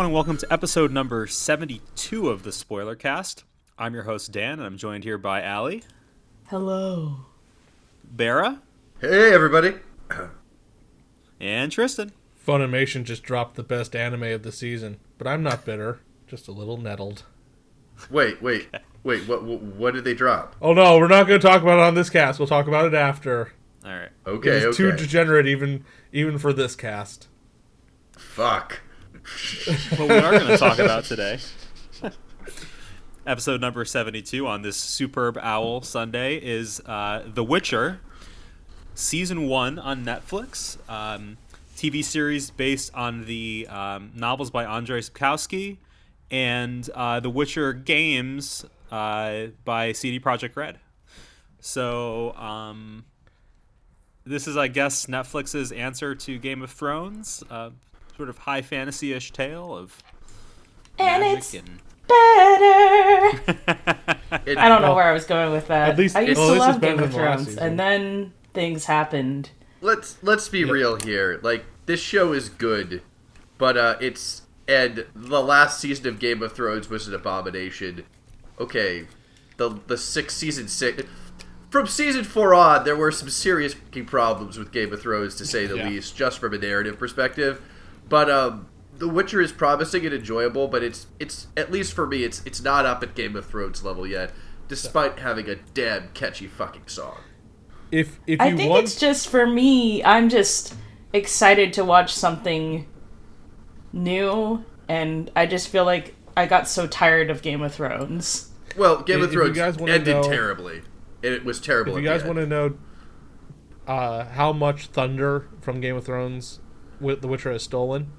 Hello, 0.00 0.06
everyone, 0.08 0.24
and 0.24 0.28
welcome 0.28 0.36
to 0.38 0.50
episode 0.50 0.92
number 0.92 1.26
72 1.26 2.30
of 2.30 2.42
the 2.42 2.52
Spoiler 2.52 2.94
Cast. 2.96 3.44
I'm 3.76 3.92
your 3.92 4.04
host, 4.04 4.32
Dan, 4.32 4.52
and 4.52 4.62
I'm 4.62 4.78
joined 4.78 5.04
here 5.04 5.18
by 5.18 5.46
Ali, 5.46 5.82
Hello. 6.46 7.26
Bera, 8.02 8.62
Hey, 9.02 9.30
everybody. 9.34 9.74
and 11.38 11.70
Tristan. 11.70 12.12
Funimation 12.46 13.04
just 13.04 13.22
dropped 13.22 13.56
the 13.56 13.62
best 13.62 13.94
anime 13.94 14.22
of 14.22 14.42
the 14.42 14.52
season, 14.52 15.00
but 15.18 15.26
I'm 15.26 15.42
not 15.42 15.66
bitter, 15.66 16.00
just 16.26 16.48
a 16.48 16.52
little 16.52 16.78
nettled. 16.78 17.24
Wait, 18.08 18.40
wait, 18.40 18.68
wait. 19.04 19.28
What, 19.28 19.44
what? 19.44 19.60
What 19.60 19.92
did 19.92 20.04
they 20.04 20.14
drop? 20.14 20.56
Oh 20.62 20.72
no, 20.72 20.96
we're 20.96 21.08
not 21.08 21.26
going 21.26 21.38
to 21.38 21.46
talk 21.46 21.60
about 21.60 21.78
it 21.78 21.82
on 21.82 21.94
this 21.94 22.08
cast. 22.08 22.38
We'll 22.38 22.48
talk 22.48 22.66
about 22.66 22.86
it 22.86 22.94
after. 22.94 23.52
All 23.84 23.90
right. 23.92 24.08
Okay, 24.26 24.60
It's 24.60 24.78
too 24.78 24.88
okay. 24.88 24.96
degenerate 24.96 25.46
even 25.46 25.84
even 26.10 26.38
for 26.38 26.54
this 26.54 26.74
cast. 26.74 27.28
Fuck. 28.16 28.80
What 29.96 30.08
we 30.08 30.16
are 30.16 30.32
going 30.32 30.46
to 30.46 30.56
talk 30.56 30.78
about 30.78 31.04
today, 31.04 31.38
episode 33.26 33.60
number 33.60 33.84
72 33.84 34.46
on 34.46 34.62
this 34.62 34.76
superb 34.76 35.38
owl 35.38 35.82
Sunday, 35.82 36.36
is 36.36 36.80
uh, 36.86 37.24
The 37.26 37.44
Witcher, 37.44 38.00
season 38.94 39.46
one 39.46 39.78
on 39.78 40.04
Netflix. 40.04 40.78
Um, 40.88 41.36
TV 41.76 42.04
series 42.04 42.50
based 42.50 42.94
on 42.94 43.24
the 43.24 43.66
um, 43.70 44.12
novels 44.14 44.50
by 44.50 44.64
Andrzej 44.64 45.10
Sapkowski 45.10 45.78
and 46.30 46.88
uh, 46.94 47.20
The 47.20 47.30
Witcher 47.30 47.72
games 47.72 48.64
uh, 48.90 49.46
by 49.64 49.92
CD 49.92 50.20
Projekt 50.20 50.56
Red. 50.56 50.78
So, 51.60 52.34
um, 52.34 53.04
this 54.24 54.46
is, 54.46 54.56
I 54.56 54.68
guess, 54.68 55.06
Netflix's 55.06 55.72
answer 55.72 56.14
to 56.14 56.38
Game 56.38 56.62
of 56.62 56.70
Thrones, 56.70 57.42
uh, 57.50 57.70
sort 58.20 58.28
of 58.28 58.36
high 58.36 58.60
fantasy-ish 58.60 59.30
tale 59.32 59.74
of 59.74 60.02
And 60.98 61.22
magic 61.22 61.38
it's 61.38 61.54
and 61.54 61.80
better. 62.06 63.56
It- 64.46 64.58
I 64.58 64.68
don't 64.68 64.82
know 64.82 64.88
Well, 64.88 64.96
where 64.96 65.04
I 65.08 65.12
was 65.12 65.24
going 65.24 65.52
with 65.52 65.68
that. 65.68 65.88
at 65.90 65.98
least- 65.98 66.14
I 66.16 66.20
used 66.20 66.38
well, 66.38 66.52
to 66.52 66.58
love 66.60 66.80
Game 66.82 66.98
of 66.98 67.12
Thrones, 67.14 67.56
and 67.56 67.80
then 67.80 68.34
things 68.52 68.84
happened. 68.84 69.50
Let's 69.80 70.18
let's 70.22 70.48
be 70.50 70.64
real 70.64 70.96
here. 70.96 71.40
Like 71.42 71.64
this 71.86 71.98
show 72.00 72.34
is 72.34 72.50
good, 72.50 73.00
but 73.56 73.78
uh, 73.78 73.96
it's 74.02 74.42
and 74.68 75.06
the 75.16 75.40
last 75.42 75.80
season 75.80 76.06
of 76.08 76.18
Game 76.18 76.42
of 76.42 76.52
Thrones 76.52 76.90
was 76.90 77.08
an 77.08 77.14
abomination. 77.14 78.04
Okay, 78.60 79.06
the 79.56 79.80
the 79.86 79.96
sixth 79.96 80.36
season 80.36 80.68
six. 80.68 81.02
From 81.70 81.86
season 81.86 82.24
four 82.24 82.52
on, 82.54 82.84
there 82.84 82.96
were 82.96 83.10
some 83.12 83.30
serious 83.30 83.74
problems 84.06 84.58
with 84.58 84.70
Game 84.72 84.92
of 84.92 85.00
Thrones, 85.00 85.34
to 85.36 85.46
say 85.46 85.66
the 85.66 85.76
Yeah. 85.76 85.88
least, 85.88 86.16
just 86.16 86.38
from 86.40 86.52
a 86.52 86.58
narrative 86.58 86.98
perspective. 86.98 87.62
But 88.10 88.28
um, 88.30 88.66
The 88.98 89.08
Witcher 89.08 89.40
is 89.40 89.52
promising 89.52 90.04
and 90.04 90.14
enjoyable, 90.14 90.68
but 90.68 90.82
it's 90.82 91.06
it's 91.18 91.46
at 91.56 91.72
least 91.72 91.94
for 91.94 92.06
me, 92.06 92.24
it's 92.24 92.42
it's 92.44 92.62
not 92.62 92.84
up 92.84 93.02
at 93.02 93.14
Game 93.14 93.34
of 93.36 93.46
Thrones 93.46 93.82
level 93.82 94.06
yet, 94.06 94.32
despite 94.68 95.20
having 95.20 95.48
a 95.48 95.54
damn 95.54 96.08
catchy 96.10 96.46
fucking 96.46 96.88
song. 96.88 97.16
If 97.90 98.20
if 98.26 98.40
I 98.40 98.54
think 98.54 98.70
want, 98.70 98.84
it's 98.84 98.96
just 99.00 99.28
for 99.28 99.46
me. 99.46 100.04
I'm 100.04 100.28
just 100.28 100.74
excited 101.14 101.72
to 101.72 101.84
watch 101.84 102.12
something 102.12 102.86
new, 103.92 104.64
and 104.88 105.30
I 105.34 105.46
just 105.46 105.68
feel 105.68 105.84
like 105.84 106.14
I 106.36 106.46
got 106.46 106.68
so 106.68 106.86
tired 106.86 107.30
of 107.30 107.42
Game 107.42 107.62
of 107.62 107.74
Thrones. 107.74 108.50
Well, 108.76 109.02
Game 109.02 109.18
If- 109.20 109.26
of 109.26 109.32
Thrones 109.32 109.56
guys 109.56 109.76
ended 109.78 110.06
know- 110.16 110.22
terribly. 110.22 110.82
It 111.22 111.44
was 111.44 111.60
terrible. 111.60 111.96
if 111.96 112.02
you 112.02 112.08
guys 112.08 112.24
want 112.24 112.38
to 112.38 112.46
know 112.46 112.78
uh, 113.86 114.24
how 114.24 114.52
much 114.54 114.86
thunder 114.86 115.48
from 115.60 115.80
Game 115.80 115.94
of 115.96 116.04
Thrones 116.06 116.60
with 116.60 116.69
The 117.00 117.28
Witcher 117.28 117.52
has 117.52 117.62
stolen, 117.62 118.12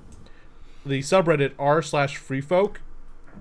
the 0.86 1.00
subreddit 1.00 1.54
r 1.60 1.82
slash 1.82 2.20
freefolk 2.20 2.78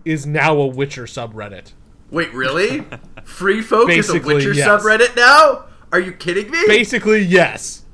is 0.05 0.27
now 0.27 0.57
a 0.57 0.67
Witcher 0.67 1.05
subreddit. 1.05 1.73
Wait, 2.11 2.33
really? 2.35 2.85
Free 3.25 3.63
Folk 3.63 3.91
is 3.91 4.11
a 4.11 4.21
Witcher 4.21 4.53
yes. 4.53 4.69
subreddit 4.69 5.17
now? 5.17 5.67
Are 5.93 6.01
you 6.01 6.13
kidding 6.13 6.51
me? 6.51 6.63
Basically, 6.67 7.21
yes. 7.21 7.85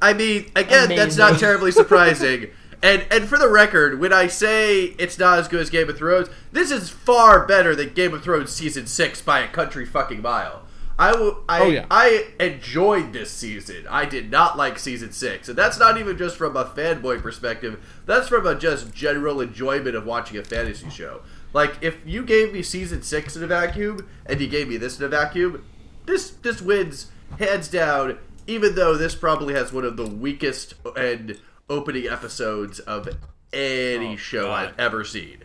I 0.00 0.12
mean, 0.12 0.50
again, 0.54 0.90
that's 0.90 1.16
not 1.16 1.38
terribly 1.38 1.72
surprising. 1.72 2.48
and 2.82 3.04
and 3.10 3.28
for 3.28 3.38
the 3.38 3.48
record, 3.48 3.98
when 3.98 4.12
I 4.12 4.26
say 4.26 4.94
it's 4.98 5.18
not 5.18 5.38
as 5.38 5.48
good 5.48 5.60
as 5.60 5.70
Game 5.70 5.88
of 5.88 5.96
Thrones, 5.96 6.28
this 6.52 6.70
is 6.70 6.90
far 6.90 7.46
better 7.46 7.74
than 7.74 7.94
Game 7.94 8.12
of 8.12 8.22
Thrones 8.22 8.50
season 8.50 8.86
six 8.86 9.22
by 9.22 9.40
a 9.40 9.48
country 9.48 9.86
fucking 9.86 10.20
mile. 10.20 10.65
I. 10.98 11.10
I, 11.48 11.60
Oh, 11.60 11.68
yeah. 11.68 11.86
I 11.90 12.26
enjoyed 12.40 13.12
this 13.12 13.30
season. 13.30 13.86
I 13.88 14.04
did 14.06 14.30
not 14.30 14.56
like 14.56 14.78
season 14.78 15.12
six, 15.12 15.48
and 15.48 15.56
that's 15.58 15.78
not 15.78 15.98
even 15.98 16.16
just 16.16 16.36
from 16.36 16.56
a 16.56 16.64
fanboy 16.64 17.22
perspective. 17.22 17.82
That's 18.06 18.28
from 18.28 18.46
a 18.46 18.54
just 18.54 18.92
general 18.94 19.40
enjoyment 19.40 19.94
of 19.96 20.06
watching 20.06 20.38
a 20.38 20.44
fantasy 20.44 20.88
show. 20.90 21.20
Like 21.52 21.76
if 21.82 21.96
you 22.04 22.22
gave 22.24 22.52
me 22.52 22.62
season 22.62 23.02
six 23.02 23.36
in 23.36 23.42
a 23.42 23.46
vacuum 23.46 24.08
and 24.26 24.40
you 24.40 24.46
gave 24.48 24.68
me 24.68 24.76
this 24.76 24.98
in 24.98 25.04
a 25.04 25.08
vacuum, 25.08 25.64
this 26.06 26.30
this 26.30 26.60
wins 26.62 27.10
hands 27.38 27.68
down. 27.68 28.18
Even 28.46 28.74
though 28.74 28.96
this 28.96 29.14
probably 29.14 29.54
has 29.54 29.72
one 29.72 29.84
of 29.84 29.96
the 29.96 30.06
weakest 30.06 30.74
and 30.96 31.38
opening 31.68 32.06
episodes 32.08 32.78
of 32.80 33.08
any 33.52 34.12
Oh, 34.14 34.16
show 34.16 34.44
God. 34.46 34.68
I've 34.68 34.78
ever 34.80 35.02
seen. 35.04 35.38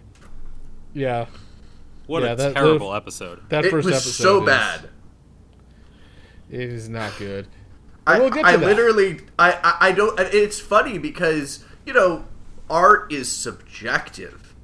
Yeah, 0.94 1.26
what 2.08 2.24
Yeah, 2.24 2.34
a 2.34 2.36
that- 2.36 2.54
terrible 2.56 2.94
episode. 2.94 3.40
that 3.50 3.66
It 3.66 3.72
first 3.72 3.86
was 3.86 3.96
episode 3.96 4.24
so 4.24 4.40
is- 4.42 4.46
bad. 4.46 4.90
It 6.52 6.60
is 6.70 6.90
not 6.90 7.18
good. 7.18 7.48
I, 8.06 8.20
we'll 8.20 8.30
get 8.30 8.48
to 8.48 8.48
I 8.48 8.58
that. 8.58 8.66
literally, 8.66 9.22
I, 9.40 9.54
I, 9.64 9.90
I 9.90 9.92
don't. 9.94 10.20
It's 10.20 10.60
funny 10.60 10.98
because 10.98 11.64
you 11.86 11.94
know, 11.94 12.26
art 12.70 13.12
is 13.12 13.32
subjective, 13.32 14.56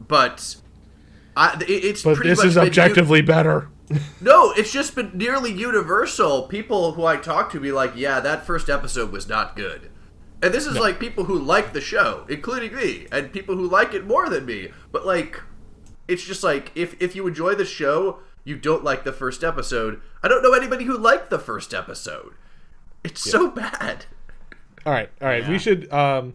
but 0.00 0.56
I, 1.36 1.56
it, 1.62 1.70
it's 1.70 2.02
But 2.02 2.16
pretty 2.16 2.30
this 2.30 2.38
much 2.38 2.46
is 2.48 2.56
been 2.56 2.62
u- 2.64 2.68
objectively 2.68 3.20
better. 3.22 3.68
no, 4.20 4.52
it's 4.52 4.72
just 4.72 4.94
been 4.94 5.10
nearly 5.14 5.52
universal. 5.52 6.42
People 6.44 6.92
who 6.92 7.04
I 7.04 7.16
talk 7.16 7.50
to 7.52 7.60
be 7.60 7.72
like, 7.72 7.92
"Yeah, 7.96 8.20
that 8.20 8.46
first 8.46 8.70
episode 8.70 9.12
was 9.12 9.28
not 9.28 9.56
good," 9.56 9.90
and 10.42 10.54
this 10.54 10.66
is 10.66 10.78
like 10.78 10.98
people 10.98 11.24
who 11.24 11.38
like 11.38 11.72
the 11.72 11.80
show, 11.82 12.24
including 12.28 12.74
me, 12.74 13.06
and 13.12 13.32
people 13.32 13.56
who 13.56 13.68
like 13.68 13.92
it 13.92 14.06
more 14.06 14.28
than 14.30 14.46
me. 14.46 14.68
But 14.92 15.04
like, 15.04 15.40
it's 16.08 16.24
just 16.24 16.42
like 16.42 16.72
if 16.74 17.00
if 17.02 17.14
you 17.14 17.26
enjoy 17.26 17.54
the 17.56 17.66
show, 17.66 18.20
you 18.44 18.56
don't 18.56 18.84
like 18.84 19.04
the 19.04 19.12
first 19.12 19.42
episode. 19.42 20.00
I 20.22 20.28
don't 20.28 20.42
know 20.42 20.52
anybody 20.52 20.84
who 20.84 20.96
liked 20.96 21.30
the 21.30 21.38
first 21.38 21.72
episode. 21.74 22.34
It's 23.02 23.20
so 23.22 23.48
bad. 23.50 24.06
All 24.86 24.92
right, 24.92 25.10
all 25.20 25.28
right. 25.28 25.42
Yeah. 25.42 25.50
We 25.50 25.58
should 25.58 25.92
um, 25.92 26.34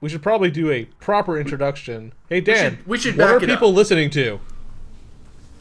we 0.00 0.08
should 0.08 0.22
probably 0.22 0.50
do 0.50 0.70
a 0.70 0.84
proper 1.00 1.38
introduction. 1.38 2.12
Hey 2.28 2.40
Dan, 2.40 2.76
should- 2.78 2.86
we 2.86 2.98
should 2.98 3.16
what 3.16 3.24
back 3.24 3.32
are 3.34 3.36
it 3.44 3.50
up. 3.50 3.56
people 3.58 3.72
listening 3.72 4.10
to? 4.10 4.40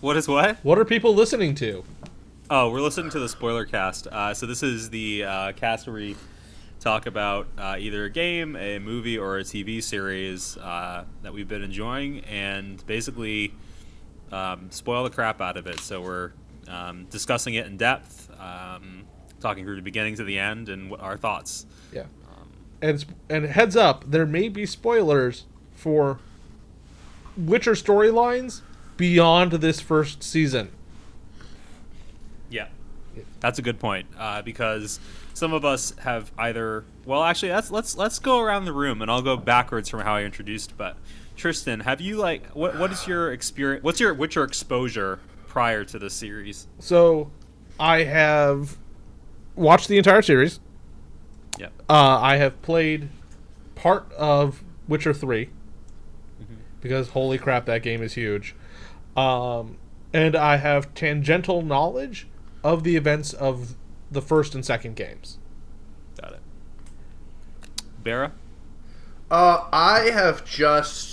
What 0.02 0.18
is 0.18 0.28
what? 0.28 0.58
What 0.64 0.78
are 0.78 0.86
people 0.86 1.14
listening 1.16 1.56
to? 1.56 1.84
Oh, 2.50 2.70
we're 2.70 2.82
listening 2.82 3.10
to 3.12 3.20
the 3.20 3.30
spoiler 3.30 3.66
cast. 3.66 4.08
Uh, 4.08 4.34
so 4.34 4.46
this 4.46 4.62
is 4.64 4.90
the 4.90 5.24
uh, 5.24 5.52
cast 5.54 5.88
where 5.88 5.96
we 5.96 6.16
talk 6.82 7.06
about 7.06 7.48
uh, 7.58 7.78
either 7.80 8.04
a 8.04 8.10
game, 8.10 8.58
a 8.58 8.80
movie, 8.80 9.18
or 9.18 9.38
a 9.38 9.44
TV 9.44 9.82
series 9.82 10.58
uh, 10.58 11.06
that 11.22 11.34
we've 11.34 11.48
been 11.48 11.64
enjoying, 11.64 12.20
and 12.26 12.86
basically 12.86 13.54
um, 14.34 14.72
spoil 14.72 15.04
the 15.04 15.10
crap 15.10 15.42
out 15.42 15.58
of 15.58 15.68
it. 15.68 15.80
So 15.80 16.02
we're 16.02 16.32
um, 16.68 17.06
discussing 17.10 17.54
it 17.54 17.68
in 17.68 17.78
depth, 17.78 18.30
um, 18.40 19.04
talking 19.40 19.64
through 19.64 19.76
the 19.76 19.82
beginning 19.82 20.16
to 20.16 20.24
the 20.24 20.40
end, 20.40 20.70
and 20.70 20.90
what 20.90 21.00
our 21.00 21.18
thoughts. 21.18 21.66
Yeah. 21.92 22.06
And 22.82 23.06
and 23.30 23.46
heads 23.46 23.78
up, 23.78 24.04
there 24.06 24.26
may 24.26 24.50
be 24.50 24.66
spoilers 24.66 25.46
for 25.74 26.20
Witcher 27.38 27.74
storylines 27.74 28.62
beyond 28.98 29.54
this 29.54 29.80
first 29.80 30.22
season. 30.22 30.70
Yeah, 32.50 32.68
that's 33.40 33.58
a 33.58 33.62
good 33.62 33.80
point 33.80 34.08
uh, 34.18 34.42
because 34.42 35.00
some 35.34 35.54
of 35.54 35.64
us 35.64 35.94
have 36.00 36.32
either. 36.38 36.84
Well, 37.06 37.24
actually, 37.24 37.50
that's 37.50 37.72
let's 37.72 37.96
let's 37.96 38.20
go 38.20 38.40
around 38.40 38.66
the 38.66 38.74
room 38.74 39.02
and 39.02 39.10
I'll 39.10 39.22
go 39.22 39.38
backwards 39.38 39.88
from 39.88 40.02
how 40.02 40.16
I 40.16 40.24
introduced. 40.24 40.78
But 40.78 40.98
Tristan, 41.36 41.82
have 41.82 42.00
you 42.02 42.18
like 42.18 42.48
what 42.56 42.78
what 42.78 42.92
is 42.92 43.08
your 43.08 43.32
experience? 43.32 43.84
What's 43.84 44.00
your 44.00 44.14
what's 44.14 44.36
your 44.36 44.44
exposure 44.44 45.20
prior 45.48 45.84
to 45.86 46.00
the 46.00 46.10
series? 46.10 46.68
So, 46.80 47.32
I 47.80 48.04
have 48.04 48.78
watched 49.56 49.88
the 49.88 49.98
entire 49.98 50.22
series. 50.22 50.60
Yeah, 51.60 51.68
Uh, 51.90 52.20
I 52.20 52.38
have 52.38 52.62
played 52.62 53.10
part 53.76 54.12
of 54.14 54.64
Witcher 54.88 55.14
3 55.14 55.50
because 56.82 57.10
holy 57.10 57.38
crap, 57.38 57.66
that 57.66 57.82
game 57.84 58.02
is 58.02 58.14
huge. 58.14 58.56
Um, 59.16 59.78
and 60.12 60.36
I 60.36 60.58
have 60.58 60.94
tangential 60.96 61.62
knowledge 61.62 62.28
of 62.64 62.84
the 62.84 62.96
events 62.96 63.32
of 63.34 63.76
the 64.12 64.22
first 64.22 64.54
and 64.56 64.66
second 64.66 64.96
games. 64.96 65.38
got 66.20 66.34
it. 66.34 66.40
Bera, 68.04 68.32
Uh, 69.32 69.66
I 69.72 70.10
have 70.12 70.44
just 70.46 71.13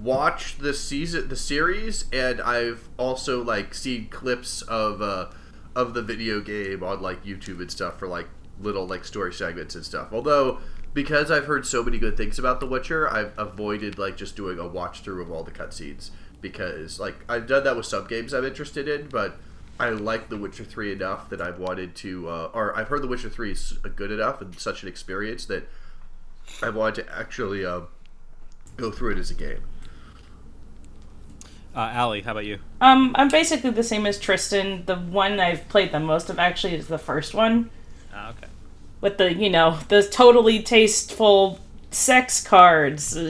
watched 0.00 0.60
the 0.60 0.74
season, 0.74 1.28
the 1.28 1.36
series, 1.36 2.04
and 2.12 2.40
I've 2.40 2.88
also 2.96 3.42
like 3.42 3.74
seen 3.74 4.08
clips 4.08 4.62
of 4.62 5.02
uh, 5.02 5.26
of 5.74 5.94
the 5.94 6.02
video 6.02 6.40
game 6.40 6.82
on 6.82 7.00
like 7.00 7.24
YouTube 7.24 7.60
and 7.60 7.70
stuff 7.70 7.98
for 7.98 8.08
like 8.08 8.28
little 8.60 8.86
like 8.86 9.04
story 9.04 9.32
segments 9.32 9.74
and 9.74 9.84
stuff. 9.84 10.08
Although 10.12 10.58
because 10.94 11.30
I've 11.30 11.46
heard 11.46 11.66
so 11.66 11.82
many 11.82 11.98
good 11.98 12.16
things 12.16 12.38
about 12.38 12.60
The 12.60 12.66
Witcher, 12.66 13.08
I've 13.08 13.32
avoided 13.38 13.98
like 13.98 14.16
just 14.16 14.36
doing 14.36 14.58
a 14.58 14.66
watch 14.66 15.00
through 15.00 15.22
of 15.22 15.30
all 15.30 15.44
the 15.44 15.50
cutscenes 15.50 16.10
because 16.40 16.98
like 16.98 17.16
I've 17.28 17.46
done 17.46 17.64
that 17.64 17.76
with 17.76 17.86
some 17.86 18.06
games 18.06 18.32
I'm 18.32 18.44
interested 18.44 18.88
in, 18.88 19.08
but 19.08 19.38
I 19.78 19.90
like 19.90 20.28
The 20.28 20.36
Witcher 20.36 20.64
Three 20.64 20.92
enough 20.92 21.28
that 21.30 21.40
I've 21.40 21.58
wanted 21.58 21.94
to, 21.96 22.28
uh, 22.28 22.50
or 22.52 22.76
I've 22.76 22.88
heard 22.88 23.02
The 23.02 23.06
Witcher 23.06 23.30
Three 23.30 23.52
is 23.52 23.72
good 23.94 24.10
enough 24.10 24.40
and 24.40 24.58
such 24.58 24.82
an 24.82 24.88
experience 24.88 25.44
that 25.46 25.68
I 26.62 26.70
wanted 26.70 27.04
to 27.06 27.16
actually 27.16 27.64
uh, 27.64 27.82
go 28.76 28.90
through 28.90 29.12
it 29.12 29.18
as 29.18 29.30
a 29.30 29.34
game. 29.34 29.62
Uh, 31.78 31.92
Ali, 31.94 32.22
how 32.22 32.32
about 32.32 32.44
you? 32.44 32.58
Um, 32.80 33.12
I'm 33.16 33.28
basically 33.28 33.70
the 33.70 33.84
same 33.84 34.04
as 34.04 34.18
Tristan. 34.18 34.82
The 34.86 34.96
one 34.96 35.38
I've 35.38 35.68
played 35.68 35.92
the 35.92 36.00
most 36.00 36.28
of 36.28 36.36
actually 36.40 36.74
is 36.74 36.88
the 36.88 36.98
first 36.98 37.34
one 37.34 37.70
Ah, 38.12 38.30
okay. 38.30 38.48
with 39.00 39.16
the 39.18 39.32
you 39.32 39.48
know 39.48 39.78
the 39.86 40.02
totally 40.02 40.60
tasteful 40.60 41.60
sex 41.92 42.42
cards. 42.44 43.16
Ugh. 43.16 43.22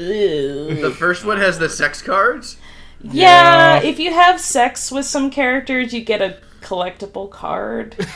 The 0.81 0.95
first 0.99 1.27
one 1.27 1.37
has 1.37 1.59
the 1.59 1.69
sex 1.69 2.01
cards. 2.01 2.57
Yeah, 3.03 3.81
Yeah. 3.83 3.87
if 3.87 3.99
you 3.99 4.15
have 4.15 4.41
sex 4.41 4.91
with 4.91 5.05
some 5.05 5.31
characters, 5.31 5.93
you 5.93 6.01
get 6.01 6.23
a 6.23 6.39
collectible 6.63 7.29
card. 7.31 7.97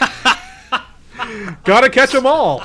Gotta 1.65 1.91
catch 1.91 2.13
them 2.13 2.25
all. 2.27 2.65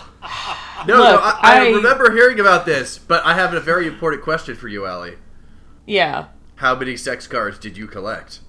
No, 0.87 0.95
no, 0.97 1.17
I, 1.17 1.39
I 1.41 1.59
I- 1.65 1.69
remember 1.71 2.13
hearing 2.13 2.39
about 2.39 2.65
this, 2.65 2.97
but 2.97 3.25
I 3.25 3.33
have 3.33 3.53
a 3.53 3.59
very 3.59 3.87
important 3.87 4.23
question 4.23 4.55
for 4.55 4.69
you, 4.69 4.85
Ali. 4.85 5.15
yeah. 5.85 6.27
How 6.57 6.75
many 6.75 6.95
sex 6.97 7.25
cards 7.27 7.57
did 7.59 7.77
you 7.77 7.87
collect? 7.87 8.39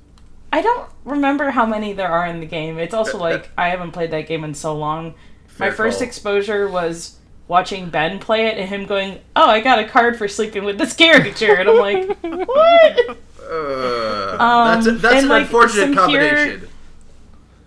I 0.53 0.63
don't 0.63 0.89
remember 1.05 1.51
how 1.51 1.67
many 1.67 1.93
there 1.93 2.09
are 2.09 2.27
in 2.27 2.41
the 2.41 2.47
game. 2.47 2.79
It's 2.79 2.95
also 2.95 3.19
like 3.19 3.51
I 3.57 3.69
haven't 3.69 3.93
played 3.93 4.11
that 4.13 4.27
game 4.29 4.45
in 4.45 4.55
so 4.55 4.75
long. 4.77 5.15
My 5.59 5.71
first 5.71 5.99
call. 5.99 6.07
exposure 6.07 6.69
was 6.69 7.17
watching 7.49 7.91
Ben 7.91 8.19
play 8.19 8.47
it 8.47 8.57
and 8.59 8.69
him 8.69 8.87
going, 8.87 9.21
"Oh, 9.37 9.49
I 9.49 9.61
got 9.61 9.79
a 9.79 9.85
card 9.87 10.17
for 10.17 10.27
sleeping 10.29 10.65
with 10.65 10.79
this 10.79 10.95
character," 10.95 11.55
and 11.55 11.69
I'm 11.69 11.77
like, 11.79 12.19
"What?" 12.23 13.19
Uh, 13.43 14.37
Um, 14.41 14.75
that's 14.75 14.87
a, 14.87 14.93
that's 14.93 15.23
an 15.25 15.29
like, 15.29 15.43
unfortunate 15.45 15.95
some 15.97 16.09
here- 16.09 16.29
combination. 16.29 16.69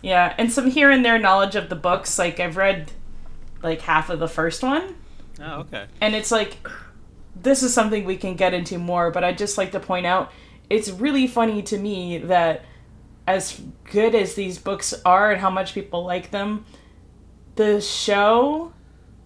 Yeah, 0.04 0.34
and 0.40 0.52
some 0.52 0.72
here 0.72 0.90
and 0.90 1.06
there 1.06 1.20
knowledge 1.20 1.56
of 1.56 1.70
the 1.70 1.76
books. 1.76 2.18
Like 2.18 2.40
I've 2.40 2.58
read 2.58 2.92
like 3.62 3.82
half 3.82 4.10
of 4.10 4.18
the 4.20 4.28
first 4.28 4.64
one, 4.64 4.96
Oh, 5.40 5.60
okay. 5.62 5.86
and 6.00 6.16
it's 6.16 6.32
like 6.32 6.58
this 7.36 7.64
is 7.64 7.74
something 7.74 8.04
we 8.06 8.18
can 8.18 8.36
get 8.36 8.54
into 8.54 8.78
more. 8.78 9.12
But 9.12 9.24
I'd 9.24 9.38
just 9.38 9.58
like 9.58 9.72
to 9.74 9.80
point 9.80 10.06
out 10.06 10.32
it's 10.70 10.90
really 10.90 11.28
funny 11.28 11.62
to 11.64 11.78
me 11.78 12.18
that 12.20 12.64
as 13.28 13.62
good 13.92 14.16
as 14.16 14.36
these 14.36 14.58
books 14.58 14.94
are 15.06 15.32
and 15.32 15.42
how 15.42 15.50
much 15.50 15.74
people 15.74 16.04
like 16.06 16.32
them, 16.32 16.66
the 17.56 17.80
show 17.82 18.74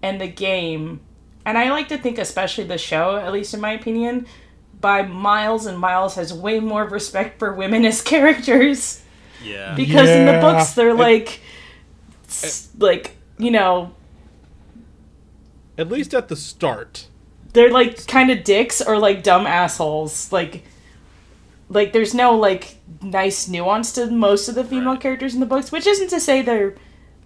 and 0.02 0.20
the 0.20 0.28
game, 0.28 1.00
and 1.46 1.58
I 1.58 1.70
like 1.72 1.88
to 1.90 1.98
think 1.98 2.18
especially 2.18 2.64
the 2.66 2.78
show, 2.78 3.16
at 3.18 3.32
least 3.32 3.54
in 3.54 3.62
my 3.62 3.72
opinion, 3.72 4.26
by 4.82 5.04
miles 5.04 5.66
and 5.66 5.78
miles 5.80 6.16
has 6.16 6.34
way 6.34 6.60
more 6.60 6.86
respect 6.86 7.40
for 7.40 7.54
women 7.54 7.86
as 7.86 8.02
characters 8.14 9.02
Yeah. 9.44 9.74
because 9.76 10.10
in 10.10 10.26
the 10.26 10.40
books 10.42 10.74
they're 10.74 10.90
It- 10.90 10.96
like 10.96 11.40
s- 12.28 12.70
like 12.78 13.16
you 13.38 13.52
know 13.52 13.94
At 15.78 15.90
least 15.90 16.14
at 16.14 16.28
the 16.28 16.36
start. 16.36 17.08
They're 17.56 17.72
like 17.72 18.06
kind 18.08 18.30
of 18.30 18.44
dicks 18.44 18.82
or 18.82 19.00
like 19.00 19.24
dumb 19.24 19.48
assholes. 19.48 20.32
Like 20.32 20.64
like 21.70 21.94
there's 21.94 22.14
no 22.14 22.36
like 22.36 22.78
nice 23.02 23.48
nuance 23.48 23.92
to 23.94 24.08
most 24.12 24.48
of 24.48 24.56
the 24.56 24.64
female 24.64 24.92
Right. 24.94 25.02
characters 25.02 25.34
in 25.34 25.40
the 25.40 25.46
books 25.48 25.72
which 25.72 25.88
isn't 25.88 26.10
to 26.10 26.20
say 26.20 26.42
they're 26.44 26.76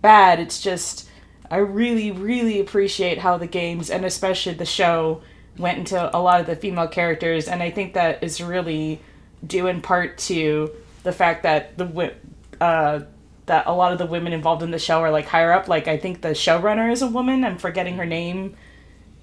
bad 0.02 0.40
it's 0.40 0.62
just 0.62 1.10
i 1.52 1.58
really 1.58 2.10
really 2.12 2.62
appreciate 2.62 3.18
how 3.18 3.38
the 3.38 3.48
games 3.48 3.90
and 3.90 4.06
especially 4.06 4.54
the 4.54 4.66
show 4.66 5.22
went 5.58 5.78
into 5.78 6.16
a 6.16 6.20
lot 6.20 6.40
of 6.40 6.46
the 6.48 6.56
female 6.56 6.88
characters 6.88 7.50
and 7.50 7.62
i 7.62 7.70
think 7.70 7.94
that 7.96 8.24
is 8.24 8.40
really 8.42 9.02
due 9.46 9.68
in 9.68 9.82
part 9.82 10.18
to 10.18 10.72
the 11.04 11.12
fact 11.12 11.44
that 11.44 11.78
the 11.78 12.14
uh 12.62 13.02
that 13.46 13.68
a 13.68 13.74
lot 13.74 13.92
of 13.92 13.98
the 13.98 14.06
women 14.06 14.32
involved 14.32 14.64
in 14.64 14.72
the 14.72 14.80
show 14.80 15.02
are 15.02 15.12
like 15.12 15.26
higher 15.26 15.52
up. 15.52 15.68
Like 15.68 15.90
i 15.90 15.98
think 15.98 16.22
the 16.22 16.30
showrunner 16.30 16.90
is 16.90 17.02
a 17.02 17.08
woman 17.08 17.44
i'm 17.44 17.58
forgetting 17.58 17.98
her 17.98 18.06
name 18.06 18.56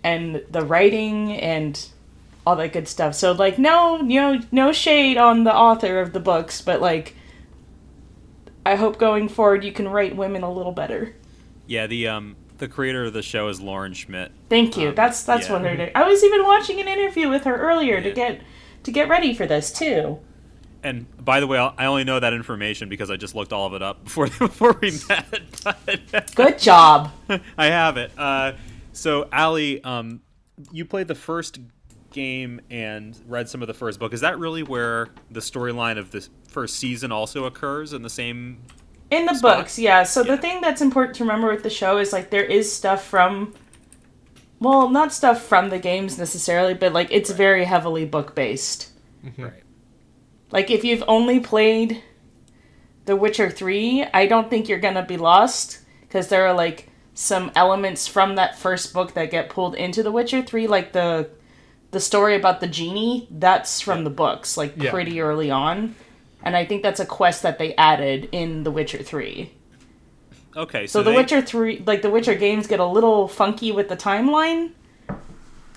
and 0.07 0.41
the 0.49 0.65
writing 0.65 1.33
and 1.33 1.89
all 2.47 2.55
that 2.55 2.73
good 2.73 2.87
stuff. 2.87 3.17
So 3.17 3.33
like 3.33 3.59
no, 3.59 4.01
you 4.03 4.21
know, 4.21 4.41
no 4.53 4.73
shade 4.73 5.17
on 5.17 5.43
the 5.43 5.55
author 5.55 6.01
of 6.01 6.13
the 6.13 6.21
books, 6.21 6.61
but 6.61 6.81
like 6.81 7.17
I 8.65 8.77
hope 8.77 8.99
going 8.99 9.29
forward 9.29 9.65
you 9.65 9.73
can 9.73 9.89
write 9.89 10.15
women 10.15 10.45
a 10.45 10.53
little 10.53 10.71
better. 10.71 11.15
Yeah. 11.67 11.89
The 11.89 12.07
um 12.07 12.37
the 12.59 12.69
creator 12.69 13.05
of 13.05 13.13
the 13.13 13.23
show 13.23 13.49
is 13.49 13.61
Lauren 13.61 13.93
Schmidt. 13.93 14.31
Thank 14.49 14.77
you. 14.77 14.91
Um, 14.91 14.95
that's 14.95 15.25
that's 15.25 15.49
yeah. 15.49 15.53
what 15.53 15.63
her. 15.63 15.91
I 15.97 16.09
was 16.09 16.23
even 16.23 16.45
watching 16.45 16.81
an 16.81 16.87
interview 16.87 17.29
with 17.29 17.43
her 17.45 17.57
earlier 17.57 18.01
to 18.01 18.13
get 18.13 18.41
to 18.85 18.93
get 18.93 19.09
ready 19.09 19.35
for 19.35 19.45
this 19.47 19.73
too. 19.73 20.21
And 20.85 21.07
by 21.25 21.41
the 21.41 21.49
way, 21.49 21.59
I 21.59 21.75
I 21.77 21.87
only 21.87 22.05
know 22.05 22.21
that 22.21 22.33
information 22.33 22.89
because 22.89 23.11
I 23.11 23.17
just 23.17 23.35
looked 23.35 23.53
all 23.53 23.67
of 23.67 23.75
it 23.75 23.83
up 23.83 24.05
before 24.05 24.29
before 24.29 24.79
we 24.81 24.93
met. 25.09 25.41
But 25.65 26.35
Good 26.37 26.61
job. 26.61 27.11
I 27.59 27.67
have 27.67 27.97
it. 27.97 28.13
Uh, 28.17 28.53
so, 28.97 29.29
Ali, 29.33 29.83
um, 29.85 30.21
you 30.73 30.85
played 30.85 31.09
the 31.09 31.15
first 31.15 31.59
game 32.13 32.61
and 32.71 33.19
read 33.27 33.49
some 33.49 33.61
of 33.63 33.69
the 33.69 33.75
first 33.75 33.99
book. 33.99 34.13
Is 34.15 34.23
that 34.23 34.39
really 34.39 34.63
where 34.63 35.09
the 35.31 35.41
storyline 35.41 35.99
of 35.99 36.11
this 36.11 36.31
first 36.49 36.77
season 36.77 37.13
also 37.13 37.45
occurs 37.45 37.93
in 37.93 38.03
the 38.03 38.11
same? 38.11 38.63
In 39.11 39.27
the 39.27 39.35
Spot. 39.35 39.59
books, 39.59 39.79
yeah. 39.79 40.03
So 40.03 40.23
Yeah. 40.23 40.35
the 40.37 40.43
thing 40.43 40.61
that's 40.61 40.81
important 40.81 41.15
to 41.17 41.25
remember 41.25 41.49
with 41.53 41.63
the 41.63 41.71
show 41.71 41.99
is 41.99 42.13
like 42.13 42.31
there 42.31 42.45
is 42.45 42.73
stuff 42.75 43.05
from 43.05 43.53
well, 44.59 44.89
not 44.89 45.13
stuff 45.13 45.43
from 45.43 45.69
the 45.69 45.79
games 45.79 46.17
necessarily, 46.17 46.73
but 46.73 46.95
like 46.95 47.09
it's 47.11 47.31
very 47.31 47.65
heavily 47.67 48.07
book 48.07 48.35
based. 48.35 48.91
Right. 49.37 49.63
Like 50.51 50.71
if 50.71 50.83
you've 50.85 51.05
only 51.07 51.41
played 51.41 52.03
The 53.05 53.17
Witcher 53.17 53.51
3, 53.51 54.05
I 54.15 54.27
don't 54.27 54.49
think 54.49 54.69
you're 54.69 54.79
going 54.79 54.95
to 54.95 55.03
be 55.03 55.19
lost 55.19 55.81
because 56.03 56.29
there 56.29 56.47
are 56.47 56.55
like 56.55 56.89
some 57.19 57.51
elements 57.57 58.07
from 58.07 58.35
that 58.35 58.59
first 58.59 58.93
book 58.93 59.15
that 59.15 59.31
get 59.31 59.49
pulled 59.49 59.75
into 59.75 60.03
The 60.03 60.13
Witcher 60.13 60.43
3 60.43 60.67
like 60.69 60.93
the 60.93 61.31
the 61.93 61.99
story 62.01 62.35
about 62.37 62.61
the 62.61 62.67
genie, 62.67 63.27
that's 63.31 63.81
from 63.81 64.05
the 64.05 64.11
books 64.11 64.57
like 64.59 64.75
Yeah. 64.77 64.91
pretty 64.91 65.21
early 65.21 65.51
on. 65.51 65.95
And 66.43 66.55
I 66.55 66.67
think 66.67 66.83
that's 66.83 67.01
a 67.01 67.07
quest 67.07 67.43
that 67.43 67.59
they 67.59 67.75
added 67.77 68.29
in 68.33 68.65
The 68.65 68.71
Witcher 68.71 69.03
3. 69.03 69.51
Okay. 70.55 70.87
So, 70.87 70.99
So, 70.99 71.03
The 71.05 71.11
they- 71.11 71.17
Witcher 71.17 71.41
3 71.41 71.83
like 71.87 72.03
The 72.03 72.11
Witcher 72.11 72.35
games 72.35 72.67
get 72.67 72.81
a 72.81 72.85
little 72.87 73.29
funky 73.29 73.73
with 73.73 73.89
the 73.89 73.97
timeline 73.97 74.73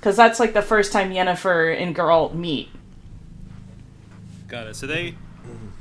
cuz 0.02 0.18
that's 0.18 0.40
like 0.42 0.54
the 0.54 0.62
first 0.62 0.92
time 0.92 1.12
Yennefer 1.12 1.74
and 1.82 1.96
Geralt 1.96 2.34
meet. 2.34 2.68
Got 4.50 4.68
it. 4.68 4.76
So 4.76 4.88
they, 4.88 5.16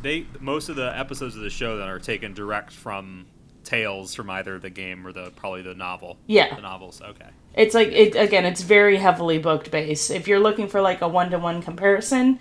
they 0.03 0.27
most 0.41 0.69
of 0.69 0.77
the 0.77 0.97
episodes 0.97 1.35
of 1.35 1.43
the 1.43 1.50
show 1.50 1.77
then 1.79 1.88
are 1.88 1.99
taken 1.99 2.33
direct 2.33 2.73
from 2.73 3.27
tales 3.69 4.15
from 4.15 4.31
either 4.31 4.59
the 4.59 4.71
game 4.71 5.07
or 5.07 5.13
the 5.13 5.31
probably 5.37 5.61
the 5.61 5.75
novel. 5.75 6.17
Yeah. 6.27 6.55
The 6.55 6.63
novels. 6.63 7.03
Okay. 7.03 7.27
It's 7.55 7.75
like 7.75 7.89
it 7.89 8.17
again. 8.17 8.47
It's 8.47 8.63
very 8.63 8.97
heavily 8.97 9.39
booked 9.39 9.71
based. 9.71 10.11
If 10.11 10.27
you're 10.27 10.41
looking 10.41 10.69
for 10.69 10.81
like 10.81 11.03
a 11.03 11.09
one 11.09 11.31
to 11.33 11.39
one 11.39 11.61
comparison, 11.61 12.41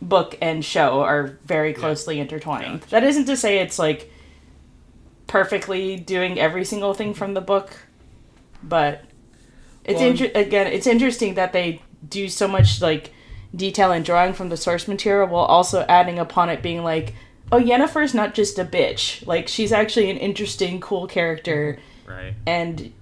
book 0.00 0.38
and 0.40 0.64
show 0.64 1.02
are 1.02 1.38
very 1.44 1.74
closely 1.74 2.18
intertwined. 2.18 2.80
Gotcha. 2.80 2.90
That 2.90 3.04
isn't 3.04 3.26
to 3.26 3.36
say 3.36 3.58
it's 3.58 3.78
like 3.78 4.10
perfectly 5.26 5.96
doing 5.96 6.38
every 6.38 6.64
single 6.64 6.94
thing 6.94 7.12
from 7.12 7.34
the 7.34 7.40
book, 7.42 7.76
but 8.62 9.04
it's 9.84 10.00
Well, 10.00 10.08
inter- 10.10 10.30
again. 10.34 10.66
It's 10.66 10.86
interesting 10.86 11.34
that 11.34 11.52
they 11.52 11.82
do 12.08 12.28
so 12.28 12.48
much 12.48 12.80
like 12.80 13.12
detail 13.54 13.92
and 13.92 14.02
drawing 14.04 14.32
from 14.32 14.48
the 14.48 14.56
source 14.56 14.88
material 14.88 15.28
while 15.28 15.44
also 15.44 15.84
adding 15.88 16.18
upon 16.18 16.48
it 16.48 16.62
being 16.62 16.82
like, 16.82 17.14
oh, 17.54 17.60
Yennefer's 17.60 18.14
not 18.14 18.34
just 18.34 18.58
a 18.58 18.64
bitch. 18.64 19.26
Like 19.26 19.48
she's 19.48 19.72
actually 19.72 20.10
an 20.10 20.16
interesting, 20.16 20.80
cool 20.80 21.06
character 21.06 21.78
Right. 22.06 22.34
and 22.46 22.92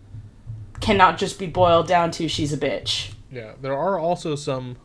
cannot 0.81 1.19
just 1.19 1.39
be 1.39 1.47
boiled 1.47 1.87
down 1.89 2.11
to 2.13 2.29
she's 2.29 2.53
a 2.53 2.57
bitch. 2.59 3.13
Yeah, 3.31 3.53
there 3.61 3.77
are 3.77 3.99
also 3.99 4.35
some 4.37 4.77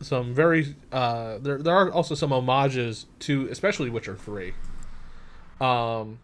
some 0.00 0.34
very 0.34 0.76
uh 0.92 1.38
there 1.38 1.58
there 1.58 1.74
are 1.74 1.90
also 1.90 2.14
some 2.14 2.30
homages 2.30 3.06
to 3.20 3.48
especially 3.50 3.90
Witcher 3.90 4.16
3. 4.16 4.52
Um 5.60 6.18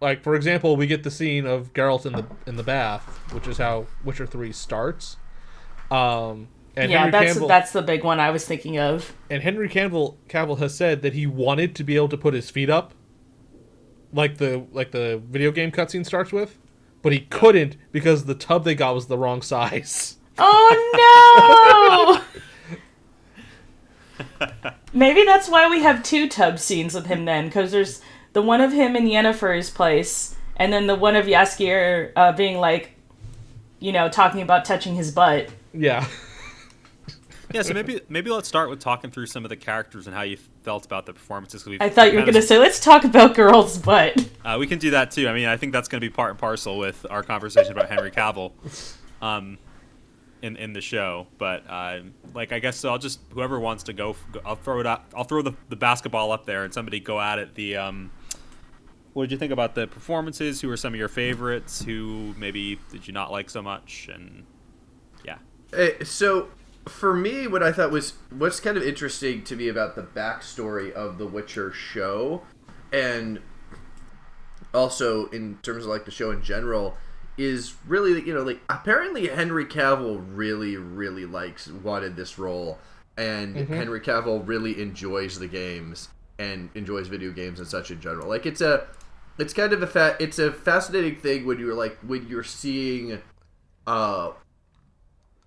like 0.00 0.22
for 0.22 0.34
example, 0.34 0.76
we 0.76 0.86
get 0.86 1.02
the 1.04 1.10
scene 1.10 1.46
of 1.46 1.72
Geralt 1.72 2.06
in 2.06 2.12
the 2.12 2.26
in 2.46 2.56
the 2.56 2.62
bath, 2.62 3.02
which 3.32 3.46
is 3.46 3.58
how 3.58 3.86
Witcher 4.04 4.26
3 4.26 4.50
starts. 4.52 5.16
Um 5.90 6.48
and 6.76 6.90
yeah, 6.90 6.98
Henry 6.98 7.10
that's 7.10 7.38
Cavill 7.38 7.48
that's 7.48 7.72
the 7.72 7.82
big 7.82 8.04
one 8.04 8.20
I 8.20 8.30
was 8.30 8.44
thinking 8.46 8.78
of. 8.78 9.12
and 9.30 9.42
Henry 9.42 9.68
Cavill 9.68 10.16
Cavill 10.28 10.58
has 10.58 10.74
said 10.74 11.02
that 11.02 11.12
he 11.12 11.26
wanted 11.26 11.74
to 11.76 11.84
be 11.84 11.96
able 11.96 12.08
to 12.08 12.16
put 12.16 12.34
his 12.34 12.50
feet 12.50 12.70
up 12.70 12.94
like 14.12 14.38
the 14.38 14.64
like 14.72 14.90
the 14.90 15.22
video 15.28 15.50
game 15.50 15.70
cutscene 15.72 16.04
starts 16.04 16.32
with, 16.32 16.58
but 17.00 17.12
he 17.12 17.20
couldn't 17.20 17.76
because 17.90 18.24
the 18.24 18.34
tub 18.34 18.64
they 18.64 18.74
got 18.74 18.94
was 18.94 19.06
the 19.06 19.18
wrong 19.18 19.42
size. 19.42 20.18
Oh 20.38 22.22
no! 24.38 24.50
Maybe 24.92 25.24
that's 25.24 25.48
why 25.48 25.68
we 25.68 25.82
have 25.82 26.02
two 26.02 26.28
tub 26.28 26.58
scenes 26.58 26.94
with 26.94 27.06
him 27.06 27.24
then, 27.24 27.46
because 27.46 27.72
there's 27.72 28.02
the 28.32 28.42
one 28.42 28.60
of 28.60 28.72
him 28.72 28.96
in 28.96 29.04
Yennefer's 29.04 29.70
place, 29.70 30.36
and 30.56 30.72
then 30.72 30.86
the 30.86 30.94
one 30.94 31.16
of 31.16 31.26
Jaskier 31.26 32.12
uh, 32.16 32.32
being 32.32 32.58
like, 32.58 32.94
you 33.78 33.92
know, 33.92 34.08
talking 34.08 34.42
about 34.42 34.64
touching 34.64 34.94
his 34.94 35.10
butt. 35.10 35.48
Yeah. 35.72 36.06
Yeah, 37.52 37.62
so 37.62 37.74
maybe 37.74 38.00
maybe 38.08 38.30
let's 38.30 38.48
start 38.48 38.70
with 38.70 38.80
talking 38.80 39.10
through 39.10 39.26
some 39.26 39.44
of 39.44 39.48
the 39.48 39.56
characters 39.56 40.06
and 40.06 40.14
how 40.16 40.22
you 40.22 40.36
felt 40.62 40.84
about 40.86 41.06
the 41.06 41.12
performances. 41.12 41.64
we've 41.66 41.80
I 41.82 41.88
thought 41.88 42.12
you 42.12 42.18
were 42.18 42.24
gonna 42.26 42.42
say, 42.42 42.58
let's 42.58 42.80
talk 42.80 43.04
about 43.04 43.34
girls' 43.34 43.78
but 43.78 44.16
Uh, 44.44 44.56
we 44.58 44.66
can 44.66 44.78
do 44.80 44.90
that 44.90 45.10
too. 45.12 45.28
I 45.28 45.32
mean, 45.34 45.46
I 45.46 45.56
think 45.56 45.72
that's 45.72 45.88
going 45.88 46.00
to 46.00 46.04
be 46.04 46.12
part 46.12 46.30
and 46.30 46.38
parcel 46.38 46.76
with 46.76 47.06
our 47.08 47.22
conversation 47.22 47.70
about 47.70 47.88
Henry 47.88 48.10
Cavill, 48.10 48.50
um, 49.20 49.56
in 50.42 50.56
in 50.56 50.72
the 50.72 50.80
show. 50.80 51.28
But 51.38 51.62
uh, 51.70 52.00
like, 52.34 52.52
I 52.52 52.58
guess 52.58 52.84
I'll 52.84 52.98
just 52.98 53.20
whoever 53.32 53.60
wants 53.60 53.84
to 53.84 53.92
go, 53.92 54.16
go- 54.32 54.40
I'll 54.44 54.56
throw 54.56 54.80
it 54.80 54.86
up. 54.86 55.12
I'll 55.16 55.22
throw 55.22 55.42
the, 55.42 55.52
the 55.68 55.76
basketball 55.76 56.32
up 56.32 56.44
there 56.44 56.64
and 56.64 56.74
somebody 56.74 56.98
go 56.98 57.20
at 57.20 57.38
it. 57.38 57.54
The 57.54 57.76
um, 57.76 58.10
what 59.12 59.24
did 59.24 59.32
you 59.32 59.38
think 59.38 59.52
about 59.52 59.76
the 59.76 59.86
performances? 59.86 60.60
Who 60.60 60.68
are 60.70 60.76
some 60.76 60.92
of 60.92 60.98
your 60.98 61.08
favorites? 61.08 61.82
Who 61.84 62.34
maybe 62.36 62.80
did 62.90 63.06
you 63.06 63.12
not 63.12 63.30
like 63.30 63.48
so 63.48 63.62
much? 63.62 64.08
And 64.12 64.44
yeah, 65.24 65.38
Uh, 65.72 66.02
so 66.04 66.48
for 66.86 67.14
me 67.14 67.46
what 67.46 67.62
i 67.62 67.70
thought 67.70 67.90
was 67.90 68.14
what's 68.30 68.60
kind 68.60 68.76
of 68.76 68.82
interesting 68.82 69.42
to 69.42 69.54
me 69.54 69.68
about 69.68 69.94
the 69.94 70.02
backstory 70.02 70.92
of 70.92 71.18
the 71.18 71.26
witcher 71.26 71.72
show 71.72 72.42
and 72.92 73.40
also 74.74 75.26
in 75.26 75.58
terms 75.62 75.84
of 75.84 75.90
like 75.90 76.04
the 76.04 76.10
show 76.10 76.30
in 76.30 76.42
general 76.42 76.96
is 77.38 77.74
really 77.86 78.20
you 78.26 78.34
know 78.34 78.42
like 78.42 78.60
apparently 78.68 79.28
henry 79.28 79.64
cavill 79.64 80.24
really 80.34 80.76
really 80.76 81.24
likes 81.24 81.68
wanted 81.68 82.16
this 82.16 82.38
role 82.38 82.78
and 83.16 83.56
henry 83.68 84.00
cavill 84.00 84.46
really 84.46 84.80
enjoys 84.80 85.38
the 85.38 85.46
games 85.46 86.08
and 86.42 86.70
enjoys 86.74 87.08
video 87.08 87.30
games 87.30 87.58
and 87.58 87.68
such 87.68 87.90
in 87.90 88.00
general. 88.00 88.28
Like 88.28 88.46
it's 88.46 88.60
a 88.60 88.86
it's 89.38 89.52
kind 89.52 89.72
of 89.72 89.82
a 89.82 89.86
fa- 89.86 90.16
it's 90.20 90.38
a 90.38 90.52
fascinating 90.52 91.16
thing 91.16 91.46
when 91.46 91.58
you're 91.58 91.74
like 91.74 91.98
when 92.00 92.26
you're 92.28 92.44
seeing 92.44 93.20
uh 93.86 94.32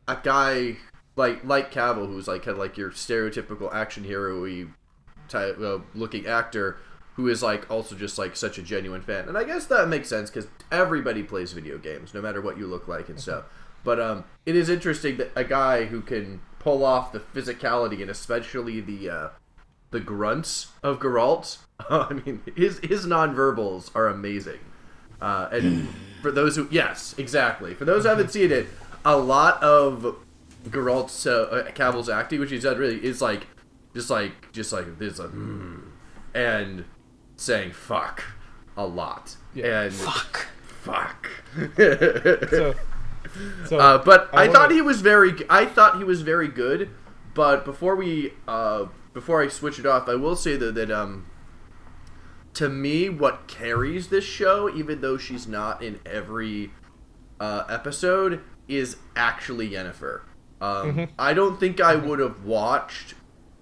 a 0.07 0.17
guy 0.23 0.77
like 1.15 1.43
like 1.43 1.71
Cavill, 1.71 2.07
who's 2.07 2.27
like 2.27 2.43
kind 2.43 2.53
of 2.53 2.57
like 2.57 2.77
your 2.77 2.91
stereotypical 2.91 3.73
action 3.73 4.03
hero 4.03 4.67
type 5.27 5.59
uh, 5.59 5.79
looking 5.93 6.27
actor, 6.27 6.77
who 7.15 7.27
is 7.27 7.41
like 7.41 7.69
also 7.71 7.95
just 7.95 8.17
like 8.17 8.35
such 8.35 8.57
a 8.57 8.61
genuine 8.61 9.01
fan, 9.01 9.27
and 9.27 9.37
I 9.37 9.43
guess 9.43 9.65
that 9.67 9.87
makes 9.87 10.09
sense 10.09 10.29
because 10.29 10.49
everybody 10.71 11.23
plays 11.23 11.53
video 11.53 11.77
games, 11.77 12.13
no 12.13 12.21
matter 12.21 12.41
what 12.41 12.57
you 12.57 12.67
look 12.67 12.87
like 12.87 13.09
and 13.09 13.19
stuff. 13.19 13.45
But 13.83 13.99
um, 13.99 14.23
it 14.45 14.55
is 14.55 14.69
interesting 14.69 15.17
that 15.17 15.31
a 15.35 15.43
guy 15.43 15.85
who 15.85 16.01
can 16.01 16.41
pull 16.59 16.83
off 16.83 17.11
the 17.11 17.19
physicality 17.19 18.01
and 18.01 18.09
especially 18.09 18.81
the 18.81 19.09
uh, 19.09 19.29
the 19.91 19.99
grunts 19.99 20.67
of 20.83 20.99
Geralt. 20.99 21.59
I 21.89 22.13
mean, 22.13 22.41
his 22.55 22.79
his 22.79 23.05
nonverbals 23.05 23.91
are 23.95 24.07
amazing. 24.07 24.59
Uh, 25.21 25.47
and 25.51 25.87
for 26.21 26.29
those 26.29 26.55
who, 26.55 26.67
yes, 26.69 27.15
exactly. 27.17 27.73
For 27.73 27.85
those 27.85 28.03
who 28.03 28.09
haven't 28.09 28.31
seen 28.31 28.51
it, 28.51 28.67
a 29.05 29.15
lot 29.17 29.63
of 29.63 30.17
Geralt's 30.69 31.25
uh, 31.27 31.69
Cavill's 31.75 32.09
acting, 32.09 32.39
which 32.39 32.49
he's 32.51 32.63
done 32.63 32.77
really, 32.77 33.03
is 33.03 33.21
like, 33.21 33.47
just 33.93 34.09
like, 34.09 34.51
just 34.51 34.71
like 34.73 34.97
this, 34.99 35.19
like, 35.19 35.29
mm, 35.29 35.81
and 36.33 36.85
saying 37.37 37.71
"fuck" 37.73 38.23
a 38.77 38.85
lot, 38.85 39.35
Yeah. 39.53 39.83
and 39.83 39.93
Fuck. 39.93 40.47
fuck. 40.81 41.27
So, 41.77 42.75
so 43.65 43.79
Uh, 43.79 43.97
but 44.03 44.29
I, 44.33 44.41
wanna- 44.47 44.51
thought 44.53 44.71
he 44.71 44.81
was 44.81 45.01
very. 45.01 45.33
g- 45.33 45.45
I 45.49 45.65
thought 45.65 45.97
he 45.97 46.03
was 46.03 46.21
very 46.21 46.47
good. 46.47 46.89
But 47.33 47.65
before 47.65 47.95
we, 47.97 48.31
uh, 48.47 48.85
before 49.13 49.41
I 49.43 49.49
switch 49.49 49.77
it 49.77 49.85
off, 49.85 50.07
I 50.07 50.15
will 50.15 50.37
say 50.37 50.55
though 50.55 50.71
that 50.71 50.89
um, 50.89 51.25
to 52.53 52.69
me, 52.69 53.09
what 53.09 53.47
carries 53.47 54.07
this 54.07 54.23
show, 54.23 54.69
even 54.73 55.01
though 55.01 55.17
she's 55.17 55.45
not 55.47 55.83
in 55.83 55.99
every 56.05 56.71
uh, 57.39 57.65
episode, 57.69 58.41
is 58.69 58.95
actually 59.17 59.71
Yennefer. 59.71 60.21
Um, 60.61 61.09
I 61.19 61.33
don't 61.33 61.59
think 61.59 61.81
I 61.81 61.95
would 61.95 62.19
have 62.19 62.43
watched 62.45 63.13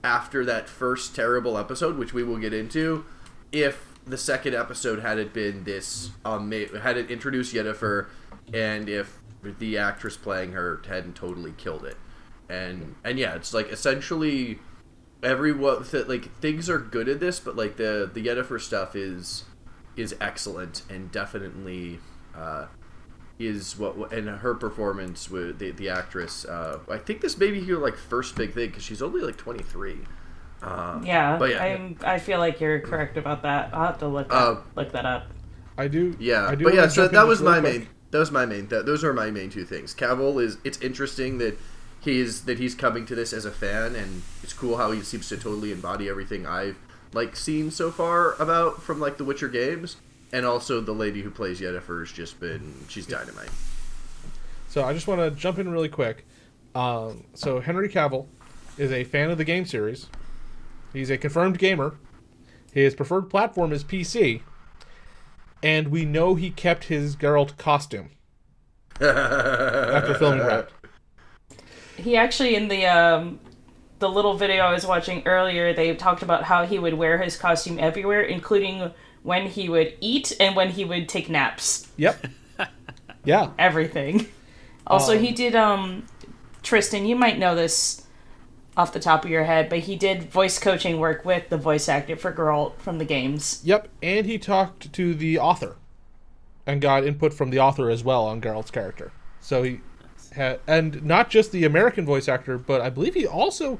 after 0.03 0.45
that 0.45 0.69
first 0.69 1.15
terrible 1.15 1.57
episode, 1.57 1.97
which 1.97 2.13
we 2.13 2.23
will 2.23 2.37
get 2.37 2.53
into, 2.53 3.05
if 3.51 3.93
the 4.05 4.17
second 4.17 4.53
episode 4.53 4.99
had 4.99 5.17
it 5.17 5.33
been 5.33 5.63
this 5.63 6.11
um, 6.25 6.51
had 6.51 6.97
it 6.97 7.09
introduced 7.09 7.53
Yennefer, 7.53 8.07
and 8.53 8.89
if 8.89 9.19
the 9.41 9.77
actress 9.77 10.17
playing 10.17 10.51
her 10.53 10.81
hadn't 10.87 11.15
totally 11.15 11.53
killed 11.57 11.85
it, 11.85 11.97
and 12.49 12.95
and 13.03 13.17
yeah, 13.17 13.35
it's 13.35 13.53
like 13.53 13.71
essentially 13.71 14.59
everyone 15.23 15.83
th- 15.85 16.07
like 16.07 16.35
things 16.39 16.69
are 16.69 16.79
good 16.79 17.07
at 17.07 17.19
this, 17.19 17.39
but 17.39 17.55
like 17.55 17.77
the 17.77 18.09
the 18.13 18.25
Yennefer 18.25 18.59
stuff 18.59 18.95
is 18.95 19.45
is 19.95 20.15
excellent 20.19 20.81
and 20.89 21.11
definitely 21.11 21.99
uh, 22.35 22.65
is 23.39 23.77
what 23.77 24.11
and 24.13 24.27
her 24.29 24.53
performance 24.55 25.29
with 25.29 25.59
the 25.59 25.71
the 25.71 25.89
actress. 25.89 26.45
Uh, 26.45 26.79
I 26.89 26.97
think 26.97 27.21
this 27.21 27.37
may 27.37 27.51
be 27.51 27.63
her 27.65 27.77
like 27.77 27.97
first 27.97 28.35
big 28.35 28.53
thing 28.53 28.69
because 28.69 28.83
she's 28.83 29.01
only 29.01 29.21
like 29.21 29.37
twenty 29.37 29.63
three. 29.63 29.99
Uh, 30.61 31.01
Yeah, 31.01 31.37
But 31.37 31.51
yeah. 31.51 31.63
I'm, 31.63 31.97
I 32.03 32.19
feel 32.19 32.39
like 32.39 32.59
you're 32.61 32.79
correct 32.81 33.17
about 33.17 33.43
that. 33.43 33.69
I'll 33.73 33.85
have 33.87 33.97
to 33.99 34.07
look 34.07 34.33
that, 34.33 34.35
Uh, 34.35 34.61
look 34.75 34.91
that 34.93 35.05
up. 35.05 35.31
I 35.77 35.87
do. 35.87 36.15
Yeah, 36.19 36.47
I 36.47 36.55
do 36.55 36.65
but 36.65 36.73
yeah, 36.73 36.87
so 36.87 37.07
that 37.07 37.27
was 37.27 37.41
my 37.41 37.59
quick. 37.59 37.63
main. 37.79 37.87
That 38.11 38.19
was 38.19 38.31
my 38.31 38.45
main. 38.45 38.67
That, 38.67 38.85
those 38.85 39.03
are 39.03 39.13
my 39.13 39.31
main 39.31 39.49
two 39.49 39.65
things. 39.65 39.93
Cavill 39.95 40.41
is. 40.43 40.57
It's 40.63 40.79
interesting 40.81 41.39
that 41.39 41.57
he's 41.99 42.45
that 42.45 42.59
he's 42.59 42.75
coming 42.75 43.05
to 43.07 43.15
this 43.15 43.33
as 43.33 43.45
a 43.45 43.51
fan, 43.51 43.95
and 43.95 44.23
it's 44.43 44.53
cool 44.53 44.77
how 44.77 44.91
he 44.91 45.01
seems 45.01 45.29
to 45.29 45.37
totally 45.37 45.71
embody 45.71 46.09
everything 46.09 46.45
I've 46.45 46.77
like 47.13 47.35
seen 47.35 47.71
so 47.71 47.91
far 47.91 48.33
about 48.41 48.81
from 48.83 48.99
like 48.99 49.17
the 49.17 49.23
Witcher 49.25 49.49
games. 49.49 49.97
And 50.33 50.45
also 50.45 50.81
the 50.81 50.91
lady 50.91 51.21
who 51.21 51.29
plays 51.29 51.61
Yennefer's 51.61 52.11
just 52.11 52.39
been 52.41 52.73
she's 52.89 53.05
dynamite. 53.05 53.51
So 54.67 54.83
I 54.83 54.91
just 54.91 55.07
want 55.07 55.21
to 55.21 55.31
jump 55.31 55.59
in 55.59 55.69
really 55.69 55.87
quick. 55.87 56.25
Um, 56.75 57.25
so 57.35 57.59
Henry 57.59 57.87
Cavill 57.87 58.25
is 58.77 58.91
a 58.91 59.03
fan 59.03 59.29
of 59.29 59.37
the 59.37 59.45
game 59.45 59.65
series. 59.65 60.07
He's 60.91 61.09
a 61.09 61.17
confirmed 61.17 61.59
gamer. 61.59 61.95
His 62.71 62.95
preferred 62.95 63.29
platform 63.29 63.71
is 63.71 63.83
PC, 63.83 64.41
and 65.61 65.89
we 65.89 66.05
know 66.05 66.33
he 66.33 66.49
kept 66.49 66.85
his 66.85 67.15
Geralt 67.15 67.55
costume 67.57 68.09
after 68.99 70.15
filming 70.15 70.39
that. 70.39 70.69
He 71.95 72.17
actually 72.17 72.55
in 72.55 72.67
the 72.67 72.87
um, 72.87 73.39
the 73.99 74.09
little 74.09 74.35
video 74.35 74.63
I 74.63 74.73
was 74.73 74.85
watching 74.85 75.21
earlier, 75.25 75.73
they 75.73 75.95
talked 75.95 76.23
about 76.23 76.43
how 76.43 76.65
he 76.65 76.79
would 76.79 76.95
wear 76.95 77.19
his 77.19 77.37
costume 77.37 77.77
everywhere, 77.79 78.21
including 78.21 78.91
when 79.23 79.47
he 79.47 79.69
would 79.69 79.93
eat 79.99 80.35
and 80.39 80.55
when 80.55 80.69
he 80.69 80.85
would 80.85 81.09
take 81.09 81.29
naps. 81.29 81.87
Yep. 81.97 82.27
Yeah. 83.25 83.51
Everything. 83.57 84.27
Also, 84.85 85.13
Um, 85.13 85.23
he 85.23 85.31
did 85.31 85.55
um, 85.55 86.05
Tristan. 86.61 87.05
You 87.05 87.15
might 87.15 87.39
know 87.39 87.55
this 87.55 88.05
off 88.75 88.91
the 88.91 88.99
top 88.99 89.23
of 89.23 89.31
your 89.31 89.45
head, 89.45 89.69
but 89.69 89.79
he 89.79 89.95
did 89.95 90.29
voice 90.29 90.59
coaching 90.59 90.99
work 90.99 91.23
with 91.23 91.47
the 91.47 91.57
voice 91.57 91.87
actor 91.87 92.17
for 92.17 92.33
Geralt 92.33 92.77
from 92.79 92.97
the 92.97 93.05
games. 93.05 93.61
Yep. 93.63 93.87
And 94.01 94.25
he 94.25 94.37
talked 94.37 94.91
to 94.91 95.13
the 95.13 95.39
author, 95.39 95.77
and 96.65 96.81
got 96.81 97.05
input 97.05 97.33
from 97.33 97.49
the 97.49 97.59
author 97.59 97.89
as 97.89 98.03
well 98.03 98.25
on 98.25 98.41
Geralt's 98.41 98.71
character. 98.71 99.11
So 99.39 99.63
he 99.63 99.79
had, 100.33 100.59
and 100.67 101.03
not 101.03 101.29
just 101.29 101.51
the 101.51 101.63
American 101.63 102.05
voice 102.05 102.27
actor, 102.27 102.57
but 102.57 102.81
I 102.81 102.89
believe 102.89 103.13
he 103.13 103.27
also 103.27 103.79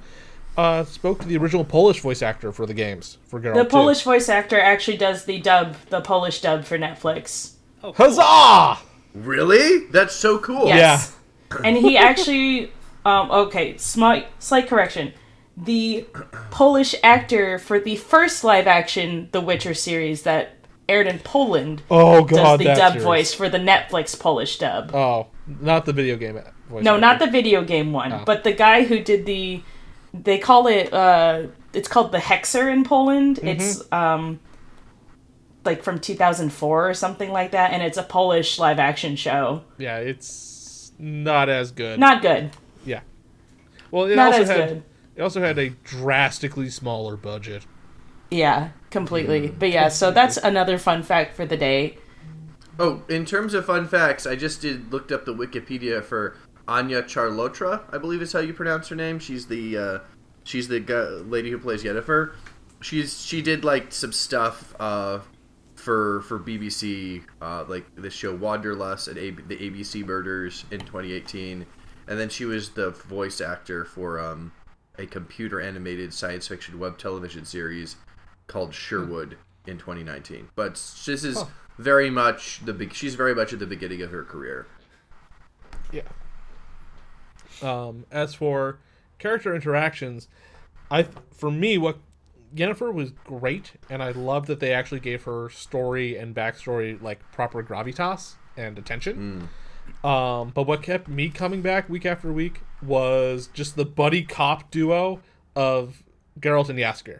uh, 0.57 0.83
spoke 0.85 1.19
to 1.21 1.27
the 1.27 1.37
original 1.37 1.63
Polish 1.65 2.01
voice 2.01 2.21
actor 2.21 2.51
for 2.51 2.65
the 2.65 2.73
games 2.73 3.17
for 3.27 3.39
Geralt. 3.39 3.55
The 3.55 3.63
too. 3.63 3.69
Polish 3.69 4.01
voice 4.03 4.29
actor 4.29 4.59
actually 4.59 4.97
does 4.97 5.25
the 5.25 5.39
dub, 5.39 5.75
the 5.89 6.01
Polish 6.01 6.41
dub 6.41 6.65
for 6.65 6.77
Netflix. 6.77 7.53
Huzzah! 7.83 8.79
Really? 9.13 9.85
That's 9.87 10.15
so 10.15 10.39
cool. 10.39 10.67
Yes. 10.67 11.15
and 11.63 11.77
he 11.77 11.97
actually, 11.97 12.71
um, 13.05 13.29
okay, 13.31 13.77
slight, 13.77 14.27
slight 14.39 14.67
correction. 14.67 15.13
The 15.55 16.05
Polish 16.49 16.95
actor 17.03 17.59
for 17.59 17.79
the 17.79 17.95
first 17.95 18.43
live 18.43 18.65
action 18.65 19.29
The 19.31 19.41
Witcher 19.41 19.73
series 19.75 20.23
that 20.23 20.55
aired 20.89 21.05
in 21.07 21.19
Poland 21.19 21.81
Oh 21.91 22.25
does 22.25 22.57
the 22.57 22.65
dub 22.65 22.93
series. 22.93 23.03
voice 23.03 23.33
for 23.33 23.49
the 23.49 23.59
Netflix 23.59 24.19
Polish 24.19 24.57
dub. 24.57 24.93
Oh, 24.95 25.27
not 25.45 25.85
the 25.85 25.93
video 25.93 26.15
game 26.17 26.39
voice. 26.69 26.83
no, 26.83 26.93
actor. 26.95 27.01
not 27.01 27.19
the 27.19 27.27
video 27.27 27.63
game 27.63 27.91
one, 27.93 28.11
Oh. 28.13 28.23
but 28.25 28.43
the 28.43 28.53
guy 28.53 28.83
who 28.85 28.99
did 28.99 29.25
the. 29.25 29.61
They 30.13 30.37
call 30.37 30.67
it. 30.67 30.93
Uh, 30.93 31.47
it's 31.73 31.87
called 31.87 32.11
the 32.11 32.19
Hexer 32.19 32.71
in 32.71 32.83
Poland. 32.83 33.37
Mm-hmm. 33.37 33.47
It's 33.47 33.91
um, 33.91 34.39
like 35.65 35.83
from 35.83 35.99
2004 35.99 36.89
or 36.89 36.93
something 36.93 37.31
like 37.31 37.51
that, 37.51 37.71
and 37.71 37.81
it's 37.81 37.97
a 37.97 38.03
Polish 38.03 38.59
live 38.59 38.79
action 38.79 39.15
show. 39.15 39.63
Yeah, 39.77 39.97
it's 39.97 40.91
not 40.99 41.49
as 41.49 41.71
good. 41.71 41.99
Not 41.99 42.21
good. 42.21 42.51
yeah. 42.85 43.01
Well, 43.91 44.05
it 44.05 44.15
Not 44.15 44.27
also 44.33 44.41
as 44.41 44.49
had 44.49 44.69
good. 44.69 44.83
it 45.15 45.21
also 45.21 45.41
had 45.41 45.59
a 45.59 45.69
drastically 45.69 46.69
smaller 46.69 47.15
budget. 47.15 47.65
Yeah, 48.31 48.69
completely. 48.89 49.49
Mm. 49.49 49.59
But 49.59 49.71
yeah, 49.71 49.89
so 49.89 50.11
that's 50.11 50.37
another 50.37 50.77
fun 50.77 51.03
fact 51.03 51.35
for 51.35 51.45
the 51.45 51.57
day. 51.57 51.97
Oh, 52.79 53.03
in 53.07 53.23
terms 53.25 53.53
of 53.53 53.65
fun 53.67 53.87
facts, 53.87 54.25
I 54.25 54.35
just 54.35 54.61
did 54.61 54.91
looked 54.91 55.11
up 55.11 55.25
the 55.25 55.33
Wikipedia 55.33 56.03
for 56.03 56.35
Anya 56.67 57.03
Chalotra. 57.03 57.83
I 57.93 57.97
believe 57.97 58.21
is 58.21 58.31
how 58.33 58.39
you 58.39 58.53
pronounce 58.53 58.87
her 58.89 58.95
name. 58.95 59.19
She's 59.19 59.47
the 59.47 59.77
uh, 59.77 59.99
she's 60.43 60.67
the 60.67 60.79
gu- 60.79 61.25
lady 61.27 61.51
who 61.51 61.57
plays 61.59 61.83
Yennefer. 61.83 62.33
She's 62.81 63.21
she 63.25 63.41
did 63.41 63.63
like 63.65 63.91
some 63.91 64.11
stuff 64.13 64.73
uh, 64.79 65.19
for 65.75 66.21
for 66.21 66.39
BBC, 66.39 67.23
uh, 67.41 67.65
like 67.67 67.85
the 67.95 68.09
show 68.09 68.33
Wanderlust 68.35 69.07
and 69.07 69.17
A- 69.17 69.31
the 69.31 69.57
ABC 69.57 70.05
Murders 70.05 70.65
in 70.71 70.79
2018, 70.79 71.65
and 72.07 72.19
then 72.19 72.29
she 72.29 72.45
was 72.45 72.69
the 72.71 72.91
voice 72.91 73.41
actor 73.41 73.83
for 73.85 74.19
um, 74.19 74.51
a 74.97 75.05
computer 75.05 75.59
animated 75.59 76.13
science 76.13 76.47
fiction 76.47 76.79
web 76.79 76.97
television 76.97 77.43
series 77.45 77.95
called 78.47 78.73
Sherwood 78.73 79.37
in 79.65 79.77
2019. 79.77 80.49
But 80.55 80.73
this 80.75 81.23
is 81.23 81.37
Huh. 81.37 81.45
very 81.77 82.09
much 82.09 82.61
the 82.65 82.73
big. 82.73 82.93
She's 82.93 83.15
very 83.15 83.35
much 83.35 83.51
at 83.53 83.59
the 83.59 83.65
beginning 83.67 84.01
of 84.01 84.11
her 84.11 84.23
career. 84.23 84.67
Yeah. 85.91 86.01
Um, 87.61 88.05
as 88.11 88.33
for 88.33 88.79
character 89.19 89.55
interactions, 89.55 90.27
I 90.89 91.07
for 91.31 91.51
me 91.51 91.77
what 91.77 91.97
Yennefer 92.55 92.93
was 92.93 93.11
great, 93.11 93.73
and 93.89 94.01
I 94.03 94.11
love 94.11 94.47
that 94.47 94.59
they 94.59 94.73
actually 94.73 94.99
gave 94.99 95.23
her 95.23 95.49
story 95.49 96.17
and 96.17 96.35
backstory 96.35 97.01
like 97.01 97.19
proper 97.31 97.63
gravitas 97.63 98.33
and 98.55 98.77
attention. 98.77 99.49
Um, 100.03 100.51
but 100.53 100.63
what 100.63 100.81
kept 100.81 101.07
me 101.07 101.29
coming 101.29 101.61
back 101.61 101.89
week 101.89 102.05
after 102.05 102.31
week 102.31 102.61
was 102.81 103.49
just 103.53 103.75
the 103.75 103.85
buddy 103.85 104.23
cop 104.23 104.69
duo 104.71 105.21
of 105.55 106.03
Geralt 106.39 106.69
and 106.69 106.79
Jaskier. 106.79 107.19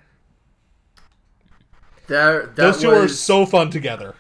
There, 2.08 2.48
that 2.48 2.56
Those 2.56 2.82
two 2.82 2.90
was, 2.90 2.98
are 2.98 3.08
so 3.08 3.46
fun 3.46 3.70
together. 3.70 4.16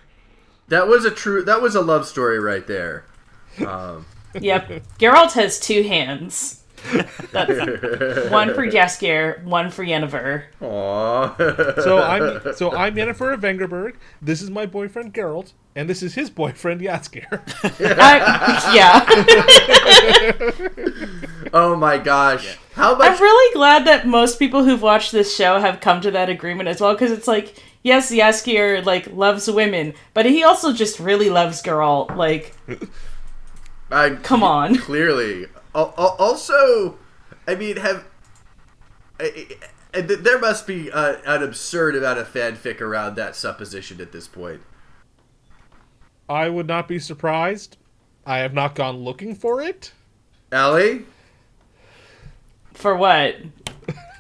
That 0.70 0.88
was 0.88 1.06
a 1.06 1.12
true. 1.12 1.44
That 1.44 1.62
was 1.62 1.76
a 1.76 1.82
love 1.82 2.08
story 2.08 2.40
right 2.40 2.66
there. 2.66 3.06
Um, 3.66 4.06
Yep. 4.40 4.84
Geralt 5.00 5.34
has 5.34 5.60
two 5.60 5.84
hands. 5.84 6.64
That's 7.32 8.30
one 8.32 8.54
for 8.54 8.68
Jaskier, 8.68 9.44
one 9.44 9.72
for 9.72 9.86
Yennefer. 9.86 10.44
Aw. 10.62 11.36
So 11.82 12.02
I'm 12.02 12.54
so 12.56 12.76
I'm 12.76 12.96
Yennefer 12.96 13.34
of 13.34 13.42
Vengerberg. 13.42 13.96
This 14.22 14.42
is 14.42 14.50
my 14.50 14.66
boyfriend 14.66 15.14
Geralt, 15.14 15.54
and 15.76 15.90
this 15.90 16.04
is 16.04 16.16
his 16.16 16.30
boyfriend 16.30 16.82
Jaskier. 16.82 17.42
Uh, 17.64 18.72
yeah. 18.76 19.06
oh 21.54 21.76
my 21.76 21.98
gosh! 21.98 22.58
How 22.74 23.00
I'm 23.00 23.20
really 23.20 23.54
glad 23.54 23.86
that 23.88 24.08
most 24.08 24.40
people 24.40 24.64
who've 24.64 24.82
watched 24.82 25.12
this 25.12 25.36
show 25.36 25.60
have 25.60 25.80
come 25.80 26.02
to 26.02 26.12
that 26.12 26.30
agreement 26.30 26.70
as 26.70 26.82
well, 26.82 26.94
because 26.94 27.12
it's 27.12 27.28
like, 27.28 27.56
yes, 27.82 28.12
Jaskier 28.12 28.84
like 28.86 29.08
loves 29.08 29.50
women, 29.50 29.94
but 30.14 30.26
he 30.26 30.44
also 30.44 30.74
just 30.74 31.00
really 31.00 31.30
loves 31.30 31.62
Geralt. 31.64 32.16
Like, 32.16 32.54
I, 33.94 34.16
come 34.16 34.44
on. 34.44 34.76
Clearly. 34.80 35.46
Al- 35.76 35.94
al- 35.98 36.16
Also, 36.20 36.98
I 37.48 37.56
mean, 37.56 37.78
have 37.78 38.06
I- 39.20 39.48
I- 39.94 40.02
there 40.02 40.40
must 40.40 40.66
be 40.68 40.92
uh, 40.92 41.18
an 41.26 41.44
absurd 41.44 41.96
amount 41.96 42.20
of 42.20 42.28
fanfic 42.32 42.82
around 42.82 43.16
that 43.16 43.36
supposition 43.36 44.02
at 44.02 44.12
this 44.12 44.28
point. 44.28 44.62
I 46.30 46.50
would 46.50 46.68
not 46.68 46.88
be 46.88 47.00
surprised. 47.00 47.78
I 48.26 48.38
have 48.40 48.54
not 48.54 48.76
gone 48.76 48.98
looking 48.98 49.36
for 49.36 49.62
it. 49.62 49.92
Ellie, 50.52 51.06
For 52.74 52.96
what? 52.96 53.36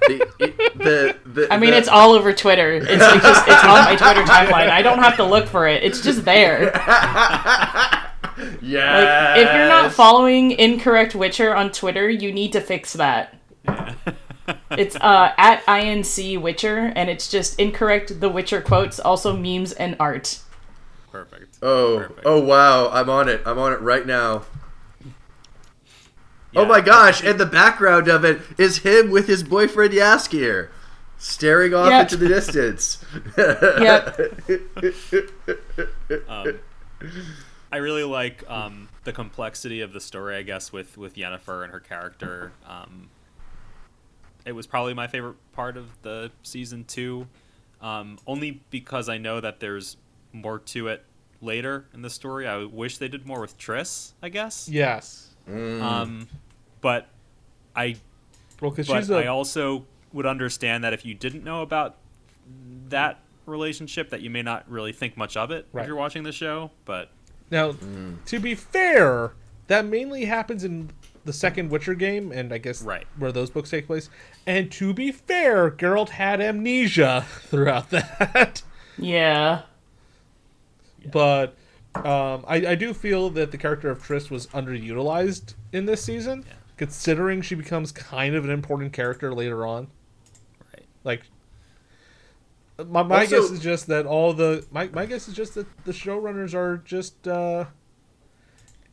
the, 0.07 0.27
the, 0.75 1.15
the 1.25 1.47
I 1.53 1.57
mean, 1.57 1.71
the- 1.71 1.77
it's 1.77 1.87
all 1.87 2.11
over 2.11 2.33
Twitter. 2.33 2.73
It's 2.73 2.87
like 2.87 3.21
just 3.21 3.47
it's 3.47 3.63
on 3.63 3.85
my 3.85 3.95
Twitter 3.95 4.21
timeline. 4.31 4.69
I 4.69 4.81
don't 4.81 4.99
have 4.99 5.15
to 5.17 5.23
look 5.23 5.47
for 5.47 5.67
it. 5.67 5.83
It's 5.83 6.01
just 6.01 6.25
there. 6.25 6.71
Yeah. 8.61 9.33
Like, 9.35 9.45
if 9.45 9.53
you're 9.53 9.67
not 9.67 9.91
following 9.91 10.51
incorrect 10.51 11.15
Witcher 11.15 11.55
on 11.55 11.71
Twitter, 11.71 12.09
you 12.09 12.31
need 12.31 12.53
to 12.53 12.61
fix 12.61 12.93
that. 12.93 13.35
It's 14.71 14.95
uh, 14.97 15.33
at 15.37 15.63
inc 15.65 16.41
Witcher, 16.41 16.91
and 16.95 17.09
it's 17.09 17.29
just 17.29 17.59
incorrect 17.59 18.19
The 18.19 18.29
Witcher 18.29 18.61
quotes, 18.61 18.99
also 18.99 19.35
memes 19.37 19.71
and 19.71 19.95
art. 19.99 20.39
Perfect. 21.11 21.57
Oh, 21.61 21.99
Perfect. 21.99 22.21
oh 22.25 22.41
wow! 22.41 22.89
I'm 22.89 23.09
on 23.09 23.29
it. 23.29 23.41
I'm 23.45 23.59
on 23.59 23.71
it 23.71 23.79
right 23.81 24.05
now. 24.05 24.43
Oh 26.55 26.65
my 26.65 26.81
gosh! 26.81 27.23
And 27.23 27.39
the 27.39 27.45
background 27.45 28.07
of 28.07 28.25
it 28.25 28.41
is 28.57 28.79
him 28.79 29.11
with 29.11 29.27
his 29.27 29.43
boyfriend 29.43 29.93
Jaskier, 29.93 30.69
staring 31.17 31.73
off 31.73 31.89
Yep. 31.89 32.01
into 32.11 32.17
the 32.17 32.27
distance. 32.27 33.03
Um, 36.27 36.59
I 37.73 37.77
really 37.77 38.03
like 38.03 38.47
um, 38.47 38.87
the 39.03 39.11
complexity 39.11 39.81
of 39.81 39.93
the 39.93 39.99
story. 39.99 40.35
I 40.35 40.43
guess 40.43 40.71
with 40.71 40.95
with 40.95 41.15
Yennefer 41.15 41.63
and 41.63 41.71
her 41.73 41.79
character. 41.79 42.51
Um, 42.69 43.09
it 44.45 44.51
was 44.51 44.67
probably 44.67 44.93
my 44.93 45.07
favorite 45.07 45.37
part 45.53 45.75
of 45.75 45.87
the 46.03 46.29
season 46.43 46.83
two, 46.83 47.27
um, 47.81 48.19
only 48.27 48.61
because 48.69 49.09
I 49.09 49.17
know 49.17 49.41
that 49.41 49.59
there's 49.59 49.97
more 50.33 50.59
to 50.59 50.89
it 50.89 51.03
later 51.41 51.85
in 51.95 52.03
the 52.03 52.11
story. 52.11 52.45
I 52.47 52.63
wish 52.63 52.99
they 52.99 53.07
did 53.07 53.25
more 53.25 53.41
with 53.41 53.57
Triss. 53.57 54.11
I 54.21 54.29
guess. 54.29 54.69
Yes. 54.69 55.29
Um, 55.47 56.27
but 56.79 57.07
I 57.75 57.95
Well, 58.61 58.69
because 58.69 58.87
but 58.87 58.99
she's 58.99 59.09
a 59.09 59.15
I 59.23 59.27
also 59.27 59.87
would 60.11 60.27
understand 60.27 60.83
that 60.83 60.93
if 60.93 61.05
you 61.07 61.15
didn't 61.15 61.43
know 61.43 61.63
about 61.63 61.95
that 62.89 63.19
relationship, 63.47 64.11
that 64.11 64.21
you 64.21 64.29
may 64.29 64.43
not 64.43 64.69
really 64.69 64.93
think 64.93 65.17
much 65.17 65.35
of 65.35 65.49
it 65.49 65.65
Right. 65.73 65.81
if 65.81 65.87
you're 65.87 65.97
watching 65.97 66.21
the 66.21 66.31
show. 66.31 66.69
But 66.85 67.09
now. 67.51 67.75
To 68.25 68.39
be 68.39 68.55
fair, 68.55 69.33
that 69.67 69.85
mainly 69.85 70.25
happens 70.25 70.63
in 70.63 70.91
the 71.25 71.33
second 71.33 71.69
Witcher 71.69 71.93
game, 71.93 72.31
and 72.31 72.51
I 72.53 72.57
guess 72.57 72.81
Right. 72.81 73.05
where 73.17 73.31
those 73.31 73.49
books 73.49 73.69
take 73.69 73.87
place. 73.87 74.09
And 74.45 74.71
to 74.73 74.93
be 74.93 75.11
fair, 75.11 75.71
Geralt 75.71 76.09
had 76.09 76.41
amnesia 76.41 77.25
throughout 77.43 77.89
that. 77.91 78.61
Yeah. 78.97 79.61
but 81.11 81.55
um, 81.95 82.43
I, 82.47 82.55
I 82.67 82.75
do 82.75 82.93
feel 82.93 83.29
that 83.31 83.51
the 83.51 83.57
character 83.57 83.89
of 83.89 84.03
Triss 84.05 84.29
was 84.29 84.47
underutilized 84.47 85.53
in 85.71 85.85
this 85.85 86.03
season, 86.03 86.43
Yeah. 86.47 86.53
considering 86.77 87.41
she 87.41 87.55
becomes 87.55 87.91
kind 87.91 88.35
of 88.35 88.43
an 88.45 88.49
important 88.51 88.93
character 88.93 89.33
later 89.33 89.65
on. 89.65 89.87
right, 90.73 90.85
Like, 91.03 91.21
my, 92.77 93.03
my 93.03 93.19
Also- 93.21 93.41
guess 93.41 93.51
is 93.51 93.59
just 93.59 93.87
that 93.87 94.05
all 94.05 94.33
the 94.33 94.65
my, 94.71 94.87
my 94.87 95.05
guess 95.05 95.27
is 95.27 95.33
just 95.35 95.55
that 95.55 95.67
the 95.85 95.91
showrunners 95.91 96.53
are 96.53 96.77
just 96.77 97.27
uh, 97.27 97.65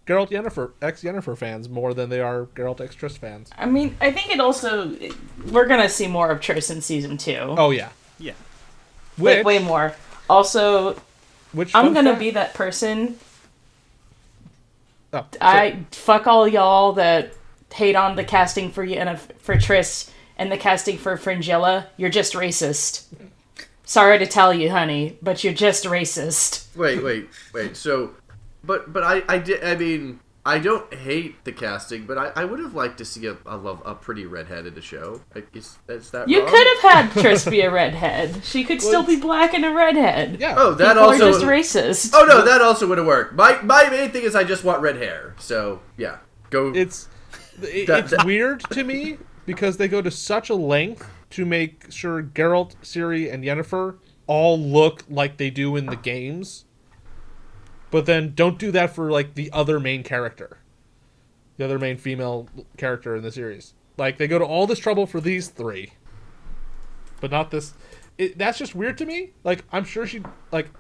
Geralt 0.07 0.31
Yennefer 0.31 0.73
ex 0.83 1.03
Yennefer 1.03 1.37
fans 1.37 1.69
more 1.69 1.95
than 1.95 2.11
they 2.11 2.21
are 2.21 2.47
Geralt 2.55 2.81
ex 2.81 2.95
Triss 2.97 3.17
fans. 3.17 3.51
I 3.57 3.67
mean, 3.67 3.97
I 4.01 4.11
think 4.11 4.31
it 4.31 4.41
also 4.41 4.95
we're 5.51 5.67
gonna 5.67 5.89
see 5.89 6.07
more 6.09 6.31
of 6.31 6.41
Triss 6.41 6.71
in 6.71 6.81
season 6.83 7.17
two. 7.17 7.39
Oh 7.59 7.71
yeah, 7.71 7.91
yeah, 8.19 8.33
Way, 9.19 9.39
which 9.39 9.45
way 9.47 9.59
more. 9.61 9.95
Also, 10.29 11.01
which 11.53 11.75
I'm 11.75 11.93
gonna 11.95 12.11
fact- 12.11 12.21
be 12.21 12.31
that 12.33 12.55
person. 12.55 13.19
oh, 15.13 15.27
I 15.41 15.79
fuck 15.93 16.27
all 16.27 16.47
y'all 16.47 16.93
that 16.95 17.33
hate 17.73 17.97
on 17.97 18.17
the 18.17 18.25
casting 18.25 18.71
for 18.71 18.85
Yennefer, 18.87 19.37
for 19.39 19.55
Triss 19.57 20.11
and 20.37 20.51
the 20.51 20.57
casting 20.57 20.99
for 20.99 21.17
Fringilla. 21.17 21.87
You're 21.97 22.11
just 22.11 22.35
racist. 22.35 23.05
Sorry 23.91 24.21
to 24.21 24.27
tell 24.27 24.55
you, 24.55 24.71
honey, 24.71 25.19
but 25.21 25.43
you're 25.43 25.53
just 25.53 25.85
racist. 25.85 26.75
wait, 26.77 27.03
wait, 27.03 27.29
wait. 27.53 27.77
So, 27.77 28.13
but 28.63 28.93
but 28.93 29.03
I 29.03 29.23
I 29.29 29.39
did. 29.39 29.65
I 29.65 29.75
mean, 29.75 30.21
I 30.47 30.61
don't 30.61 30.95
hate 30.95 31.43
the 31.45 31.51
casting, 31.51 32.07
but 32.07 32.17
I, 32.17 32.31
I 32.37 32.45
would 32.45 32.61
have 32.61 32.73
liked 32.73 32.99
to 32.99 33.05
see 33.05 33.27
a, 33.27 33.37
a 33.47 33.57
love 33.57 33.83
a 33.85 33.97
pretty 33.97 34.27
redhead 34.27 34.65
in 34.67 34.75
the 34.75 34.81
show. 34.81 35.21
Like, 35.35 35.49
is, 35.57 35.77
is 35.89 36.13
that 36.13 36.29
You 36.29 36.41
wrong? 36.43 36.51
could 36.51 36.67
have 36.69 36.93
had 36.93 37.11
Triss 37.25 37.51
be 37.51 37.63
a 37.63 37.71
redhead. 37.71 38.45
She 38.45 38.63
could 38.63 38.81
still 38.81 39.03
be 39.03 39.17
black 39.17 39.55
and 39.55 39.65
a 39.65 39.73
redhead. 39.75 40.39
yeah. 40.41 40.55
Oh, 40.57 40.73
that 40.75 40.93
People 40.95 41.03
also. 41.09 41.29
are 41.29 41.33
just 41.33 41.45
racist. 41.45 42.13
oh 42.15 42.25
no, 42.27 42.45
that 42.45 42.61
also 42.63 42.87
would 42.87 42.99
have 42.99 43.09
worked. 43.09 43.35
My 43.35 43.61
my 43.63 43.89
main 43.91 44.11
thing 44.13 44.23
is 44.23 44.37
I 44.37 44.45
just 44.45 44.63
want 44.63 44.81
red 44.83 44.99
hair. 44.99 45.35
So 45.41 45.81
yeah, 45.97 46.19
go. 46.51 46.73
it's 46.77 47.09
it, 47.61 47.89
That- 47.89 48.05
it's 48.05 48.11
that- 48.13 48.25
weird 48.25 48.61
to 48.71 48.85
me 48.85 49.19
because 49.47 49.79
they 49.79 49.89
go 49.89 50.01
to 50.01 50.13
such 50.13 50.49
a 50.49 50.55
length 50.55 51.11
to 51.31 51.47
make 51.47 51.91
sure 51.91 52.23
Geralt, 52.23 52.75
Ciri, 52.83 53.33
and 53.33 53.45
Yennefer 53.45 53.97
all 54.27 54.59
look 54.59 55.05
like 55.09 55.37
they 55.37 55.51
do 55.51 55.77
in 55.77 55.87
the 55.87 55.97
games, 55.97 56.65
but 57.91 58.07
then 58.07 58.33
don't 58.35 58.59
do 58.59 58.71
that 58.71 58.95
for 58.95 59.11
like 59.11 59.35
the 59.35 59.51
other 59.53 59.81
main 59.81 60.03
character, 60.03 60.59
the 61.57 61.65
other 61.65 61.79
main 61.79 61.97
female 61.97 62.49
character 62.77 63.17
in 63.17 63.23
the 63.23 63.33
series. 63.33 63.75
Like 63.97 64.19
they 64.19 64.29
go 64.29 64.39
to 64.39 64.45
all 64.45 64.67
this 64.67 64.79
trouble 64.79 65.07
for 65.07 65.21
these 65.21 65.49
three, 65.49 65.93
but 67.21 67.31
not 67.31 67.51
this. 67.51 67.75
It, 68.19 68.39
that's 68.39 68.59
just 68.59 68.75
weird 68.75 68.99
to 68.99 69.07
me. 69.07 69.31
Like 69.45 69.65
I'm 69.73 69.85
sure 69.85 70.07
she 70.07 70.23
like, 70.53 70.71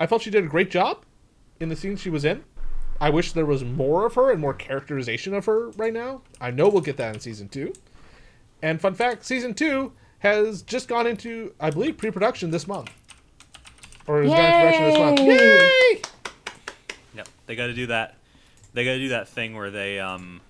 I 0.00 0.06
felt 0.06 0.22
she 0.22 0.30
did 0.30 0.44
a 0.44 0.48
great 0.48 0.70
job 0.70 1.04
in 1.60 1.68
the 1.68 1.76
scenes 1.76 2.00
she 2.00 2.10
was 2.10 2.24
in. 2.24 2.44
I 3.00 3.10
wish 3.10 3.32
there 3.32 3.46
was 3.46 3.62
more 3.62 4.06
of 4.06 4.14
her 4.14 4.30
and 4.30 4.40
more 4.40 4.54
characterization 4.54 5.34
of 5.34 5.44
her 5.46 5.70
right 5.70 5.92
now. 5.92 6.22
I 6.40 6.50
know 6.50 6.68
we'll 6.68 6.80
get 6.80 6.96
that 6.96 7.14
in 7.14 7.20
season 7.20 7.48
two. 7.48 7.72
And 8.62 8.80
fun 8.80 8.94
fact, 8.94 9.24
season 9.24 9.54
two 9.54 9.92
has 10.20 10.62
just 10.62 10.88
gone 10.88 11.06
into, 11.06 11.54
I 11.60 11.70
believe, 11.70 11.96
pre-production 11.96 12.50
this 12.50 12.66
month, 12.66 12.90
or 14.06 14.22
is 14.22 14.30
going 14.30 14.44
into 14.44 14.58
production 14.58 14.84
this 14.84 14.98
month. 14.98 15.20
Yay! 15.20 15.36
Yay! 15.36 16.02
yep. 17.14 17.28
They 17.46 17.56
got 17.56 17.66
to 17.66 17.74
do 17.74 17.86
that. 17.88 18.16
They 18.72 18.84
got 18.84 18.92
to 18.92 18.98
do 18.98 19.08
that 19.10 19.28
thing 19.28 19.54
where 19.56 19.70
they 19.70 20.00
um 20.00 20.40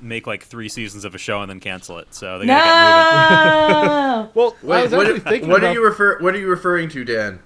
make 0.00 0.26
like 0.26 0.42
three 0.42 0.68
seasons 0.68 1.04
of 1.04 1.14
a 1.14 1.18
show 1.18 1.42
and 1.42 1.50
then 1.50 1.60
cancel 1.60 1.98
it. 1.98 2.14
So 2.14 2.38
they 2.38 2.46
got 2.46 2.64
to 2.64 3.72
get 3.72 3.74
moving. 3.74 3.88
No. 3.88 4.12
Well, 4.34 4.56
I 4.62 4.66
Wait, 4.66 4.82
was 4.84 4.92
what, 4.92 5.06
actually 5.06 5.20
thinking 5.20 5.48
what 5.48 5.58
about, 5.58 5.70
are 5.70 5.72
you 5.74 5.84
refer? 5.84 6.18
What 6.20 6.34
are 6.34 6.38
you 6.38 6.48
referring 6.48 6.88
to, 6.90 7.04
Dan? 7.04 7.40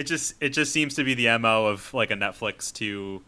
it 0.00 0.06
just 0.06 0.34
it 0.40 0.50
just 0.50 0.72
seems 0.72 0.94
to 0.94 1.04
be 1.04 1.12
the 1.14 1.36
mo 1.38 1.66
of 1.66 1.92
like 1.92 2.10
a 2.10 2.14
Netflix 2.14 2.72
to 2.72 3.22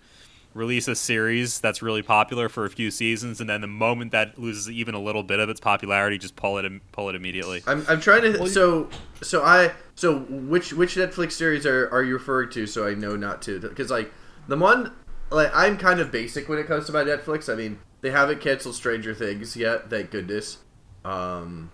release 0.54 0.88
a 0.88 0.94
series 0.94 1.60
that's 1.60 1.82
really 1.82 2.02
popular 2.02 2.48
for 2.48 2.64
a 2.64 2.70
few 2.70 2.90
seasons, 2.90 3.40
and 3.40 3.48
then 3.48 3.60
the 3.60 3.66
moment 3.66 4.12
that 4.12 4.38
loses 4.38 4.70
even 4.70 4.94
a 4.94 5.00
little 5.00 5.22
bit 5.22 5.40
of 5.40 5.48
its 5.48 5.60
popularity, 5.60 6.18
just 6.18 6.36
pull 6.36 6.58
it 6.58 6.64
and 6.64 6.80
pull 6.92 7.08
it 7.08 7.14
immediately. 7.14 7.62
I'm, 7.66 7.84
I'm 7.88 8.00
trying 8.00 8.22
to 8.22 8.46
so 8.48 8.88
so 9.22 9.42
I 9.42 9.72
so 9.94 10.20
which 10.20 10.72
which 10.72 10.96
Netflix 10.96 11.32
series 11.32 11.66
are, 11.66 11.88
are 11.90 12.02
you 12.02 12.14
referring 12.14 12.50
to? 12.50 12.66
So 12.66 12.86
I 12.86 12.94
know 12.94 13.16
not 13.16 13.42
to 13.42 13.60
because 13.60 13.90
like 13.90 14.12
the 14.48 14.56
one 14.56 14.92
like 15.30 15.50
I'm 15.54 15.78
kind 15.78 16.00
of 16.00 16.10
basic 16.10 16.48
when 16.48 16.58
it 16.58 16.66
comes 16.66 16.86
to 16.86 16.92
my 16.92 17.04
Netflix. 17.04 17.52
I 17.52 17.56
mean 17.56 17.78
they 18.02 18.10
haven't 18.10 18.40
canceled 18.40 18.74
Stranger 18.74 19.14
Things 19.14 19.56
yet, 19.56 19.88
thank 19.88 20.10
goodness. 20.10 20.58
Um, 21.04 21.72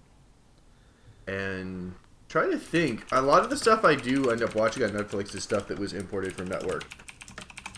and 1.27 1.95
trying 2.29 2.51
to 2.51 2.59
think, 2.59 3.07
a 3.13 3.21
lot 3.21 3.43
of 3.43 3.51
the 3.51 3.57
stuff 3.57 3.85
I 3.85 3.95
do 3.95 4.31
end 4.31 4.43
up 4.43 4.55
watching 4.55 4.83
on 4.83 4.91
Netflix 4.91 5.35
is 5.35 5.43
stuff 5.43 5.67
that 5.69 5.79
was 5.79 5.93
imported 5.93 6.35
from 6.35 6.49
network. 6.49 6.85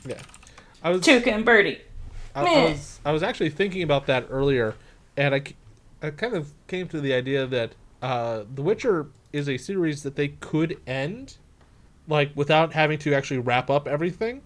Yeah, 0.05 0.21
I 0.83 0.91
was 0.91 1.03
Tuca 1.03 1.29
and 1.29 1.45
Bertie. 1.45 1.81
I, 2.35 2.43
I 2.43 2.65
was 2.65 3.01
I 3.05 3.13
was 3.13 3.23
actually 3.23 3.51
thinking 3.51 3.83
about 3.83 4.07
that 4.07 4.27
earlier, 4.31 4.75
and 5.17 5.35
I, 5.35 5.43
I 6.03 6.11
kind 6.11 6.35
of 6.35 6.53
came 6.67 6.89
to 6.89 7.01
the 7.01 7.13
idea 7.13 7.47
that 7.47 7.75
uh, 8.03 8.45
The 8.55 8.63
Witcher 8.63 9.09
is 9.33 9.49
a 9.49 9.59
series 9.59 10.03
that 10.03 10.17
they 10.17 10.29
could 10.29 10.79
end, 10.87 11.37
like 12.09 12.31
without 12.35 12.73
having 12.73 12.99
to 13.01 13.15
actually 13.15 13.39
wrap 13.39 13.69
up 13.69 13.89
everything, 13.89 14.43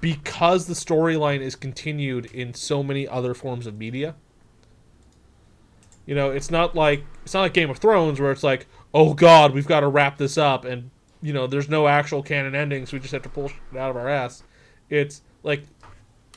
because 0.00 0.66
the 0.66 0.74
storyline 0.74 1.40
is 1.40 1.56
continued 1.56 2.26
in 2.26 2.54
so 2.54 2.82
many 2.82 3.08
other 3.08 3.34
forms 3.34 3.66
of 3.66 3.76
media. 3.76 4.14
You 6.06 6.14
know, 6.14 6.30
it's 6.30 6.50
not 6.50 6.74
like 6.74 7.04
it's 7.24 7.34
not 7.34 7.42
like 7.42 7.54
Game 7.54 7.70
of 7.70 7.78
Thrones 7.78 8.20
where 8.20 8.30
it's 8.30 8.42
like, 8.42 8.66
oh 8.92 9.14
God, 9.14 9.54
we've 9.54 9.66
got 9.66 9.80
to 9.80 9.88
wrap 9.88 10.18
this 10.18 10.36
up, 10.36 10.64
and 10.64 10.90
you 11.22 11.32
know, 11.32 11.46
there's 11.46 11.68
no 11.68 11.88
actual 11.88 12.22
canon 12.22 12.54
ending, 12.54 12.84
so 12.84 12.96
we 12.96 13.00
just 13.00 13.12
have 13.12 13.22
to 13.22 13.28
pull 13.28 13.46
it 13.46 13.78
out 13.78 13.90
of 13.90 13.96
our 13.96 14.08
ass. 14.08 14.42
It's 14.92 15.22
like 15.42 15.62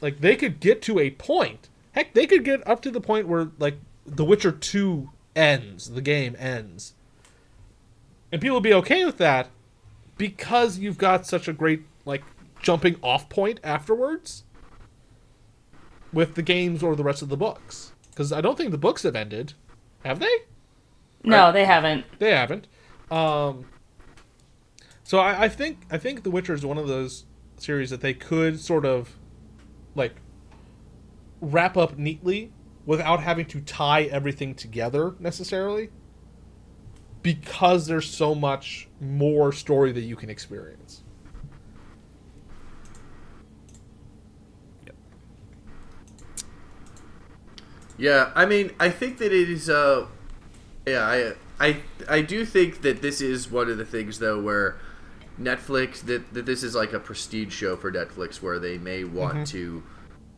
like 0.01 0.21
they 0.21 0.37
could 0.37 0.61
get 0.61 0.81
to 0.83 0.97
a 0.97 1.11
point. 1.11 1.67
Heck, 1.91 2.13
they 2.13 2.25
could 2.25 2.45
get 2.45 2.65
up 2.65 2.81
to 2.83 2.91
the 2.91 3.01
point 3.01 3.27
where 3.27 3.49
like 3.59 3.75
The 4.05 4.23
Witcher 4.23 4.53
2 4.53 5.09
ends, 5.35 5.91
the 5.91 6.01
game 6.01 6.35
ends. 6.39 6.93
And 8.31 8.41
people 8.41 8.55
would 8.55 8.63
be 8.63 8.73
okay 8.73 9.03
with 9.03 9.17
that 9.17 9.49
because 10.17 10.79
you've 10.79 10.97
got 10.97 11.25
such 11.25 11.49
a 11.49 11.53
great 11.53 11.81
like 12.05 12.23
jumping 12.61 12.95
off 13.03 13.27
point 13.27 13.59
afterwards 13.61 14.43
with 16.13 16.35
the 16.35 16.41
games 16.41 16.81
or 16.81 16.95
the 16.95 17.03
rest 17.03 17.21
of 17.21 17.27
the 17.27 17.37
books. 17.37 17.91
Cuz 18.15 18.31
I 18.31 18.39
don't 18.39 18.57
think 18.57 18.71
the 18.71 18.77
books 18.77 19.03
have 19.03 19.17
ended. 19.17 19.53
Have 20.05 20.19
they? 20.19 20.37
No, 21.25 21.51
they 21.51 21.65
haven't. 21.65 22.05
They 22.19 22.31
haven't. 22.31 22.67
Um, 23.11 23.65
so 25.03 25.19
I, 25.19 25.43
I 25.43 25.49
think 25.49 25.81
I 25.91 25.97
think 25.97 26.23
The 26.23 26.31
Witcher 26.31 26.53
is 26.53 26.65
one 26.65 26.77
of 26.77 26.87
those 26.87 27.25
series 27.57 27.89
that 27.89 28.01
they 28.01 28.13
could 28.13 28.59
sort 28.59 28.85
of 28.85 29.17
like 29.95 30.15
wrap 31.41 31.77
up 31.77 31.97
neatly 31.97 32.51
without 32.85 33.21
having 33.21 33.45
to 33.45 33.61
tie 33.61 34.03
everything 34.03 34.53
together 34.53 35.15
necessarily 35.19 35.89
because 37.21 37.87
there's 37.87 38.07
so 38.09 38.35
much 38.35 38.87
more 39.01 39.51
story 39.51 39.91
that 39.91 40.01
you 40.01 40.15
can 40.15 40.29
experience. 40.29 41.01
Yeah, 47.97 48.31
I 48.35 48.45
mean, 48.45 48.71
I 48.79 48.89
think 48.89 49.17
that 49.19 49.31
it 49.33 49.49
is. 49.49 49.69
Uh, 49.69 50.07
yeah, 50.85 51.33
I, 51.59 51.65
I, 51.65 51.81
I 52.09 52.21
do 52.21 52.45
think 52.45 52.81
that 52.81 53.01
this 53.01 53.21
is 53.21 53.49
one 53.49 53.69
of 53.69 53.77
the 53.77 53.85
things 53.85 54.19
though 54.19 54.39
where 54.41 54.77
Netflix 55.39 56.01
that 56.01 56.33
that 56.33 56.45
this 56.45 56.63
is 56.63 56.75
like 56.75 56.93
a 56.93 56.99
prestige 56.99 57.53
show 57.53 57.75
for 57.75 57.91
Netflix 57.91 58.41
where 58.41 58.59
they 58.59 58.77
may 58.77 59.03
want 59.03 59.47
to 59.47 59.83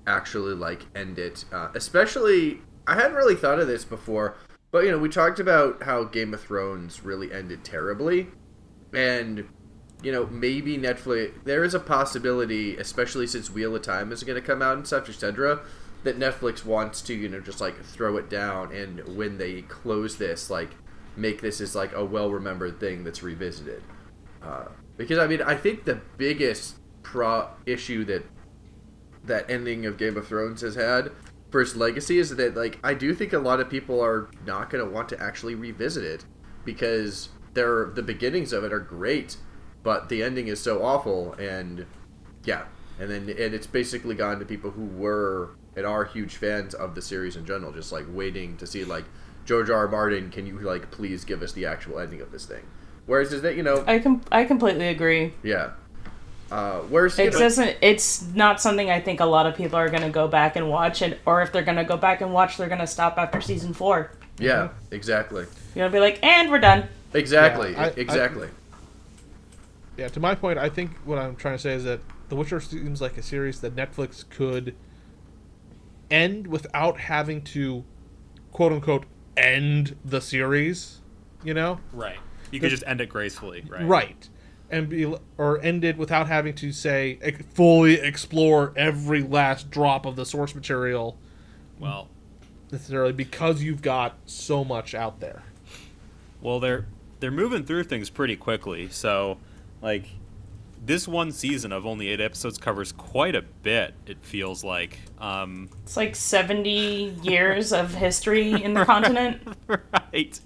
actually 0.07 0.55
like 0.55 0.86
end 0.95 1.19
it. 1.19 1.45
Uh, 1.51 1.69
especially, 1.75 2.62
I 2.88 2.95
hadn't 2.95 3.13
really 3.13 3.36
thought 3.36 3.60
of 3.60 3.67
this 3.67 3.86
before, 3.86 4.36
but 4.71 4.86
you 4.86 4.91
know, 4.91 4.97
we 4.97 5.10
talked 5.10 5.39
about 5.39 5.83
how 5.83 6.03
Game 6.05 6.33
of 6.33 6.41
Thrones 6.41 7.03
really 7.03 7.31
ended 7.31 7.63
terribly, 7.63 8.27
and 8.93 9.47
you 10.01 10.12
know, 10.12 10.27
maybe 10.27 10.77
Netflix. 10.77 11.43
There 11.43 11.63
is 11.63 11.73
a 11.73 11.79
possibility, 11.79 12.77
especially 12.77 13.27
since 13.27 13.49
Wheel 13.51 13.75
of 13.75 13.81
Time 13.81 14.12
is 14.12 14.23
going 14.23 14.39
to 14.39 14.45
come 14.45 14.62
out 14.62 14.77
and 14.77 14.88
such, 14.88 15.10
etc., 15.10 15.62
that 16.03 16.19
Netflix 16.19 16.63
wants 16.63 17.01
to, 17.03 17.13
you 17.13 17.27
know, 17.27 17.39
just 17.39 17.60
like 17.60 17.83
throw 17.83 18.17
it 18.17 18.29
down, 18.29 18.71
and 18.71 19.15
when 19.15 19.38
they 19.38 19.62
close 19.63 20.17
this, 20.17 20.49
like 20.49 20.69
make 21.15 21.41
this 21.41 21.60
as 21.62 21.75
like 21.75 21.93
a 21.93 22.05
well 22.05 22.31
remembered 22.31 22.79
thing 22.79 23.03
that's 23.03 23.21
revisited. 23.21 23.83
Uh, 24.41 24.65
because 24.97 25.19
I 25.19 25.27
mean, 25.27 25.41
I 25.41 25.55
think 25.55 25.86
the 25.86 26.01
biggest 26.17 26.75
pro 27.03 27.49
issue 27.65 28.03
that 28.05 28.25
that 29.23 29.49
ending 29.49 29.86
of 29.86 29.97
Game 29.97 30.17
of 30.17 30.27
Thrones 30.27 30.62
has 30.62 30.75
had 30.75 31.12
for 31.51 31.62
its 31.62 31.75
legacy 31.75 32.19
is 32.19 32.36
that 32.36 32.55
like 32.55 32.79
I 32.83 32.93
do 32.93 33.13
think 33.13 33.33
a 33.33 33.39
lot 33.39 33.60
of 33.60 33.69
people 33.69 34.03
are 34.03 34.29
not 34.45 34.69
going 34.69 34.83
to 34.83 34.89
want 34.89 35.10
to 35.10 35.21
actually 35.21 35.55
revisit 35.55 36.03
it 36.03 36.25
because 36.65 37.29
they're 37.53 37.86
the 37.86 38.03
beginnings 38.03 38.51
of 38.53 38.63
it 38.63 38.73
are 38.73 38.79
great, 38.79 39.38
but 39.83 40.10
the 40.10 40.23
ending 40.23 40.47
is 40.47 40.60
so 40.60 40.83
awful 40.83 41.33
and 41.33 41.86
yeah, 42.43 42.65
and 42.99 43.10
then 43.10 43.29
and 43.29 43.53
it's 43.53 43.67
basically 43.67 44.15
gone 44.15 44.39
to 44.39 44.45
people 44.45 44.71
who 44.71 44.86
were 44.86 45.51
and 45.75 45.86
are 45.86 46.05
huge 46.05 46.36
fans 46.36 46.73
of 46.73 46.95
the 46.95 47.01
series 47.01 47.36
in 47.36 47.45
general, 47.45 47.71
just 47.71 47.91
like 47.91 48.05
waiting 48.10 48.57
to 48.57 48.65
see 48.65 48.83
like 48.83 49.05
George 49.45 49.69
R. 49.69 49.77
R. 49.77 49.88
Martin, 49.88 50.29
can 50.29 50.45
you 50.45 50.60
like 50.60 50.91
please 50.91 51.23
give 51.23 51.41
us 51.41 51.53
the 51.53 51.65
actual 51.65 51.99
ending 51.99 52.21
of 52.21 52.31
this 52.31 52.45
thing? 52.45 52.65
Whereas 53.07 53.33
is 53.33 53.41
that 53.41 53.55
you 53.55 53.63
know 53.63 53.83
I 53.87 53.97
com- 53.99 54.21
I 54.31 54.43
completely 54.45 54.87
agree. 54.89 55.33
yeah. 55.43 55.71
Uh, 56.51 56.79
whereas 56.89 57.17
It 57.19 57.33
know, 57.33 57.39
doesn't. 57.39 57.75
It's 57.81 58.21
not 58.33 58.61
something 58.61 58.89
I 58.89 59.01
think 59.01 59.19
a 59.19 59.25
lot 59.25 59.45
of 59.47 59.55
people 59.55 59.77
are 59.77 59.89
gonna 59.89 60.09
go 60.09 60.27
back 60.29 60.55
and 60.55 60.69
watch, 60.69 61.01
and 61.01 61.17
or 61.25 61.41
if 61.41 61.51
they're 61.51 61.61
gonna 61.63 61.83
go 61.83 61.97
back 61.97 62.21
and 62.21 62.31
watch, 62.33 62.55
they're 62.57 62.69
gonna 62.69 62.87
stop 62.87 63.17
after 63.17 63.41
season 63.41 63.73
four. 63.73 64.11
yeah, 64.39 64.69
exactly, 64.91 65.45
You're 65.75 65.85
gonna 65.89 65.91
be 65.91 65.99
like, 65.99 66.23
and 66.23 66.49
we're 66.51 66.59
done. 66.59 66.87
exactly, 67.13 67.71
Yeah, 67.73 67.81
I- 67.81 67.85
I- 67.87 67.93
exactly. 67.97 68.47
Yeah, 69.97 70.07
to 70.09 70.19
my 70.19 70.35
point, 70.35 70.57
I 70.59 70.69
think 70.69 70.91
what 71.05 71.17
I'm 71.17 71.35
trying 71.35 71.55
to 71.55 71.59
say 71.61 71.73
is 71.73 71.83
that 71.85 71.99
The 72.29 72.35
Witcher 72.35 72.59
seems 72.61 73.01
like 73.01 73.17
a 73.17 73.23
series 73.23 73.61
that 73.61 73.75
Netflix 73.75 74.23
could 74.29 74.75
end 76.11 76.47
without 76.47 76.99
having 76.99 77.41
to, 77.41 77.83
quote 78.51 78.71
unquote, 78.71 79.05
end 79.35 79.95
the 80.05 80.21
series. 80.21 80.99
You 81.43 81.53
know, 81.53 81.79
Right. 81.93 82.17
You 82.51 82.60
could 82.60 82.69
just 82.69 82.83
end 82.88 83.01
it 83.01 83.07
gracefully, 83.10 83.63
right? 83.67 83.86
right, 83.86 84.29
and 84.69 84.89
be 84.89 85.13
or 85.38 85.60
end 85.62 85.83
it 85.83 85.97
without 85.97 86.27
having 86.27 86.53
to 86.55 86.71
say 86.71 87.17
fully 87.53 87.95
explore 87.95 88.73
every 88.75 89.21
last 89.23 89.69
drop 89.69 90.05
of 90.05 90.15
the 90.15 90.25
source 90.25 90.53
material 90.55 91.17
Well, 91.79 92.07
necessarily 92.71 93.13
because 93.13 93.62
you've 93.63 93.81
got 93.81 94.15
so 94.25 94.63
much 94.63 94.93
out 94.95 95.19
there. 95.19 95.43
well, 96.41 96.60
they're 96.60 96.86
they're 97.19 97.31
moving 97.31 97.63
through 97.63 97.83
things 97.86 98.10
pretty 98.10 98.36
quickly. 98.36 98.88
So, 98.89 99.38
like, 99.81 100.05
this 100.86 101.07
one 101.07 101.31
season 101.31 101.71
of 101.71 101.86
only 101.86 102.10
eight 102.10 102.21
episodes 102.21 102.57
covers 102.60 102.91
quite 102.91 103.36
a 103.36 103.41
bit. 103.41 103.95
It 104.05 104.17
feels 104.21 104.63
like. 104.63 104.99
Um, 105.19 105.69
It's 105.83 105.97
like 105.97 106.15
seventy 106.15 107.15
years 107.23 107.73
of 107.73 107.93
history 107.95 108.51
in 108.63 108.73
the 108.75 108.86
continent. 108.93 109.41
right. 109.67 110.39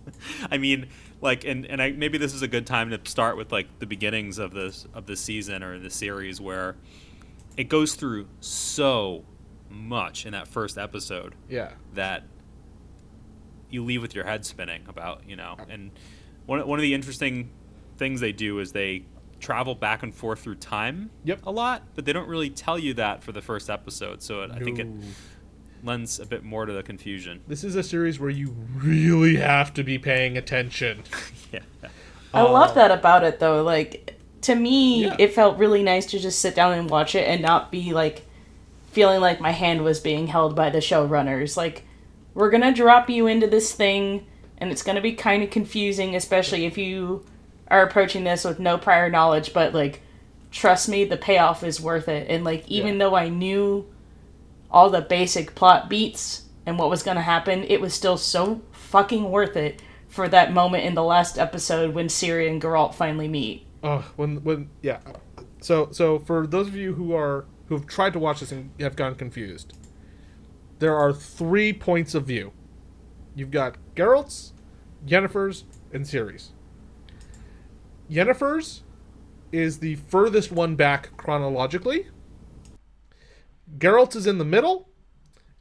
I 0.50 0.58
mean, 0.58 0.88
like, 1.22 1.46
and 1.46 1.66
and 1.66 1.82
I 1.82 1.92
maybe 1.92 2.18
this 2.18 2.34
is 2.34 2.42
a 2.42 2.48
good 2.48 2.66
time 2.68 2.90
to 2.90 3.00
start 3.06 3.38
with 3.38 3.52
like 3.52 3.80
the 3.80 3.86
beginnings 3.86 4.38
of 4.38 4.52
this 4.54 4.86
of 4.94 5.06
the 5.06 5.16
season 5.16 5.64
or 5.64 5.80
the 5.80 5.90
series 5.90 6.42
where 6.42 6.76
it 7.58 7.66
goes 7.66 7.96
through 7.96 8.28
so 8.40 9.24
much 9.70 10.26
in 10.26 10.32
that 10.34 10.48
first 10.48 10.78
episode 10.78 11.36
Yeah, 11.50 11.72
that 11.94 12.24
you 13.70 13.84
leave 13.84 14.02
with 14.02 14.14
your 14.16 14.26
head 14.26 14.46
spinning 14.46 14.84
about, 14.88 15.22
you 15.28 15.36
know. 15.36 15.56
And 15.70 15.92
one 16.46 16.66
one 16.68 16.80
of 16.80 16.84
the 16.84 16.94
interesting 16.94 17.52
things 17.98 18.20
they 18.20 18.32
do 18.32 18.60
is 18.60 18.72
they 18.72 19.06
travel 19.40 19.74
back 19.76 20.04
and 20.04 20.14
forth 20.14 20.40
through 20.40 20.56
time 20.56 21.10
Yep. 21.24 21.42
a 21.46 21.52
lot, 21.52 21.84
but 21.96 22.06
they 22.06 22.14
don't 22.14 22.28
really 22.28 22.50
tell 22.50 22.78
you 22.78 22.94
that 22.96 23.24
for 23.24 23.32
the 23.32 23.42
first 23.42 23.70
episode. 23.70 24.22
So 24.22 24.42
it, 24.44 24.52
I 24.52 24.60
think 24.60 24.80
it. 24.80 24.88
Lends 25.84 26.20
a 26.20 26.26
bit 26.26 26.44
more 26.44 26.66
to 26.66 26.74
the 26.74 26.84
confusion. 26.84 27.42
This 27.48 27.64
is 27.64 27.76
a 27.76 27.84
series 27.84 28.20
where 28.20 28.30
you 28.30 28.56
really 28.76 29.36
have 29.38 29.74
to 29.76 29.84
be 29.84 29.98
paying 29.98 30.38
attention. 30.38 31.04
Yeah. 31.52 31.60
I 32.34 32.44
love 32.44 32.72
uh, 32.72 32.74
that 32.76 32.92
about 32.92 33.26
it 33.26 33.40
though. 33.40 33.62
Like 33.62 34.16
to 34.44 34.56
me, 34.56 35.04
Yeah. 35.06 35.16
it 35.20 35.34
felt 35.34 35.58
really 35.58 35.84
nice 35.84 36.06
to 36.08 36.20
just 36.20 36.40
sit 36.40 36.56
down 36.56 36.74
and 36.74 36.90
watch 36.90 37.14
it 37.14 37.28
and 37.28 37.42
not 37.42 37.72
be 37.72 37.92
like 37.94 38.26
feeling 38.94 39.20
like 39.20 39.42
my 39.42 39.52
hand 39.52 39.84
was 39.84 40.00
being 40.00 40.28
held 40.28 40.56
by 40.56 40.70
the 40.70 40.78
showrunners. 40.80 41.58
Like 41.58 41.84
we're 42.34 42.50
going 42.50 42.64
to 42.64 42.72
drop 42.72 43.10
you 43.10 43.28
into 43.28 43.48
this 43.48 43.74
thing 43.74 44.26
and 44.58 44.72
it's 44.72 44.82
going 44.82 44.96
to 44.96 45.02
be 45.02 45.12
kind 45.14 45.44
of 45.44 45.50
confusing 45.50 46.16
especially 46.16 46.66
if 46.66 46.78
you 46.78 47.26
are 47.70 47.84
approaching 47.84 48.24
this 48.24 48.46
with 48.46 48.60
no 48.60 48.78
prior 48.78 49.10
knowledge, 49.10 49.54
but 49.54 49.74
like 49.74 50.02
trust 50.52 50.88
me, 50.88 51.04
the 51.04 51.18
payoff 51.18 51.64
is 51.66 51.82
worth 51.82 52.08
it. 52.08 52.28
And 52.30 52.46
like 52.46 52.66
even 52.70 52.94
Yeah. 52.94 53.00
though 53.00 53.16
I 53.16 53.28
knew 53.28 53.86
all 54.72 54.90
the 54.90 55.02
basic 55.02 55.54
plot 55.54 55.90
beats 55.90 56.46
and 56.66 56.80
what 56.80 56.90
was 56.90 57.04
going 57.04 57.18
to 57.18 57.22
happen, 57.22 57.64
it 57.64 57.82
was 57.82 57.94
still 57.94 58.18
so 58.18 58.62
fucking 58.72 59.30
worth 59.30 59.56
it 59.56 59.82
for 60.08 60.28
that 60.30 60.54
moment 60.54 60.86
in 60.86 60.96
the 60.96 61.04
last 61.04 61.38
episode 61.38 61.94
when 61.94 62.08
Ciri 62.08 62.50
and 62.50 62.62
Geralt 62.62 62.94
finally 62.96 63.28
meet. 63.28 63.66
Oh, 63.84 64.12
when 64.16 64.44
when 64.44 64.70
yeah. 64.82 65.00
So 65.62 65.90
so 65.92 66.20
for 66.20 66.46
those 66.46 66.68
of 66.68 66.76
you 66.76 66.94
who 66.94 67.16
are 67.16 67.46
who 67.68 67.76
have 67.76 67.88
tried 67.88 68.14
to 68.14 68.20
watch 68.20 68.42
this 68.42 68.52
and 68.52 68.72
have 68.80 68.96
gone 68.96 69.16
confused, 69.16 69.74
there 70.80 70.96
are 70.96 71.14
three 71.14 71.74
points 71.74 72.14
of 72.14 72.26
view. 72.26 72.52
You've 73.36 73.52
got 73.52 73.78
Geralt's, 73.96 74.54
Yennefer's, 75.06 75.64
and 75.94 76.06
Ciri's. 76.06 76.52
Yennefer's 78.10 78.84
is 79.52 79.80
the 79.80 79.96
furthest 79.96 80.52
one 80.52 80.76
back 80.76 81.16
chronologically. 81.18 82.08
Geralt 83.78 84.16
is 84.16 84.28
in 84.28 84.38
the 84.38 84.46
middle, 84.46 84.90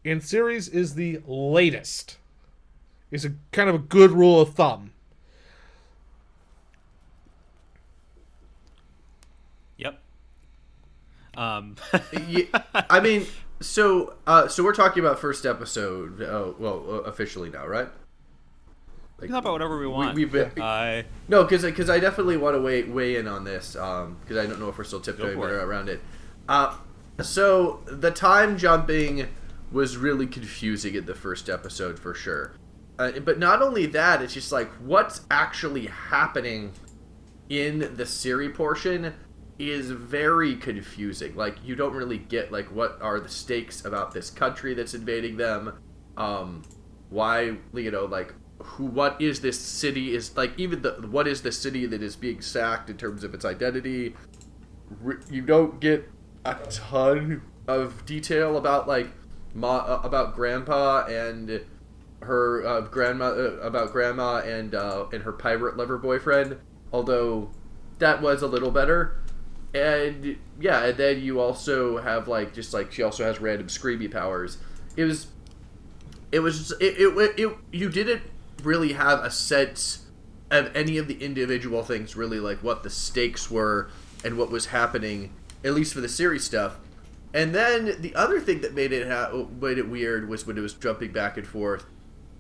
and 0.05 0.21
Ciri's 0.21 0.69
is 0.69 0.95
the 0.95 1.21
latest. 1.27 2.17
Is 3.11 3.25
a 3.25 3.33
kind 3.53 3.69
of 3.69 3.75
a 3.75 3.79
good 3.79 4.13
rule 4.13 4.41
of 4.41 4.55
thumb. 4.55 4.93
Yep. 9.79 10.01
Um, 11.37 11.77
yeah, 12.29 12.45
I 12.75 13.01
mean, 13.01 13.27
so 13.61 14.15
uh, 14.27 14.49
so 14.49 14.63
we're 14.63 14.75
talking 14.75 15.03
about 15.05 15.19
first 15.19 15.45
episode. 15.45 16.23
Oh, 16.23 16.55
well, 16.59 16.85
uh, 16.89 16.95
officially 17.03 17.51
now, 17.51 17.67
right? 17.67 17.89
we 19.21 19.27
can 19.27 19.35
talk 19.35 19.43
about 19.45 19.53
whatever 19.53 19.79
we 19.79 19.87
want. 19.87 20.15
we've 20.15 20.33
been- 20.33 20.51
I 20.63 21.05
No, 21.29 21.45
because 21.45 21.91
I 21.91 21.99
definitely 21.99 22.37
want 22.39 22.57
to 22.57 22.63
weigh 22.63 22.85
weigh 22.85 23.17
in 23.17 23.27
on 23.29 23.45
this 23.45 23.73
because 23.73 24.37
I 24.37 24.47
don't 24.47 24.59
know 24.61 24.69
if 24.69 24.79
we're 24.79 24.85
still 24.85 25.01
tiptoeing 25.01 25.37
for 25.37 25.59
around 25.59 25.89
it. 25.89 26.01
Uh, 26.49 26.75
so 27.23 27.81
the 27.87 28.11
time 28.11 28.59
jumping 28.59 29.29
was 29.73 29.97
really 29.97 30.27
confusing 30.27 30.95
in 30.95 31.07
the 31.07 31.15
first 31.15 31.49
episode 31.49 31.99
for 31.99 32.15
sure. 32.15 32.53
Uh, 32.99 33.13
but 33.21 33.39
not 33.39 33.63
only 33.63 33.87
that, 33.87 34.21
it's 34.21 34.35
just 34.35 34.53
like 34.53 34.69
what's 34.81 35.23
actually 35.31 35.87
happening 35.87 36.73
in 37.49 37.79
the 37.97 38.05
Ciri 38.05 38.53
portion 38.53 39.15
is 39.59 39.91
very 39.91 40.57
confusing. 40.57 41.35
Like 41.35 41.57
you 41.65 41.77
don't 41.77 41.95
really 41.95 42.19
get 42.19 42.51
like 42.51 42.67
what 42.67 42.99
are 43.01 43.21
the 43.21 43.29
stakes 43.29 43.85
about 43.85 44.13
this 44.13 44.31
country 44.31 44.75
that's 44.75 44.95
invading 44.95 45.37
them. 45.37 45.79
Um, 46.17 46.63
why 47.11 47.57
you 47.75 47.91
know 47.91 48.05
like 48.05 48.35
who 48.59 48.85
what 48.85 49.21
is 49.21 49.41
this 49.41 49.59
city 49.59 50.15
is 50.15 50.37
like 50.37 50.53
even 50.59 50.83
the 50.83 50.93
what 51.11 51.27
is 51.27 51.43
the 51.43 51.53
city 51.53 51.87
that 51.87 52.03
is 52.03 52.17
being 52.17 52.41
sacked 52.41 52.89
in 52.91 52.97
terms 52.97 53.25
of 53.25 53.35
its 53.35 53.45
identity. 53.45 54.15
You 55.31 55.43
don't 55.43 55.81
get 55.81 56.09
a 56.45 56.55
ton 56.71 57.43
of 57.69 58.05
detail 58.07 58.57
about 58.57 58.89
like 58.89 59.09
ma- 59.55 59.77
uh, 59.77 60.01
about 60.03 60.35
grandpa 60.35 61.05
and 61.07 61.61
her 62.23 62.67
uh, 62.67 62.81
grandma 62.83 63.27
uh, 63.27 63.59
about 63.63 63.93
grandma 63.93 64.39
and 64.39 64.75
uh, 64.75 65.07
and 65.13 65.23
her 65.23 65.33
pirate 65.33 65.77
lover 65.77 65.99
boyfriend. 65.99 66.59
Although 66.93 67.51
that 67.99 68.21
was 68.21 68.43
a 68.43 68.47
little 68.47 68.71
better. 68.71 69.17
And 69.73 70.37
yeah, 70.61 70.85
and 70.87 70.97
then 70.97 71.21
you 71.21 71.39
also 71.39 71.99
have 71.99 72.27
like 72.27 72.53
just 72.53 72.75
like 72.75 72.93
she 72.93 73.03
also 73.03 73.25
has 73.25 73.41
random 73.41 73.69
screamy 73.69 74.11
powers. 74.11 74.59
It 74.97 75.05
was 75.05 75.29
it 76.33 76.41
was 76.41 76.59
just, 76.59 76.83
it, 76.83 76.99
it, 76.99 77.39
it 77.39 77.57
you 77.73 77.89
didn't 77.89 78.23
really 78.63 78.93
have 78.93 79.25
a 79.25 79.31
sense 79.31 80.07
of 80.51 80.75
any 80.75 80.99
of 80.99 81.07
the 81.07 81.23
individual 81.23 81.83
things 81.85 82.17
really 82.17 82.41
like 82.41 82.59
what 82.59 82.83
the 82.83 82.91
stakes 82.91 83.51
were 83.51 83.89
and 84.25 84.37
what 84.37 84.51
was 84.51 84.67
happening 84.67 85.33
at 85.65 85.75
least 85.75 85.95
for 85.95 86.01
the 86.01 86.09
Ciri's 86.09 86.45
stuff 86.45 86.79
and 87.33 87.55
then 87.55 87.97
the 88.01 88.15
other 88.15 88.41
thing 88.41 88.61
that 88.63 88.75
made 88.75 88.93
it 88.93 89.09
ha- 89.09 89.47
made 89.61 89.79
it 89.79 89.89
weird 89.89 90.29
was 90.29 90.47
when 90.47 90.59
it 90.59 90.61
was 90.61 90.75
jumping 90.75 91.13
back 91.13 91.37
and 91.37 91.47
forth 91.47 91.87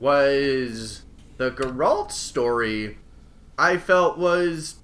was 0.00 1.02
the 1.36 1.50
Geralt 1.50 2.10
story 2.10 2.98
I 3.56 3.76
felt 3.76 4.18
was 4.18 4.76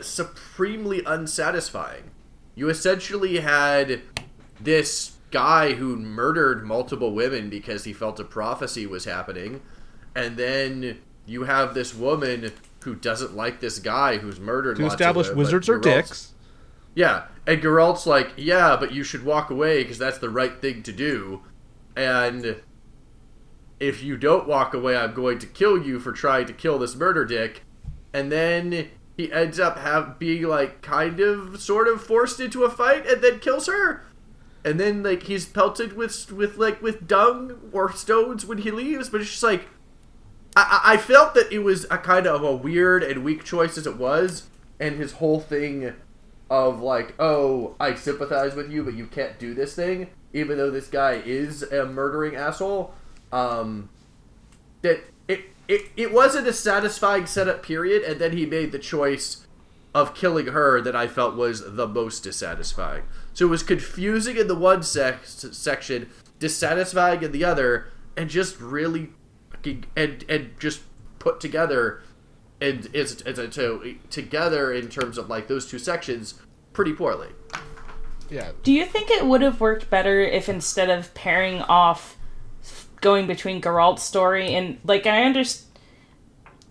supremely 0.00 1.02
unsatisfying. 1.04 2.10
You 2.54 2.68
essentially 2.68 3.40
had 3.40 4.00
this 4.60 5.12
guy 5.30 5.74
who 5.74 5.96
murdered 5.96 6.66
multiple 6.66 7.12
women 7.12 7.50
because 7.50 7.84
he 7.84 7.92
felt 7.92 8.18
a 8.18 8.24
prophecy 8.24 8.86
was 8.86 9.04
happening, 9.04 9.60
and 10.16 10.36
then 10.36 10.98
you 11.26 11.44
have 11.44 11.74
this 11.74 11.94
woman 11.94 12.50
who 12.82 12.94
doesn't 12.94 13.36
like 13.36 13.60
this 13.60 13.78
guy 13.78 14.16
who's 14.16 14.40
murdered. 14.40 14.76
To 14.76 14.82
lots 14.82 14.94
of 14.94 15.00
establish 15.00 15.30
wizards 15.30 15.68
are 15.68 15.78
dicks. 15.78 16.32
Yeah, 16.98 17.26
and 17.46 17.62
Geralt's 17.62 18.08
like, 18.08 18.32
yeah, 18.36 18.76
but 18.76 18.90
you 18.90 19.04
should 19.04 19.24
walk 19.24 19.50
away 19.50 19.84
because 19.84 19.98
that's 19.98 20.18
the 20.18 20.28
right 20.28 20.60
thing 20.60 20.82
to 20.82 20.90
do, 20.90 21.42
and 21.94 22.56
if 23.78 24.02
you 24.02 24.16
don't 24.16 24.48
walk 24.48 24.74
away, 24.74 24.96
I'm 24.96 25.14
going 25.14 25.38
to 25.38 25.46
kill 25.46 25.80
you 25.80 26.00
for 26.00 26.10
trying 26.10 26.46
to 26.46 26.52
kill 26.52 26.76
this 26.76 26.96
murder 26.96 27.24
dick. 27.24 27.62
And 28.12 28.32
then 28.32 28.88
he 29.16 29.32
ends 29.32 29.60
up 29.60 29.78
have 29.78 30.18
being 30.18 30.42
like 30.42 30.82
kind 30.82 31.20
of 31.20 31.60
sort 31.60 31.86
of 31.86 32.02
forced 32.02 32.40
into 32.40 32.64
a 32.64 32.68
fight 32.68 33.06
and 33.06 33.22
then 33.22 33.38
kills 33.38 33.68
her. 33.68 34.04
And 34.64 34.80
then 34.80 35.04
like 35.04 35.22
he's 35.22 35.46
pelted 35.46 35.92
with 35.92 36.32
with 36.32 36.56
like 36.56 36.82
with 36.82 37.06
dung 37.06 37.70
or 37.70 37.92
stones 37.92 38.44
when 38.44 38.58
he 38.58 38.72
leaves, 38.72 39.08
but 39.08 39.20
it's 39.20 39.30
just 39.30 39.44
like 39.44 39.68
I, 40.56 40.80
I 40.84 40.96
felt 40.96 41.34
that 41.34 41.52
it 41.52 41.60
was 41.60 41.86
a 41.92 41.98
kind 41.98 42.26
of 42.26 42.42
a 42.42 42.56
weird 42.56 43.04
and 43.04 43.22
weak 43.22 43.44
choice 43.44 43.78
as 43.78 43.86
it 43.86 43.96
was, 43.96 44.48
and 44.80 44.96
his 44.96 45.12
whole 45.12 45.38
thing 45.38 45.94
of 46.50 46.80
like, 46.80 47.14
oh, 47.18 47.74
I 47.78 47.94
sympathize 47.94 48.54
with 48.54 48.70
you, 48.70 48.84
but 48.84 48.94
you 48.94 49.06
can't 49.06 49.38
do 49.38 49.54
this 49.54 49.74
thing, 49.74 50.08
even 50.32 50.56
though 50.56 50.70
this 50.70 50.88
guy 50.88 51.22
is 51.24 51.62
a 51.62 51.84
murdering 51.84 52.36
asshole. 52.36 52.94
Um, 53.32 53.90
that 54.82 55.00
it, 55.26 55.40
it 55.66 55.86
it 55.96 56.12
wasn't 56.12 56.46
a 56.46 56.52
satisfying 56.52 57.26
setup 57.26 57.62
period, 57.62 58.02
and 58.02 58.20
then 58.20 58.36
he 58.36 58.46
made 58.46 58.72
the 58.72 58.78
choice 58.78 59.46
of 59.94 60.14
killing 60.14 60.48
her 60.48 60.80
that 60.80 60.96
I 60.96 61.06
felt 61.06 61.36
was 61.36 61.74
the 61.74 61.88
most 61.88 62.22
dissatisfying. 62.22 63.04
So 63.34 63.46
it 63.46 63.50
was 63.50 63.62
confusing 63.62 64.36
in 64.36 64.46
the 64.46 64.54
one 64.54 64.82
sec- 64.82 65.24
section, 65.24 66.10
dissatisfying 66.38 67.22
in 67.22 67.32
the 67.32 67.44
other, 67.44 67.90
and 68.16 68.30
just 68.30 68.60
really 68.60 69.10
and 69.96 70.24
and 70.28 70.50
just 70.58 70.82
put 71.18 71.40
together 71.40 72.02
and 72.60 72.88
is 72.92 73.22
is 73.22 73.54
to 73.54 73.96
together 74.10 74.72
in 74.72 74.88
terms 74.88 75.18
of 75.18 75.28
like 75.28 75.48
those 75.48 75.66
two 75.66 75.78
sections 75.78 76.34
pretty 76.72 76.92
poorly. 76.92 77.28
Yeah. 78.30 78.52
Do 78.62 78.72
you 78.72 78.84
think 78.84 79.10
it 79.10 79.26
would 79.26 79.42
have 79.42 79.60
worked 79.60 79.88
better 79.88 80.20
if 80.20 80.48
instead 80.48 80.90
of 80.90 81.14
pairing 81.14 81.62
off 81.62 82.16
going 83.00 83.26
between 83.26 83.60
Geralt's 83.60 84.02
story 84.02 84.54
and 84.54 84.78
like 84.84 85.06
I 85.06 85.24
understand 85.24 85.66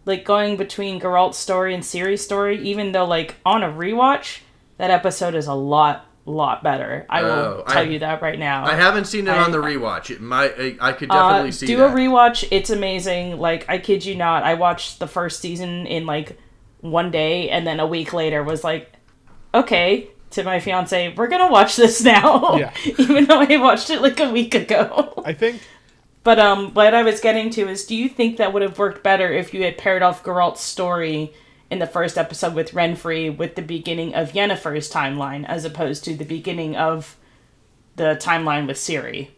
like 0.06 0.24
going 0.24 0.56
between 0.56 1.02
Geralt's 1.02 1.38
story 1.38 1.74
and 1.74 1.84
Ciri's 1.84 2.24
story, 2.24 2.62
even 2.62 2.94
though 2.94 3.06
like 3.06 3.36
on 3.46 3.62
a 3.62 3.68
rewatch, 3.68 4.40
that 4.78 4.90
episode 4.90 5.36
is 5.36 5.48
a 5.48 5.54
lot 5.54 6.07
lot 6.30 6.62
better. 6.64 7.06
I 7.10 7.24
will 7.24 7.30
Oh, 7.32 7.64
tell 7.68 7.78
I- 7.80 7.82
you 7.84 8.00
that 8.00 8.22
right 8.22 8.38
now. 8.38 8.66
I 8.66 8.76
haven't 8.76 9.06
seen 9.06 9.28
it 9.28 9.32
I- 9.32 9.44
on 9.44 9.52
the 9.52 9.58
rewatch. 9.60 10.10
It 10.10 10.22
might 10.22 10.54
I, 10.60 10.76
I 10.80 10.92
could 10.94 11.10
definitely 11.10 11.50
uh, 11.50 11.52
see 11.52 11.68
do 11.68 11.78
that. 11.78 11.92
a 11.92 11.96
rewatch. 11.96 12.48
It's 12.52 12.70
amazing. 12.70 13.40
Like 13.40 13.66
I 13.70 13.78
kid 13.78 14.06
you 14.06 14.16
not, 14.16 14.44
I 14.44 14.56
watched 14.56 15.00
the 15.00 15.08
first 15.08 15.40
season 15.40 15.88
in 15.88 16.06
like 16.06 16.38
one 16.82 17.10
day, 17.12 17.50
and 17.50 17.66
then 17.66 17.80
a 17.80 17.88
week 17.88 18.14
later 18.14 18.44
was 18.44 18.64
like, 18.64 18.92
okay. 19.54 20.10
To 20.32 20.44
my 20.44 20.60
fiance, 20.60 21.14
we're 21.16 21.28
gonna 21.30 21.50
watch 21.50 21.78
this 21.78 22.04
now. 22.04 22.58
Yeah. 22.58 22.74
Even 22.98 23.26
though 23.26 23.40
I 23.40 23.56
watched 23.58 23.90
it 23.90 24.02
like 24.02 24.20
a 24.20 24.30
week 24.30 24.54
ago. 24.56 25.14
I 25.24 25.32
think 25.32 25.62
But 26.24 26.38
um, 26.38 26.74
what 26.74 26.94
I 26.94 27.02
was 27.04 27.22
getting 27.22 27.50
to 27.52 27.70
is, 27.70 27.86
do 27.86 27.96
you 27.96 28.10
think 28.10 28.36
that 28.36 28.52
would 28.52 28.62
have 28.62 28.78
worked 28.78 29.04
better 29.04 29.32
if 29.32 29.54
you 29.54 29.64
had 29.64 29.78
paired 29.78 30.04
off 30.04 30.24
Geralt's 30.26 30.60
story 30.60 31.34
in 31.70 31.80
the 31.80 31.88
first 31.88 32.18
episode 32.18 32.54
with 32.54 32.72
Renfri 32.72 33.36
with 33.36 33.56
the 33.56 33.62
beginning 33.62 34.14
of 34.16 34.32
Yennefer's 34.32 34.92
timeline, 34.92 35.46
as 35.46 35.66
opposed 35.66 36.04
to 36.06 36.16
the 36.16 36.26
beginning 36.26 36.76
of 36.76 37.18
the 37.96 38.18
timeline 38.22 38.68
with 38.68 38.78
Ciri? 38.78 39.30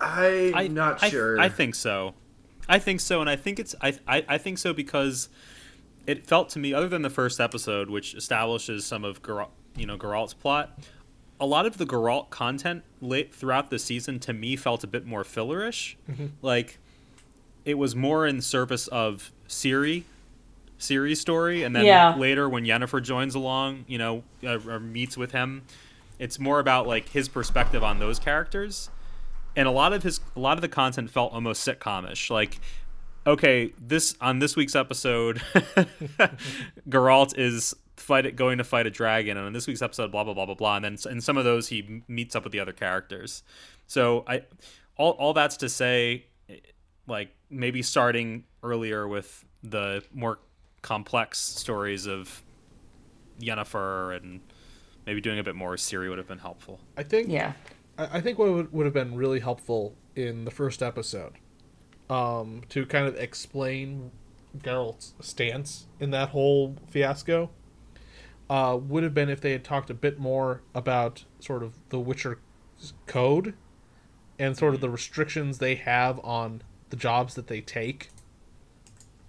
I'm 0.00 0.54
I, 0.54 0.68
not 0.68 1.02
I- 1.02 1.08
sure. 1.10 1.40
I 1.40 1.48
think 1.48 1.74
so. 1.74 2.14
I 2.68 2.78
think 2.78 3.00
so, 3.00 3.20
and 3.22 3.30
I 3.30 3.36
think 3.36 3.58
it's 3.58 3.74
I, 3.80 3.98
I 4.06 4.24
I 4.28 4.38
think 4.38 4.58
so 4.58 4.74
because 4.74 5.30
it 6.06 6.26
felt 6.26 6.50
to 6.50 6.58
me, 6.58 6.74
other 6.74 6.88
than 6.88 7.02
the 7.02 7.10
first 7.10 7.40
episode, 7.40 7.88
which 7.88 8.14
establishes 8.14 8.84
some 8.84 9.04
of 9.04 9.22
Geralt, 9.22 9.48
you 9.74 9.86
know 9.86 9.96
Geralt's 9.96 10.34
plot, 10.34 10.78
a 11.40 11.46
lot 11.46 11.64
of 11.64 11.78
the 11.78 11.86
Geralt 11.86 12.28
content 12.28 12.84
late 13.00 13.34
throughout 13.34 13.70
the 13.70 13.78
season 13.78 14.18
to 14.20 14.34
me 14.34 14.54
felt 14.54 14.84
a 14.84 14.86
bit 14.86 15.06
more 15.06 15.24
fillerish. 15.24 15.96
Mm-hmm. 16.10 16.26
Like 16.42 16.78
it 17.64 17.78
was 17.78 17.96
more 17.96 18.26
in 18.26 18.42
service 18.42 18.86
of 18.88 19.32
Ciri, 19.48 20.04
Ciri's 20.78 21.20
story, 21.20 21.62
and 21.62 21.74
then 21.74 21.84
Yeah. 21.84 22.14
later 22.16 22.48
when 22.48 22.64
Yennefer 22.64 23.02
joins 23.02 23.34
along, 23.34 23.84
you 23.88 23.98
know, 23.98 24.22
uh, 24.44 24.58
or 24.68 24.78
meets 24.78 25.16
with 25.16 25.32
him, 25.32 25.62
it's 26.18 26.38
more 26.38 26.60
about 26.60 26.86
like 26.86 27.08
his 27.08 27.28
perspective 27.28 27.82
on 27.82 27.98
those 27.98 28.18
characters 28.18 28.90
and 29.56 29.66
a 29.66 29.70
lot 29.70 29.92
of 29.92 30.02
his 30.02 30.20
a 30.36 30.40
lot 30.40 30.56
of 30.58 30.62
the 30.62 30.68
content 30.68 31.10
felt 31.10 31.32
almost 31.32 31.66
sitcomish 31.66 32.28
like 32.30 32.58
okay 33.26 33.72
this 33.80 34.14
on 34.20 34.38
this 34.40 34.54
week's 34.56 34.76
episode 34.76 35.38
Geralt 36.88 37.36
is 37.38 37.74
fight 37.96 38.36
going 38.36 38.58
to 38.58 38.64
fight 38.64 38.86
a 38.86 38.90
dragon 38.90 39.36
and 39.36 39.46
on 39.46 39.52
this 39.52 39.66
week's 39.66 39.82
episode 39.82 40.10
blah 40.12 40.22
blah 40.24 40.34
blah 40.34 40.46
blah 40.46 40.54
blah 40.54 40.76
and 40.76 40.84
then 40.84 40.96
in 41.10 41.20
some 41.20 41.36
of 41.36 41.44
those 41.44 41.68
he 41.68 42.02
meets 42.08 42.36
up 42.36 42.44
with 42.44 42.52
the 42.52 42.60
other 42.60 42.72
characters 42.72 43.42
so 43.86 44.24
i 44.28 44.42
all, 44.96 45.12
all 45.12 45.32
that's 45.32 45.56
to 45.56 45.68
say 45.68 46.24
like 47.06 47.30
maybe 47.50 47.82
starting 47.82 48.44
earlier 48.62 49.06
with 49.06 49.44
the 49.62 50.02
more 50.12 50.38
complex 50.82 51.38
stories 51.38 52.06
of 52.06 52.42
Yennefer 53.40 54.16
and 54.16 54.40
maybe 55.06 55.20
doing 55.20 55.38
a 55.38 55.42
bit 55.42 55.54
more 55.54 55.74
Ciri 55.76 56.08
would 56.08 56.18
have 56.18 56.28
been 56.28 56.38
helpful. 56.38 56.80
I 56.96 57.02
think 57.02 57.28
Yeah. 57.28 57.52
I, 57.96 58.18
I 58.18 58.20
think 58.20 58.38
what 58.38 58.50
would, 58.52 58.72
would 58.72 58.86
have 58.86 58.94
been 58.94 59.14
really 59.14 59.40
helpful 59.40 59.96
in 60.14 60.44
the 60.44 60.50
first 60.50 60.82
episode, 60.82 61.34
um, 62.10 62.62
to 62.68 62.84
kind 62.86 63.06
of 63.06 63.16
explain 63.16 64.10
Geralt's 64.56 65.14
stance 65.20 65.86
in 66.00 66.10
that 66.10 66.30
whole 66.30 66.76
fiasco, 66.88 67.50
uh, 68.50 68.78
would 68.80 69.02
have 69.02 69.14
been 69.14 69.28
if 69.28 69.40
they 69.40 69.52
had 69.52 69.64
talked 69.64 69.90
a 69.90 69.94
bit 69.94 70.18
more 70.18 70.62
about 70.74 71.24
sort 71.40 71.62
of 71.62 71.78
the 71.90 71.98
Witcher 71.98 72.40
code 73.06 73.54
and 74.38 74.56
sort 74.56 74.74
of 74.74 74.80
the 74.80 74.90
restrictions 74.90 75.58
they 75.58 75.74
have 75.74 76.20
on 76.24 76.62
the 76.90 76.96
jobs 76.96 77.34
that 77.34 77.46
they 77.46 77.60
take 77.60 78.10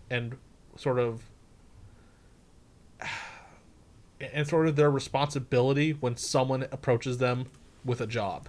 and 0.09 0.37
sort 0.75 0.99
of 0.99 1.23
and 4.21 4.47
sort 4.47 4.67
of 4.67 4.75
their 4.75 4.91
responsibility 4.91 5.91
when 5.91 6.15
someone 6.17 6.63
approaches 6.71 7.17
them 7.17 7.45
with 7.85 8.01
a 8.01 8.07
job. 8.07 8.47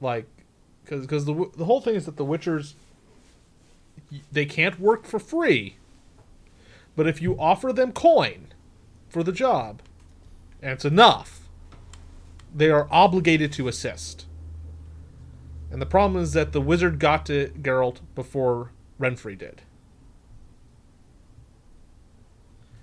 Like 0.00 0.26
because 0.84 1.06
cuz 1.06 1.24
the, 1.24 1.50
the 1.56 1.64
whole 1.64 1.80
thing 1.80 1.94
is 1.94 2.06
that 2.06 2.16
the 2.16 2.24
witchers 2.24 2.74
they 4.30 4.44
can't 4.44 4.78
work 4.78 5.06
for 5.06 5.18
free. 5.18 5.76
But 6.96 7.08
if 7.08 7.20
you 7.20 7.38
offer 7.38 7.72
them 7.72 7.92
coin 7.92 8.48
for 9.08 9.22
the 9.22 9.32
job 9.32 9.80
and 10.62 10.72
it's 10.72 10.84
enough 10.84 11.48
they 12.54 12.70
are 12.70 12.86
obligated 12.90 13.52
to 13.52 13.66
assist 13.66 14.26
and 15.74 15.82
the 15.82 15.86
problem 15.86 16.22
is 16.22 16.34
that 16.34 16.52
the 16.52 16.60
wizard 16.60 17.00
got 17.00 17.26
to 17.26 17.48
Geralt 17.60 17.98
before 18.14 18.70
Renfri 19.00 19.36
did. 19.36 19.62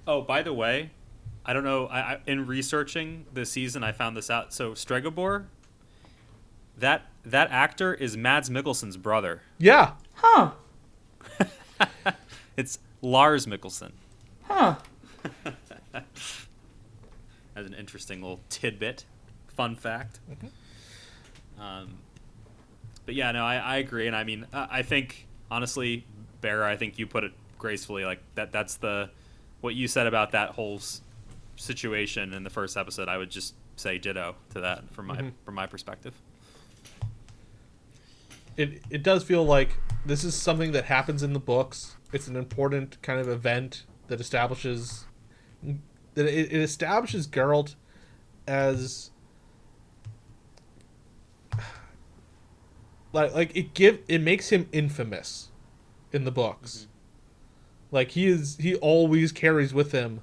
Oh, 0.06 0.22
by 0.22 0.42
the 0.42 0.52
way, 0.52 0.92
I 1.46 1.54
don't 1.54 1.64
know. 1.64 1.88
I, 1.88 2.00
I 2.00 2.20
in 2.28 2.46
researching 2.46 3.28
the 3.34 3.46
season, 3.46 3.82
I 3.82 3.94
found 3.94 4.18
this 4.18 4.30
out. 4.30 4.54
So 4.54 4.72
Stregobor, 4.72 5.46
that 6.78 7.06
that 7.24 7.50
actor 7.50 7.94
is 7.94 8.18
Mads 8.18 8.50
Mikkelsen's 8.50 8.98
brother. 8.98 9.42
Yeah, 9.58 9.94
Huh. 10.16 10.52
It's 12.58 12.78
Lars 13.02 13.46
Mikkelsen. 13.46 13.94
Huh. 14.44 14.76
As 17.56 17.66
an 17.66 17.74
interesting 17.74 18.22
little 18.22 18.42
tidbit, 18.50 19.06
fun 19.48 19.78
fact. 19.78 20.20
Mm-hmm. 20.30 21.62
Um, 21.62 21.94
but 23.12 23.16
yeah, 23.18 23.34
no, 23.34 23.46
I, 23.46 23.56
I 23.58 23.76
agree, 23.78 24.08
and 24.08 24.16
I 24.16 24.24
mean, 24.24 24.48
I, 24.54 24.68
I 24.72 24.82
think 24.84 25.28
honestly, 25.52 26.06
Bear, 26.40 26.64
I 26.64 26.78
think 26.78 26.98
you 26.98 27.06
put 27.06 27.26
it 27.26 27.34
gracefully. 27.60 28.06
Like 28.06 28.22
that, 28.36 28.54
that's 28.54 28.76
the 28.78 29.10
what 29.60 29.76
you 29.76 29.90
said 29.90 30.08
about 30.08 30.32
that 30.32 30.52
whole 30.52 30.78
s- 30.78 31.02
situation 31.58 32.32
in 32.34 32.46
the 32.46 32.50
first 32.50 32.78
episode. 32.78 33.10
I 33.10 33.18
would 33.18 33.30
just 33.30 33.54
say 33.76 33.98
ditto 33.98 34.36
to 34.52 34.62
that 34.62 34.90
from 34.94 35.08
my 35.08 35.18
Mm-hmm. 35.18 35.30
from 35.44 35.56
my 35.56 35.68
perspective. 35.68 36.14
it 38.56 38.82
it 38.90 39.04
does 39.04 39.26
feel 39.26 39.44
like 39.44 39.78
this 40.06 40.24
is 40.24 40.34
something 40.34 40.72
that 40.72 40.86
happens 40.86 41.22
in 41.22 41.34
the 41.34 41.40
books. 41.40 41.98
It's 42.14 42.30
an 42.30 42.38
important 42.38 43.02
kind 43.02 43.20
of 43.20 43.28
event 43.28 43.84
that 44.08 44.22
establishes 44.22 45.04
that 46.14 46.26
it, 46.26 46.52
it 46.54 46.62
establishes 46.62 47.28
Geralt 47.28 47.76
as 48.48 49.11
like 53.14 53.34
like 53.34 53.56
it 53.56 53.74
give 53.74 54.00
it 54.08 54.22
makes 54.22 54.50
him 54.50 54.68
infamous 54.72 55.50
in 56.12 56.24
the 56.24 56.32
books. 56.32 56.88
Mm-hmm. 56.88 57.96
Like 57.96 58.12
he 58.12 58.28
is 58.28 58.58
he 58.58 58.76
always 58.76 59.32
carries 59.32 59.74
with 59.74 59.92
him 59.92 60.22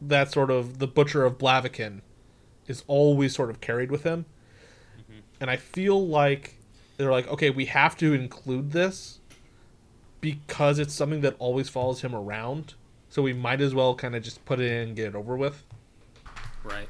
that 0.00 0.32
sort 0.32 0.50
of 0.50 0.78
the 0.78 0.86
butcher 0.86 1.24
of 1.24 1.38
Blaviken 1.38 2.00
is 2.66 2.84
always 2.86 3.34
sort 3.34 3.50
of 3.50 3.60
carried 3.60 3.90
with 3.90 4.04
him. 4.04 4.26
Mm-hmm. 5.00 5.20
And 5.40 5.50
I 5.50 5.56
feel 5.56 6.06
like 6.06 6.56
they're 6.96 7.10
like, 7.10 7.28
okay, 7.28 7.50
we 7.50 7.66
have 7.66 7.96
to 7.98 8.12
include 8.12 8.72
this 8.72 9.20
because 10.20 10.78
it's 10.78 10.94
something 10.94 11.20
that 11.22 11.36
always 11.38 11.68
follows 11.68 12.02
him 12.02 12.14
around. 12.14 12.74
So 13.08 13.22
we 13.22 13.32
might 13.32 13.60
as 13.60 13.74
well 13.74 13.94
kind 13.94 14.14
of 14.14 14.22
just 14.22 14.44
put 14.44 14.60
it 14.60 14.70
in 14.70 14.88
and 14.88 14.96
get 14.96 15.06
it 15.08 15.14
over 15.14 15.36
with. 15.36 15.64
Right. 16.64 16.88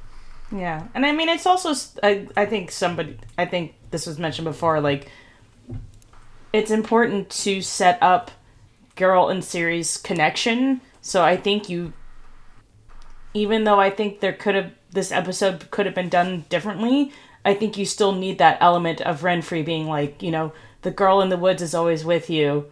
Yeah, 0.50 0.88
and 0.94 1.04
I 1.04 1.12
mean 1.12 1.28
it's 1.28 1.46
also 1.46 1.74
I, 2.02 2.26
I 2.36 2.46
think 2.46 2.70
somebody 2.70 3.18
I 3.36 3.44
think 3.44 3.74
this 3.90 4.06
was 4.06 4.18
mentioned 4.18 4.44
before 4.44 4.80
like 4.80 5.10
it's 6.52 6.70
important 6.70 7.28
to 7.30 7.60
set 7.62 7.98
up 8.02 8.30
Geralt 8.96 9.30
and 9.30 9.42
Ciri's 9.42 9.96
connection. 9.96 10.80
So 11.00 11.22
I 11.22 11.36
think 11.36 11.68
you 11.68 11.92
even 13.34 13.64
though 13.64 13.78
I 13.78 13.90
think 13.90 14.20
there 14.20 14.32
could 14.32 14.54
have 14.54 14.72
this 14.90 15.12
episode 15.12 15.70
could 15.70 15.86
have 15.86 15.94
been 15.94 16.08
done 16.08 16.44
differently, 16.48 17.12
I 17.44 17.54
think 17.54 17.76
you 17.76 17.84
still 17.84 18.12
need 18.12 18.38
that 18.38 18.58
element 18.60 19.00
of 19.02 19.20
Renfri 19.20 19.64
being 19.64 19.86
like, 19.86 20.22
you 20.22 20.30
know, 20.30 20.52
the 20.82 20.90
girl 20.90 21.20
in 21.20 21.28
the 21.28 21.36
woods 21.36 21.62
is 21.62 21.74
always 21.74 22.04
with 22.04 22.30
you. 22.30 22.66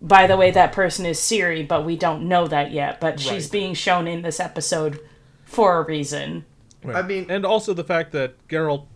By 0.00 0.26
the 0.26 0.36
way, 0.36 0.50
that 0.50 0.72
person 0.72 1.06
is 1.06 1.18
Ciri, 1.20 1.66
but 1.66 1.84
we 1.84 1.96
don't 1.96 2.28
know 2.28 2.48
that 2.48 2.72
yet. 2.72 3.00
But 3.00 3.20
she's 3.20 3.44
Right. 3.44 3.52
being 3.52 3.74
shown 3.74 4.08
in 4.08 4.22
this 4.22 4.40
episode 4.40 5.00
for 5.44 5.78
a 5.78 5.82
reason. 5.84 6.44
I 6.92 7.02
mean- 7.02 7.30
and 7.30 7.46
also 7.46 7.72
the 7.72 7.84
fact 7.84 8.10
that 8.12 8.34
Geralt 8.48 8.86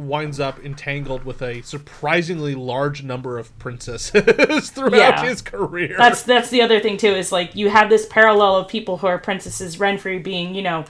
winds 0.00 0.40
up 0.40 0.58
entangled 0.64 1.24
with 1.24 1.42
a 1.42 1.62
surprisingly 1.62 2.54
large 2.54 3.02
number 3.02 3.38
of 3.38 3.56
princesses 3.58 4.70
throughout 4.70 4.94
Yeah. 4.94 5.24
his 5.24 5.42
career. 5.42 5.94
that's 5.98 6.22
that's 6.22 6.50
the 6.50 6.62
other 6.62 6.80
thing 6.80 6.96
too 6.96 7.08
is 7.08 7.30
like 7.32 7.54
you 7.54 7.68
have 7.70 7.88
this 7.90 8.06
parallel 8.06 8.56
of 8.56 8.68
people 8.68 8.98
who 8.98 9.06
are 9.06 9.18
princesses 9.18 9.76
Renfri 9.76 10.22
being 10.22 10.54
you 10.54 10.62
know 10.62 10.84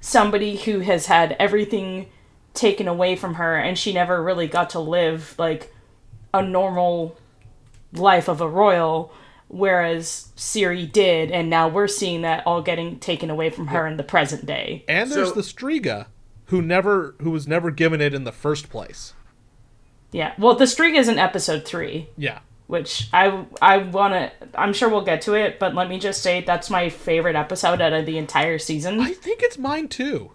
somebody 0.00 0.56
who 0.56 0.80
has 0.80 1.06
had 1.06 1.36
everything 1.38 2.06
taken 2.54 2.88
away 2.88 3.16
from 3.16 3.34
her 3.34 3.56
and 3.56 3.78
she 3.78 3.92
never 3.92 4.22
really 4.22 4.46
got 4.48 4.70
to 4.70 4.80
live 4.80 5.34
like 5.38 5.72
a 6.34 6.42
normal 6.42 7.16
life 7.92 8.28
of 8.28 8.40
a 8.40 8.48
royal 8.48 9.12
whereas 9.48 10.28
Ciri 10.36 10.90
did 10.90 11.30
and 11.30 11.50
now 11.50 11.68
we're 11.68 11.88
seeing 11.88 12.22
that 12.22 12.46
all 12.46 12.62
getting 12.62 12.98
taken 12.98 13.30
away 13.30 13.50
from 13.50 13.68
her 13.68 13.86
in 13.86 13.96
the 13.96 14.02
present 14.04 14.46
day 14.46 14.84
and 14.88 15.10
there's 15.10 15.28
So- 15.30 15.34
the 15.34 15.40
Striga, 15.42 16.06
who 16.50 16.62
never 16.62 17.14
who 17.20 17.30
was 17.30 17.48
never 17.48 17.70
given 17.70 18.00
it 18.00 18.12
in 18.14 18.24
the 18.24 18.32
first 18.32 18.68
place. 18.70 19.14
yeah 20.12 20.34
well 20.38 20.54
the 20.54 20.64
Striga's 20.66 21.08
in 21.08 21.18
episode 21.18 21.64
3 21.64 22.08
Yeah. 22.16 22.40
which 22.66 23.08
I 23.12 23.44
I 23.62 23.78
want 23.78 24.14
to 24.14 24.32
I'm 24.54 24.72
sure 24.72 24.88
we'll 24.88 25.04
get 25.04 25.22
to 25.22 25.34
it 25.34 25.58
but 25.58 25.74
let 25.74 25.88
me 25.88 25.98
just 25.98 26.22
say 26.22 26.40
that's 26.42 26.68
my 26.70 26.88
favorite 26.88 27.36
episode 27.36 27.80
out 27.80 27.92
of 27.92 28.06
the 28.06 28.18
entire 28.18 28.58
season 28.58 29.00
I 29.00 29.12
think 29.12 29.42
it's 29.42 29.58
mine 29.58 29.88
too. 29.88 30.32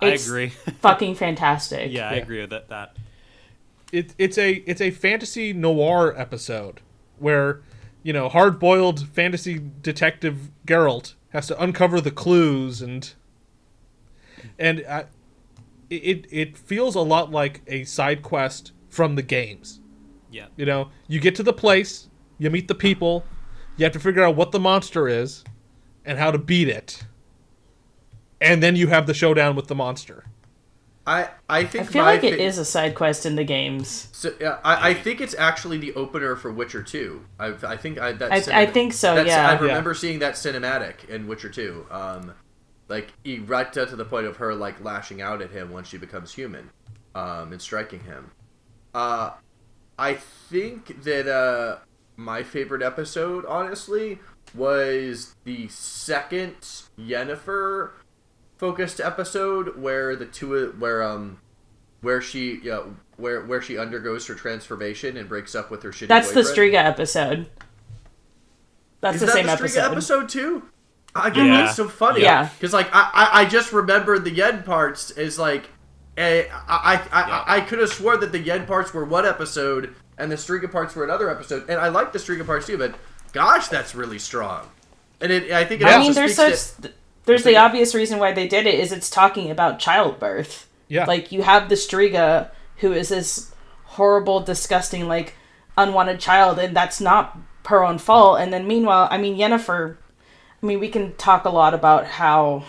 It's 0.00 0.24
I 0.26 0.30
agree. 0.30 0.48
fucking 0.80 1.14
fantastic. 1.16 1.90
yeah, 1.92 2.08
I 2.08 2.14
Yeah. 2.16 2.22
agree 2.22 2.40
with 2.40 2.50
that. 2.50 2.68
That 2.68 2.96
it, 3.92 4.14
it's 4.18 4.38
a 4.38 4.52
it's 4.66 4.80
a 4.80 4.90
fantasy 4.90 5.52
noir 5.52 6.14
episode 6.16 6.80
where 7.18 7.62
you 8.02 8.12
know 8.12 8.28
hard 8.28 8.58
boiled 8.60 9.08
fantasy 9.08 9.60
detective 9.82 10.50
Geralt 10.66 11.14
has 11.30 11.46
to 11.48 11.60
uncover 11.62 12.00
the 12.00 12.10
clues 12.12 12.80
and 12.80 13.12
and 14.58 14.84
uh, 14.86 15.02
it 15.90 16.26
it 16.30 16.56
feels 16.58 16.94
a 16.94 17.00
lot 17.00 17.30
like 17.30 17.62
a 17.66 17.84
side 17.84 18.22
quest 18.22 18.72
from 18.88 19.14
the 19.16 19.22
games. 19.22 19.80
yeah. 20.30 20.46
You 20.56 20.66
know, 20.66 20.90
you 21.06 21.20
get 21.20 21.34
to 21.36 21.42
the 21.42 21.52
place, 21.52 22.08
you 22.38 22.50
meet 22.50 22.68
the 22.68 22.74
people, 22.74 23.24
you 23.76 23.84
have 23.84 23.92
to 23.92 24.00
figure 24.00 24.22
out 24.22 24.36
what 24.36 24.52
the 24.52 24.60
monster 24.60 25.08
is 25.08 25.44
and 26.04 26.18
how 26.18 26.30
to 26.30 26.38
beat 26.38 26.68
it. 26.68 27.04
And 28.40 28.62
then 28.62 28.76
you 28.76 28.88
have 28.88 29.06
the 29.06 29.14
showdown 29.14 29.56
with 29.56 29.66
the 29.66 29.74
monster. 29.74 30.24
I 31.06 31.30
I 31.48 31.64
think 31.64 31.84
I 31.88 31.92
feel 31.92 32.04
my 32.04 32.12
like 32.14 32.24
it 32.24 32.34
fa- 32.34 32.42
is 32.42 32.58
a 32.58 32.64
side 32.66 32.94
quest 32.94 33.24
in 33.24 33.34
the 33.36 33.44
games. 33.44 34.08
So 34.12 34.32
yeah, 34.40 34.58
I, 34.62 34.90
I 34.90 34.94
think 34.94 35.20
it's 35.22 35.34
actually 35.34 35.78
the 35.78 35.94
opener 35.94 36.36
for 36.36 36.52
Witcher 36.52 36.82
Two. 36.82 37.24
I, 37.40 37.54
I 37.66 37.76
think 37.78 37.98
I 37.98 38.12
that 38.12 38.30
I- 38.30 38.62
I 38.62 38.66
think 38.66 38.92
so, 38.92 39.14
that's- 39.14 39.34
yeah. 39.34 39.48
I 39.48 39.52
Yeah. 39.54 39.60
remember 39.60 39.94
seeing 39.94 40.18
that 40.18 40.34
cinematic 40.34 41.08
in 41.08 41.26
Witcher 41.26 41.48
Two. 41.48 41.86
Um, 41.90 42.34
like 42.88 43.12
right 43.46 43.72
to 43.72 43.84
the 43.86 44.04
point 44.04 44.26
of 44.26 44.38
her 44.38 44.54
like 44.54 44.82
lashing 44.82 45.20
out 45.22 45.42
at 45.42 45.50
him 45.50 45.70
when 45.70 45.84
she 45.84 45.98
becomes 45.98 46.34
human, 46.34 46.70
um, 47.14 47.52
and 47.52 47.60
striking 47.60 48.00
him. 48.00 48.30
Uh, 48.94 49.32
I 49.98 50.14
think 50.14 51.02
that 51.04 51.28
uh, 51.28 51.78
my 52.16 52.42
favorite 52.42 52.82
episode, 52.82 53.44
honestly, 53.46 54.18
was 54.54 55.34
the 55.44 55.68
second 55.68 56.56
Yennefer 56.98 57.90
focused 58.56 59.00
episode 59.00 59.80
where 59.80 60.16
the 60.16 60.26
two 60.26 60.74
where 60.78 61.02
um 61.02 61.38
where 62.00 62.20
she 62.20 62.54
you 62.56 62.70
know, 62.70 62.96
where 63.16 63.44
where 63.44 63.60
she 63.62 63.76
undergoes 63.78 64.26
her 64.26 64.34
transformation 64.34 65.16
and 65.16 65.28
breaks 65.28 65.54
up 65.54 65.70
with 65.70 65.82
her 65.82 65.90
shitty 65.90 66.08
That's 66.08 66.28
the 66.32 66.42
boyfriend. 66.42 66.72
Striga 66.72 66.84
episode. 66.84 67.50
That's 69.00 69.16
Is 69.16 69.20
the 69.20 69.26
that 69.26 69.32
same 69.32 69.46
the 69.46 69.52
Striga 69.52 69.90
episode. 69.92 69.92
episode 69.92 70.28
too? 70.28 70.62
I 71.14 71.30
get 71.30 71.46
Yeah. 71.46 71.62
that's 71.62 71.76
so 71.76 71.88
funny. 71.88 72.22
Yeah. 72.22 72.48
because 72.58 72.72
like 72.72 72.88
I, 72.92 73.10
I 73.12 73.40
I 73.40 73.44
just 73.46 73.72
remembered 73.72 74.24
the 74.24 74.30
Yen 74.30 74.62
parts 74.62 75.10
is 75.12 75.38
like, 75.38 75.68
I 76.16 76.48
I 76.68 77.00
I, 77.12 77.28
Yeah. 77.28 77.44
I 77.46 77.60
could 77.60 77.78
have 77.80 77.90
swore 77.90 78.16
that 78.16 78.32
the 78.32 78.38
Yen 78.38 78.66
parts 78.66 78.92
were 78.94 79.04
one 79.04 79.26
episode 79.26 79.94
and 80.16 80.30
the 80.30 80.36
Striga 80.36 80.70
parts 80.70 80.94
were 80.96 81.04
another 81.04 81.30
episode, 81.30 81.68
and 81.68 81.80
I 81.80 81.88
like 81.88 82.12
the 82.12 82.18
Striga 82.18 82.44
parts 82.44 82.66
too, 82.66 82.76
but 82.78 82.94
gosh, 83.32 83.68
that's 83.68 83.94
really 83.94 84.18
strong. 84.18 84.68
And 85.20 85.30
it, 85.32 85.50
I 85.52 85.64
think 85.64 85.80
it 85.80 85.84
Yeah. 85.86 85.90
I 85.90 85.94
also 85.96 86.04
mean, 86.08 86.14
there's 86.14 86.36
speaks 86.36 86.60
such. 86.60 86.82
to- 86.82 86.92
There's 87.24 87.44
the 87.44 87.56
obvious 87.56 87.94
reason 87.94 88.18
why 88.18 88.32
they 88.32 88.48
did 88.48 88.66
it 88.66 88.74
is 88.78 88.90
it's 88.92 89.10
talking 89.10 89.50
about 89.50 89.78
childbirth. 89.78 90.66
Yeah. 90.88 91.04
Like 91.04 91.30
you 91.32 91.42
have 91.42 91.68
the 91.68 91.74
Striga, 91.74 92.50
who 92.78 92.92
is 92.92 93.10
this 93.10 93.52
horrible, 93.84 94.40
disgusting, 94.40 95.06
like 95.08 95.34
unwanted 95.76 96.18
child, 96.20 96.58
and 96.58 96.74
that's 96.76 97.00
not 97.00 97.36
her 97.66 97.84
own 97.84 97.98
fault. 97.98 98.40
And 98.40 98.52
then 98.52 98.66
meanwhile, 98.66 99.08
I 99.10 99.18
mean, 99.18 99.36
Yennefer. 99.36 99.96
I 100.62 100.66
mean, 100.66 100.80
we 100.80 100.88
can 100.88 101.14
talk 101.16 101.44
a 101.44 101.50
lot 101.50 101.74
about 101.74 102.06
how, 102.06 102.64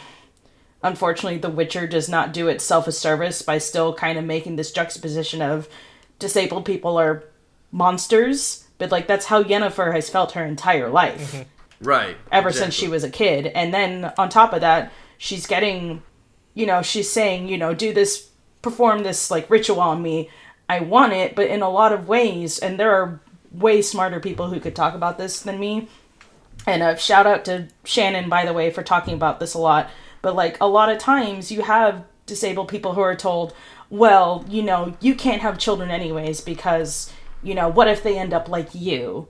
unfortunately, 0.84 1.40
The 1.40 1.50
Witcher 1.50 1.88
does 1.88 2.08
not 2.08 2.34
do 2.34 2.48
itself 2.48 2.88
a 2.88 2.92
service 2.92 3.42
by 3.42 3.58
still 3.58 3.94
kind 3.94 4.18
of 4.20 4.26
making 4.26 4.56
this 4.56 4.72
juxtaposition 4.72 5.42
of 5.42 5.68
disabled 6.20 6.66
people 6.66 7.00
are 7.00 7.24
monsters, 7.72 8.68
but 8.78 8.92
like 8.92 9.08
that's 9.08 9.28
how 9.28 9.44
Yennefer 9.44 9.94
has 9.94 10.10
felt 10.10 10.34
her 10.34 10.46
entire 10.46 10.90
life 10.90 11.34
mm-hmm. 11.34 11.88
right 11.88 12.18
ever 12.32 12.52
since 12.52 12.74
she 12.74 12.88
was 12.88 13.04
a 13.04 13.10
kid. 13.10 13.48
And 13.48 13.74
then 13.74 14.14
on 14.18 14.30
top 14.30 14.54
of 14.54 14.62
that, 14.62 14.92
she's 15.18 15.48
getting, 15.48 16.04
you 16.54 16.66
know, 16.66 16.82
she's 16.82 17.10
saying, 17.10 17.48
you 17.48 17.58
know, 17.58 17.74
do 17.74 17.94
this, 17.94 18.30
perform 18.62 19.04
this 19.04 19.32
like 19.32 19.50
ritual 19.50 19.80
on 19.80 20.02
me. 20.02 20.30
I 20.68 20.82
want 20.82 21.14
it, 21.14 21.36
but 21.36 21.48
in 21.48 21.62
a 21.62 21.70
lot 21.70 21.92
of 21.92 22.08
ways, 22.08 22.60
and 22.60 22.80
there 22.80 22.94
are 22.94 23.20
way 23.52 23.82
smarter 23.82 24.20
people 24.20 24.50
who 24.50 24.60
could 24.60 24.76
talk 24.76 24.94
about 24.94 25.18
this 25.18 25.42
than 25.42 25.60
me. 25.60 25.88
And 26.68 26.84
a 26.84 26.98
shout 26.98 27.26
out 27.26 27.46
to 27.46 27.68
Shannon, 27.84 28.30
by 28.30 28.46
the 28.46 28.54
way, 28.54 28.70
for 28.70 28.84
talking 28.84 29.14
about 29.14 29.40
this 29.40 29.54
a 29.54 29.60
lot. 29.60 29.90
But 30.22 30.36
like 30.36 30.58
a 30.62 30.68
lot 30.68 30.90
of 30.90 30.98
times, 30.98 31.52
you 31.52 31.62
have 31.64 32.04
disabled 32.26 32.68
people 32.68 32.94
who 32.94 33.02
are 33.02 33.16
told, 33.16 33.54
well, 33.90 34.46
you 34.50 34.62
know, 34.62 34.96
you 35.00 35.16
can't 35.16 35.42
have 35.42 35.58
children 35.58 35.90
anyways 35.90 36.42
because, 36.42 37.12
you 37.42 37.56
know, 37.56 37.70
what 37.70 37.88
if 37.88 38.04
they 38.04 38.18
end 38.18 38.34
up 38.34 38.50
like 38.50 38.70
you? 38.76 39.28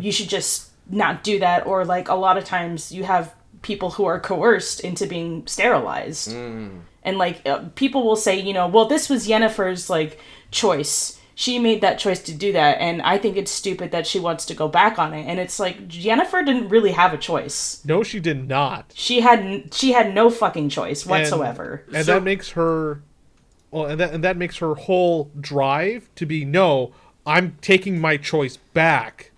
You 0.00 0.12
should 0.12 0.28
just 0.28 0.70
not 0.88 1.22
do 1.22 1.38
that. 1.40 1.66
Or 1.66 1.84
like 1.84 2.08
a 2.08 2.14
lot 2.14 2.38
of 2.38 2.44
times, 2.44 2.90
you 2.92 3.04
have 3.04 3.34
people 3.62 3.90
who 3.90 4.04
are 4.06 4.20
coerced 4.20 4.80
into 4.80 5.06
being 5.06 5.46
sterilized. 5.46 6.32
And 7.02 7.18
like 7.18 7.46
uh, 7.46 7.64
people 7.74 8.04
will 8.04 8.16
say, 8.16 8.38
you 8.40 8.52
know, 8.52 8.66
well, 8.68 8.86
this 8.86 9.08
was 9.10 9.28
Yennefer's 9.28 9.90
like 9.90 10.18
choice. 10.50 11.17
She 11.40 11.60
made 11.60 11.82
that 11.82 12.00
choice 12.00 12.20
to 12.24 12.34
do 12.34 12.50
that, 12.50 12.78
and 12.80 13.00
I 13.00 13.16
think 13.16 13.36
it's 13.36 13.52
stupid 13.52 13.92
that 13.92 14.08
she 14.08 14.18
wants 14.18 14.44
to 14.46 14.54
go 14.54 14.66
back 14.66 14.98
on 14.98 15.14
it. 15.14 15.22
And 15.22 15.38
it's 15.38 15.60
like 15.60 15.86
Yennefer 15.86 16.44
didn't 16.44 16.68
really 16.68 16.90
have 16.90 17.14
a 17.14 17.16
choice. 17.16 17.80
No, 17.84 18.02
she 18.02 18.18
did 18.18 18.48
not. 18.48 18.92
She 18.96 19.20
had 19.20 19.72
she 19.72 19.92
had 19.92 20.12
no 20.12 20.30
fucking 20.30 20.68
choice 20.68 21.06
whatsoever. 21.06 21.84
And 21.94 22.04
So- 22.04 22.14
that 22.14 22.24
makes 22.24 22.50
her 22.50 23.02
well 23.70 23.86
and 23.86 24.00
that 24.00 24.12
and 24.12 24.24
that 24.24 24.36
makes 24.36 24.56
her 24.56 24.74
whole 24.74 25.30
drive 25.40 26.10
to 26.16 26.26
be 26.26 26.44
no, 26.44 26.90
I'm 27.24 27.56
taking 27.60 28.00
my 28.00 28.16
choice 28.16 28.56
back. 28.56 29.30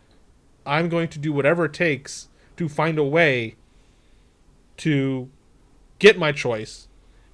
I'm 0.64 0.88
going 0.88 1.09
to 1.09 1.18
do 1.18 1.34
whatever 1.34 1.66
it 1.66 1.74
takes 1.74 2.28
to 2.57 2.70
find 2.70 2.96
a 2.98 3.05
way 3.05 3.57
to 4.78 5.28
get 5.98 6.18
my 6.18 6.32
choice 6.32 6.88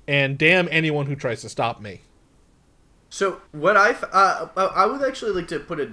and 0.09 0.37
damn 0.37 0.67
anyone 0.73 1.07
who 1.07 1.14
tries 1.14 1.43
to 1.43 1.49
stop 1.49 1.81
me. 1.81 2.01
So 3.09 3.41
what 3.53 3.77
I 3.77 3.93
uh, 3.93 4.49
I 4.57 4.65
I 4.65 4.87
would 4.87 5.03
actually 5.03 5.33
like 5.33 5.49
to 5.49 5.61
put 5.61 5.81
a 5.81 5.91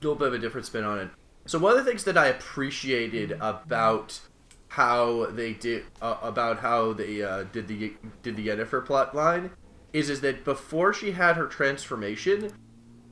little 0.00 0.16
bit 0.16 0.28
of 0.28 0.34
a 0.34 0.38
different 0.38 0.66
spin 0.66 0.84
on 0.84 0.98
it. 0.98 1.08
So 1.46 1.58
one 1.58 1.76
of 1.76 1.84
the 1.84 1.90
things 1.90 2.04
that 2.04 2.16
I 2.16 2.26
appreciated 2.26 3.32
about 3.32 4.20
how 4.68 5.26
they 5.26 5.52
did 5.52 5.84
uh, 6.00 6.16
about 6.22 6.60
how 6.60 6.92
they 6.92 7.22
uh, 7.22 7.44
did 7.44 7.68
the 7.68 7.94
did 8.22 8.36
the 8.36 8.48
Yennefer 8.48 8.84
plot 8.84 9.14
line 9.14 9.50
is 9.92 10.10
is 10.10 10.20
that 10.22 10.44
before 10.44 10.92
she 10.92 11.12
had 11.12 11.36
her 11.36 11.46
transformation, 11.46 12.50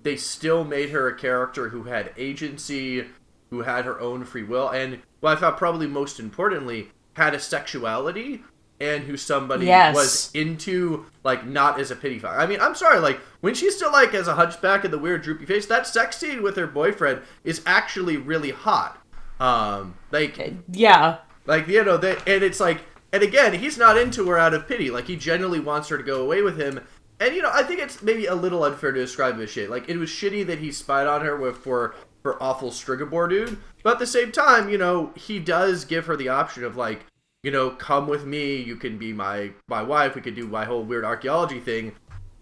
they 0.02 0.16
still 0.16 0.64
made 0.64 0.90
her 0.90 1.08
a 1.08 1.16
character 1.16 1.68
who 1.68 1.84
had 1.84 2.12
agency, 2.16 3.06
who 3.50 3.62
had 3.62 3.84
her 3.84 4.00
own 4.00 4.24
free 4.24 4.42
will, 4.42 4.68
and 4.68 5.00
what 5.20 5.36
I 5.36 5.40
thought 5.40 5.58
probably 5.58 5.86
most 5.86 6.18
importantly 6.18 6.90
had 7.14 7.34
a 7.34 7.38
sexuality 7.38 8.42
and 8.80 9.04
who 9.04 9.16
somebody 9.16 9.66
Yes. 9.66 9.94
was 9.94 10.30
into 10.34 11.06
like 11.24 11.46
not 11.46 11.78
as 11.78 11.90
a 11.90 11.96
pity 11.96 12.18
factor. 12.18 12.38
I 12.40 12.46
mean, 12.46 12.60
I'm 12.60 12.74
sorry, 12.74 12.98
like 12.98 13.20
when 13.40 13.54
she's 13.54 13.76
still 13.76 13.92
like 13.92 14.12
as 14.14 14.28
a 14.28 14.34
hunchback 14.34 14.84
and 14.84 14.92
the 14.92 14.98
weird 14.98 15.22
droopy 15.22 15.46
face, 15.46 15.66
that 15.66 15.86
sex 15.86 16.18
scene 16.18 16.42
with 16.42 16.56
her 16.56 16.66
boyfriend 16.66 17.22
is 17.44 17.62
actually 17.66 18.16
really 18.16 18.50
hot. 18.50 18.98
Um, 19.40 19.94
like 20.10 20.36
Yeah, 20.72 21.18
like 21.46 21.66
you 21.68 21.84
know 21.84 21.96
that, 21.96 22.26
and 22.28 22.42
it's 22.42 22.60
like, 22.60 22.80
and 23.12 23.22
again, 23.22 23.54
he's 23.54 23.76
not 23.78 23.96
into 23.98 24.28
her 24.28 24.38
out 24.38 24.54
of 24.54 24.66
pity. 24.68 24.90
Like 24.90 25.06
he 25.06 25.16
genuinely 25.16 25.60
wants 25.60 25.88
her 25.88 25.96
to 25.98 26.04
go 26.04 26.22
away 26.22 26.42
with 26.42 26.58
him. 26.60 26.80
And 27.20 27.34
you 27.36 27.42
know, 27.42 27.50
I 27.52 27.62
think 27.62 27.80
it's 27.80 28.02
maybe 28.02 28.26
a 28.26 28.34
little 28.34 28.64
unfair 28.64 28.90
to 28.92 29.00
describe 29.00 29.34
him 29.34 29.42
as 29.42 29.50
shit. 29.50 29.70
Like 29.70 29.88
it 29.88 29.96
was 29.96 30.10
shitty 30.10 30.46
that 30.46 30.58
he 30.58 30.72
spied 30.72 31.06
on 31.06 31.20
her 31.24 31.36
with 31.36 31.56
for 31.58 31.94
for 32.22 32.40
awful 32.42 32.70
Stregobor 32.70 33.28
dude. 33.28 33.58
But 33.82 33.94
at 33.94 33.98
the 33.98 34.06
same 34.06 34.30
time, 34.32 34.68
you 34.68 34.78
know, 34.78 35.12
he 35.16 35.38
does 35.40 35.84
give 35.84 36.06
her 36.06 36.16
the 36.16 36.28
option 36.28 36.62
of 36.64 36.76
like, 36.76 37.04
you 37.42 37.50
know, 37.50 37.70
come 37.70 38.06
with 38.06 38.24
me. 38.24 38.56
You 38.56 38.76
can 38.76 38.98
be 38.98 39.12
my 39.12 39.50
my 39.68 39.82
wife. 39.82 40.14
We 40.14 40.20
could 40.20 40.34
do 40.34 40.46
my 40.46 40.64
whole 40.64 40.82
weird 40.82 41.04
archaeology 41.04 41.60
thing. 41.60 41.92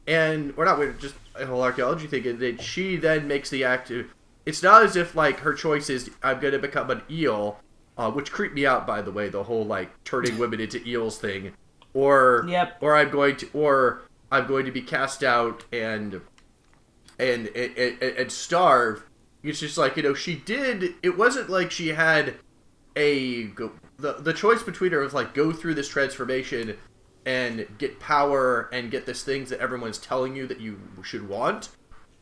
And 0.06 0.52
or 0.56 0.64
not 0.64 0.78
weird, 0.78 1.00
just 1.00 1.14
a 1.34 1.46
whole 1.46 1.62
archaeology 1.62 2.06
thing. 2.06 2.26
And 2.26 2.38
that 2.40 2.60
she 2.62 2.96
then 2.96 3.28
makes 3.28 3.50
the 3.50 3.64
act. 3.64 3.92
It's 4.46 4.62
not 4.62 4.82
as 4.82 4.96
if 4.96 5.14
like 5.14 5.40
her 5.40 5.54
choice 5.54 5.88
is 5.90 6.10
I'm 6.22 6.40
gonna 6.40 6.58
become 6.58 6.90
an 6.90 7.02
eel 7.10 7.60
uh, 8.00 8.10
which 8.10 8.32
creeped 8.32 8.54
me 8.54 8.64
out 8.66 8.86
by 8.86 9.02
the 9.02 9.12
way 9.12 9.28
the 9.28 9.42
whole 9.44 9.64
like 9.64 9.90
turning 10.04 10.38
women 10.38 10.58
into 10.58 10.82
eels 10.88 11.18
thing 11.18 11.52
or 11.92 12.44
Yep. 12.48 12.78
or 12.80 12.96
i'm 12.96 13.10
going 13.10 13.36
to 13.36 13.48
or 13.52 14.02
i'm 14.32 14.46
going 14.46 14.64
to 14.64 14.72
be 14.72 14.80
cast 14.80 15.22
out 15.22 15.64
and 15.70 16.22
and 17.18 17.48
and, 17.48 17.76
and, 17.76 18.02
and 18.02 18.32
starve 18.32 19.04
it's 19.42 19.60
just 19.60 19.76
like 19.76 19.98
you 19.98 20.02
know 20.02 20.14
she 20.14 20.34
did 20.34 20.94
it 21.02 21.18
wasn't 21.18 21.50
like 21.50 21.70
she 21.70 21.88
had 21.88 22.36
a 22.96 23.44
the 24.00 24.14
the 24.14 24.32
choice 24.32 24.62
between 24.62 24.92
her 24.92 25.00
was 25.00 25.14
like 25.14 25.34
go 25.34 25.52
through 25.52 25.74
this 25.74 25.88
transformation 25.88 26.76
and 27.26 27.66
get 27.78 28.00
power 28.00 28.68
and 28.72 28.90
get 28.90 29.06
this 29.06 29.22
things 29.22 29.50
that 29.50 29.60
everyone's 29.60 29.98
telling 29.98 30.34
you 30.34 30.46
that 30.46 30.60
you 30.60 30.80
should 31.02 31.28
want 31.28 31.68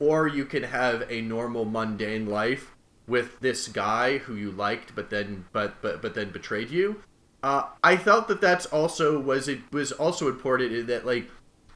or 0.01 0.27
you 0.27 0.45
can 0.45 0.63
have 0.63 1.05
a 1.09 1.21
normal 1.21 1.65
mundane 1.65 2.27
life 2.27 2.75
with 3.07 3.39
this 3.41 3.69
guy 3.69 4.19
who 4.19 4.35
you 4.35 4.51
liked 4.51 4.95
but 4.95 5.11
then 5.11 5.45
but 5.53 5.81
but 5.83 6.03
but 6.03 6.15
then 6.15 6.31
betrayed 6.31 6.71
you. 6.71 7.03
Uh, 7.41 7.63
i 7.85 7.97
felt 7.97 8.27
that 8.27 8.41
that's 8.41 8.67
also 8.67 9.19
was 9.19 9.47
it 9.47 9.61
was 9.73 9.93
also 9.93 10.27
important 10.29 10.73
in 10.73 10.87
that 10.87 11.07
like 11.07 11.31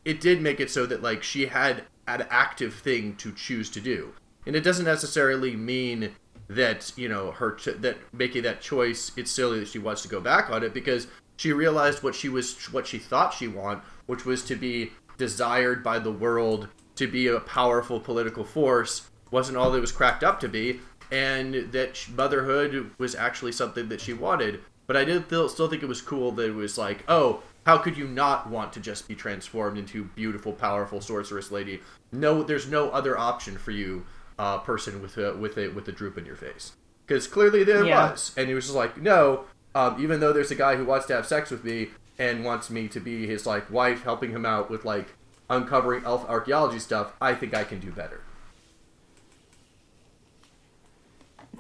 it 0.05 0.21
did 0.21 0.43
make 0.43 0.61
it 0.61 0.71
so 0.71 0.87
that 0.87 1.03
like 1.03 1.23
she 1.23 1.47
had 1.47 1.85
an 2.07 2.27
active 2.31 2.75
thing 2.75 3.17
to 3.17 3.33
choose 3.33 3.71
to 3.71 3.81
do. 3.81 4.13
And 4.47 4.57
it 4.57 4.65
doesn't 4.65 4.85
necessarily 4.85 5.57
mean 5.57 6.15
that 6.49 6.93
you 6.97 7.09
know 7.09 7.31
her 7.31 7.57
that 7.79 7.97
making 8.13 8.43
that 8.43 8.61
choice 8.61 9.13
it's 9.17 9.31
silly 9.31 9.61
that 9.61 9.69
she 9.69 9.79
wants 9.79 10.03
to 10.03 10.09
go 10.09 10.21
back 10.21 10.51
on 10.51 10.63
it 10.63 10.75
because 10.75 11.07
she 11.37 11.53
realized 11.53 12.03
what 12.03 12.15
she 12.15 12.29
was 12.29 12.55
what 12.73 12.87
she 12.87 12.99
thought 12.99 13.33
she 13.33 13.49
want 13.49 13.83
which 14.07 14.25
was 14.25 14.45
to 14.45 14.57
be 14.57 14.93
desired 15.19 15.83
by 15.83 15.99
the 15.99 16.13
world 16.13 16.69
to 16.97 17.07
be 17.07 17.27
a 17.27 17.41
powerful 17.41 18.01
political 18.01 18.45
force 18.45 19.09
wasn't 19.31 19.57
all 19.57 19.71
that 19.71 19.81
was 19.81 19.93
cracked 19.93 20.23
up 20.23 20.39
to 20.41 20.49
be 20.49 20.81
and 21.11 21.55
that 21.73 22.07
motherhood 22.15 22.91
was 22.99 23.15
actually 23.15 23.53
something 23.53 23.89
that 23.91 24.01
she 24.01 24.15
wanted. 24.15 24.61
But 24.87 24.97
i 24.97 25.05
did 25.05 25.27
still 25.27 25.69
think 25.69 25.83
it 25.83 25.89
was 25.89 26.03
cool 26.03 26.33
that 26.33 26.49
it 26.49 26.55
was 26.55 26.77
like 26.77 27.05
oh 27.09 27.43
how 27.65 27.79
could 27.79 27.97
you 27.97 28.09
not 28.09 28.51
want 28.51 28.73
to 28.73 28.81
just 28.81 29.07
be 29.07 29.15
transformed 29.15 29.79
into 29.79 30.05
beautiful 30.05 30.53
powerful 30.53 31.01
sorceress 31.01 31.51
lady? 31.51 31.81
No 32.11 32.43
there's 32.43 32.69
no 32.69 32.91
other 32.91 33.17
option 33.17 33.57
for 33.57 33.71
you 33.71 34.05
uh, 34.39 34.59
person 34.59 35.01
with 35.03 35.17
a 35.19 35.35
with 35.35 35.57
a 35.59 35.69
with 35.69 35.87
a 35.89 35.93
droop 35.93 36.17
in 36.19 36.25
your 36.27 36.37
face 36.37 36.73
because 37.07 37.27
clearly 37.27 37.65
there 37.65 37.85
Yeah. 37.85 38.11
was 38.13 38.33
and 38.37 38.49
he 38.49 38.55
was 38.55 38.65
just 38.65 38.77
like 38.77 38.97
no 39.01 39.45
um, 39.75 40.03
even 40.03 40.21
though 40.21 40.33
there's 40.33 40.51
a 40.51 40.55
guy 40.57 40.77
who 40.77 40.85
wants 40.85 41.07
to 41.07 41.15
have 41.15 41.27
sex 41.27 41.51
with 41.51 41.65
me 41.65 41.89
and 42.19 42.45
wants 42.45 42.71
me 42.71 42.89
to 42.89 43.01
be 43.01 43.27
his 43.27 43.47
like 43.47 43.71
wife 43.71 44.03
helping 44.05 44.31
him 44.31 44.45
out 44.47 44.71
with 44.71 44.85
like 44.85 45.15
uncovering 45.51 46.05
elf 46.05 46.29
archaeology 46.29 46.79
stuff 46.79 47.13
i 47.21 47.35
think 47.35 47.55
i 47.55 47.65
can 47.65 47.79
do 47.81 47.91
better 47.91 48.23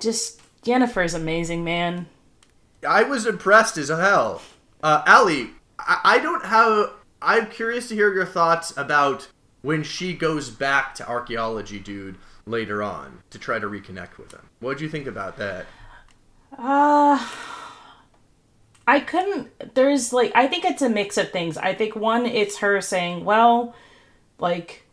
just 0.00 0.40
Yennefer 0.64 1.04
is 1.04 1.14
amazing, 1.14 1.64
man. 1.64 2.06
I 2.86 3.02
was 3.02 3.26
impressed 3.26 3.76
as 3.78 3.88
hell. 3.88 4.42
Uh, 4.82 5.02
Ali, 5.06 5.50
I, 5.78 6.00
I 6.04 6.18
don't 6.18 6.44
have. 6.44 6.90
I'm 7.20 7.48
curious 7.48 7.88
to 7.88 7.94
hear 7.94 8.12
your 8.12 8.26
thoughts 8.26 8.76
about 8.76 9.28
when 9.62 9.82
she 9.84 10.12
goes 10.12 10.50
back 10.50 10.94
to 10.96 11.08
archaeology, 11.08 11.78
dude, 11.78 12.16
later 12.46 12.82
on 12.82 13.22
to 13.30 13.38
try 13.38 13.58
to 13.58 13.66
reconnect 13.66 14.18
with 14.18 14.32
him. 14.32 14.48
What'd 14.60 14.80
you 14.80 14.88
think 14.88 15.06
about 15.06 15.36
that? 15.38 15.66
Uh 16.58 17.24
I 18.86 19.00
couldn't 19.00 19.74
there's 19.74 20.12
like 20.12 20.32
I 20.34 20.46
think 20.48 20.64
it's 20.64 20.82
a 20.82 20.88
mix 20.88 21.16
of 21.16 21.30
things. 21.30 21.56
I 21.56 21.74
think 21.74 21.94
one 21.94 22.26
it's 22.26 22.58
her 22.58 22.80
saying, 22.80 23.24
"Well, 23.24 23.74
like 24.38 24.84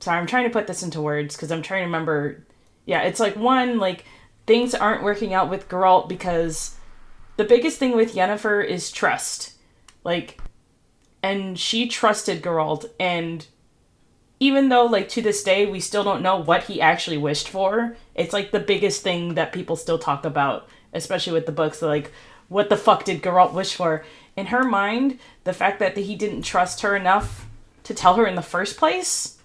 Sorry, 0.00 0.18
I'm 0.18 0.26
trying 0.26 0.44
to 0.44 0.50
put 0.50 0.66
this 0.66 0.82
into 0.82 1.00
words 1.00 1.36
cuz 1.36 1.52
I'm 1.52 1.62
trying 1.62 1.80
to 1.82 1.86
remember. 1.86 2.46
Yeah, 2.86 3.02
it's 3.02 3.20
like 3.20 3.36
one 3.36 3.78
like 3.78 4.04
things 4.46 4.74
aren't 4.74 5.02
working 5.02 5.34
out 5.34 5.50
with 5.50 5.68
Geralt 5.68 6.08
because 6.08 6.76
the 7.36 7.44
biggest 7.44 7.78
thing 7.78 7.94
with 7.94 8.14
Yennefer 8.14 8.64
is 8.64 8.90
trust. 8.90 9.52
Like 10.04 10.40
and 11.22 11.58
she 11.58 11.86
trusted 11.88 12.42
Geralt 12.42 12.86
and 12.98 13.46
even 14.40 14.68
though 14.68 14.84
like 14.84 15.08
to 15.08 15.22
this 15.22 15.42
day 15.42 15.66
we 15.66 15.80
still 15.80 16.04
don't 16.04 16.22
know 16.22 16.36
what 16.36 16.64
he 16.64 16.80
actually 16.80 17.18
wished 17.18 17.48
for 17.48 17.96
it's 18.18 18.32
like 18.32 18.50
the 18.50 18.60
biggest 18.60 19.02
thing 19.02 19.34
that 19.34 19.52
people 19.52 19.76
still 19.76 19.98
talk 19.98 20.24
about, 20.24 20.68
especially 20.92 21.32
with 21.32 21.46
the 21.46 21.52
books. 21.52 21.80
Like, 21.80 22.10
what 22.48 22.68
the 22.68 22.76
fuck 22.76 23.04
did 23.04 23.22
Geralt 23.22 23.52
wish 23.52 23.74
for? 23.74 24.04
In 24.36 24.46
her 24.46 24.64
mind, 24.64 25.20
the 25.44 25.52
fact 25.52 25.78
that 25.78 25.96
he 25.96 26.16
didn't 26.16 26.42
trust 26.42 26.80
her 26.80 26.96
enough 26.96 27.46
to 27.84 27.94
tell 27.94 28.16
her 28.16 28.26
in 28.26 28.34
the 28.34 28.42
first 28.42 28.76
place, 28.76 29.38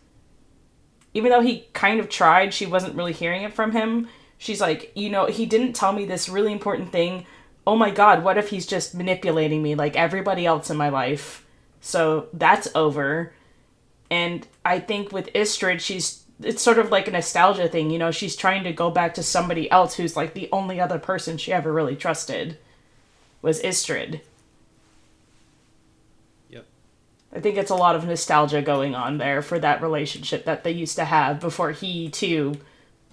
even 1.13 1.29
though 1.29 1.41
he 1.41 1.67
kind 1.73 1.99
of 1.99 2.09
tried, 2.09 2.51
she 2.51 2.65
wasn't 2.65 2.95
really 2.95 3.13
hearing 3.13 3.43
it 3.43 3.53
from 3.53 3.73
him. 3.73 4.09
She's 4.39 4.59
like, 4.59 4.91
you 4.95 5.11
know, 5.11 5.27
he 5.27 5.45
didn't 5.45 5.73
tell 5.73 5.93
me 5.93 6.05
this 6.05 6.27
really 6.27 6.51
important 6.51 6.91
thing. 6.91 7.27
Oh 7.67 7.75
my 7.75 7.91
god, 7.91 8.23
what 8.23 8.39
if 8.39 8.49
he's 8.49 8.65
just 8.65 8.95
manipulating 8.95 9.61
me 9.61 9.75
like 9.75 9.95
everybody 9.95 10.47
else 10.47 10.71
in 10.71 10.77
my 10.77 10.89
life? 10.89 11.45
So 11.79 12.27
that's 12.33 12.67
over. 12.73 13.33
And 14.13 14.47
I 14.63 14.77
think 14.77 15.11
with 15.11 15.33
Istredd, 15.33 15.79
she's 15.79 16.23
it's 16.43 16.61
sort 16.61 16.77
of 16.77 16.91
like 16.91 17.07
a 17.07 17.11
nostalgia 17.11 17.67
thing, 17.67 17.89
you 17.89 17.97
know, 17.97 18.11
she's 18.11 18.35
trying 18.35 18.63
to 18.63 18.71
go 18.71 18.91
back 18.91 19.15
to 19.15 19.23
somebody 19.23 19.71
else 19.71 19.95
who's 19.95 20.15
like 20.15 20.35
the 20.35 20.49
only 20.51 20.79
other 20.79 20.99
person 20.99 21.35
she 21.35 21.51
ever 21.51 21.73
really 21.73 21.95
trusted 21.95 22.59
was 23.41 23.59
Istredd. 23.63 24.21
Yep. 26.49 26.65
I 27.35 27.39
think 27.39 27.57
it's 27.57 27.71
a 27.71 27.75
lot 27.75 27.95
of 27.95 28.05
nostalgia 28.05 28.61
going 28.61 28.93
on 28.93 29.17
there 29.17 29.41
for 29.41 29.57
that 29.57 29.81
relationship 29.81 30.45
that 30.45 30.63
they 30.63 30.71
used 30.71 30.95
to 30.97 31.05
have 31.05 31.39
before 31.39 31.71
he 31.71 32.07
too 32.09 32.53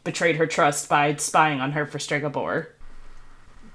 betrayed 0.05 0.36
her 0.36 0.46
trust 0.46 0.86
by 0.90 1.14
spying 1.16 1.62
on 1.62 1.72
her 1.72 1.86
for 1.86 1.96
Stregobor. 1.96 2.66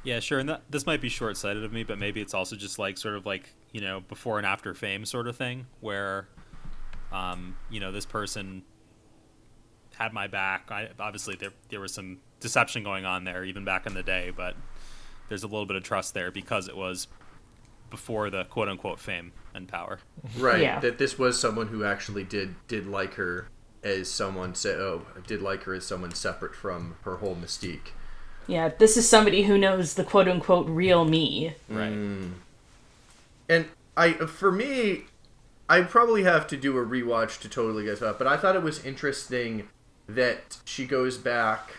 Yeah, 0.04 0.20
sure. 0.20 0.38
And 0.38 0.50
that, 0.50 0.62
this 0.70 0.86
might 0.86 1.02
be 1.02 1.10
short 1.10 1.38
sighted 1.38 1.64
of 1.64 1.74
me, 1.74 1.84
but 1.84 1.98
maybe 1.98 2.22
it's 2.22 2.36
also 2.36 2.56
just 2.56 2.78
like 2.78 3.00
sort 3.00 3.16
of 3.16 3.26
like, 3.26 3.50
you 3.72 3.82
know, 3.82 4.02
before 4.02 4.38
and 4.38 4.46
after 4.46 4.76
fame 4.76 5.06
sort 5.06 5.28
of 5.28 5.36
thing 5.36 5.66
where, 5.82 6.28
um, 7.12 7.56
you 7.70 7.80
know, 7.80 7.92
this 7.92 8.06
person 8.06 8.64
had 9.96 10.14
my 10.14 10.28
back. 10.28 10.72
I, 10.72 10.90
obviously, 11.00 11.36
there, 11.36 11.52
there 11.70 11.80
was 11.80 11.94
some 11.94 12.20
deception 12.40 12.84
going 12.84 13.06
on 13.06 13.24
there 13.24 13.44
even 13.44 13.66
back 13.66 13.86
in 13.86 13.94
the 13.94 14.04
day, 14.04 14.32
but 14.36 14.56
there's 15.30 15.44
a 15.44 15.48
little 15.48 15.66
bit 15.66 15.76
of 15.76 15.84
trust 15.84 16.14
there 16.14 16.32
because 16.32 16.68
it 16.68 16.76
was 16.76 17.08
before 17.90 18.30
the 18.30 18.46
quote 18.46 18.68
unquote 18.68 19.00
fame 19.00 19.32
and 19.54 19.68
power. 19.68 20.00
Right. 20.38 20.62
Yeah. 20.62 20.80
That 20.80 20.98
this 20.98 21.18
was 21.18 21.40
someone 21.40 21.68
who 21.68 21.84
actually 21.84 22.24
did 22.24 22.56
did 22.68 22.88
like 22.88 23.14
her 23.16 23.48
as 23.84 24.10
someone 24.10 24.56
say 24.56 24.74
oh 24.74 25.06
did 25.28 25.42
like 25.42 25.64
her 25.64 25.74
as 25.74 25.86
someone 25.86 26.12
separate 26.12 26.56
from 26.56 26.96
her 27.04 27.18
whole 27.18 27.36
mystique. 27.36 27.90
Yeah, 28.48 28.70
this 28.70 28.96
is 28.96 29.10
somebody 29.10 29.44
who 29.44 29.58
knows 29.58 29.96
the 29.96 30.04
quote 30.04 30.28
unquote 30.28 30.68
real 30.68 31.06
me. 31.06 31.56
Right. 31.70 31.94
And 33.48 33.66
I 33.98 34.14
for 34.14 34.52
me, 34.52 35.06
I 35.68 35.82
probably 35.82 36.24
have 36.24 36.48
to 36.48 36.58
do 36.58 36.78
a 36.78 36.86
rewatch 36.86 37.40
to 37.42 37.50
totally 37.50 37.86
get 37.86 38.02
up, 38.02 38.18
but 38.18 38.28
I 38.28 38.38
thought 38.38 38.56
it 38.56 38.62
was 38.62 38.86
interesting 38.86 39.68
that 40.08 40.58
she 40.66 40.86
goes 40.86 41.18
back 41.18 41.72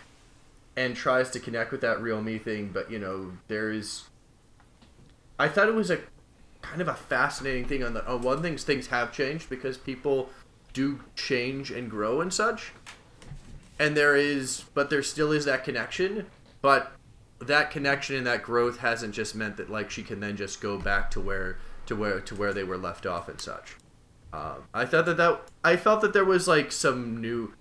and 0.76 0.97
tries 0.97 1.30
to 1.30 1.41
connect 1.41 1.72
with 1.72 1.80
that 1.82 2.01
real 2.01 2.20
me 2.20 2.39
thing, 2.39 2.70
but 2.72 2.91
you 2.91 2.99
know, 2.99 3.32
there's 3.49 4.05
I 5.39 5.49
thought 5.49 5.68
it 5.68 5.74
was 5.74 5.91
a 5.91 6.01
kind 6.62 6.80
of 6.80 6.89
a 6.89 6.95
fascinating 6.95 7.64
thing 7.64 7.84
on 7.84 7.95
the 7.95 8.07
on 8.07 8.22
one 8.22 8.43
thing 8.43 8.57
things 8.57 8.89
have 8.89 9.12
changed 9.12 9.49
because 9.49 9.78
people 9.78 10.30
do 10.72 11.01
change 11.14 11.70
and 11.70 11.91
grow 11.91 12.20
and 12.20 12.32
such. 12.32 12.72
And 13.78 13.97
there 13.97 14.16
is 14.16 14.64
but 14.74 14.91
there 14.91 15.03
still 15.03 15.32
is 15.32 15.45
that 15.45 15.64
connection, 15.64 16.26
but 16.61 16.93
that 17.39 17.70
connection 17.70 18.16
and 18.16 18.26
that 18.26 18.43
growth 18.43 18.78
hasn't 18.78 19.14
just 19.14 19.34
meant 19.34 19.57
that 19.59 19.70
like 19.70 19.91
she 19.91 20.03
can 20.03 20.20
then 20.20 20.37
just 20.37 20.61
go 20.61 20.78
back 20.78 21.11
to 21.12 21.20
where 21.20 21.59
to 21.87 21.97
where 21.97 22.20
to 22.20 22.34
where 22.34 22.53
they 22.53 22.64
were 22.64 22.78
left 22.78 23.07
off 23.07 23.28
and 23.28 23.41
such. 23.41 23.76
Um, 24.32 24.64
I 24.74 24.84
thought 24.84 25.07
that 25.07 25.16
that 25.16 25.41
I 25.64 25.76
felt 25.76 26.01
that 26.03 26.12
there 26.12 26.24
was 26.24 26.47
like 26.47 26.72
some 26.72 27.20
new, 27.20 27.55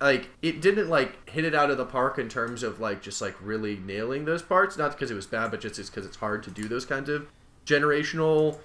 like 0.00 0.28
it 0.42 0.60
didn't 0.60 0.88
like 0.88 1.28
hit 1.30 1.44
it 1.44 1.54
out 1.54 1.70
of 1.70 1.78
the 1.78 1.86
park 1.86 2.18
in 2.18 2.28
terms 2.28 2.62
of 2.62 2.80
like 2.80 3.00
just 3.00 3.22
like 3.22 3.34
really 3.40 3.76
nailing 3.76 4.24
those 4.24 4.42
parts. 4.42 4.76
Not 4.76 4.92
because 4.92 5.10
it 5.10 5.14
was 5.14 5.26
bad, 5.26 5.50
but 5.50 5.60
just 5.60 5.76
because 5.76 6.04
it's 6.04 6.16
hard 6.16 6.42
to 6.44 6.50
do 6.50 6.68
those 6.68 6.84
kinds 6.84 7.08
of 7.08 7.28
generational 7.64 8.58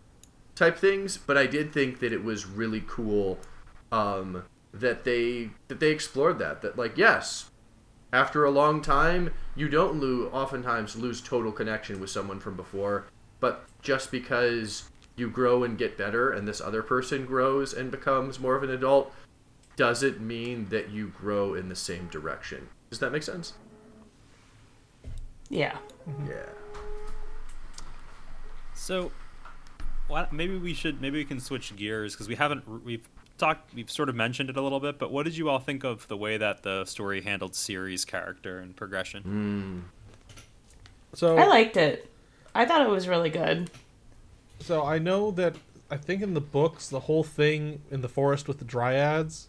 type 0.56 0.78
things. 0.78 1.18
But 1.18 1.38
I 1.38 1.46
did 1.46 1.72
think 1.72 2.00
that 2.00 2.12
it 2.12 2.24
was 2.24 2.46
really 2.46 2.84
cool 2.86 3.40
um, 3.92 4.44
that 4.74 5.04
they 5.04 5.52
that 5.68 5.80
they 5.80 5.92
explored 5.92 6.40
that. 6.40 6.62
That 6.62 6.78
like 6.78 6.98
yes, 6.98 7.50
after 8.12 8.44
a 8.44 8.52
long 8.52 8.82
time, 8.82 9.34
you 9.56 9.70
don't 9.70 10.00
lose 10.00 10.30
oftentimes 10.34 10.96
lose 10.96 11.22
total 11.22 11.52
connection 11.52 12.00
with 12.00 12.10
someone 12.10 12.40
from 12.40 12.56
before, 12.56 13.06
but 13.40 13.66
just 13.82 14.12
because 14.12 14.90
you 15.16 15.30
grow 15.30 15.64
and 15.64 15.78
get 15.78 15.98
better 15.98 16.32
and 16.32 16.48
this 16.48 16.62
other 16.62 16.84
person 16.84 17.26
grows 17.26 17.74
and 17.74 17.90
becomes 17.90 18.40
more 18.40 18.56
of 18.56 18.64
an 18.64 18.70
adult 18.70 19.14
doesn't 19.76 20.20
mean 20.20 20.68
that 20.70 20.90
you 20.90 21.08
grow 21.08 21.54
in 21.54 21.70
the 21.70 21.76
same 21.76 22.08
direction. 22.08 22.70
Does 22.90 23.00
that 23.00 23.12
make 23.12 23.24
sense? 23.24 23.54
Yeah. 25.50 25.78
Mm-hmm. 26.10 26.28
Yeah. 26.28 26.46
So, 28.74 29.12
what, 30.08 30.32
maybe 30.32 30.58
we 30.58 30.74
should 30.74 31.02
maybe 31.02 31.18
we 31.18 31.26
can 31.26 31.40
switch 31.40 31.76
gears 31.76 32.14
because 32.14 32.28
we 32.28 32.36
haven't 32.36 32.84
we've 32.84 33.08
talked 33.38 33.74
we've 33.74 33.92
sort 33.92 34.10
of 34.10 34.16
mentioned 34.16 34.50
it 34.50 34.58
a 34.58 34.62
little 34.62 34.80
bit. 34.80 35.00
But 35.00 35.12
what 35.12 35.24
did 35.24 35.38
you 35.38 35.50
all 35.50 35.60
think 35.60 35.84
of 35.84 36.08
the 36.08 36.18
way 36.18 36.38
that 36.38 36.64
the 36.64 36.86
story 36.86 37.22
handled 37.22 37.54
Ciri's 37.54 38.06
character 38.06 38.60
and 38.60 38.76
progression? 38.76 39.24
Hmm. 39.24 39.80
So 41.14 41.38
I 41.38 41.48
liked 41.48 41.78
it. 41.78 42.10
I 42.58 42.66
thought 42.66 42.82
it 42.82 42.90
was 42.90 43.08
really 43.08 43.30
good. 43.30 43.70
So 44.60 44.84
I 44.84 44.98
know 44.98 45.30
that 45.32 45.56
I 45.92 45.98
think 45.98 46.24
in 46.24 46.34
the 46.34 46.42
books 46.42 46.90
the 46.90 47.02
whole 47.02 47.24
thing 47.24 47.84
in 47.92 48.02
the 48.02 48.10
forest 48.10 48.48
with 48.48 48.58
the 48.58 48.66
dryads 48.66 49.46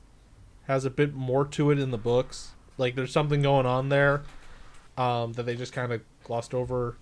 has 0.66 0.84
a 0.84 0.90
bit 0.90 1.14
more 1.14 1.46
to 1.46 1.70
it 1.70 1.78
in 1.78 1.90
the 1.90 1.98
books. 1.98 2.52
Like 2.76 2.94
there's 2.96 3.11
something 3.11 3.40
going 3.40 3.64
on 3.64 3.88
there 3.88 4.24
um, 4.98 5.32
that 5.32 5.46
they 5.46 5.56
just 5.56 5.72
kind 5.72 5.90
of 5.90 6.02
glossed 6.22 6.52
over 6.52 6.98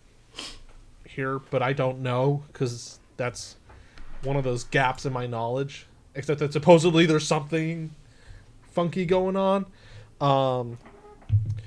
here, 1.05 1.41
but 1.51 1.61
I 1.61 1.73
don't 1.73 1.99
know 2.01 2.45
because 2.53 3.01
that's 3.17 3.57
one 4.23 4.37
of 4.37 4.45
those 4.45 4.63
gaps 4.63 5.07
in 5.07 5.13
my 5.13 5.27
knowledge. 5.27 5.87
Except 6.15 6.39
that 6.39 6.53
supposedly 6.53 7.05
there's 7.05 7.27
something 7.27 7.95
funky 8.71 9.05
going 9.05 9.37
on. 9.37 9.67
Um, 10.21 10.79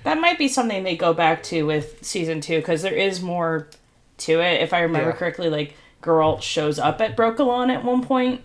That 0.03 0.21
might 0.21 0.37
be 0.37 0.47
something 0.47 0.83
they 0.83 0.95
go 0.95 1.13
back 1.13 1.43
to 1.43 1.63
with 1.63 2.05
season 2.05 2.39
two 2.39 2.59
because 2.59 2.81
there 2.81 2.93
is 2.93 3.21
more 3.21 3.67
to 4.19 4.39
it. 4.41 4.61
If 4.61 4.73
I 4.73 4.81
remember 4.81 5.09
Yeah. 5.09 5.15
correctly, 5.15 5.49
like 5.49 5.75
Geralt 6.01 6.41
shows 6.41 6.79
up 6.79 7.01
at 7.01 7.15
Brokilon 7.17 7.69
at 7.73 7.83
one 7.83 8.01
point 8.03 8.41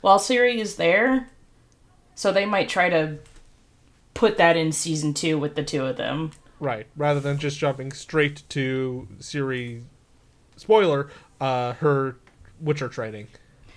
while 0.00 0.18
Ciri 0.18 0.56
is 0.56 0.76
there, 0.76 1.28
so 2.14 2.32
they 2.32 2.46
might 2.46 2.68
try 2.68 2.88
to 2.90 3.18
put 4.14 4.36
that 4.38 4.56
in 4.56 4.72
season 4.72 5.12
two 5.14 5.38
with 5.38 5.54
the 5.54 5.62
two 5.64 5.84
of 5.84 5.96
them. 5.96 6.30
Right, 6.60 6.86
rather 6.96 7.20
than 7.20 7.38
just 7.38 7.58
jumping 7.58 7.92
straight 7.92 8.42
to 8.50 9.08
Ciri. 9.18 9.82
Spoiler: 10.56 11.08
uh, 11.40 11.72
her 11.74 12.16
Witcher 12.60 12.88
training. 12.88 13.26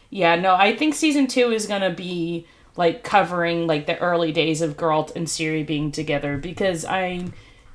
Yeah, 0.10 0.36
no, 0.36 0.56
I 0.56 0.76
think 0.76 0.94
season 0.94 1.28
two 1.28 1.52
is 1.52 1.66
gonna 1.66 1.90
be 1.90 2.46
like 2.78 3.04
covering 3.04 3.66
like 3.68 3.88
the 3.88 3.98
early 4.00 4.32
days 4.32 4.62
of 4.62 4.78
Geralt 4.78 5.14
and 5.16 5.28
Ciri 5.28 5.66
being 5.66 5.92
together 5.92 6.38
because 6.38 6.86
I 6.86 7.26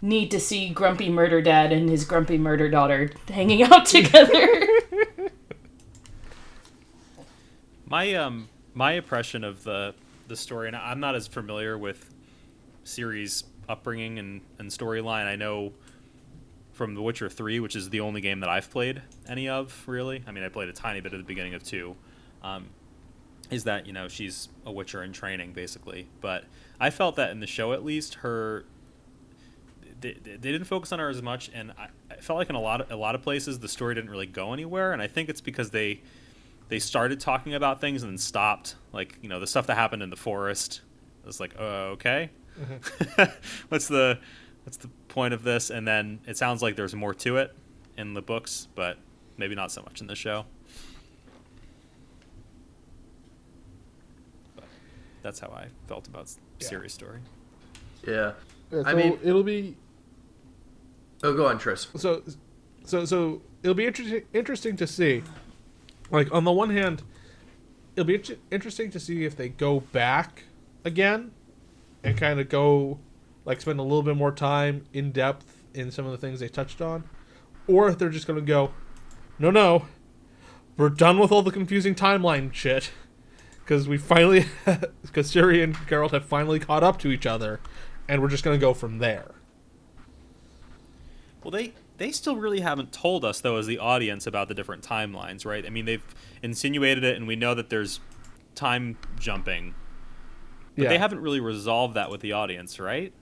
need 0.02 0.32
to 0.32 0.40
see 0.40 0.68
Grumpy 0.68 1.08
Murder 1.08 1.40
Dad 1.40 1.72
and 1.72 1.88
his 1.88 2.04
Grumpy 2.04 2.36
Murder 2.36 2.68
Daughter 2.68 3.10
hanging 3.28 3.62
out 3.72 3.86
together. 3.86 4.66
My 7.86 8.14
um 8.14 8.48
my 8.74 8.92
impression 8.92 9.44
of 9.44 9.64
the 9.64 9.94
the 10.28 10.36
story, 10.36 10.66
and 10.66 10.76
I'm 10.76 11.00
not 11.00 11.14
as 11.14 11.26
familiar 11.26 11.78
with 11.78 12.10
Ciri's 12.84 13.44
upbringing 13.68 14.18
and, 14.18 14.40
and 14.58 14.70
storyline. 14.70 15.26
I 15.26 15.36
know 15.36 15.72
from 16.72 16.94
The 16.94 17.02
Witcher 17.02 17.28
Three, 17.28 17.60
which 17.60 17.76
is 17.76 17.90
the 17.90 18.00
only 18.00 18.20
game 18.20 18.40
that 18.40 18.48
I've 18.48 18.70
played 18.70 19.02
any 19.28 19.48
of, 19.48 19.84
really. 19.86 20.22
I 20.26 20.32
mean, 20.32 20.42
I 20.42 20.48
played 20.48 20.68
a 20.68 20.72
tiny 20.72 21.00
bit 21.00 21.12
at 21.12 21.18
the 21.18 21.24
beginning 21.24 21.54
of 21.54 21.62
two. 21.62 21.96
Um, 22.42 22.70
is 23.50 23.64
that 23.64 23.86
you 23.86 23.92
know 23.92 24.08
she's 24.08 24.48
a 24.64 24.72
Witcher 24.72 25.02
in 25.02 25.12
training, 25.12 25.52
basically. 25.52 26.08
But 26.20 26.44
I 26.80 26.90
felt 26.90 27.16
that 27.16 27.30
in 27.30 27.40
the 27.40 27.46
show, 27.46 27.72
at 27.72 27.84
least, 27.84 28.14
her 28.14 28.64
they, 30.02 30.12
they 30.24 30.52
didn't 30.52 30.64
focus 30.64 30.92
on 30.92 30.98
her 30.98 31.08
as 31.08 31.22
much, 31.22 31.50
and 31.54 31.72
I, 31.78 31.88
I 32.10 32.16
felt 32.16 32.38
like 32.38 32.50
in 32.50 32.56
a 32.56 32.60
lot 32.60 32.80
of 32.82 32.90
a 32.90 32.96
lot 32.96 33.14
of 33.14 33.22
places 33.22 33.58
the 33.58 33.68
story 33.68 33.94
didn't 33.94 34.10
really 34.10 34.26
go 34.26 34.52
anywhere. 34.52 34.92
And 34.92 35.00
I 35.00 35.06
think 35.06 35.28
it's 35.28 35.40
because 35.40 35.70
they 35.70 36.00
they 36.68 36.78
started 36.78 37.20
talking 37.20 37.54
about 37.54 37.80
things 37.80 38.02
and 38.02 38.12
then 38.12 38.18
stopped. 38.18 38.76
Like 38.92 39.18
you 39.22 39.28
know 39.28 39.40
the 39.40 39.46
stuff 39.46 39.66
that 39.68 39.76
happened 39.76 40.02
in 40.02 40.10
the 40.10 40.16
forest. 40.16 40.82
It 41.22 41.26
was 41.26 41.38
like, 41.40 41.54
oh, 41.58 41.90
okay. 41.92 42.30
Mm-hmm. 42.60 43.22
what's 43.68 43.88
the 43.88 44.18
what's 44.64 44.76
the 44.76 44.88
point 45.08 45.32
of 45.34 45.42
this? 45.42 45.70
And 45.70 45.86
then 45.86 46.20
it 46.26 46.36
sounds 46.36 46.62
like 46.62 46.76
there's 46.76 46.94
more 46.94 47.14
to 47.14 47.36
it 47.38 47.54
in 47.96 48.14
the 48.14 48.22
books, 48.22 48.68
but 48.74 48.98
maybe 49.36 49.54
not 49.54 49.70
so 49.72 49.82
much 49.82 50.00
in 50.00 50.06
the 50.06 50.16
show. 50.16 50.44
But 54.56 54.64
that's 55.22 55.38
how 55.40 55.48
I 55.48 55.66
felt 55.86 56.08
about 56.08 56.28
Yeah. 56.60 56.68
Ciri's 56.68 56.92
story. 56.92 57.20
Yeah. 58.06 58.32
Yeah, 58.72 58.82
I 58.86 58.94
mean- 58.94 59.18
it'll 59.22 59.42
be 59.42 59.76
Oh, 61.22 61.34
go 61.34 61.46
on, 61.46 61.58
Tris. 61.58 61.88
so 61.96 62.22
so 62.84 63.04
so 63.04 63.42
it'll 63.62 63.74
be 63.74 63.86
interesting 63.86 64.22
interesting 64.32 64.76
to 64.76 64.86
see. 64.86 65.22
Like 66.10 66.32
on 66.32 66.44
the 66.44 66.52
one 66.52 66.70
hand, 66.70 67.02
it'll 67.96 68.06
be 68.06 68.16
inter- 68.16 68.36
interesting 68.50 68.90
to 68.90 69.00
see 69.00 69.24
if 69.24 69.36
they 69.36 69.48
go 69.48 69.80
back 69.80 70.44
again 70.84 71.30
and 72.02 72.16
kind 72.16 72.40
of 72.40 72.48
go 72.48 72.98
like 73.44 73.60
spend 73.60 73.78
a 73.78 73.82
little 73.82 74.02
bit 74.02 74.16
more 74.16 74.32
time 74.32 74.84
in 74.92 75.12
depth 75.12 75.62
in 75.74 75.90
some 75.90 76.04
of 76.04 76.12
the 76.12 76.18
things 76.18 76.40
they 76.40 76.48
touched 76.48 76.80
on, 76.80 77.04
or 77.66 77.88
if 77.88 77.98
they're 77.98 78.10
just 78.10 78.26
going 78.26 78.38
to 78.38 78.44
go, 78.44 78.72
no, 79.38 79.50
no, 79.50 79.86
we're 80.76 80.88
done 80.88 81.18
with 81.18 81.32
all 81.32 81.42
the 81.42 81.50
confusing 81.50 81.94
timeline 81.94 82.52
shit 82.52 82.90
because 83.60 83.88
we 83.88 83.96
finally, 83.96 84.46
because 85.02 85.32
Ciri 85.32 85.62
and 85.62 85.74
Geralt 85.74 86.10
have 86.10 86.24
finally 86.24 86.58
caught 86.58 86.82
up 86.82 86.98
to 87.00 87.10
each 87.10 87.26
other, 87.26 87.60
and 88.08 88.20
we're 88.20 88.28
just 88.28 88.44
going 88.44 88.58
to 88.58 88.60
go 88.60 88.74
from 88.74 88.98
there. 88.98 89.32
Well, 91.42 91.50
they 91.50 91.72
they 91.98 92.12
still 92.12 92.36
really 92.36 92.60
haven't 92.60 92.92
told 92.92 93.24
us 93.24 93.40
though, 93.40 93.56
as 93.56 93.66
the 93.66 93.78
audience, 93.78 94.26
about 94.26 94.48
the 94.48 94.54
different 94.54 94.82
timelines, 94.82 95.44
right? 95.44 95.64
I 95.64 95.70
mean, 95.70 95.84
they've 95.84 96.02
insinuated 96.42 97.04
it, 97.04 97.16
and 97.16 97.26
we 97.26 97.36
know 97.36 97.54
that 97.54 97.70
there's 97.70 98.00
time 98.54 98.98
jumping, 99.18 99.74
but 100.76 100.84
yeah, 100.84 100.88
they 100.88 100.98
haven't 100.98 101.20
really 101.20 101.40
resolved 101.40 101.94
that 101.94 102.10
with 102.10 102.20
the 102.20 102.32
audience, 102.32 102.78
right? 102.78 103.12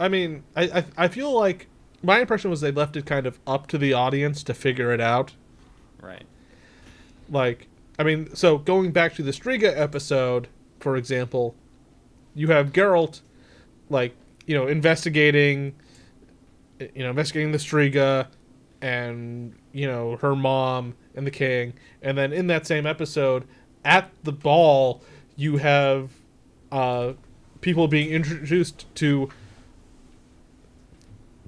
I 0.00 0.08
mean, 0.08 0.44
I, 0.56 0.62
I 0.62 0.84
I 0.96 1.08
feel 1.08 1.32
like 1.32 1.68
my 2.02 2.20
impression 2.20 2.50
was 2.50 2.60
they 2.60 2.70
left 2.70 2.96
it 2.96 3.06
kind 3.06 3.26
of 3.26 3.38
up 3.46 3.66
to 3.68 3.78
the 3.78 3.92
audience 3.92 4.42
to 4.44 4.54
figure 4.54 4.92
it 4.92 5.00
out. 5.00 5.32
Right. 6.00 6.26
like 7.28 7.66
I 7.98 8.04
mean, 8.04 8.34
so 8.34 8.58
going 8.58 8.92
back 8.92 9.14
to 9.14 9.22
the 9.22 9.32
Striga 9.32 9.76
episode, 9.76 10.46
for 10.78 10.96
example, 10.96 11.56
you 12.34 12.48
have 12.48 12.72
Geralt, 12.72 13.20
like 13.90 14.14
you 14.46 14.54
know, 14.56 14.68
investigating, 14.68 15.74
you 16.94 17.02
know, 17.02 17.10
investigating 17.10 17.52
the 17.52 17.58
Striga, 17.58 18.26
and 18.80 19.54
you 19.72 19.86
know 19.86 20.16
her 20.16 20.36
mom 20.36 20.94
and 21.14 21.26
the 21.26 21.30
king, 21.30 21.74
and 22.02 22.16
then 22.16 22.32
in 22.32 22.46
that 22.48 22.66
same 22.66 22.86
episode, 22.86 23.44
at 23.84 24.10
the 24.24 24.32
ball, 24.32 25.02
you 25.36 25.56
have 25.56 26.10
uh, 26.70 27.12
people 27.60 27.88
being 27.88 28.10
introduced 28.10 28.86
to 28.96 29.28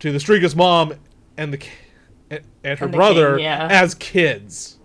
to 0.01 0.13
the 0.13 0.19
Striga's 0.19 0.57
mom 0.57 0.95
and 1.37 1.53
the 1.53 1.63
and, 2.31 2.41
and 2.65 2.79
her 2.79 2.85
And 2.87 2.95
the 2.95 2.99
brother 2.99 3.37
king, 3.37 3.45
yeah. 3.45 3.69
as 3.71 3.95
kids 3.95 4.79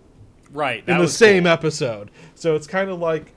Right. 0.52 0.84
in 0.86 0.98
the 0.98 1.08
same 1.08 1.44
cool. 1.44 1.52
episode. 1.52 2.10
So 2.34 2.54
it's 2.54 2.66
kind 2.66 2.90
of 2.90 2.98
like 2.98 3.32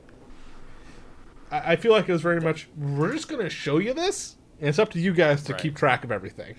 I, 1.52 1.74
I 1.74 1.76
feel 1.76 1.92
like 1.92 2.08
it 2.08 2.12
was 2.12 2.22
very 2.22 2.40
much 2.42 2.68
we're 2.78 3.14
just 3.14 3.28
gonna 3.28 3.50
show 3.50 3.78
you 3.78 3.94
this, 3.94 4.36
and 4.60 4.70
it's 4.70 4.80
up 4.80 4.92
to 4.92 5.00
you 5.00 5.14
guys 5.14 5.44
to 5.46 5.54
Right. 5.54 5.62
keep 5.62 5.76
track 5.76 6.04
of 6.04 6.12
everything. 6.12 6.56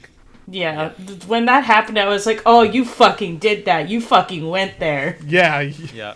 Yeah, 0.48 0.90
th- 1.06 1.26
when 1.26 1.46
that 1.46 1.64
happened, 1.64 1.98
I 1.98 2.08
was 2.08 2.26
like, 2.26 2.42
"Oh, 2.44 2.62
you 2.62 2.84
fucking 2.84 3.38
did 3.38 3.64
that! 3.66 3.88
You 3.88 4.00
fucking 4.00 4.48
went 4.48 4.78
there." 4.80 5.18
Yeah, 5.24 5.60
Yeah. 5.94 6.14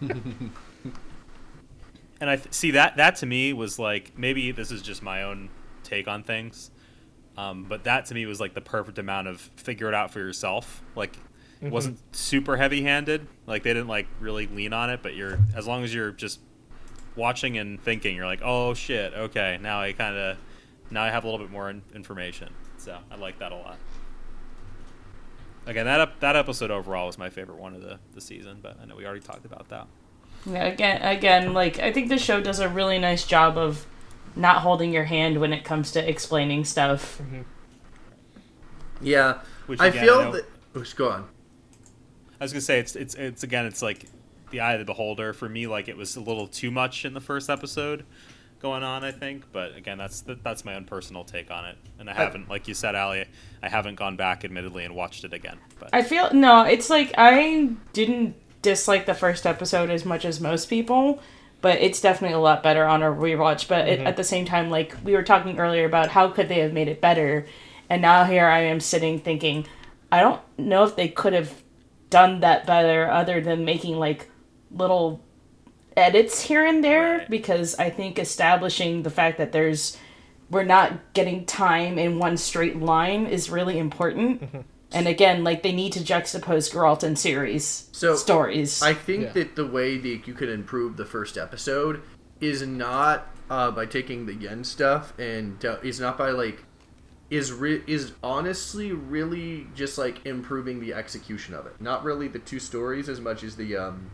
and 2.20 2.30
I 2.30 2.36
th- 2.36 2.52
see 2.52 2.72
that 2.72 2.96
that 2.96 3.16
to 3.16 3.26
me 3.26 3.52
was 3.52 3.78
like 3.78 4.16
maybe 4.16 4.52
this 4.52 4.70
is 4.70 4.82
just 4.82 5.02
my 5.02 5.22
own 5.22 5.50
take 5.82 6.08
on 6.08 6.22
things, 6.22 6.70
um, 7.36 7.64
but 7.64 7.84
that 7.84 8.06
to 8.06 8.14
me 8.14 8.26
was 8.26 8.40
like 8.40 8.54
the 8.54 8.60
perfect 8.60 8.98
amount 8.98 9.28
of 9.28 9.40
figure 9.56 9.88
it 9.88 9.94
out 9.94 10.10
for 10.12 10.18
yourself. 10.20 10.82
Like, 10.94 11.16
it 11.60 11.70
wasn't 11.72 11.98
super 12.14 12.56
heavy 12.56 12.82
handed. 12.82 13.26
Like 13.46 13.62
they 13.62 13.74
didn't 13.74 13.88
like 13.88 14.06
really 14.20 14.46
lean 14.46 14.72
on 14.72 14.90
it, 14.90 15.00
but 15.02 15.14
you're 15.14 15.38
as 15.54 15.66
long 15.66 15.84
as 15.84 15.92
you're 15.94 16.12
just 16.12 16.40
watching 17.16 17.58
and 17.58 17.80
thinking, 17.82 18.14
you're 18.16 18.26
like, 18.26 18.42
oh 18.42 18.74
shit, 18.74 19.12
okay, 19.12 19.58
now 19.60 19.80
I 19.80 19.92
kind 19.92 20.16
of 20.16 20.38
now 20.90 21.02
I 21.02 21.10
have 21.10 21.24
a 21.24 21.26
little 21.28 21.44
bit 21.44 21.52
more 21.52 21.68
in- 21.70 21.82
information. 21.94 22.52
So 22.88 22.96
I 23.10 23.16
like 23.16 23.38
that 23.40 23.52
a 23.52 23.54
lot. 23.54 23.76
Again, 25.66 25.84
that 25.84 26.00
ep- 26.00 26.20
that 26.20 26.36
episode 26.36 26.70
overall 26.70 27.06
was 27.06 27.18
my 27.18 27.28
favorite 27.28 27.58
one 27.58 27.74
of 27.74 27.82
the, 27.82 27.98
the 28.14 28.20
season, 28.22 28.60
but 28.62 28.78
I 28.80 28.86
know 28.86 28.96
we 28.96 29.04
already 29.04 29.20
talked 29.20 29.44
about 29.44 29.68
that. 29.68 29.86
Yeah, 30.46 30.64
again, 30.64 31.02
again, 31.02 31.52
like 31.52 31.78
I 31.80 31.92
think 31.92 32.08
the 32.08 32.16
show 32.16 32.40
does 32.40 32.60
a 32.60 32.68
really 32.68 32.98
nice 32.98 33.26
job 33.26 33.58
of 33.58 33.84
not 34.34 34.62
holding 34.62 34.90
your 34.90 35.04
hand 35.04 35.38
when 35.38 35.52
it 35.52 35.64
comes 35.64 35.92
to 35.92 36.08
explaining 36.08 36.64
stuff. 36.64 37.18
Mm-hmm. 37.18 37.42
Yeah, 39.02 39.40
Which, 39.66 39.78
I 39.80 39.88
again, 39.88 40.02
I 40.02 40.06
feel 40.06 40.22
know- 40.22 40.32
that. 40.32 40.44
Oh, 40.74 40.84
go 40.96 41.10
on. 41.10 41.28
I 42.40 42.44
was 42.44 42.52
gonna 42.54 42.62
say 42.62 42.78
it's 42.78 42.96
it's 42.96 43.14
it's 43.16 43.42
again 43.42 43.66
it's 43.66 43.82
like 43.82 44.06
the 44.50 44.60
eye 44.60 44.72
of 44.72 44.78
the 44.78 44.86
beholder 44.86 45.34
for 45.34 45.46
me. 45.50 45.66
Like 45.66 45.88
it 45.88 45.96
was 45.98 46.16
a 46.16 46.20
little 46.20 46.46
too 46.46 46.70
much 46.70 47.04
in 47.04 47.12
the 47.12 47.20
first 47.20 47.50
episode 47.50 48.06
going 48.60 48.82
on, 48.82 49.04
I 49.04 49.12
think. 49.12 49.44
But 49.52 49.76
again, 49.76 49.98
that's 49.98 50.22
that, 50.22 50.42
that's 50.42 50.64
my 50.64 50.74
own 50.74 50.84
personal 50.84 51.24
take 51.24 51.50
on 51.50 51.64
it, 51.64 51.76
and 51.98 52.08
I 52.08 52.14
haven't, 52.14 52.48
like 52.48 52.68
you 52.68 52.74
said, 52.74 52.94
Ali, 52.94 53.24
I 53.62 53.68
haven't 53.68 53.96
gone 53.96 54.16
back, 54.16 54.44
admittedly, 54.44 54.84
and 54.84 54.94
watched 54.94 55.24
it 55.24 55.32
again. 55.32 55.58
But 55.78 55.90
I 55.92 56.02
feel 56.02 56.32
no, 56.32 56.62
it's 56.62 56.90
like 56.90 57.12
I 57.16 57.70
didn't 57.92 58.36
dislike 58.62 59.06
the 59.06 59.14
first 59.14 59.46
episode 59.46 59.90
as 59.90 60.04
much 60.04 60.24
as 60.24 60.40
most 60.40 60.66
people, 60.66 61.20
but 61.60 61.78
it's 61.78 62.00
definitely 62.00 62.34
a 62.34 62.40
lot 62.40 62.62
better 62.62 62.84
on 62.84 63.02
a 63.02 63.06
rewatch. 63.06 63.68
But 63.68 63.88
it, 63.88 63.98
mm-hmm. 63.98 64.06
at 64.06 64.16
the 64.16 64.24
same 64.24 64.44
time, 64.44 64.70
like 64.70 64.94
we 65.04 65.12
were 65.12 65.22
talking 65.22 65.58
earlier 65.58 65.84
about 65.84 66.08
how 66.08 66.28
could 66.28 66.48
they 66.48 66.60
have 66.60 66.72
made 66.72 66.88
it 66.88 67.00
better, 67.00 67.46
and 67.88 68.02
now 68.02 68.24
here 68.24 68.46
I 68.46 68.60
am 68.60 68.80
sitting 68.80 69.18
thinking, 69.18 69.66
I 70.10 70.20
don't 70.20 70.40
know 70.56 70.84
if 70.84 70.96
they 70.96 71.08
could 71.08 71.32
have 71.32 71.62
done 72.10 72.40
that 72.40 72.66
better 72.66 73.10
other 73.10 73.40
than 73.40 73.64
making 73.64 73.98
like 73.98 74.30
little 74.70 75.22
edits 75.98 76.40
here 76.42 76.64
and 76.64 76.82
there 76.82 77.18
Right. 77.18 77.30
because 77.30 77.74
I 77.78 77.90
think 77.90 78.18
establishing 78.18 79.02
the 79.02 79.10
fact 79.10 79.38
that 79.38 79.52
there's 79.52 79.96
we're 80.50 80.64
not 80.64 81.12
getting 81.12 81.44
time 81.44 81.98
in 81.98 82.18
one 82.18 82.36
straight 82.38 82.78
line 82.80 83.26
is 83.26 83.50
really 83.50 83.78
important. 83.78 84.42
And 84.90 85.06
again, 85.06 85.44
like 85.44 85.62
they 85.62 85.72
need 85.72 85.92
to 85.92 86.00
juxtapose 86.00 86.72
Geralt 86.72 87.02
and 87.02 87.14
Ciri's 87.18 87.90
So, 87.92 88.14
stories. 88.16 88.80
I 88.82 88.94
think 88.94 89.24
Yeah. 89.24 89.32
that 89.32 89.56
the 89.56 89.66
way 89.66 89.98
that 89.98 90.26
you 90.26 90.32
can 90.32 90.48
improve 90.48 90.96
the 90.96 91.04
first 91.04 91.36
episode 91.36 92.00
is 92.40 92.62
not 92.66 93.26
uh, 93.50 93.70
by 93.70 93.84
taking 93.84 94.24
the 94.24 94.32
yen 94.34 94.64
stuff 94.64 95.12
and 95.18 95.62
uh, 95.66 95.76
is 95.82 96.00
not 96.00 96.16
by 96.16 96.30
like 96.30 96.64
is 97.28 97.52
re- 97.52 97.82
is 97.86 98.12
honestly 98.22 98.92
really 98.92 99.66
just 99.74 99.98
like 99.98 100.24
improving 100.24 100.80
the 100.80 100.94
execution 100.94 101.52
of 101.54 101.66
it. 101.66 101.78
Not 101.78 102.02
really 102.04 102.28
the 102.28 102.38
two 102.38 102.58
stories 102.58 103.10
as 103.10 103.20
much 103.20 103.44
as 103.44 103.56
the 103.56 103.76
um 103.76 104.10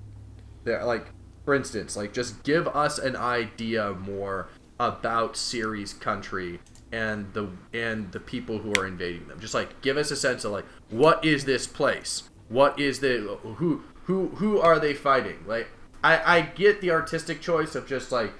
the 0.65 0.85
like 0.85 1.07
for 1.45 1.55
instance, 1.55 1.97
like 1.97 2.13
just 2.13 2.43
give 2.43 2.67
us 2.69 2.99
an 2.99 3.17
idea 3.17 3.93
more 3.93 4.49
about 4.81 5.35
Ciri's 5.35 5.93
country 5.93 6.61
and 6.93 7.33
the 7.35 7.49
and 7.73 8.13
the 8.13 8.21
people 8.21 8.59
who 8.59 8.73
are 8.75 8.87
invading 8.87 9.29
them. 9.29 9.41
Just 9.41 9.55
like 9.55 9.81
give 9.83 9.97
us 9.97 10.11
a 10.11 10.17
sense 10.17 10.45
of 10.45 10.53
like 10.53 10.67
what 10.91 11.25
is 11.25 11.45
this 11.45 11.67
place? 11.67 12.31
What 12.49 12.79
is 12.79 13.01
the 13.01 13.39
who 13.43 13.83
who 14.05 14.29
who 14.29 14.61
are 14.61 14.79
they 14.79 14.95
fighting? 14.95 15.45
Like 15.47 15.69
I 16.03 16.37
I 16.37 16.41
get 16.43 16.81
the 16.81 16.91
artistic 16.91 17.41
choice 17.41 17.75
of 17.75 17.87
just 17.87 18.11
like 18.13 18.33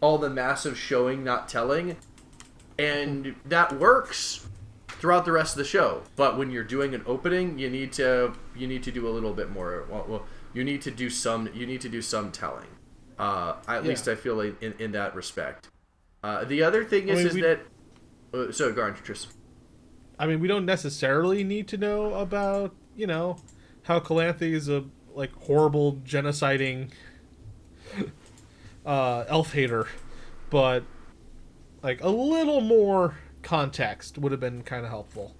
all 0.00 0.18
the 0.18 0.30
massive 0.30 0.76
showing 0.76 1.22
not 1.22 1.48
telling 1.48 1.96
and 2.78 3.34
that 3.44 3.78
works 3.78 4.46
throughout 4.88 5.24
the 5.24 5.32
rest 5.32 5.54
of 5.54 5.58
the 5.58 5.64
show. 5.64 6.02
But 6.16 6.38
when 6.38 6.50
you're 6.50 6.64
doing 6.64 6.94
an 6.94 7.02
opening, 7.06 7.58
you 7.58 7.70
need 7.70 7.92
to 7.94 8.34
you 8.56 8.66
need 8.66 8.82
to 8.84 8.92
do 8.92 9.08
a 9.08 9.10
little 9.10 9.32
bit 9.32 9.50
more. 9.50 9.84
Well, 9.88 10.06
well 10.08 10.26
you 10.54 10.64
need 10.64 10.82
to 10.82 10.90
do 10.90 11.08
some 11.10 11.48
you 11.54 11.66
need 11.66 11.80
to 11.80 11.88
do 11.88 12.02
some 12.02 12.30
telling. 12.32 12.66
Uh, 13.18 13.54
at 13.68 13.82
Yeah. 13.82 13.90
least 13.90 14.08
I 14.08 14.14
feel 14.14 14.34
like 14.34 14.60
in, 14.62 14.74
in 14.78 14.92
that 14.92 15.14
respect. 15.14 15.68
Uh, 16.22 16.44
the 16.44 16.62
other 16.62 16.84
thing 16.84 17.08
is 17.08 17.18
mean, 17.18 17.26
is 17.26 17.34
we- 17.34 17.40
that 17.42 17.60
uh, 18.34 18.52
so 18.52 18.72
go 18.72 18.82
on, 18.82 18.96
I 20.18 20.26
mean, 20.26 20.40
we 20.40 20.48
don't 20.48 20.64
necessarily 20.64 21.42
need 21.44 21.68
to 21.68 21.76
know 21.76 22.14
about 22.14 22.74
you 22.96 23.06
know 23.06 23.36
how 23.84 23.98
Calanthe 24.00 24.42
is 24.42 24.68
a 24.68 24.84
like 25.14 25.32
horrible 25.34 25.94
genociding 26.04 26.90
uh, 28.86 29.24
elf 29.28 29.52
hater, 29.52 29.88
but 30.50 30.84
like 31.82 32.02
a 32.02 32.08
little 32.08 32.60
more 32.60 33.16
context 33.42 34.18
would 34.18 34.32
have 34.32 34.40
been 34.40 34.62
kind 34.62 34.84
of 34.84 34.90
helpful. 34.90 35.34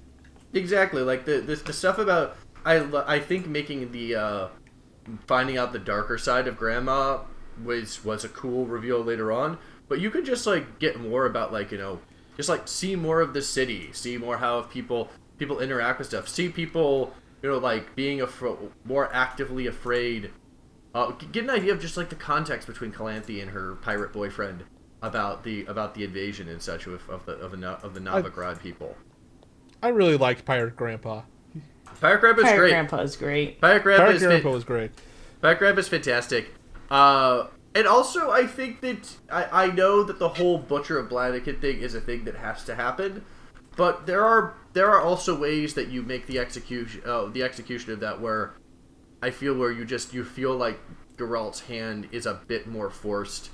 Exactly, 0.53 1.03
like 1.03 1.25
the, 1.25 1.41
the 1.41 1.57
the 1.57 1.73
stuff 1.73 1.99
about 1.99 2.37
I 2.65 2.77
I 3.07 3.19
think 3.21 3.47
making 3.47 3.93
the 3.93 4.15
uh, 4.17 4.49
finding 5.27 5.57
out 5.57 5.73
the 5.73 5.79
darker 5.79 6.19
side 6.19 6.47
of 6.47 6.57
Grandma 6.57 7.21
was 7.63 8.05
was 8.05 8.25
a 8.25 8.29
cool 8.29 8.67
reveal 8.67 9.01
later 9.01 9.33
on. 9.33 9.59
But 9.89 10.01
you 10.01 10.11
could 10.11 10.25
just 10.25 10.47
like 10.47 10.79
get 10.79 11.01
more 11.01 11.27
about 11.27 11.53
like 11.53 11.73
you 11.73 11.79
know 11.79 12.01
just 12.37 12.49
like 12.49 12.69
see 12.69 12.97
more 12.97 13.21
of 13.21 13.35
the 13.35 13.43
city, 13.43 13.91
see 13.93 14.17
more 14.17 14.39
how 14.39 14.63
people 14.63 15.11
people 15.39 15.61
interact 15.61 15.99
with 15.99 16.09
stuff, 16.09 16.29
see 16.29 16.49
people 16.49 17.15
you 17.43 17.51
know 17.51 17.59
like 17.59 17.95
being 17.95 18.21
afro- 18.21 18.73
more 18.85 19.13
actively 19.13 19.67
afraid. 19.67 20.31
Uh, 20.95 21.11
get 21.11 21.45
an 21.45 21.51
idea 21.51 21.73
of 21.73 21.81
just 21.81 21.97
like 21.97 22.11
the 22.11 22.15
context 22.15 22.67
between 22.67 22.93
Calanthe 22.93 23.41
and 23.41 23.53
her 23.53 23.77
pirate 23.77 24.13
boyfriend 24.13 24.65
about 25.01 25.43
the 25.43 25.65
about 25.67 25.95
the 25.95 26.05
invasion 26.05 26.49
and 26.49 26.61
such 26.63 26.87
of, 26.87 27.09
of 27.09 27.27
the 27.27 27.33
of 27.33 27.59
the 27.59 27.67
of 27.69 27.95
the 27.95 28.01
Novigrad 28.01 28.61
people. 28.61 28.97
I 29.83 29.89
really 29.89 30.17
liked 30.17 30.45
Pirate 30.45 30.77
Grandpa. 30.77 31.23
Pirate 32.01 32.21
Grandpa's 32.21 32.45
Pirate 32.45 32.59
great. 32.59 32.71
Grandpa 32.71 32.99
is 33.01 33.17
great. 33.17 33.61
Pirate 33.61 33.83
Grandpa 33.83 34.05
Pirate 34.05 34.17
is 34.17 34.23
Grandpa 34.23 34.49
fit- 34.49 34.55
was 34.55 34.65
great. 34.65 34.91
Pirate 35.41 35.59
Grandpa's 35.59 35.89
fantastic. 35.89 36.49
Uh, 36.91 37.47
and 37.75 37.87
also, 37.87 38.31
I 38.31 38.47
think 38.47 38.81
that 38.81 39.17
I, 39.31 39.65
I 39.65 39.71
know 39.71 40.03
that 40.03 40.19
the 40.19 40.29
whole 40.29 40.59
Butcher 40.59 40.99
of 40.99 41.09
Blaviken 41.09 41.61
thing 41.61 41.81
is 41.81 41.95
a 41.95 42.01
thing 42.01 42.25
that 42.25 42.37
has 42.37 42.65
to 42.65 42.75
happen, 42.75 43.25
but 43.77 44.07
there 44.07 44.25
are 44.25 44.55
there 44.75 44.91
are 44.91 45.01
also 45.01 45.39
ways 45.39 45.75
that 45.75 45.89
you 45.89 46.03
make 46.03 46.27
the 46.27 46.39
execution 46.39 47.03
uh, 47.07 47.27
the 47.27 47.43
execution 47.43 47.93
of 47.93 48.01
that 48.01 48.21
where 48.21 48.55
I 49.23 49.31
feel 49.31 49.55
where 49.57 49.71
you 49.71 49.85
just 49.85 50.13
you 50.13 50.25
feel 50.25 50.55
like 50.57 50.81
Geralt's 51.17 51.61
hand 51.61 52.09
is 52.13 52.27
a 52.27 52.41
bit 52.47 52.67
more 52.67 52.91
forced, 52.91 53.51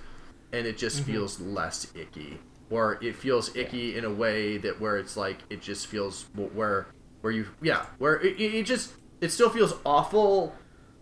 and 0.52 0.66
it 0.66 0.78
just 0.78 1.02
feels 1.02 1.38
less 1.40 1.86
icky. 1.94 2.38
or 2.70 2.98
it 3.02 3.14
feels 3.14 3.54
icky 3.54 3.96
in 3.96 4.04
a 4.04 4.10
way 4.10 4.58
that 4.58 4.80
where 4.80 4.96
it's 4.96 5.16
like 5.16 5.38
it 5.48 5.60
just 5.62 5.86
feels 5.86 6.26
where 6.34 6.86
where 7.28 7.36
you 7.36 7.46
yeah 7.60 7.84
where 7.98 8.18
it, 8.22 8.40
it 8.40 8.62
just 8.64 8.94
it 9.20 9.30
still 9.30 9.50
feels 9.50 9.74
awful. 9.84 10.54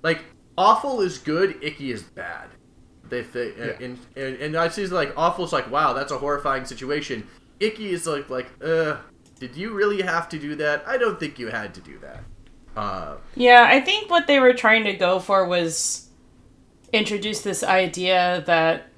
Like 0.03 0.25
awful 0.59 1.01
is 1.01 1.19
good 1.19 1.63
icky 1.63 1.93
is 1.93 2.03
bad. 2.03 2.49
They 3.09 3.23
think 3.23 3.57
Yeah. 3.57 3.65
and, 3.81 3.99
and 4.17 4.37
and 4.37 4.57
i 4.57 4.67
see 4.69 4.85
like 4.89 5.13
awful 5.17 5.45
is 5.45 5.53
like 5.53 5.71
wow 5.71 5.93
that's 5.93 6.11
a 6.11 6.19
horrifying 6.19 6.65
situation. 6.65 7.29
Icky 7.61 7.91
is 7.91 8.07
like 8.09 8.29
like 8.29 8.49
uh 8.61 8.97
did 9.39 9.55
you 9.55 9.73
really 9.73 10.03
have 10.03 10.29
to 10.31 10.39
do 10.39 10.57
that? 10.57 10.83
I 10.87 10.99
don't 10.99 11.21
think 11.21 11.39
you 11.39 11.47
had 11.49 11.73
to 11.75 11.81
do 11.81 11.99
that. 12.01 12.25
Uh 12.77 13.17
Yeah, 13.37 13.65
I 13.69 13.81
think 13.81 14.11
what 14.11 14.27
they 14.27 14.41
were 14.41 14.53
trying 14.53 14.83
to 14.85 14.95
go 14.95 15.21
for 15.21 15.47
was 15.47 16.09
introduce 16.93 17.43
this 17.43 17.63
idea 17.63 18.43
that 18.49 18.89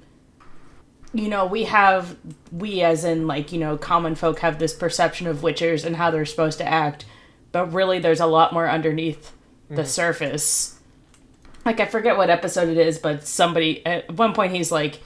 you 1.11 1.27
know, 1.27 1.47
we 1.47 1.63
have 1.63 2.15
we 2.51 2.81
as 2.83 3.03
in 3.03 3.25
like, 3.25 3.51
you 3.51 3.57
know, 3.59 3.77
common 3.77 4.13
folk 4.13 4.39
have 4.39 4.59
this 4.59 4.73
perception 4.75 5.25
of 5.25 5.37
witchers 5.39 5.83
and 5.83 5.95
how 5.95 6.11
they're 6.11 6.23
supposed 6.25 6.59
to 6.59 6.67
act, 6.67 7.03
but 7.51 7.73
really 7.73 7.99
there's 7.99 8.19
a 8.19 8.25
lot 8.25 8.53
more 8.53 8.69
underneath 8.69 9.31
the 9.69 9.75
mm-hmm. 9.75 9.85
surface. 9.85 10.79
Like 11.65 11.79
I 11.79 11.85
forget 11.85 12.17
what 12.17 12.29
episode 12.29 12.69
it 12.69 12.77
is, 12.77 12.97
but 12.97 13.27
somebody 13.27 13.85
at 13.85 14.11
one 14.11 14.33
point 14.33 14.53
he's 14.53 14.71
like, 14.71 14.99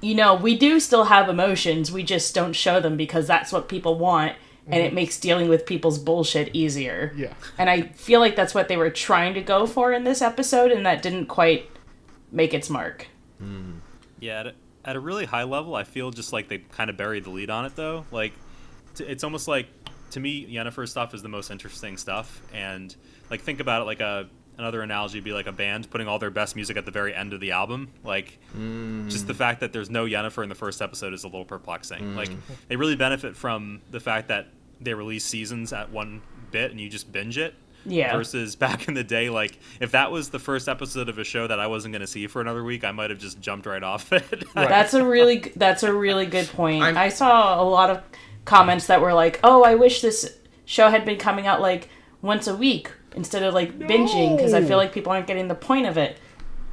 you 0.00 0.14
know, 0.14 0.34
we 0.34 0.56
do 0.56 0.80
still 0.80 1.04
have 1.04 1.28
emotions, 1.28 1.90
we 1.90 2.02
just 2.02 2.34
don't 2.34 2.52
show 2.52 2.80
them 2.80 2.96
because 2.96 3.26
that's 3.26 3.52
what 3.52 3.68
people 3.68 3.98
want 3.98 4.36
and 4.66 4.82
it 4.82 4.86
mm-hmm. 4.88 4.94
makes 4.94 5.18
dealing 5.18 5.48
with 5.48 5.66
people's 5.66 5.98
bullshit 5.98 6.54
easier. 6.54 7.12
Yeah. 7.16 7.34
And 7.58 7.68
I 7.68 7.82
feel 7.82 8.20
like 8.20 8.36
that's 8.36 8.54
what 8.54 8.68
they 8.68 8.76
were 8.76 8.90
trying 8.90 9.34
to 9.34 9.42
go 9.42 9.66
for 9.66 9.92
in 9.92 10.04
this 10.04 10.22
episode, 10.22 10.72
and 10.72 10.86
that 10.86 11.02
didn't 11.02 11.26
quite 11.26 11.70
make 12.32 12.54
its 12.54 12.70
mark. 12.70 13.08
Mm-hmm. 13.42 13.78
Yeah, 14.20 14.40
at 14.40 14.46
a, 14.46 14.54
at 14.84 14.96
a 14.96 15.00
really 15.00 15.26
high 15.26 15.42
level, 15.42 15.74
I 15.74 15.84
feel 15.84 16.10
just 16.10 16.32
like 16.32 16.48
they 16.48 16.58
kind 16.58 16.88
of 16.88 16.96
buried 16.96 17.24
the 17.24 17.30
lead 17.30 17.50
on 17.50 17.66
it 17.66 17.76
though. 17.76 18.06
Like, 18.10 18.32
t- 18.94 19.04
it's 19.04 19.22
almost 19.22 19.48
like 19.48 19.66
to 20.14 20.20
me, 20.20 20.46
Yennefer's 20.46 20.90
stuff 20.90 21.12
is 21.12 21.22
the 21.22 21.28
most 21.28 21.50
interesting 21.50 21.96
stuff, 21.96 22.40
and 22.52 22.94
like 23.30 23.40
think 23.40 23.60
about 23.60 23.82
it 23.82 23.84
like 23.84 24.00
a 24.00 24.28
another 24.56 24.82
analogy 24.82 25.18
would 25.18 25.24
be 25.24 25.32
like 25.32 25.48
a 25.48 25.52
band 25.52 25.90
putting 25.90 26.06
all 26.06 26.20
their 26.20 26.30
best 26.30 26.54
music 26.54 26.76
at 26.76 26.84
the 26.84 26.92
very 26.92 27.12
end 27.12 27.32
of 27.32 27.40
the 27.40 27.50
album. 27.50 27.90
Like, 28.04 28.38
mm. 28.56 29.10
just 29.10 29.26
the 29.26 29.34
fact 29.34 29.58
that 29.60 29.72
there's 29.72 29.90
no 29.90 30.04
Yennefer 30.04 30.44
in 30.44 30.48
the 30.48 30.54
first 30.54 30.80
episode 30.80 31.12
is 31.12 31.24
a 31.24 31.26
little 31.26 31.44
perplexing. 31.44 32.00
Mm. 32.00 32.16
Like, 32.16 32.30
they 32.68 32.76
really 32.76 32.94
benefit 32.94 33.34
from 33.34 33.82
the 33.90 33.98
fact 33.98 34.28
that 34.28 34.46
they 34.80 34.94
release 34.94 35.24
seasons 35.24 35.72
at 35.72 35.90
one 35.90 36.22
bit 36.52 36.70
and 36.70 36.80
you 36.80 36.88
just 36.88 37.10
binge 37.10 37.36
it. 37.36 37.54
Yeah. 37.84 38.16
Versus 38.16 38.54
back 38.64 38.86
in 38.86 38.94
the 38.94 39.02
day, 39.02 39.28
like 39.28 39.58
if 39.80 39.90
that 39.90 40.12
was 40.12 40.30
the 40.30 40.38
first 40.38 40.68
episode 40.68 41.08
of 41.08 41.18
a 41.18 41.24
show 41.24 41.48
that 41.48 41.58
I 41.58 41.66
wasn't 41.66 41.92
going 41.92 42.00
to 42.00 42.06
see 42.06 42.28
for 42.28 42.40
another 42.40 42.62
week, 42.62 42.84
I 42.84 42.92
might 42.92 43.10
have 43.10 43.18
just 43.18 43.40
jumped 43.40 43.66
right 43.66 43.82
off 43.82 44.12
it. 44.12 44.44
Right. 44.54 44.68
That's 44.68 44.94
a 44.94 45.04
really 45.04 45.52
that's 45.56 45.82
a 45.82 45.92
really 45.92 46.26
good 46.26 46.48
point. 46.48 46.82
I'm- 46.82 46.96
I 46.96 47.08
saw 47.08 47.60
a 47.60 47.66
lot 47.66 47.90
of 47.90 48.02
comments 48.44 48.86
that 48.86 49.00
were 49.00 49.14
like, 49.14 49.40
"Oh, 49.42 49.64
I 49.64 49.74
wish 49.74 50.00
this 50.00 50.36
show 50.64 50.90
had 50.90 51.04
been 51.04 51.18
coming 51.18 51.46
out 51.46 51.60
like 51.60 51.88
once 52.22 52.46
a 52.46 52.56
week 52.56 52.90
instead 53.14 53.42
of 53.42 53.54
like 53.54 53.78
binging 53.78 54.36
because 54.36 54.54
I 54.54 54.62
feel 54.62 54.76
like 54.76 54.92
people 54.92 55.12
aren't 55.12 55.26
getting 55.26 55.48
the 55.48 55.54
point 55.54 55.86
of 55.86 55.96
it." 55.96 56.18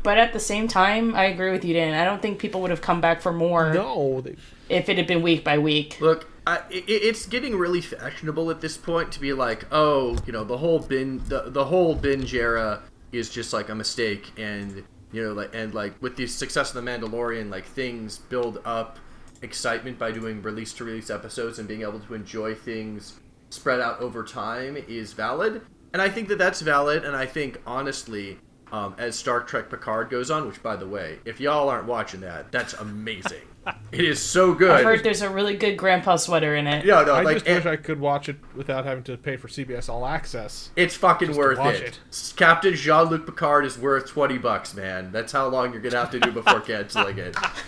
But 0.04 0.18
at 0.18 0.34
the 0.34 0.40
same 0.40 0.68
time, 0.68 1.16
I 1.16 1.26
agree 1.26 1.52
with 1.52 1.64
you, 1.64 1.74
Dan. 1.74 1.94
I 1.94 2.04
don't 2.06 2.22
think 2.22 2.40
people 2.40 2.62
would 2.62 2.72
have 2.72 2.82
come 2.82 3.02
back 3.02 3.22
for 3.22 3.32
more 3.32 3.72
No, 3.74 4.22
they, 4.22 4.36
if 4.70 4.90
it 4.90 4.98
had 4.98 5.08
been 5.08 5.22
week 5.22 5.44
by 5.44 5.58
week. 5.58 6.00
Look, 6.02 6.28
I, 6.48 6.62
it, 6.72 6.86
it's 6.88 7.26
getting 7.28 7.56
really 7.56 7.82
fashionable 7.82 8.50
at 8.50 8.62
this 8.62 8.78
point 8.78 9.12
to 9.12 9.20
be 9.20 9.34
like, 9.34 9.66
oh, 9.72 10.18
you 10.26 10.34
know, 10.34 10.44
the 10.44 10.58
whole 10.58 10.80
bin, 10.80 11.22
the, 11.28 11.44
the 11.52 11.66
whole 11.66 11.94
binge 11.94 12.34
era 12.34 12.82
is 13.12 13.30
just 13.30 13.54
like 13.54 13.70
a 13.70 13.76
mistake, 13.76 14.32
and 14.38 14.84
you 15.12 15.24
know, 15.24 15.34
like, 15.34 15.54
and 15.54 15.74
like 15.74 16.02
with 16.02 16.16
the 16.16 16.26
success 16.26 16.74
of 16.74 16.84
the 16.84 16.90
Mandalorian, 16.90 17.50
like 17.52 17.66
things 17.66 18.18
build 18.18 18.60
up 18.66 18.98
excitement 19.42 19.98
by 19.98 20.12
doing 20.12 20.42
release 20.42 20.74
to 20.74 20.84
release 20.84 21.10
episodes 21.10 21.60
and 21.60 21.68
being 21.68 21.82
able 21.82 22.00
to 22.00 22.14
enjoy 22.14 22.54
things 22.54 23.20
spread 23.50 23.80
out 23.82 24.00
over 24.00 24.24
time 24.24 24.78
is 24.88 25.14
valid, 25.14 25.62
and 25.94 26.02
I 26.02 26.10
think 26.10 26.28
that 26.30 26.38
that's 26.38 26.62
valid, 26.62 27.04
and 27.04 27.16
I 27.16 27.26
think 27.26 27.62
honestly. 27.66 28.38
Um, 28.74 28.96
as 28.98 29.20
Star 29.20 29.42
Trek 29.42 29.70
Picard 29.70 30.10
goes 30.10 30.32
on, 30.32 30.48
which 30.48 30.64
by 30.64 30.78
the 30.78 30.88
way, 30.88 31.20
if 31.26 31.42
y'all 31.42 31.68
aren't 31.68 31.88
watching 31.88 32.22
that, 32.22 32.54
that's 32.54 32.72
amazing. 32.76 33.42
It 33.91 34.01
is 34.05 34.20
so 34.20 34.53
good. 34.53 34.72
I've 34.72 34.84
heard 34.84 35.03
there's 35.03 35.22
a 35.22 35.30
really 35.30 35.55
good 35.55 35.78
grandpa 35.78 36.16
sweater 36.16 36.55
in 36.55 36.66
it. 36.68 36.84
Yeah, 36.86 37.01
no, 37.03 37.14
I 37.14 37.22
like 37.22 37.36
just 37.38 37.47
and- 37.47 37.64
wish 37.64 37.66
I 37.72 37.76
could 37.76 37.99
watch 37.99 38.28
it 38.30 38.38
without 38.55 38.86
having 38.86 39.03
to 39.05 39.18
pay 39.18 39.38
for 39.38 39.47
CBS 39.47 39.88
All 39.89 40.05
Access. 40.05 40.72
it's 40.76 40.95
fucking 40.95 41.36
worth 41.36 41.59
it. 41.59 41.82
it. 42.12 42.34
Captain 42.36 42.74
Jean 42.74 43.05
Luc 43.09 43.26
Picard 43.26 43.66
is 43.66 43.78
worth 43.78 44.07
twenty 44.07 44.38
bucks, 44.38 44.74
man. 44.74 45.12
That's 45.12 45.32
how 45.32 45.47
long 45.47 45.74
you're 45.74 45.82
gonna 45.82 45.97
have 45.97 46.12
to 46.12 46.20
do 46.20 46.32
before 46.32 46.59
canceling 46.62 47.18
it. 47.20 47.36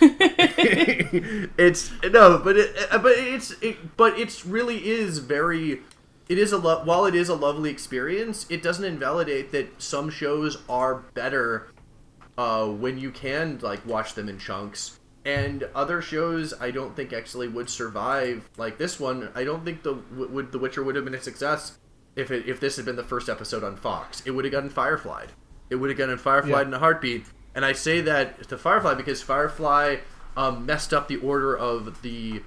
it's 1.58 1.92
no, 2.02 2.38
but 2.38 2.56
it, 2.56 2.76
uh, 2.90 2.98
but 2.98 3.12
it's 3.16 3.52
it, 3.62 3.96
but 3.96 4.18
it's 4.18 4.44
really 4.46 4.86
is 4.88 5.18
very. 5.18 5.80
It 6.28 6.38
is 6.38 6.52
a 6.52 6.58
lo- 6.58 6.82
while 6.84 7.04
it 7.04 7.14
is 7.14 7.28
a 7.28 7.34
lovely 7.34 7.70
experience, 7.70 8.46
it 8.48 8.62
doesn't 8.62 8.84
invalidate 8.84 9.52
that 9.52 9.82
some 9.82 10.08
shows 10.08 10.56
are 10.70 11.04
better 11.12 11.68
uh, 12.38 12.66
when 12.66 12.98
you 12.98 13.10
can 13.10 13.58
like 13.62 13.84
watch 13.86 14.14
them 14.14 14.28
in 14.30 14.38
chunks. 14.38 14.98
And 15.24 15.66
other 15.74 16.02
shows, 16.02 16.52
I 16.60 16.70
don't 16.70 16.94
think 16.94 17.12
actually 17.12 17.48
would 17.48 17.70
survive 17.70 18.48
like 18.58 18.76
this 18.78 19.00
one. 19.00 19.30
I 19.34 19.44
don't 19.44 19.64
think 19.64 19.82
the 19.82 19.94
would 20.14 20.52
The 20.52 20.58
Witcher 20.58 20.82
would 20.82 20.96
have 20.96 21.04
been 21.04 21.14
a 21.14 21.20
success 21.22 21.78
if 22.14 22.30
it, 22.30 22.46
if 22.46 22.60
this 22.60 22.76
had 22.76 22.84
been 22.84 22.96
the 22.96 23.02
first 23.04 23.28
episode 23.28 23.64
on 23.64 23.76
Fox. 23.76 24.22
It 24.26 24.32
would 24.32 24.44
have 24.44 24.52
gotten 24.52 24.68
Firefly. 24.70 25.26
It 25.70 25.76
would 25.76 25.88
have 25.90 25.98
gotten 25.98 26.18
Firefly 26.18 26.60
Yeah. 26.60 26.66
in 26.68 26.74
a 26.74 26.78
heartbeat. 26.78 27.24
And 27.54 27.64
I 27.64 27.72
say 27.72 28.00
that 28.02 28.48
to 28.48 28.58
Firefly 28.58 28.94
because 28.94 29.22
Firefly 29.22 29.96
um, 30.36 30.66
messed 30.66 30.92
up 30.92 31.08
the 31.08 31.16
order 31.16 31.56
of 31.56 32.02
the 32.02 32.42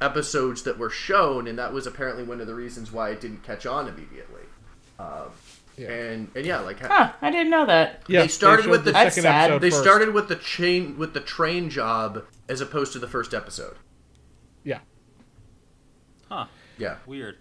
episodes 0.00 0.62
that 0.62 0.78
were 0.78 0.90
shown, 0.90 1.46
and 1.46 1.58
that 1.58 1.72
was 1.72 1.86
apparently 1.86 2.24
one 2.24 2.40
of 2.40 2.46
the 2.46 2.54
reasons 2.54 2.90
why 2.92 3.10
it 3.10 3.20
didn't 3.20 3.42
catch 3.42 3.66
on 3.66 3.88
immediately. 3.88 4.42
Um, 4.98 5.30
Yeah. 5.76 5.90
And 5.90 6.30
and 6.36 6.46
yeah, 6.46 6.60
like 6.60 6.80
Huh, 6.80 7.12
I 7.20 7.30
didn't 7.30 7.50
know 7.50 7.66
that. 7.66 8.02
Yeah, 8.06 8.22
They 8.22 8.28
started 8.28 8.64
showed 8.64 8.70
with 8.70 8.84
the- 8.84 8.92
That's 8.92 9.14
second 9.14 9.28
sad. 9.28 9.50
episode 9.50 9.58
they 9.62 9.70
first. 9.70 9.82
started 9.82 10.14
with 10.14 10.28
the 10.28 10.36
chain 10.36 10.96
with 10.98 11.14
the 11.14 11.20
train 11.20 11.68
job 11.70 12.24
as 12.48 12.60
opposed 12.60 12.92
to 12.92 12.98
the 12.98 13.08
first 13.08 13.34
episode. 13.34 13.76
Yeah, 14.62 14.78
huh. 16.28 16.46
Yeah. 16.78 16.96
Weird. 17.06 17.38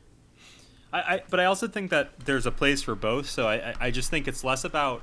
I, 0.92 1.00
I 1.00 1.22
but 1.30 1.40
I 1.40 1.46
also 1.46 1.68
think 1.68 1.90
that 1.92 2.20
there's 2.26 2.46
a 2.46 2.52
place 2.52 2.82
for 2.82 2.96
both. 2.96 3.30
So 3.30 3.48
I, 3.48 3.56
I, 3.72 3.76
I 3.82 3.92
just 3.92 4.10
think 4.10 4.28
it's 4.28 4.44
less 4.44 4.64
about. 4.64 5.02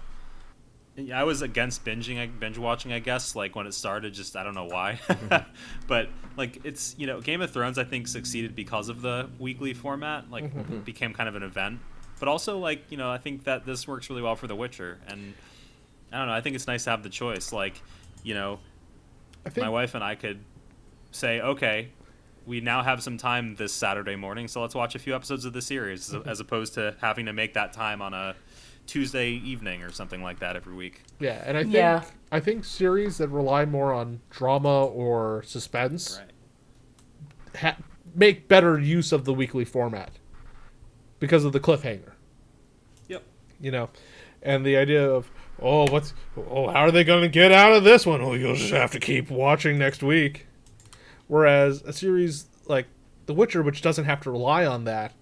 I 1.15 1.23
was 1.25 1.41
against 1.41 1.85
binging, 1.85 2.39
binge 2.39 2.59
watching. 2.59 2.93
I 2.93 2.99
guess 2.99 3.35
like 3.35 3.57
when 3.57 3.67
it 3.67 3.73
started, 3.73 4.13
just 4.13 4.37
I 4.37 4.43
don't 4.43 4.55
know 4.55 4.67
why, 4.67 5.01
mm-hmm. 5.09 5.51
but 5.87 6.09
like 6.37 6.61
it's 6.65 6.95
you 6.99 7.07
know 7.07 7.21
Game 7.21 7.41
of 7.41 7.51
Thrones. 7.53 7.79
I 7.79 7.85
think 7.85 8.07
succeeded 8.07 8.55
because 8.55 8.89
of 8.89 9.01
the 9.01 9.31
weekly 9.39 9.73
format. 9.73 10.31
Like 10.31 10.45
it 10.45 10.85
became 10.85 11.15
kind 11.15 11.29
of 11.29 11.37
an 11.37 11.43
event, 11.43 11.81
but 12.21 12.29
also 12.29 12.59
like 12.59 12.85
you 12.91 12.97
know 12.97 13.11
I 13.11 13.19
think 13.19 13.45
that 13.45 13.67
this 13.67 13.89
works 13.89 14.09
really 14.09 14.23
well 14.23 14.37
for 14.37 14.47
The 14.47 14.55
Witcher, 14.55 14.99
and 15.09 15.35
I 16.13 16.19
don't 16.19 16.29
know. 16.29 16.33
I 16.35 16.41
think 16.41 16.55
it's 16.55 16.67
nice 16.69 16.85
to 16.85 16.91
have 16.91 17.03
the 17.03 17.09
choice. 17.11 17.53
Like 17.53 17.83
you 18.23 18.35
know, 18.35 18.61
I 19.45 19.51
think 19.51 19.65
my 19.65 19.71
wife 19.71 19.95
and 19.97 20.05
I 20.05 20.15
could 20.15 20.39
say, 21.11 21.41
okay, 21.41 21.89
we 22.47 22.61
now 22.61 22.83
have 22.83 23.03
some 23.03 23.17
time 23.19 23.57
this 23.57 23.73
Saturday 23.73 24.15
morning, 24.15 24.47
so 24.47 24.61
let's 24.61 24.75
watch 24.77 24.95
a 24.95 24.99
few 25.01 25.15
episodes 25.15 25.45
of 25.45 25.53
the 25.53 25.63
series, 25.63 26.15
as, 26.15 26.23
as 26.27 26.41
opposed 26.41 26.75
to 26.75 26.95
having 27.01 27.27
to 27.27 27.33
make 27.33 27.55
that 27.55 27.73
time 27.73 28.01
on 28.03 28.15
a 28.15 28.37
Tuesday 28.87 29.31
evening 29.31 29.83
or 29.83 29.91
something 29.91 30.23
like 30.23 30.39
that 30.41 30.55
every 30.57 30.75
week. 30.75 31.03
yeah, 31.19 31.43
and 31.47 31.57
I 31.57 31.63
think 31.63 31.75
Yeah. 31.75 32.05
I 32.33 32.39
think 32.41 32.65
series 32.65 33.19
that 33.19 33.29
rely 33.29 33.65
more 33.65 33.93
on 33.93 34.21
drama 34.31 34.85
or 34.85 35.43
suspense 35.45 36.21
Right. 36.21 37.61
ha- 37.61 37.77
make 38.15 38.47
better 38.49 38.79
use 38.79 39.13
of 39.13 39.25
the 39.25 39.33
weekly 39.35 39.65
format 39.65 40.11
because 41.21 41.45
of 41.45 41.53
the 41.53 41.61
cliffhanger. 41.61 42.10
You 43.61 43.71
know, 43.71 43.91
and 44.43 44.65
the 44.65 44.77
idea 44.77 45.09
of 45.09 45.31
oh, 45.61 45.91
what's 45.91 46.15
oh, 46.37 46.69
how 46.69 46.81
are 46.81 46.91
they 46.91 47.05
going 47.05 47.23
to 47.23 47.29
get 47.29 47.53
out 47.53 47.73
of 47.73 47.85
this 47.85 48.07
one? 48.07 48.21
Oh, 48.21 48.35
you'll 48.35 48.57
just 48.57 48.73
have 48.73 48.91
to 48.93 49.01
keep 49.01 49.31
watching 49.31 49.79
next 49.79 50.03
week. 50.03 50.47
Whereas 51.29 51.83
a 51.83 51.93
series 51.93 52.47
like 52.67 52.87
The 53.27 53.35
Witcher, 53.35 53.63
which 53.63 53.83
doesn't 53.83 54.05
have 54.05 54.21
to 54.23 54.31
rely 54.31 54.67
on 54.67 54.85
that, 54.85 55.13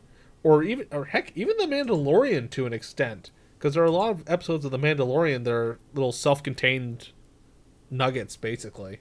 or 0.42 0.62
even 0.62 0.86
or 0.92 1.06
heck, 1.06 1.32
even 1.34 1.56
The 1.58 1.66
Mandalorian 1.66 2.50
to 2.50 2.66
an 2.66 2.72
extent, 2.72 3.30
because 3.58 3.74
there 3.74 3.82
are 3.82 3.86
a 3.86 3.90
lot 3.90 4.10
of 4.10 4.24
episodes 4.26 4.64
of 4.64 4.70
The 4.70 4.78
Mandalorian 4.78 5.44
that 5.44 5.52
are 5.52 5.78
little 5.92 6.12
self-contained 6.12 7.10
nuggets, 7.90 8.36
basically. 8.36 9.00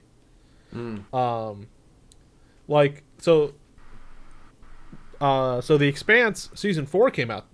Um, 1.13 1.67
like 2.67 3.03
so. 3.19 3.53
Uh, 5.19 5.61
so 5.61 5.77
the 5.77 5.87
Expanse 5.87 6.49
season 6.53 6.85
four 6.85 7.09
came 7.09 7.31
out 7.31 7.45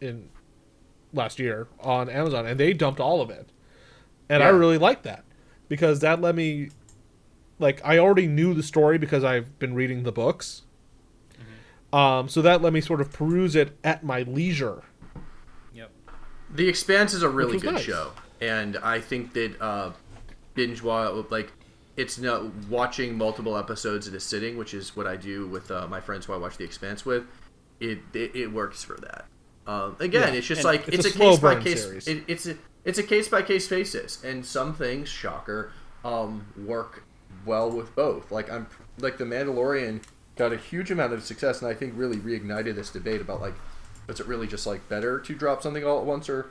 in 0.00 0.30
last 1.12 1.38
year 1.38 1.68
on 1.80 2.08
Amazon, 2.08 2.46
and 2.46 2.58
they 2.58 2.72
dumped 2.72 3.00
all 3.00 3.20
of 3.20 3.30
it, 3.30 3.50
and 4.28 4.42
I 4.42 4.48
really 4.48 4.78
liked 4.78 5.04
that 5.04 5.24
because 5.68 6.00
that 6.00 6.20
let 6.20 6.34
me, 6.34 6.70
like, 7.58 7.80
I 7.84 7.98
already 7.98 8.26
knew 8.26 8.54
the 8.54 8.62
story 8.62 8.98
because 8.98 9.24
I've 9.24 9.58
been 9.58 9.74
reading 9.74 10.02
the 10.02 10.12
books. 10.12 10.62
Um, 11.92 12.28
so 12.28 12.40
that 12.42 12.62
let 12.62 12.72
me 12.72 12.80
sort 12.80 13.00
of 13.00 13.12
peruse 13.12 13.56
it 13.56 13.76
at 13.82 14.04
my 14.04 14.22
leisure. 14.22 14.84
Yep. 15.74 15.90
The 16.54 16.68
Expanse 16.68 17.14
is 17.14 17.22
a 17.22 17.28
really 17.28 17.58
good 17.58 17.74
nice. 17.74 17.82
show, 17.82 18.12
and 18.40 18.76
I 18.76 19.00
think 19.00 19.32
that 19.32 19.60
uh, 19.60 19.90
binge 20.54 20.82
watch 20.82 21.26
like 21.30 21.52
it's 21.96 22.18
no 22.18 22.52
watching 22.68 23.18
multiple 23.18 23.56
episodes 23.56 24.06
in 24.06 24.14
a 24.14 24.20
sitting, 24.20 24.56
which 24.56 24.72
is 24.72 24.94
what 24.94 25.06
I 25.06 25.16
do 25.16 25.46
with 25.46 25.70
uh, 25.70 25.86
my 25.88 26.00
friends 26.00 26.26
who 26.26 26.32
I 26.32 26.36
watch 26.36 26.56
The 26.56 26.64
Expanse 26.64 27.04
with. 27.04 27.24
It 27.80 27.98
it, 28.14 28.36
it 28.36 28.52
works 28.52 28.84
for 28.84 28.94
that. 29.00 29.26
Um, 29.70 29.96
again, 30.00 30.32
Yeah, 30.32 30.38
it's 30.38 30.46
just 30.48 30.60
and 30.60 30.64
like 30.64 30.88
it's 30.88 31.06
it's, 31.06 31.14
a 31.14 31.18
case 31.18 31.38
by 31.38 31.54
case. 31.54 32.08
It, 32.08 32.24
it's 32.26 32.46
a 32.46 32.56
it's 32.84 32.98
a 32.98 33.04
case 33.04 33.28
by 33.28 33.42
case 33.42 33.68
basis, 33.68 34.24
and 34.24 34.44
some 34.44 34.74
things, 34.74 35.08
shocker, 35.08 35.72
um, 36.04 36.44
work 36.66 37.04
well 37.46 37.70
with 37.70 37.94
both. 37.94 38.32
Like 38.32 38.50
I'm 38.50 38.66
like 38.98 39.16
the 39.16 39.24
Mandalorian 39.24 40.02
got 40.34 40.52
a 40.52 40.56
huge 40.56 40.90
amount 40.90 41.12
of 41.12 41.22
success, 41.22 41.62
and 41.62 41.70
I 41.70 41.74
think 41.74 41.92
really 41.96 42.16
reignited 42.16 42.74
this 42.74 42.90
debate 42.90 43.20
about 43.20 43.40
like, 43.40 43.54
is 44.08 44.18
it 44.18 44.26
really 44.26 44.48
just 44.48 44.66
like 44.66 44.88
better 44.88 45.20
to 45.20 45.34
drop 45.36 45.62
something 45.62 45.84
all 45.84 46.00
at 46.00 46.04
once 46.04 46.28
or 46.28 46.50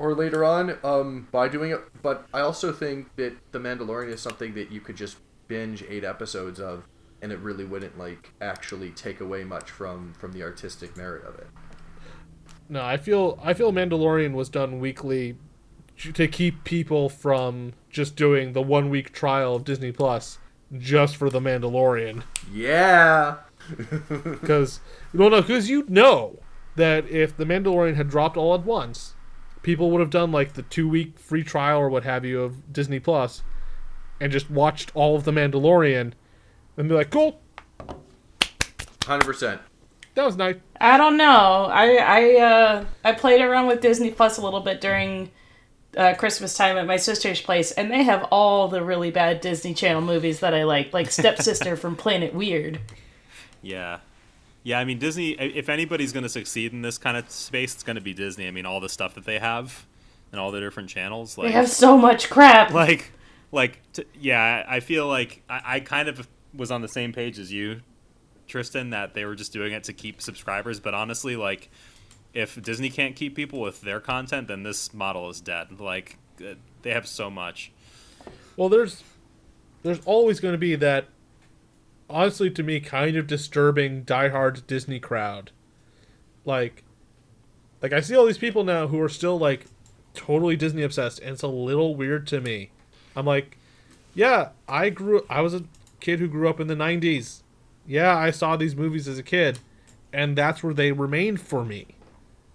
or 0.00 0.12
later 0.14 0.44
on 0.44 0.76
um, 0.82 1.28
by 1.30 1.46
doing 1.46 1.70
it? 1.70 1.80
But 2.02 2.26
I 2.34 2.40
also 2.40 2.72
think 2.72 3.14
that 3.14 3.36
the 3.52 3.60
Mandalorian 3.60 4.12
is 4.12 4.20
something 4.20 4.54
that 4.54 4.72
you 4.72 4.80
could 4.80 4.96
just 4.96 5.18
binge 5.46 5.84
eight 5.88 6.02
episodes 6.02 6.58
of, 6.58 6.88
and 7.22 7.30
it 7.30 7.38
really 7.38 7.64
wouldn't 7.64 7.96
like 7.96 8.32
actually 8.40 8.90
take 8.90 9.20
away 9.20 9.44
much 9.44 9.70
from 9.70 10.14
from 10.14 10.32
the 10.32 10.42
artistic 10.42 10.96
merit 10.96 11.24
of 11.24 11.38
it. 11.38 11.46
No, 12.68 12.82
I 12.82 12.96
feel 12.96 13.38
I 13.42 13.54
feel 13.54 13.72
Mandalorian 13.72 14.32
was 14.32 14.48
done 14.48 14.80
weekly 14.80 15.36
to 16.14 16.28
keep 16.28 16.64
people 16.64 17.08
from 17.08 17.72
just 17.90 18.16
doing 18.16 18.52
the 18.52 18.62
one 18.62 18.90
week 18.90 19.12
trial 19.12 19.54
of 19.54 19.64
Disney 19.64 19.92
Plus 19.92 20.38
just 20.76 21.16
for 21.16 21.30
the 21.30 21.40
Mandalorian. 21.40 22.22
Yeah. 22.52 23.36
Because 24.08 24.78
well, 25.12 25.30
no, 25.30 25.40
because 25.40 25.68
you 25.68 25.84
know 25.88 26.38
that 26.76 27.08
if 27.08 27.36
the 27.36 27.44
Mandalorian 27.44 27.96
had 27.96 28.08
dropped 28.08 28.36
all 28.36 28.54
at 28.54 28.64
once, 28.64 29.14
people 29.62 29.90
would 29.90 30.00
have 30.00 30.10
done 30.10 30.30
like 30.30 30.52
the 30.52 30.62
two 30.62 30.88
week 30.88 31.18
free 31.18 31.42
trial 31.42 31.80
or 31.80 31.88
what 31.88 32.04
have 32.04 32.24
you 32.24 32.42
of 32.42 32.72
Disney 32.72 33.00
Plus, 33.00 33.42
and 34.20 34.30
just 34.30 34.48
watched 34.50 34.92
all 34.94 35.16
of 35.16 35.24
the 35.24 35.32
Mandalorian, 35.32 36.12
and 36.76 36.88
be 36.88 36.94
like, 36.94 37.10
"Cool, 37.10 37.40
Hundred 39.06 39.24
percent. 39.24 39.60
That 40.16 40.24
was 40.24 40.36
nice." 40.36 40.56
I 40.80 40.96
don't 40.98 41.16
know. 41.16 41.68
I 41.70 41.96
I 41.96 42.40
uh, 42.40 42.84
I 43.04 43.12
played 43.12 43.40
around 43.40 43.68
with 43.68 43.80
Disney 43.80 44.10
Plus 44.10 44.36
a 44.38 44.42
little 44.42 44.60
bit 44.60 44.80
during 44.80 45.30
uh, 45.96 46.14
Christmas 46.14 46.54
time 46.54 46.76
at 46.76 46.86
my 46.86 46.96
sister's 46.96 47.40
place, 47.40 47.70
and 47.72 47.90
they 47.90 48.02
have 48.02 48.24
all 48.30 48.68
the 48.68 48.82
really 48.82 49.10
bad 49.10 49.40
Disney 49.40 49.72
Channel 49.72 50.02
movies 50.02 50.40
that 50.40 50.52
I 50.52 50.64
like, 50.64 50.92
like 50.92 51.10
Stepsister 51.10 51.76
from 51.76 51.96
Planet 51.96 52.34
Weird. 52.34 52.80
Yeah. 53.62 54.00
Yeah, 54.62 54.80
I 54.80 54.84
mean 54.84 54.98
Disney. 54.98 55.30
If 55.30 55.68
anybody's 55.68 56.12
going 56.12 56.24
to 56.24 56.28
succeed 56.28 56.72
in 56.72 56.82
this 56.82 56.98
kind 56.98 57.16
of 57.16 57.30
space, 57.30 57.72
it's 57.74 57.84
going 57.84 57.94
to 57.96 58.02
be 58.02 58.12
Disney. 58.12 58.48
I 58.48 58.50
mean, 58.50 58.66
all 58.66 58.80
the 58.80 58.88
stuff 58.88 59.14
that 59.14 59.24
they 59.24 59.38
have, 59.38 59.86
and 60.32 60.40
all 60.40 60.50
the 60.50 60.58
different 60.60 60.88
channels. 60.88 61.38
Like, 61.38 61.46
They 61.48 61.52
have 61.52 61.68
so 61.68 61.96
much 61.96 62.28
crap. 62.28 62.72
like, 62.72 63.12
like, 63.52 63.80
t- 63.92 64.04
yeah. 64.20 64.64
I 64.68 64.80
feel 64.80 65.06
like 65.06 65.42
I, 65.48 65.60
I 65.76 65.80
kind 65.80 66.08
of 66.08 66.28
was 66.52 66.72
on 66.72 66.82
the 66.82 66.88
same 66.88 67.12
page 67.12 67.38
as 67.38 67.52
you, 67.52 67.80
Tristan. 68.46 68.90
That 68.90 69.14
they 69.14 69.24
were 69.24 69.34
just 69.34 69.52
doing 69.52 69.72
it 69.72 69.84
to 69.84 69.92
keep 69.92 70.20
subscribers. 70.22 70.80
But 70.80 70.94
honestly, 70.94 71.36
like, 71.36 71.70
if 72.34 72.60
Disney 72.62 72.90
can't 72.90 73.16
keep 73.16 73.34
people 73.34 73.60
with 73.60 73.80
their 73.80 74.00
content, 74.00 74.48
then 74.48 74.62
this 74.62 74.92
model 74.92 75.28
is 75.30 75.40
dead. 75.40 75.80
Like, 75.80 76.18
uh, 76.40 76.54
they 76.82 76.90
have 76.90 77.06
so 77.06 77.30
much. 77.30 77.72
Well, 78.56 78.68
there's 78.68 79.02
there's 79.82 80.00
always 80.04 80.40
going 80.40 80.52
to 80.54 80.58
be 80.58 80.74
that 80.76 81.06
honestly 82.08 82.50
to 82.50 82.62
me 82.62 82.80
kind 82.80 83.16
of 83.16 83.26
disturbing 83.26 84.04
diehard 84.04 84.66
Disney 84.66 84.98
crowd. 84.98 85.50
Like 86.44 86.82
like 87.82 87.92
I 87.92 88.00
see 88.00 88.16
all 88.16 88.26
these 88.26 88.38
people 88.38 88.64
now 88.64 88.88
who 88.88 89.00
are 89.00 89.08
still 89.08 89.38
like 89.38 89.66
totally 90.14 90.56
Disney 90.56 90.82
obsessed 90.82 91.20
and 91.20 91.30
it's 91.30 91.42
a 91.42 91.48
little 91.48 91.94
weird 91.94 92.26
to 92.28 92.40
me. 92.40 92.70
I'm 93.14 93.26
like, 93.26 93.58
yeah, 94.14 94.50
I 94.68 94.90
grew 94.90 95.24
I 95.28 95.40
was 95.40 95.54
a 95.54 95.64
kid 96.00 96.18
who 96.20 96.28
grew 96.28 96.48
up 96.48 96.60
in 96.60 96.66
the 96.66 96.74
90s. 96.74 97.42
Yeah, 97.86 98.16
I 98.16 98.30
saw 98.30 98.56
these 98.56 98.74
movies 98.76 99.06
as 99.08 99.18
a 99.18 99.22
kid 99.22 99.58
and 100.12 100.36
that's 100.36 100.62
where 100.62 100.74
they 100.74 100.92
remained 100.92 101.40
for 101.40 101.64
me. 101.64 101.86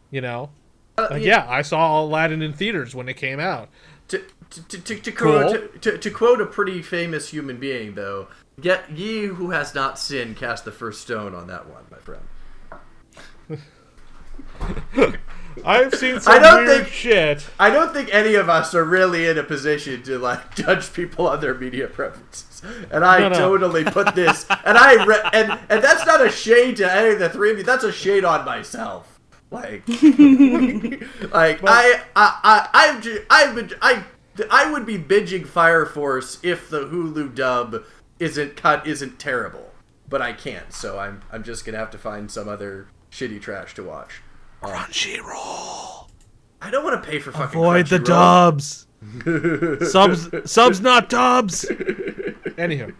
You 0.09 0.21
know? 0.21 0.49
Uh, 0.97 1.07
like, 1.11 1.23
yeah, 1.23 1.45
I 1.47 1.61
saw 1.61 2.01
Aladdin 2.01 2.41
in 2.41 2.53
theaters 2.53 2.95
when 2.95 3.07
it 3.07 3.15
came 3.15 3.39
out. 3.39 3.69
To, 4.09 4.21
to, 4.49 4.67
to, 4.67 4.77
to, 4.81 4.95
to, 4.99 5.11
Cool. 5.11 5.31
quote, 5.43 5.81
to, 5.83 5.97
to, 5.97 6.09
quote 6.11 6.41
a 6.41 6.45
pretty 6.45 6.81
famous 6.81 7.29
human 7.29 7.57
being, 7.57 7.95
though, 7.95 8.27
get 8.59 8.91
ye 8.91 9.25
who 9.27 9.51
has 9.51 9.73
not 9.73 9.97
sinned 9.97 10.35
cast 10.37 10.65
the 10.65 10.71
first 10.71 11.01
stone 11.01 11.33
on 11.33 11.47
that 11.47 11.67
one, 11.69 11.83
my 11.89 11.97
friend. 11.99 12.23
I've 15.65 15.93
seen 15.95 16.19
some 16.19 16.33
I 16.33 16.39
don't 16.39 16.65
weird 16.65 16.83
think- 16.85 16.93
shit. 16.93 17.49
I 17.59 17.69
don't 17.69 17.93
think 17.93 18.13
any 18.13 18.35
of 18.35 18.49
us 18.49 18.73
are 18.73 18.83
really 18.83 19.27
in 19.27 19.37
a 19.37 19.43
position 19.43 20.01
to 20.03 20.17
like 20.17 20.55
judge 20.65 20.91
people 20.93 21.27
on 21.27 21.39
their 21.41 21.53
media 21.53 21.87
preferences, 21.87 22.45
and 22.91 23.03
I 23.05 23.19
No, 23.19 23.29
no. 23.29 23.35
totally 23.37 23.83
put 23.83 24.13
this, 24.15 24.45
and 24.65 24.77
I 24.77 25.03
re- 25.05 25.29
and 25.33 25.51
and 25.69 25.83
that's 25.83 26.05
not 26.05 26.25
a 26.25 26.29
shade 26.29 26.77
to 26.77 26.91
any 26.91 27.13
of 27.13 27.19
the 27.19 27.29
three 27.29 27.51
of 27.51 27.57
you. 27.57 27.63
That's 27.63 27.83
a 27.83 27.91
shade 27.91 28.23
on 28.25 28.45
myself. 28.45 29.19
Like, 29.49 29.83
like 29.87 31.59
I 31.63 32.01
I 32.15 32.39
I 32.43 32.69
I've 32.73 33.01
ju- 33.01 33.25
I've 33.29 33.55
been 33.55 33.71
I 33.81 34.03
I 34.49 34.71
would 34.71 34.85
be 34.85 34.97
binging 34.97 35.45
Fire 35.45 35.85
Force 35.85 36.39
if 36.43 36.69
the 36.69 36.85
Hulu 36.85 37.35
dub 37.35 37.83
isn't 38.19 38.55
cut 38.55 38.85
isn't 38.87 39.19
terrible, 39.19 39.71
but 40.07 40.21
I 40.21 40.33
can't. 40.33 40.71
So 40.73 40.99
I'm 40.99 41.21
I'm 41.31 41.43
just 41.43 41.65
gonna 41.65 41.77
have 41.79 41.91
to 41.91 41.97
find 41.97 42.29
some 42.31 42.47
other 42.47 42.87
shitty 43.11 43.41
trash 43.41 43.73
to 43.75 43.83
watch. 43.83 44.21
Um, 44.63 44.69
Crunchyroll. 44.71 46.07
I 46.61 46.69
don't 46.69 46.83
want 46.83 47.03
to 47.03 47.09
pay 47.09 47.19
for 47.19 47.31
fucking 47.31 47.59
Avoid 47.59 47.87
the 47.87 47.97
Crunchyroll. 47.99 48.05
dubs. 48.05 48.87
subs, 49.91 50.51
subs, 50.51 50.79
not 50.79 51.09
dubs. 51.09 51.65
Anywho, 52.57 52.93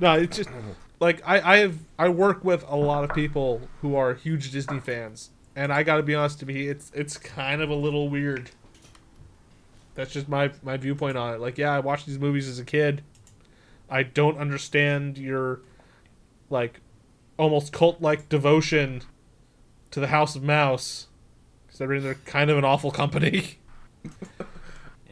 no, 0.00 0.14
it's 0.14 0.36
just 0.36 0.50
like 1.00 1.22
I, 1.26 1.40
I 1.40 1.56
have 1.58 1.78
I 1.98 2.08
work 2.08 2.44
with 2.44 2.64
a 2.68 2.76
lot 2.76 3.04
of 3.04 3.14
people 3.14 3.60
who 3.80 3.96
are 3.96 4.14
huge 4.14 4.50
Disney 4.50 4.80
fans, 4.80 5.30
and 5.54 5.72
I 5.72 5.82
got 5.82 5.96
to 5.96 6.02
be 6.02 6.14
honest 6.14 6.40
to 6.40 6.46
me, 6.46 6.68
it's 6.68 6.90
it's 6.94 7.16
kind 7.16 7.62
of 7.62 7.70
a 7.70 7.74
little 7.74 8.08
weird. 8.08 8.50
That's 9.94 10.12
just 10.12 10.28
my 10.28 10.52
my 10.62 10.76
viewpoint 10.76 11.16
on 11.16 11.34
it. 11.34 11.40
Like, 11.40 11.58
yeah, 11.58 11.72
I 11.72 11.80
watched 11.80 12.06
these 12.06 12.18
movies 12.18 12.48
as 12.48 12.58
a 12.58 12.64
kid. 12.64 13.02
I 13.90 14.02
don't 14.02 14.38
understand 14.38 15.18
your 15.18 15.60
like 16.50 16.80
almost 17.38 17.72
cult 17.72 18.00
like 18.00 18.28
devotion 18.28 19.02
to 19.90 20.00
the 20.00 20.08
House 20.08 20.36
of 20.36 20.42
Mouse, 20.42 21.06
considering 21.68 22.02
they're 22.02 22.14
kind 22.14 22.50
of 22.50 22.58
an 22.58 22.64
awful 22.64 22.90
company. 22.90 23.58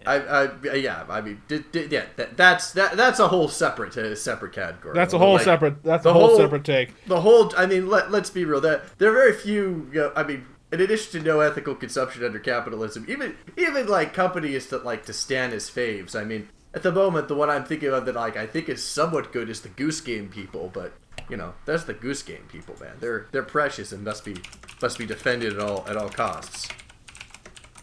I, 0.07 0.15
I, 0.45 0.75
yeah, 0.75 1.05
I 1.09 1.21
mean, 1.21 1.43
d- 1.49 1.65
d- 1.73 1.89
yeah, 1.91 2.05
that, 2.17 2.37
that's 2.37 2.73
that, 2.73 2.97
that's 2.97 3.19
a 3.19 3.29
whole 3.29 3.49
separate, 3.49 3.97
uh, 3.97 4.15
separate 4.15 4.53
category. 4.53 4.95
That's 4.95 5.13
a 5.13 5.19
whole 5.19 5.35
Like, 5.35 5.43
separate. 5.45 5.83
That's 5.83 6.07
a 6.07 6.13
whole, 6.13 6.29
whole- 6.29 6.37
separate 6.37 6.65
take. 6.65 6.95
The 7.07 7.21
whole, 7.21 7.53
I 7.57 7.67
mean, 7.67 7.89
let, 7.89 8.11
let's 8.11 8.31
be 8.31 8.45
real. 8.45 8.61
That 8.61 8.99
there 8.99 9.11
are 9.11 9.15
very 9.15 9.33
few. 9.35 9.91
You 9.93 10.01
know, 10.01 10.13
I 10.15 10.23
mean, 10.23 10.47
in 10.73 10.81
addition 10.81 11.21
to 11.21 11.27
no 11.27 11.41
ethical 11.41 11.75
consumption 11.75 12.25
under 12.25 12.39
capitalism, 12.39 13.05
even 13.09 13.35
even 13.57 13.87
like 13.89 14.15
companies 14.15 14.67
that 14.69 14.85
like 14.85 15.05
to 15.07 15.13
stand 15.13 15.53
as 15.53 15.69
faves. 15.71 16.15
I 16.15 16.25
mean, 16.25 16.49
at 16.75 16.83
the 16.83 16.93
moment, 16.93 17.29
the 17.29 17.35
one 17.35 17.51
I'm 17.51 17.65
thinking 17.65 17.91
of 17.93 18.07
that 18.07 18.15
like 18.15 18.37
I 18.37 18.47
think 18.47 18.69
is 18.69 18.83
somewhat 18.85 19.33
good 19.33 19.49
is 19.51 19.61
the 19.63 19.69
Goose 19.71 20.01
Game 20.01 20.29
people, 20.29 20.71
but 20.73 20.93
you 21.29 21.37
know, 21.37 21.55
that's 21.65 21.85
the 21.85 21.95
Goose 21.95 22.23
Game 22.23 22.45
people, 22.53 22.77
man. 22.81 22.95
They're 23.01 23.27
they're 23.33 23.43
precious 23.43 23.91
and 23.93 24.05
must 24.05 24.25
be 24.25 24.37
must 24.81 24.99
be 24.99 25.07
defended 25.07 25.55
at 25.55 25.61
all 25.61 25.85
at 25.89 25.97
all 25.97 26.09
costs. 26.09 26.69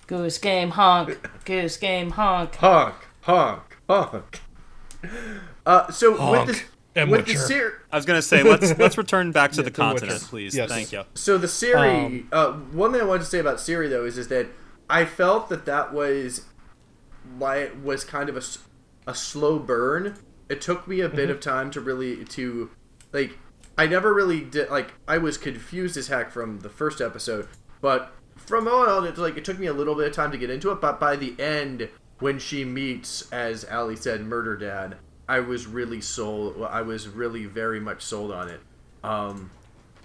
Goose 0.08 0.38
game 0.38 0.72
honk. 0.72 1.18
Goose 1.46 1.78
game 1.78 2.12
honk. 2.12 2.56
honk, 2.56 2.96
honk, 3.22 3.78
honk. 3.90 4.42
Uh, 5.66 5.92
so 5.92 6.16
Honk 6.18 6.48
with 6.48 6.64
and 6.96 7.10
the 7.10 7.18
with 7.18 7.26
the 7.26 7.34
Witcher. 7.34 7.46
ser- 7.48 7.82
I 7.92 7.96
was 7.96 8.06
gonna 8.06 8.22
say 8.22 8.44
let's 8.44 8.78
let's 8.78 8.98
return 8.98 9.32
back 9.32 9.52
to 9.52 9.58
Yeah, 9.58 9.64
the 9.64 9.70
The 9.72 9.76
continent, 9.76 10.14
Witcher. 10.20 10.26
please. 10.28 10.56
Yes. 10.56 10.70
Thank 10.70 10.92
you. 10.92 11.04
so 11.14 11.38
the 11.38 11.48
Ciri. 11.48 12.06
Um, 12.06 12.28
uh, 12.32 12.52
one 12.72 12.92
thing 12.92 13.02
I 13.02 13.06
wanted 13.06 13.22
to 13.22 13.26
say 13.30 13.40
about 13.40 13.58
Ciri 13.58 13.90
though 13.90 14.06
is 14.06 14.18
is 14.18 14.28
that 14.30 14.48
I 14.90 15.06
felt 15.06 15.50
that 15.50 15.66
that 15.66 15.94
was 15.94 16.46
like 17.40 17.74
was 17.84 18.04
kind 18.04 18.30
of 18.30 18.38
a, 18.38 19.10
a 19.12 19.16
slow 19.16 19.60
burn. 19.60 20.18
It 20.50 20.62
took 20.62 20.88
me 20.88 21.00
a 21.02 21.10
bit 21.10 21.30
of 21.30 21.40
time 21.40 21.72
to 21.72 21.82
really 21.82 22.24
to 22.26 22.70
like. 23.12 23.38
I 23.78 23.88
never 23.88 24.14
really 24.14 24.42
did 24.42 24.70
like. 24.70 24.94
I 25.08 25.18
was 25.18 25.38
confused 25.38 25.98
as 25.98 26.08
heck 26.08 26.30
from 26.32 26.60
the 26.60 26.70
first 26.70 27.02
episode, 27.02 27.48
but 27.82 28.14
from 28.46 28.68
on 28.68 29.06
it's 29.06 29.20
like 29.20 29.38
it 29.38 29.46
took 29.46 29.60
me 29.60 29.68
a 29.68 29.74
little 29.74 29.96
bit 29.96 30.08
of 30.08 30.14
time 30.14 30.32
to 30.32 30.38
get 30.38 30.50
into 30.50 30.72
it. 30.72 30.82
But 30.82 31.00
by 31.00 31.16
the 31.16 31.36
end, 31.40 31.90
when 32.20 32.40
she 32.40 32.64
meets, 32.64 33.32
as 33.32 33.66
Ali 33.66 33.96
said, 33.96 34.22
Murder 34.22 34.56
Dad, 34.56 34.98
I 35.28 35.40
was 35.40 35.68
really 35.68 36.02
sold. 36.02 36.62
I 36.70 36.82
was 36.82 37.08
really 37.08 37.46
very 37.46 37.80
much 37.80 38.02
sold 38.02 38.32
on 38.32 38.50
it. 38.50 38.60
Um, 39.04 39.52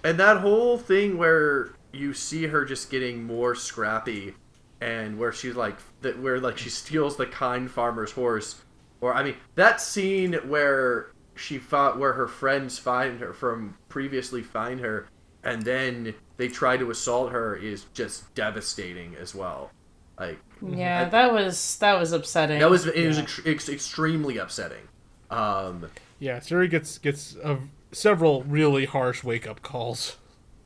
and 0.03 0.19
that 0.19 0.37
whole 0.37 0.77
thing 0.77 1.17
where 1.17 1.71
you 1.91 2.13
see 2.13 2.47
her 2.47 2.65
just 2.65 2.89
getting 2.89 3.23
more 3.23 3.55
scrappy, 3.55 4.35
and 4.81 5.17
where 5.17 5.31
she's 5.31 5.55
like 5.55 5.77
that, 6.01 6.19
where 6.19 6.39
like 6.39 6.57
she 6.57 6.69
steals 6.69 7.17
the 7.17 7.25
kind 7.25 7.69
farmer's 7.69 8.11
horse, 8.11 8.61
or 9.01 9.13
I 9.13 9.23
mean 9.23 9.35
that 9.55 9.81
scene 9.81 10.33
where 10.47 11.11
she 11.35 11.57
fought 11.57 11.99
where 11.99 12.13
her 12.13 12.27
friends 12.27 12.79
find 12.79 13.19
her 13.19 13.33
from 13.33 13.77
previously 13.87 14.41
find 14.41 14.79
her, 14.79 15.07
and 15.43 15.63
then 15.63 16.13
they 16.39 16.47
try 16.47 16.77
to 16.77 16.89
assault 16.89 17.33
her 17.33 17.53
is 17.55 17.83
just 17.93 18.33
devastating 18.33 19.13
as 19.19 19.35
well. 19.35 19.71
Like 20.17 20.39
Yeah, 20.65 21.03
that 21.09 21.33
was 21.33 21.77
that 21.79 21.99
was 21.99 22.13
upsetting. 22.13 22.59
that 22.59 22.69
was 22.69 22.87
it 22.87 23.05
was 23.07 23.19
ex- 23.19 23.41
ex- 23.45 23.69
extremely 23.69 24.37
upsetting. 24.37 24.87
Um, 25.29 25.87
Yeah, 26.17 26.39
Ciri 26.39 26.69
gets 26.69 26.97
gets 26.97 27.35
uh, 27.43 27.57
several 27.91 28.43
really 28.43 28.85
harsh 28.85 29.21
wake 29.23 29.45
up 29.47 29.61
calls. 29.61 30.15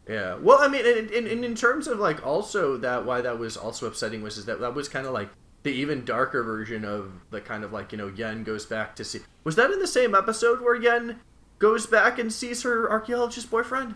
Yeah. 0.07 0.35
Well, 0.35 0.59
I 0.59 0.67
mean, 0.67 0.85
and, 0.85 1.09
and, 1.09 1.27
and 1.27 1.43
in 1.45 1.55
terms 1.55 1.87
of 1.87 1.97
like 1.97 2.25
also 2.25 2.77
that 2.77 3.05
why 3.05 3.21
that 3.21 3.39
was 3.39 3.57
also 3.57 3.87
upsetting 3.87 4.21
was 4.21 4.37
is 4.37 4.45
that 4.45 4.59
that 4.59 4.75
was 4.75 4.87
kind 4.87 5.07
of 5.07 5.13
like 5.13 5.29
the 5.63 5.71
even 5.71 6.05
darker 6.05 6.43
version 6.43 6.85
of 6.85 7.11
the 7.31 7.41
kind 7.41 7.63
of 7.63 7.73
like 7.73 7.91
you 7.91 7.97
know 7.97 8.09
Yen 8.09 8.43
goes 8.43 8.65
back 8.67 8.95
to 8.97 9.03
see. 9.03 9.21
Was 9.43 9.55
that 9.55 9.71
in 9.71 9.79
the 9.79 9.87
same 9.87 10.13
episode 10.13 10.61
where 10.61 10.75
Yen 10.75 11.19
goes 11.57 11.87
back 11.87 12.19
and 12.19 12.31
sees 12.31 12.61
her 12.61 12.89
archaeologist 12.91 13.49
boyfriend? 13.49 13.95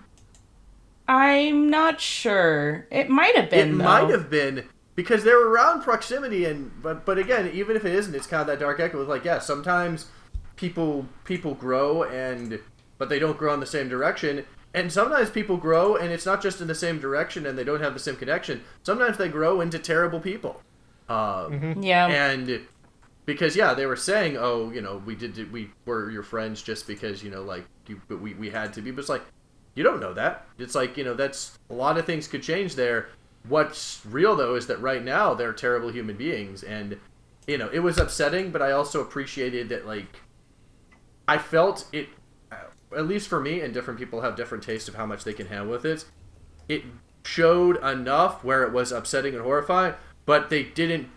I'm 1.07 1.69
not 1.69 2.01
sure. 2.01 2.87
It 2.91 3.09
might 3.09 3.35
have 3.35 3.45
It 3.45 3.51
been. 3.51 3.77
though. 3.77 3.83
might 3.83 4.09
have 4.09 4.29
been 4.29 4.65
because 4.95 5.23
they're 5.23 5.45
around 5.47 5.81
proximity, 5.83 6.45
and 6.45 6.71
but 6.81 7.05
but 7.05 7.17
again, 7.17 7.49
even 7.53 7.75
if 7.75 7.85
it 7.85 7.93
isn't, 7.95 8.13
it's 8.15 8.27
kind 8.27 8.41
of 8.41 8.47
that 8.47 8.59
dark 8.59 8.79
echo. 8.79 8.99
Of 8.99 9.07
like, 9.07 9.23
yeah, 9.25 9.39
sometimes 9.39 10.07
people 10.55 11.05
people 11.23 11.53
grow 11.53 12.03
and 12.03 12.59
but 12.97 13.09
they 13.09 13.19
don't 13.19 13.37
grow 13.37 13.53
in 13.53 13.59
the 13.59 13.65
same 13.65 13.87
direction. 13.89 14.43
And 14.73 14.91
sometimes 14.91 15.29
people 15.29 15.57
grow, 15.57 15.95
and 15.95 16.11
it's 16.11 16.25
not 16.25 16.41
just 16.41 16.61
in 16.61 16.67
the 16.67 16.75
same 16.75 16.99
direction, 16.99 17.45
and 17.47 17.57
they 17.57 17.63
don't 17.63 17.81
have 17.81 17.93
the 17.93 17.99
same 17.99 18.15
connection. 18.15 18.61
Sometimes 18.83 19.17
they 19.17 19.29
grow 19.29 19.61
into 19.61 19.79
terrible 19.79 20.19
people. 20.19 20.61
Um, 21.09 21.81
Yeah. 21.81 22.07
and 22.07 22.61
because 23.25 23.55
yeah 23.55 23.73
they 23.73 23.85
were 23.85 23.95
saying 23.95 24.35
oh 24.37 24.71
you 24.71 24.81
know 24.81 25.01
we 25.05 25.15
did 25.15 25.51
we 25.51 25.69
were 25.85 26.09
your 26.11 26.23
friends 26.23 26.61
just 26.61 26.85
because 26.87 27.23
you 27.23 27.29
know 27.31 27.43
like 27.43 27.65
you 27.87 28.01
but 28.07 28.19
we, 28.21 28.33
we 28.35 28.49
had 28.49 28.71
to 28.73 28.81
be 28.81 28.89
but 28.91 28.99
it's 29.01 29.09
like 29.09 29.21
you 29.77 29.83
don't 29.83 29.99
know 29.99 30.13
that 30.13 30.45
it's 30.57 30.75
like 30.75 30.97
you 30.97 31.03
know 31.03 31.13
that's 31.13 31.57
a 31.69 31.73
lot 31.73 31.97
of 31.97 32.05
things 32.05 32.27
could 32.27 32.43
change 32.43 32.75
there 32.75 33.09
what's 33.47 34.01
real 34.05 34.35
though 34.35 34.55
is 34.55 34.67
that 34.67 34.81
right 34.81 35.03
now 35.03 35.33
they're 35.33 35.53
terrible 35.53 35.89
human 35.89 36.17
beings 36.17 36.63
and 36.63 36.97
you 37.45 37.57
know 37.57 37.69
it 37.71 37.79
was 37.79 37.97
upsetting 37.97 38.51
but 38.51 38.61
i 38.61 38.71
also 38.71 39.01
appreciated 39.01 39.69
that 39.69 39.85
like 39.85 40.21
i 41.27 41.37
felt 41.37 41.87
it 41.93 42.09
at 42.95 43.07
least 43.07 43.27
for 43.27 43.39
me 43.39 43.61
and 43.61 43.73
different 43.73 43.99
people 43.99 44.21
have 44.21 44.35
different 44.35 44.63
tastes 44.63 44.89
of 44.89 44.95
how 44.95 45.05
much 45.05 45.23
they 45.23 45.33
can 45.33 45.47
handle 45.47 45.69
with 45.69 45.85
it 45.85 46.05
it 46.67 46.83
showed 47.27 47.83
enough 47.83 48.43
where 48.43 48.63
it 48.63 48.71
was 48.71 48.91
upsetting 48.91 49.35
and 49.35 49.43
horrifying, 49.43 49.93
but 50.25 50.49
they 50.49 50.63
didn't 50.63 51.09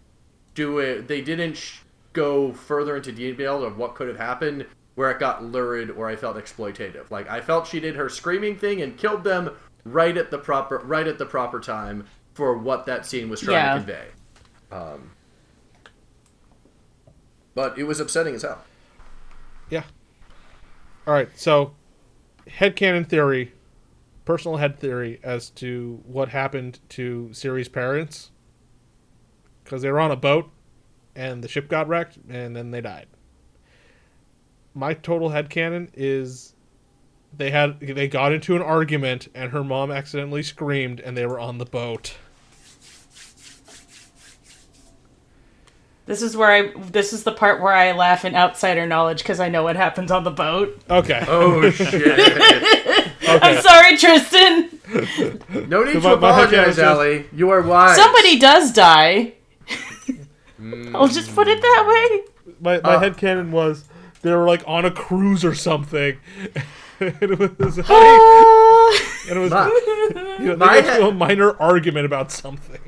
do 0.54 0.78
it. 0.78 1.08
They 1.08 1.20
didn't 1.20 1.56
sh- 1.56 1.80
go 2.12 2.52
further 2.52 2.96
into 2.96 3.12
detail 3.12 3.64
of 3.64 3.78
what 3.78 3.94
could 3.94 4.08
have 4.08 4.18
happened 4.18 4.66
where 5.00 5.10
it 5.10 5.18
got 5.18 5.42
lurid 5.42 5.88
or 5.90 6.06
I 6.10 6.14
felt 6.14 6.36
exploitative. 6.36 7.10
Like 7.10 7.26
I 7.30 7.40
felt 7.40 7.66
she 7.66 7.80
did 7.80 7.96
her 7.96 8.10
screaming 8.10 8.54
thing 8.54 8.82
and 8.82 8.98
killed 8.98 9.24
them 9.24 9.56
right 9.84 10.14
at 10.14 10.30
the 10.30 10.36
proper 10.36 10.76
right 10.84 11.08
at 11.08 11.16
the 11.16 11.24
proper 11.24 11.58
time 11.58 12.04
for 12.34 12.58
what 12.58 12.84
that 12.84 13.06
scene 13.06 13.30
was 13.30 13.40
trying 13.40 13.54
Yeah. 13.54 13.72
to 13.72 13.78
convey. 13.78 14.06
Um, 14.70 15.10
but 17.54 17.78
it 17.78 17.84
was 17.84 17.98
upsetting 17.98 18.34
as 18.34 18.42
hell. 18.42 18.62
Yeah. 19.70 19.84
All 21.06 21.14
right, 21.14 21.30
so 21.34 21.72
headcanon 22.46 23.08
theory, 23.08 23.54
personal 24.26 24.58
head 24.58 24.78
theory 24.78 25.18
as 25.22 25.48
to 25.52 26.02
what 26.04 26.28
happened 26.28 26.78
to 26.90 27.30
Ciri's 27.32 27.70
parents. 27.70 28.32
Because 29.64 29.80
they 29.80 29.90
were 29.90 30.00
on 30.00 30.10
a 30.10 30.16
boat 30.16 30.50
and 31.16 31.42
the 31.42 31.48
ship 31.48 31.68
got 31.70 31.88
wrecked 31.88 32.18
and 32.28 32.54
then 32.54 32.70
they 32.70 32.82
died. 32.82 33.06
My 34.74 34.94
total 34.94 35.30
head 35.30 35.48
headcanon 35.50 35.90
is 35.94 36.54
they 37.36 37.50
had 37.50 37.80
they 37.80 38.08
got 38.08 38.32
into 38.32 38.56
an 38.56 38.62
argument 38.62 39.28
and 39.34 39.50
her 39.52 39.64
mom 39.64 39.90
accidentally 39.90 40.42
screamed 40.42 41.00
and 41.00 41.16
they 41.16 41.26
were 41.26 41.40
on 41.40 41.58
the 41.58 41.64
boat. 41.64 42.16
This 46.06 46.22
is 46.22 46.36
where 46.36 46.50
I. 46.50 46.72
This 46.90 47.12
is 47.12 47.22
the 47.22 47.30
part 47.30 47.60
where 47.60 47.72
I 47.72 47.92
laugh 47.92 48.24
in 48.24 48.34
outsider 48.34 48.84
knowledge 48.84 49.18
because 49.22 49.38
I 49.38 49.48
know 49.48 49.62
what 49.62 49.76
happens 49.76 50.10
on 50.10 50.24
the 50.24 50.30
boat. 50.32 50.80
Okay. 50.90 51.24
Oh 51.28 51.70
shit! 51.70 53.12
I'm 53.28 53.60
sorry, 53.62 53.96
Tristan. 53.96 54.70
no 55.68 55.84
need 55.84 55.92
to 55.92 56.00
My- 56.00 56.16
my 56.16 56.30
apologize, 56.30 56.76
just- 56.76 56.80
Ali. 56.80 57.26
You 57.32 57.50
are 57.50 57.62
wise. 57.62 57.96
Somebody 57.96 58.40
does 58.40 58.72
die. 58.72 59.34
I'll 60.94 61.06
just 61.06 61.32
put 61.34 61.46
it 61.46 61.60
that 61.60 61.84
way. 61.86 62.54
My 62.60 62.80
my 62.80 62.96
Uh, 62.96 63.00
headcanon 63.02 63.50
was 63.50 63.84
they 64.22 64.32
were 64.32 64.46
like 64.46 64.62
on 64.66 64.84
a 64.84 64.90
cruise 64.90 65.44
or 65.44 65.54
something. 65.54 66.18
and 67.00 67.16
it 67.22 67.38
was 67.38 67.78
and 67.78 69.36
it 69.36 69.40
was 69.40 69.50
My- 69.50 70.36
you 70.40 70.46
know, 70.48 70.56
my 70.56 70.74
they 70.76 70.82
got 70.82 70.84
head- 70.84 70.94
into 71.00 71.08
a 71.08 71.12
minor 71.14 71.60
argument 71.60 72.06
about 72.06 72.30
something. 72.30 72.80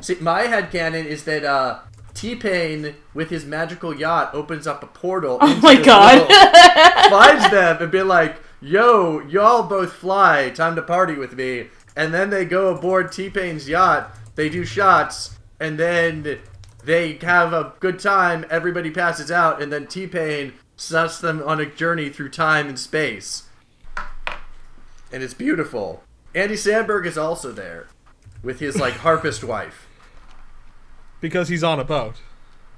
See, 0.00 0.16
my 0.20 0.44
headcanon 0.44 1.04
is 1.04 1.24
that 1.24 1.44
uh, 1.44 1.80
T 2.14 2.34
Pain, 2.34 2.94
with 3.14 3.30
his 3.30 3.44
magical 3.44 3.94
yacht, 3.94 4.34
opens 4.34 4.66
up 4.66 4.82
a 4.82 4.86
portal. 4.86 5.38
Oh 5.40 5.48
into 5.50 5.62
my 5.62 5.80
God. 5.82 6.18
world, 6.28 7.10
finds 7.10 7.50
them 7.50 7.82
and 7.82 7.90
be 7.92 8.02
like, 8.02 8.36
"Yo, 8.62 9.20
y'all 9.28 9.62
both 9.64 9.92
fly. 9.92 10.50
Time 10.50 10.74
to 10.76 10.82
party 10.82 11.14
with 11.14 11.34
me." 11.36 11.68
And 11.96 12.14
then 12.14 12.30
they 12.30 12.44
go 12.44 12.74
aboard 12.74 13.12
T 13.12 13.28
Pain's 13.30 13.68
yacht. 13.68 14.16
They 14.36 14.48
do 14.48 14.64
shots, 14.64 15.38
and 15.60 15.78
then 15.78 16.38
they 16.84 17.18
have 17.20 17.52
a 17.52 17.74
good 17.80 17.98
time. 17.98 18.46
Everybody 18.48 18.90
passes 18.90 19.30
out, 19.30 19.60
and 19.60 19.70
then 19.70 19.86
T 19.86 20.06
Pain 20.06 20.54
sets 20.80 21.20
them 21.20 21.42
on 21.42 21.60
a 21.60 21.66
journey 21.66 22.08
through 22.08 22.30
time 22.30 22.66
and 22.68 22.78
space. 22.78 23.44
And 25.12 25.22
it's 25.22 25.34
beautiful. 25.34 26.02
Andy 26.34 26.54
Samberg 26.54 27.04
is 27.06 27.18
also 27.18 27.52
there 27.52 27.88
with 28.42 28.60
his 28.60 28.78
like 28.78 28.94
harpist 28.98 29.44
wife. 29.44 29.86
Because 31.20 31.48
he's 31.48 31.62
on 31.62 31.78
a 31.78 31.84
boat. 31.84 32.16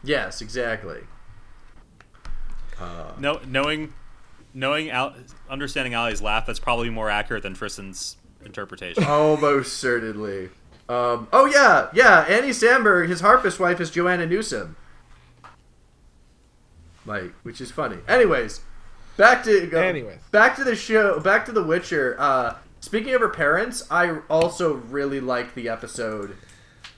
Yes, 0.02 0.40
exactly. 0.40 1.02
No, 3.20 3.40
knowing, 3.46 3.94
knowing, 4.52 4.90
Al, 4.90 5.14
understanding 5.48 5.94
Ali's 5.94 6.20
laugh, 6.20 6.44
that's 6.46 6.58
probably 6.58 6.90
more 6.90 7.08
accurate 7.08 7.44
than 7.44 7.54
Tristan's 7.54 8.16
interpretation. 8.44 9.04
Almost 9.04 9.74
certainly. 9.74 10.48
Um, 10.88 11.28
oh 11.32 11.46
yeah, 11.46 11.88
yeah. 11.94 12.26
Andy 12.28 12.50
Samberg, 12.50 13.08
his 13.08 13.20
harpist 13.20 13.60
wife 13.60 13.80
is 13.80 13.92
Joanna 13.92 14.26
Newsom. 14.26 14.74
Like, 17.06 17.32
which 17.42 17.60
is 17.60 17.70
funny. 17.70 17.98
Anyways, 18.08 18.60
back 19.16 19.42
to 19.44 19.70
uh, 19.76 19.80
Anyways. 19.80 20.20
back 20.30 20.56
to 20.56 20.64
the 20.64 20.76
show. 20.76 21.18
Back 21.20 21.44
to 21.46 21.52
The 21.52 21.62
Witcher. 21.62 22.16
Uh, 22.18 22.56
speaking 22.80 23.14
of 23.14 23.20
her 23.20 23.28
parents, 23.28 23.84
I 23.90 24.18
also 24.30 24.74
really 24.74 25.20
like 25.20 25.54
the 25.54 25.68
episode 25.68 26.36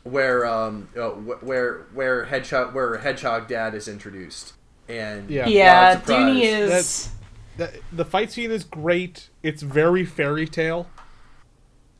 where 0.03 0.45
um 0.45 0.89
uh, 0.97 1.09
where 1.09 1.87
where 1.95 2.27
hedgehog 2.27 2.75
where 2.75 2.99
hedgehog 2.99 3.49
dad 3.49 3.75
is 3.75 3.89
introduced 3.89 4.53
and 4.89 5.31
Yeah. 5.31 5.47
Yeah, 5.47 6.01
Duny 6.01 6.43
is. 6.43 7.09
The, 7.57 7.73
the 7.93 8.05
fight 8.05 8.33
scene 8.33 8.51
is 8.51 8.65
great. 8.65 9.31
It's 9.43 9.63
very 9.63 10.05
fairy 10.05 10.47
tale. 10.47 10.89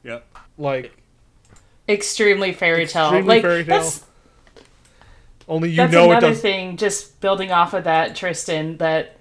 yep. 0.03 0.27
Like 0.59 0.93
extremely 1.89 2.53
fairy 2.53 2.87
tale. 2.87 3.05
Extremely 3.05 3.29
like 3.37 3.43
fairy 3.43 3.65
tale. 3.65 3.79
that's 3.81 4.05
only 5.49 5.70
you 5.70 5.76
that's 5.76 5.92
know 5.92 6.05
it 6.05 6.11
another 6.11 6.28
does. 6.30 6.40
thing. 6.40 6.76
Just 6.76 7.20
building 7.20 7.51
off 7.53 7.74
of 7.74 7.84
that, 7.84 8.16
Tristan, 8.16 8.76
that 8.78 9.16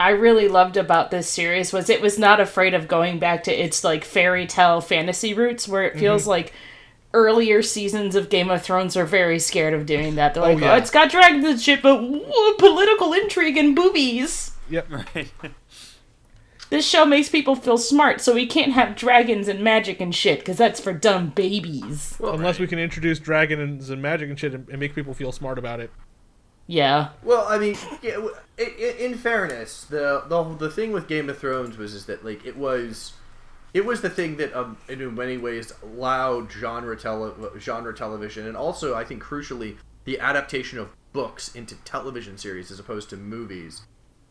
I 0.00 0.10
really 0.10 0.48
loved 0.48 0.76
about 0.76 1.10
this 1.10 1.28
series 1.28 1.72
was 1.72 1.88
it 1.88 2.00
was 2.02 2.18
not 2.18 2.40
afraid 2.40 2.74
of 2.74 2.88
going 2.88 3.18
back 3.18 3.44
to 3.44 3.52
its 3.52 3.84
like 3.84 4.04
fairy 4.04 4.46
tale 4.46 4.80
fantasy 4.80 5.34
roots, 5.34 5.68
where 5.68 5.88
Mm-hmm. 5.88 5.96
it 5.98 6.00
feels 6.00 6.26
like 6.26 6.52
earlier 7.12 7.62
seasons 7.62 8.16
of 8.16 8.28
Game 8.28 8.50
of 8.50 8.60
Thrones 8.62 8.96
are 8.96 9.04
very 9.04 9.38
scared 9.38 9.72
of 9.72 9.86
doing 9.86 10.16
that. 10.16 10.34
They're 10.34 10.42
like, 10.42 10.58
yeah. 10.58 10.72
oh, 10.72 10.76
it's 10.76 10.90
got 10.90 11.10
dragons 11.10 11.44
and 11.44 11.60
shit, 11.60 11.80
but 11.80 12.02
whoa, 12.02 12.54
political 12.54 13.12
intrigue 13.12 13.56
and 13.56 13.76
boobies. 13.76 14.50
Yep. 14.70 14.88
Right. 15.14 15.30
This 16.74 16.88
show 16.88 17.04
makes 17.06 17.28
people 17.28 17.54
feel 17.54 17.78
smart, 17.78 18.20
so 18.20 18.34
we 18.34 18.46
can't 18.46 18.72
have 18.72 18.96
dragons 18.96 19.46
and 19.46 19.62
magic 19.62 20.00
and 20.00 20.12
shit, 20.12 20.40
because 20.40 20.56
that's 20.56 20.80
for 20.80 20.92
dumb 20.92 21.28
babies. 21.28 22.16
Well, 22.18 22.34
Unless 22.34 22.58
we 22.58 22.66
can 22.66 22.80
introduce 22.80 23.20
dragons 23.20 23.90
and 23.90 24.02
magic 24.02 24.28
and 24.28 24.36
shit 24.36 24.54
and, 24.54 24.68
and 24.68 24.80
make 24.80 24.92
people 24.92 25.14
feel 25.14 25.30
smart 25.30 25.56
about 25.56 25.78
it. 25.78 25.92
Yeah. 26.66 27.10
Well, 27.22 27.46
I 27.48 27.58
mean, 27.58 27.76
yeah, 28.02 28.14
w- 28.14 28.34
i- 28.58 28.62
i- 28.76 28.96
in 28.98 29.14
fairness, 29.14 29.84
the 29.84 30.24
the 30.28 30.42
the 30.56 30.68
thing 30.68 30.90
with 30.90 31.06
Game 31.06 31.30
of 31.30 31.38
Thrones 31.38 31.76
was 31.78 31.94
is 31.94 32.06
that 32.06 32.24
like 32.24 32.44
it 32.44 32.56
was, 32.56 33.12
it 33.72 33.84
was 33.84 34.00
the 34.00 34.10
thing 34.10 34.36
that 34.38 34.52
um, 34.52 34.76
in 34.88 35.14
many 35.14 35.36
ways 35.36 35.72
allowed 35.80 36.50
genre 36.50 36.96
tele- 36.96 37.52
genre 37.60 37.94
television, 37.94 38.48
and 38.48 38.56
also 38.56 38.96
I 38.96 39.04
think 39.04 39.22
crucially 39.22 39.76
the 40.06 40.18
adaptation 40.18 40.80
of 40.80 40.88
books 41.12 41.54
into 41.54 41.76
television 41.84 42.36
series 42.36 42.72
as 42.72 42.80
opposed 42.80 43.10
to 43.10 43.16
movies, 43.16 43.82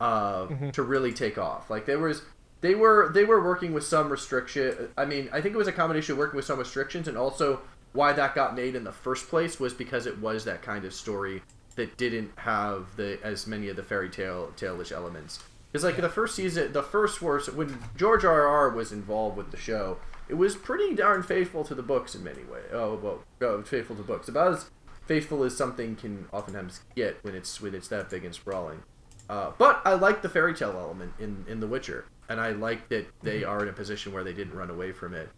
uh, 0.02 0.48
to 0.74 0.84
really 0.84 1.14
take 1.14 1.38
off. 1.38 1.70
Like 1.70 1.86
there 1.86 2.00
was. 2.00 2.24
They 2.64 2.76
were 2.76 3.12
they 3.14 3.26
were 3.26 3.44
working 3.44 3.74
with 3.74 3.84
some 3.84 4.08
restriction. 4.10 4.88
I 4.98 5.04
mean, 5.04 5.28
I 5.34 5.42
think 5.42 5.54
it 5.54 5.58
was 5.58 5.68
a 5.68 5.74
combination 5.74 6.14
of 6.14 6.18
working 6.18 6.38
with 6.38 6.46
some 6.46 6.58
restrictions 6.58 7.10
and 7.10 7.18
also 7.18 7.60
why 7.92 8.14
that 8.14 8.34
got 8.36 8.56
made 8.56 8.74
in 8.74 8.86
the 8.86 8.92
first 8.94 9.28
place 9.28 9.60
was 9.60 9.74
because 9.74 10.06
it 10.06 10.18
was 10.20 10.46
that 10.46 10.62
kind 10.62 10.86
of 10.86 10.94
story 10.94 11.44
that 11.76 11.98
didn't 11.98 12.32
have 12.38 12.96
the 12.96 13.20
as 13.22 13.46
many 13.48 13.68
of 13.68 13.76
the 13.76 13.84
fairy 13.84 14.10
tale 14.10 14.54
tailish 14.56 14.94
elements. 14.94 15.44
Because 15.74 15.84
like 15.84 15.98
the 15.98 16.08
first 16.08 16.36
season, 16.36 16.72
the 16.72 16.82
first 16.82 17.22
worst 17.22 17.54
when 17.54 17.78
George 17.98 18.24
R. 18.24 18.48
R. 18.48 18.70
was 18.70 18.94
involved 18.94 19.36
with 19.36 19.52
the 19.52 19.58
show, 19.58 19.98
it 20.30 20.36
was 20.36 20.56
pretty 20.56 20.96
darn 20.96 21.22
faithful 21.22 21.66
to 21.66 21.76
the 21.76 21.84
books 21.84 22.16
in 22.16 22.24
many 22.24 22.46
ways. 22.46 22.64
Oh 22.72 22.96
well, 22.96 23.24
oh, 23.42 23.62
faithful 23.64 23.98
to 23.98 24.04
books. 24.04 24.30
About 24.30 24.54
as 24.54 24.70
faithful 25.06 25.44
as 25.44 25.58
something 25.58 25.98
can 25.98 26.30
oftentimes 26.32 26.80
get 26.96 27.22
when 27.24 27.36
it's 27.36 27.60
when 27.60 27.76
it's 27.76 27.90
that 27.90 28.10
big 28.10 28.24
and 28.24 28.34
sprawling. 28.34 28.84
Uh, 29.30 29.52
but 29.58 29.82
I 29.84 29.96
like 29.96 30.22
the 30.22 30.30
fairy 30.30 30.54
tale 30.54 30.78
element 30.78 31.12
in 31.20 31.44
in 31.50 31.60
The 31.60 31.68
Witcher, 31.68 32.06
and 32.30 32.40
I 32.40 32.52
like 32.52 32.90
that 32.90 33.06
they 33.22 33.44
are 33.44 33.62
in 33.64 33.70
a 33.70 33.74
position 33.74 34.14
where 34.14 34.24
they 34.24 34.34
didn't 34.34 34.56
run 34.56 34.70
away 34.70 34.92
from 34.92 35.14
it. 35.14 35.30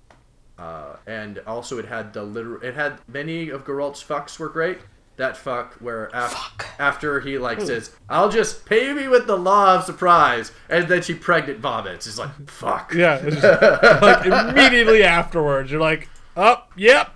Uh, 0.57 0.95
and 1.05 1.39
also, 1.45 1.77
it 1.79 1.85
had 1.85 2.13
the 2.13 2.23
literal. 2.23 2.61
It 2.61 2.75
had 2.75 2.99
many 3.07 3.49
of 3.49 3.65
Geralt's 3.65 4.03
fucks 4.03 4.39
were 4.39 4.49
great. 4.49 4.79
That 5.17 5.37
fuck 5.37 5.75
where 5.75 6.09
af- 6.13 6.33
Fuck. 6.33 6.65
after 6.77 7.19
he 7.21 7.37
like 7.37 7.61
says, 7.61 7.91
"I'll 8.09 8.29
just 8.29 8.65
pay 8.65 8.91
me 8.93 9.07
with 9.07 9.27
the 9.27 9.37
law 9.37 9.75
of 9.75 9.83
surprise," 9.85 10.51
and 10.69 10.87
then 10.89 11.01
she 11.01 11.13
pregnant 11.13 11.59
vomits. 11.59 12.05
It's 12.07 12.17
like 12.17 12.49
fuck. 12.49 12.93
Yeah, 12.93 13.19
it's 13.23 13.35
just, 13.41 13.61
like 14.01 14.25
immediately 14.49 15.03
afterwards, 15.03 15.71
you're 15.71 15.79
like, 15.79 16.09
"Oh, 16.35 16.63
yep." 16.75 17.11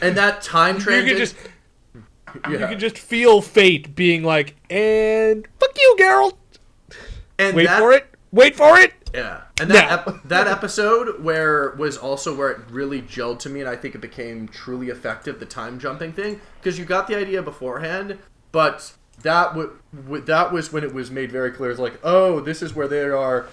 And 0.00 0.16
that 0.16 0.42
time 0.42 0.76
You 0.76 0.80
transit. 0.82 1.08
can 1.08 1.16
just 1.18 1.36
yeah. 2.44 2.50
you 2.50 2.58
can 2.58 2.78
just 2.80 2.98
feel 2.98 3.40
fate 3.40 3.94
being 3.94 4.24
like, 4.24 4.56
"And 4.68 5.46
fuck 5.60 5.70
you, 5.76 5.96
Geralt. 6.00 6.34
and 7.38 7.54
Wait 7.56 7.66
that, 7.66 7.78
for 7.78 7.92
it. 7.92 8.12
Wait 8.34 8.56
for 8.56 8.76
it." 8.78 8.92
Yeah, 9.14 9.42
and 9.60 9.70
that 9.70 10.06
Now. 10.06 10.12
ep- 10.12 10.22
that 10.24 10.48
episode 10.48 11.22
where 11.22 11.70
was 11.78 11.96
also 11.96 12.34
where 12.34 12.50
it 12.50 12.58
really 12.68 13.00
gelled 13.00 13.38
to 13.40 13.48
me, 13.48 13.60
and 13.60 13.68
I 13.68 13.76
think 13.76 13.94
it 13.94 14.00
became 14.00 14.48
truly 14.48 14.88
effective. 14.88 15.38
The 15.38 15.46
time 15.46 15.78
jumping 15.78 16.12
thing, 16.12 16.40
because 16.60 16.78
you 16.78 16.84
got 16.84 17.06
the 17.06 17.14
idea 17.14 17.40
beforehand, 17.42 18.18
but 18.50 18.92
that 19.22 19.50
w- 19.50 19.78
w- 19.94 20.24
that 20.24 20.52
was 20.52 20.72
when 20.72 20.82
it 20.82 20.92
was 20.92 21.12
made 21.12 21.30
very 21.30 21.52
clear. 21.52 21.70
It's 21.70 21.78
like, 21.78 22.00
oh, 22.02 22.40
this 22.40 22.60
is 22.60 22.74
where 22.74 22.88
they 22.88 23.04
are. 23.04 23.46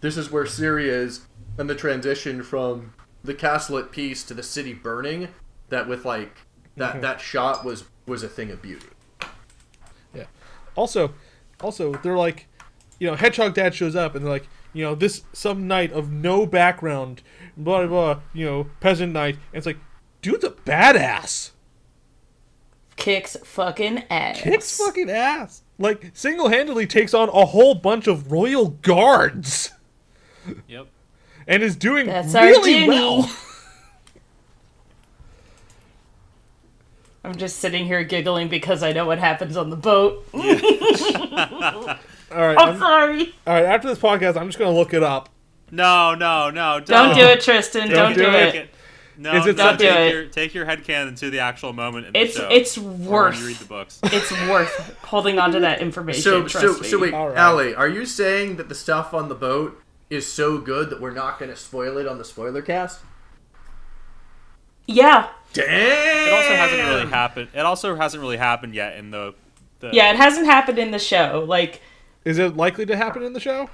This 0.00 0.16
is 0.16 0.30
where 0.30 0.44
Ciri 0.44 0.84
is, 0.84 1.22
and 1.58 1.68
the 1.68 1.74
transition 1.74 2.44
from 2.44 2.94
the 3.24 3.34
castle 3.34 3.78
at 3.78 3.90
peace 3.90 4.22
to 4.24 4.34
the 4.34 4.44
city 4.44 4.72
burning. 4.72 5.28
That 5.70 5.88
with 5.88 6.04
like 6.04 6.36
that 6.76 6.92
mm-hmm. 6.92 7.00
that 7.00 7.20
shot 7.20 7.64
was 7.64 7.84
was 8.06 8.22
a 8.22 8.28
thing 8.28 8.50
of 8.52 8.62
beauty. 8.62 8.86
Yeah. 10.14 10.26
Also, 10.76 11.14
also 11.60 11.94
they're 11.94 12.16
like, 12.16 12.46
you 13.00 13.08
know, 13.08 13.16
Hedgehog 13.16 13.54
Dad 13.54 13.74
shows 13.74 13.96
up 13.96 14.14
and 14.14 14.24
they're 14.24 14.32
like, 14.32 14.46
you 14.72 14.84
know, 14.84 14.94
this 14.94 15.22
some 15.32 15.66
knight 15.66 15.92
of 15.92 16.12
no 16.12 16.46
background, 16.46 17.22
blah 17.56 17.78
blah, 17.86 18.14
blah 18.14 18.20
you 18.32 18.46
know, 18.46 18.66
peasant 18.78 19.12
knight, 19.12 19.34
and 19.34 19.58
it's 19.58 19.66
like, 19.66 19.78
dude's 20.22 20.44
a 20.44 20.50
badass. 20.50 21.50
Kicks 22.94 23.36
fucking 23.42 24.04
ass. 24.10 24.40
Kicks 24.42 24.76
fucking 24.76 25.10
ass. 25.10 25.62
Like 25.78 26.10
single 26.12 26.48
handedly 26.50 26.86
takes 26.86 27.14
on 27.14 27.30
a 27.30 27.46
whole 27.46 27.74
bunch 27.74 28.06
of 28.06 28.30
royal 28.30 28.68
guards 28.82 29.72
Yep. 30.68 30.86
and 31.48 31.62
is 31.62 31.74
doing 31.76 32.06
That's 32.06 32.34
our 32.34 32.44
really 32.44 32.74
Junie. 32.74 32.88
well. 32.88 33.30
I'm 37.24 37.36
just 37.36 37.56
sitting 37.58 37.84
here 37.86 38.02
giggling 38.04 38.48
because 38.48 38.82
I 38.82 38.92
know 38.92 39.06
what 39.06 39.18
happens 39.18 39.56
on 39.56 39.70
the 39.70 39.76
boat. 39.76 40.26
All 42.32 42.38
right, 42.40 42.58
I'm 42.58 42.68
I'm- 42.70 42.78
sorry. 42.78 43.34
all 43.46 43.54
right. 43.54 43.64
After 43.64 43.88
this 43.88 43.98
podcast, 43.98 44.36
I'm 44.36 44.46
just 44.48 44.58
gonna 44.58 44.76
look 44.76 44.94
it 44.94 45.02
up. 45.02 45.28
No, 45.70 46.14
no, 46.14 46.50
no. 46.50 46.80
Don't, 46.80 46.86
Don't 46.86 47.14
do 47.14 47.22
it, 47.22 47.40
Tristan. 47.40 47.88
Don't, 47.90 48.14
do, 48.14 48.24
do 48.24 48.30
it. 48.30 48.54
it. 48.56 48.70
No, 49.16 49.34
Is 49.34 49.46
it 49.46 49.56
no, 49.56 49.64
Don't 49.64 49.78
do 49.78 49.84
take 49.86 49.98
it. 49.98 50.14
Your, 50.14 50.24
take 50.26 50.54
your 50.54 50.66
headcanon 50.66 51.18
to 51.18 51.28
the 51.30 51.40
actual 51.40 51.72
moment 51.72 52.06
in 52.06 52.16
It's 52.16 52.34
the 52.34 52.40
show. 52.40 52.48
it's 52.48 52.78
or 52.78 52.82
when 52.82 53.04
worth 53.06 53.38
you 53.40 53.46
read 53.48 53.56
the 53.56 53.64
books. 53.66 54.00
it's 54.04 54.32
worth 54.48 54.96
holding 55.02 55.38
on 55.38 55.52
to 55.52 55.60
that 55.60 55.80
information. 55.80 56.22
So 56.22 56.48
trust 56.48 56.66
so 56.66 56.80
me. 56.80 56.88
so 56.88 56.98
wait, 56.98 57.12
All 57.14 57.28
right. 57.28 57.38
Ali, 57.38 57.74
are 57.74 57.88
you 57.88 58.06
saying 58.06 58.56
that 58.56 58.68
the 58.68 58.74
stuff 58.74 59.12
on 59.12 59.28
the 59.28 59.34
boat 59.34 59.80
is 60.08 60.26
so 60.30 60.58
good 60.58 60.88
that 60.90 61.00
we're 61.00 61.12
not 61.12 61.38
going 61.38 61.50
to 61.50 61.56
spoil 61.56 61.98
it 61.98 62.06
on 62.08 62.16
the 62.18 62.24
spoiler 62.24 62.62
cast? 62.62 63.00
Yeah, 64.86 65.28
Damn. 65.52 65.68
It 65.68 66.32
also 66.32 66.54
hasn't 66.54 66.88
really 66.88 67.06
happened. 67.10 67.48
It 67.54 67.60
also 67.60 67.94
hasn't 67.96 68.20
really 68.22 68.36
happened 68.38 68.74
yet 68.74 68.96
in 68.96 69.10
the. 69.10 69.34
the 69.80 69.90
yeah. 69.92 70.10
It 70.10 70.16
hasn't 70.16 70.46
happened 70.46 70.78
in 70.78 70.90
the 70.90 70.98
show. 70.98 71.44
Like, 71.46 71.80
Is 72.24 72.38
it 72.38 72.56
likely 72.56 72.86
to 72.86 72.96
happen 72.96 73.22
in 73.22 73.32
the 73.32 73.40
show? 73.40 73.70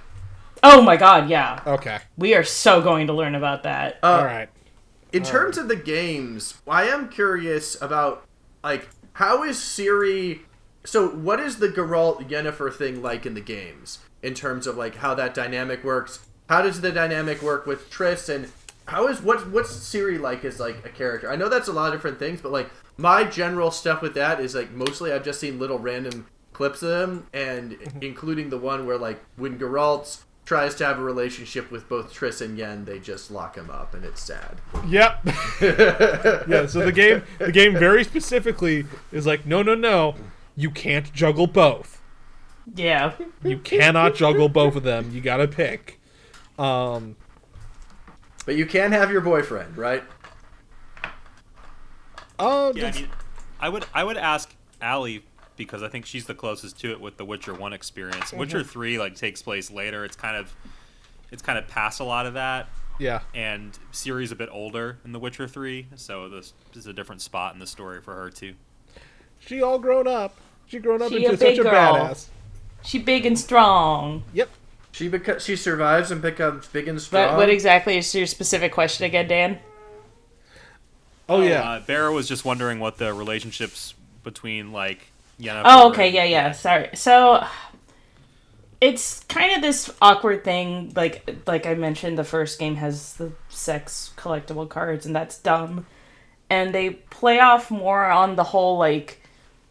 oh 0.63 0.83
my 0.83 0.97
god, 0.97 1.29
yeah. 1.29 1.63
Okay. 1.67 1.99
We 2.17 2.35
are 2.35 2.45
so 2.45 2.81
going 2.81 3.07
to 3.09 3.13
learn 3.13 3.35
about 3.35 3.63
that. 3.65 3.99
Uh, 4.03 4.07
All 4.07 4.25
right. 4.25 4.49
In 5.13 5.23
terms 5.23 5.57
of 5.57 5.69
the 5.69 5.77
games, 5.77 6.61
I 6.69 6.85
am 6.85 7.09
curious 7.09 7.81
about 7.81 8.27
like 8.63 8.89
how 9.15 9.45
is 9.45 9.57
Ciri. 9.57 10.41
So 10.85 11.09
what 11.09 11.41
is 11.41 11.57
the 11.57 11.69
Geralt 11.69 12.29
Yennefer 12.29 12.75
thing 12.75 13.03
like 13.03 13.25
in 13.27 13.35
the 13.35 13.41
games 13.41 13.99
in 14.23 14.35
terms 14.35 14.67
of 14.67 14.77
like 14.77 14.97
how 14.97 15.15
that 15.15 15.35
dynamic 15.35 15.85
works? 15.85 16.27
How 16.49 16.63
does 16.63 16.81
the 16.81 16.93
dynamic 16.93 17.43
work 17.43 17.67
with 17.67 17.91
Triss 17.91 18.29
and 18.29 18.51
how 18.87 19.09
is 19.09 19.21
what 19.23 19.49
what's 19.49 19.75
Ciri 19.77 20.21
like 20.21 20.45
as 20.45 20.61
like 20.61 20.85
a 20.85 20.91
character? 20.91 21.31
I 21.31 21.37
know 21.37 21.49
that's 21.49 21.69
a 21.69 21.73
lot 21.73 21.89
of 21.89 21.95
different 21.95 22.19
things, 22.19 22.41
but 22.41 22.53
like 22.53 22.71
my 22.97 23.25
general 23.25 23.71
stuff 23.71 24.03
with 24.03 24.15
that 24.15 24.41
is 24.41 24.55
like 24.55 24.71
mostly 24.73 25.13
I've 25.13 25.25
just 25.25 25.41
seen 25.41 25.59
little 25.59 25.79
random 25.79 26.27
clips 26.57 26.83
of 26.83 26.89
them 26.89 27.27
and 27.35 27.77
including 28.01 28.49
the 28.49 28.57
one 28.57 28.87
where 28.87 28.97
like 28.97 29.23
when 29.37 29.59
Geralt 29.59 30.23
tries 30.47 30.75
to 30.77 30.87
have 30.87 30.99
a 30.99 31.03
relationship 31.03 31.71
with 31.71 31.87
both 31.87 32.15
Triss 32.15 32.41
and 32.41 32.57
Yen, 32.57 32.87
they 32.87 32.99
just 32.99 33.31
lock 33.31 33.57
him 33.57 33.69
up 33.69 33.93
and 33.93 34.05
it's 34.05 34.23
sad. 34.23 34.57
Yep. 34.87 35.21
yeah. 36.49 36.67
So 36.67 36.81
the 36.81 36.93
game, 36.95 37.23
the 37.39 37.53
game 37.53 37.75
very 37.75 38.05
specifically 38.05 38.87
is 39.13 39.27
like, 39.27 39.45
no, 39.45 39.63
no, 39.63 39.75
no, 39.75 40.15
you 40.57 40.71
can't 40.71 41.13
juggle 41.13 41.47
both. 41.47 42.01
Yeah. 42.75 43.13
You 43.43 43.59
cannot 43.59 44.15
juggle 44.15 44.49
both 44.49 44.77
of 44.77 44.83
them. 44.83 45.11
You 45.13 45.21
gotta 45.21 45.47
pick. 45.47 46.01
Um. 46.59 47.17
But 48.47 48.55
you 48.57 48.65
can 48.65 48.93
have 48.93 49.11
your 49.11 49.21
boyfriend, 49.21 49.77
right? 49.77 50.05
Oh, 52.39 52.73
Yeah, 52.75 52.89
I 52.89 52.93
mean, 52.93 53.09
I 53.61 53.69
would 53.69 53.85
I 53.93 54.05
would 54.05 54.17
ask 54.17 54.55
Ali 54.81 55.23
because 55.57 55.83
I 55.83 55.89
think 55.89 56.07
she's 56.07 56.27
the 56.27 56.35
closest 56.35 56.79
to 56.81 56.93
it 56.93 57.01
with 57.01 57.17
the 57.17 57.25
Witcher 57.25 57.55
One 57.55 57.73
experience. 57.73 58.33
Witcher 58.33 58.63
Three 58.63 58.99
like 58.99 59.15
takes 59.15 59.43
place 59.43 59.71
later. 59.71 60.05
It's 60.05 60.17
kind 60.17 60.37
of 60.37 60.55
it's 61.31 61.43
kind 61.43 61.59
of 61.59 61.67
past 61.69 62.01
a 62.01 62.05
lot 62.05 62.27
of 62.27 62.35
that, 62.35 62.69
yeah. 62.99 63.21
and 63.35 63.77
Ciri's 63.93 64.33
a 64.33 64.37
bit 64.37 64.49
older 64.53 64.99
in 65.05 65.13
the 65.13 65.19
Witcher 65.19 65.49
Three, 65.49 65.89
so 65.97 66.29
this 66.29 66.53
is 66.75 66.87
a 66.87 66.93
different 66.93 67.21
spot 67.23 67.55
in 67.55 67.61
the 67.61 67.67
story 67.67 68.01
for 68.01 68.15
her 68.15 68.31
too. 68.31 68.55
She 69.39 69.63
all 69.63 69.79
grown 69.79 70.07
up. 70.07 70.37
She 70.67 70.79
grown 70.79 71.03
up 71.03 71.11
She 71.11 71.25
into 71.25 71.35
a 71.35 71.37
such 71.37 71.57
big 71.57 71.67
a 71.67 71.69
badass. 71.69 72.29
She 72.83 72.99
big 72.99 73.27
and 73.27 73.39
strong. 73.39 74.25
Yep. 74.33 74.49
She 74.93 75.11
beca- 75.11 75.41
she 75.41 75.57
survives 75.57 76.11
and 76.11 76.23
becomes 76.23 76.67
big 76.69 76.89
and 76.89 77.01
strong. 77.01 77.29
But 77.29 77.37
what 77.37 77.51
exactly 77.51 77.99
is 77.99 78.15
your 78.15 78.27
specific 78.27 78.73
question 78.73 79.05
again, 79.05 79.29
Dan? 79.29 79.59
Oh 81.29 81.43
yeah. 81.43 81.69
Uh, 81.69 81.81
Bera 81.81 82.13
was 82.13 82.29
just 82.29 82.45
wondering 82.45 82.79
what 82.79 82.99
the 82.99 83.13
relationships 83.13 83.95
between 84.23 84.73
like 84.73 85.09
Yennefer. 85.41 85.63
Oh, 85.65 85.91
okay, 85.91 86.11
yeah, 86.11 86.25
yeah. 86.25 86.53
Sorry. 86.53 86.91
So 86.95 87.45
it's 88.81 89.25
kind 89.25 89.53
of 89.55 89.63
this 89.63 89.93
awkward 90.01 90.45
thing. 90.45 90.93
Like, 90.95 91.29
like 91.47 91.67
I 91.67 91.75
mentioned, 91.75 92.19
the 92.19 92.25
first 92.25 92.59
game 92.59 92.77
has 92.77 93.15
the 93.15 93.33
sex 93.49 94.13
collectible 94.17 94.69
cards, 94.69 95.07
and 95.07 95.15
that's 95.15 95.39
dumb. 95.39 95.87
And 96.49 96.75
they 96.75 96.91
play 96.91 97.41
off 97.41 97.71
more 97.71 98.05
on 98.05 98.37
the 98.37 98.45
whole 98.45 98.79
like, 98.79 99.21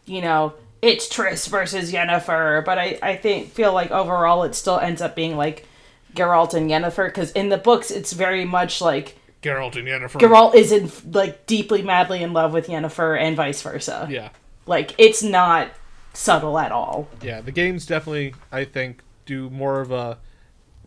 you 0.04 0.20
know, 0.20 0.54
it's 0.82 1.08
Triss 1.08 1.48
versus 1.48 1.92
Yennefer. 1.92 2.64
But 2.64 2.78
I, 2.78 2.98
I 3.02 3.16
think 3.16 3.50
feel 3.50 3.72
like 3.72 3.90
overall 3.90 4.44
it 4.44 4.54
still 4.54 4.78
ends 4.78 5.00
up 5.00 5.16
being 5.16 5.36
like 5.36 5.66
Geralt 6.14 6.54
and 6.54 6.70
Yennefer 6.70 7.06
because 7.06 7.32
in 7.32 7.48
the 7.48 7.58
books 7.58 7.90
it's 7.90 8.12
very 8.12 8.44
much 8.44 8.80
like 8.80 9.16
Geralt 9.42 9.76
and 9.76 9.88
Yennefer. 9.88 10.20
Geralt 10.20 10.54
is 10.54 10.72
in 10.72 10.90
like 11.12 11.46
deeply 11.46 11.82
madly 11.82 12.22
in 12.22 12.32
love 12.32 12.52
with 12.52 12.66
Yennefer 12.66 13.18
and 13.18 13.36
vice 13.36 13.62
versa. 13.62 14.06
Yeah. 14.10 14.30
Like 14.66 14.94
it's 14.98 15.22
not 15.22 15.68
subtle 16.12 16.58
at 16.58 16.72
all. 16.72 17.08
Yeah. 17.22 17.40
The 17.40 17.52
games 17.52 17.86
definitely, 17.86 18.34
I 18.50 18.64
think, 18.64 19.02
do 19.24 19.50
more 19.50 19.80
of 19.80 19.90
a 19.90 20.18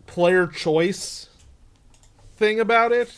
player 0.06 0.46
choice 0.46 1.28
thing 2.36 2.60
about 2.60 2.92
it. 2.92 3.12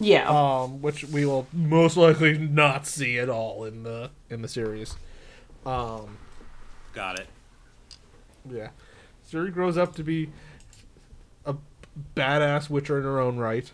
Yeah. 0.00 0.28
um, 0.28 0.82
which 0.82 1.04
we 1.04 1.24
will 1.24 1.46
most 1.52 1.96
likely 1.96 2.36
not 2.36 2.86
see 2.86 3.18
at 3.18 3.28
all 3.28 3.64
in 3.64 3.82
the 3.84 4.10
in 4.30 4.42
the 4.42 4.48
series. 4.48 4.96
Um, 5.64 6.18
Got 6.92 7.20
it. 7.20 7.26
yeah, 8.50 8.70
Ciri 9.30 9.52
grows 9.52 9.78
up 9.78 9.94
to 9.96 10.02
be 10.02 10.30
a 11.46 11.54
badass 12.16 12.68
witcher 12.68 12.98
in 12.98 13.04
her 13.04 13.20
own 13.20 13.36
right. 13.36 13.70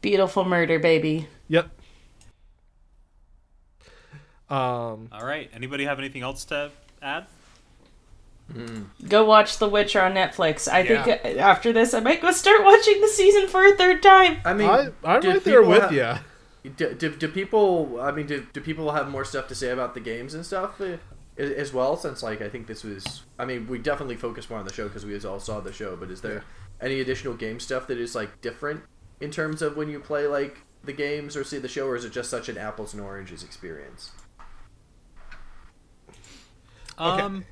Beautiful 0.00 0.44
murder, 0.44 0.78
baby. 0.78 1.28
Yep. 1.48 1.68
Um, 4.50 5.08
All 5.12 5.24
right. 5.24 5.50
Anybody 5.54 5.84
have 5.84 5.98
anything 5.98 6.22
else 6.22 6.44
to 6.46 6.70
add? 7.02 7.26
Go 9.08 9.24
watch 9.24 9.56
The 9.58 9.68
Witcher 9.68 10.02
on 10.02 10.12
Netflix. 10.12 10.70
I 10.70 10.80
Yeah. 10.80 11.02
think 11.02 11.38
after 11.38 11.72
this, 11.72 11.94
I 11.94 12.00
might 12.00 12.20
go 12.20 12.30
start 12.30 12.62
watching 12.62 13.00
the 13.00 13.08
season 13.08 13.48
for 13.48 13.64
a 13.64 13.74
third 13.76 14.02
time. 14.02 14.38
I 14.44 14.52
mean, 14.52 14.68
I 14.68 14.88
I'm 15.02 15.20
right 15.22 15.42
there 15.42 15.62
with 15.62 15.82
have- 15.82 15.92
you. 15.92 16.70
Do, 16.76 16.94
do, 16.94 17.14
do 17.14 17.28
people? 17.28 18.00
I 18.00 18.10
mean, 18.10 18.26
do, 18.26 18.46
do 18.54 18.60
people 18.60 18.90
have 18.92 19.10
more 19.10 19.24
stuff 19.24 19.48
to 19.48 19.54
say 19.54 19.68
about 19.70 19.92
the 19.92 20.00
games 20.00 20.32
and 20.32 20.46
stuff 20.46 20.80
uh, 20.80 20.96
as 21.38 21.74
well? 21.74 21.94
Since 21.96 22.22
like 22.22 22.40
I 22.40 22.48
think 22.48 22.66
this 22.66 22.82
was. 22.84 23.22
I 23.38 23.44
mean, 23.44 23.66
we 23.66 23.78
definitely 23.78 24.16
focused 24.16 24.48
more 24.48 24.58
on 24.58 24.64
the 24.66 24.72
show 24.72 24.88
because 24.88 25.04
we 25.04 25.18
all 25.26 25.40
saw 25.40 25.60
the 25.60 25.72
show. 25.74 25.94
But 25.94 26.10
is 26.10 26.22
there 26.22 26.42
any 26.80 27.00
additional 27.00 27.34
game 27.34 27.60
stuff 27.60 27.86
that 27.88 27.98
is 27.98 28.14
like 28.14 28.40
different 28.40 28.82
in 29.20 29.30
terms 29.30 29.60
of 29.60 29.76
when 29.76 29.90
you 29.90 30.00
play 30.00 30.26
like 30.26 30.62
the 30.82 30.94
games 30.94 31.36
or 31.36 31.44
see 31.44 31.58
the 31.58 31.68
show, 31.68 31.86
or 31.86 31.96
is 31.96 32.04
it 32.06 32.12
just 32.12 32.30
such 32.30 32.48
an 32.48 32.56
apples 32.56 32.94
and 32.94 33.02
oranges 33.02 33.42
experience? 33.42 34.12
Um, 36.98 37.44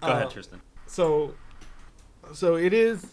Go 0.00 0.08
Uh, 0.08 0.10
ahead, 0.12 0.30
Tristan. 0.30 0.60
so 0.86 1.34
so 2.32 2.56
it 2.56 2.72
is 2.72 3.06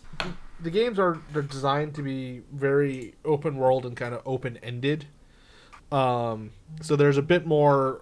the 0.62 0.70
games 0.72 0.98
are 1.00 1.20
they're 1.34 1.42
designed 1.42 1.94
to 1.96 2.02
be 2.02 2.42
very 2.52 3.14
open 3.26 3.58
world 3.58 3.86
and 3.86 3.96
kind 3.98 4.14
of 4.14 4.22
open 4.26 4.58
ended 4.64 5.06
um 5.92 6.52
so 6.82 6.96
there's 6.96 7.18
a 7.18 7.22
bit 7.22 7.46
more 7.46 8.02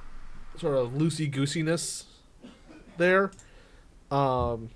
sort 0.58 0.76
of 0.76 0.92
loosey 0.92 1.32
goosiness 1.32 2.04
there. 2.98 3.32
Um 4.12 4.70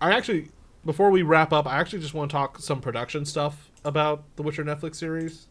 i 0.00 0.12
actually 0.12 0.48
before 0.84 1.10
we 1.10 1.22
wrap 1.22 1.52
up 1.52 1.66
i 1.66 1.78
actually 1.78 2.00
just 2.00 2.14
want 2.14 2.30
to 2.30 2.36
talk 2.36 2.58
some 2.58 2.80
production 2.80 3.24
stuff 3.24 3.70
about 3.84 4.24
the 4.36 4.42
witcher 4.42 4.64
netflix 4.64 4.96
series 4.96 5.46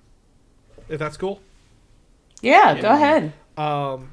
if 0.90 1.00
that's 1.00 1.16
cool. 1.18 1.42
Yeah, 2.42 2.80
go 2.82 2.90
ahead. 2.90 3.32
um 3.58 4.12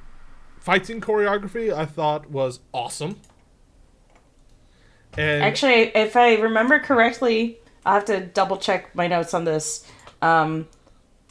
fight 0.60 0.86
scene 0.86 1.00
choreography 1.00 1.72
i 1.72 1.84
thought 1.84 2.30
was 2.30 2.60
awesome 2.72 3.16
and 5.16 5.42
Actually, 5.42 5.90
if 5.96 6.16
I 6.16 6.36
remember 6.36 6.78
correctly, 6.78 7.58
I'll 7.84 7.94
have 7.94 8.04
to 8.04 8.20
double 8.20 8.56
check 8.58 8.94
my 8.94 9.08
notes 9.08 9.34
on 9.34 9.42
this. 9.44 9.84
Um, 10.22 10.68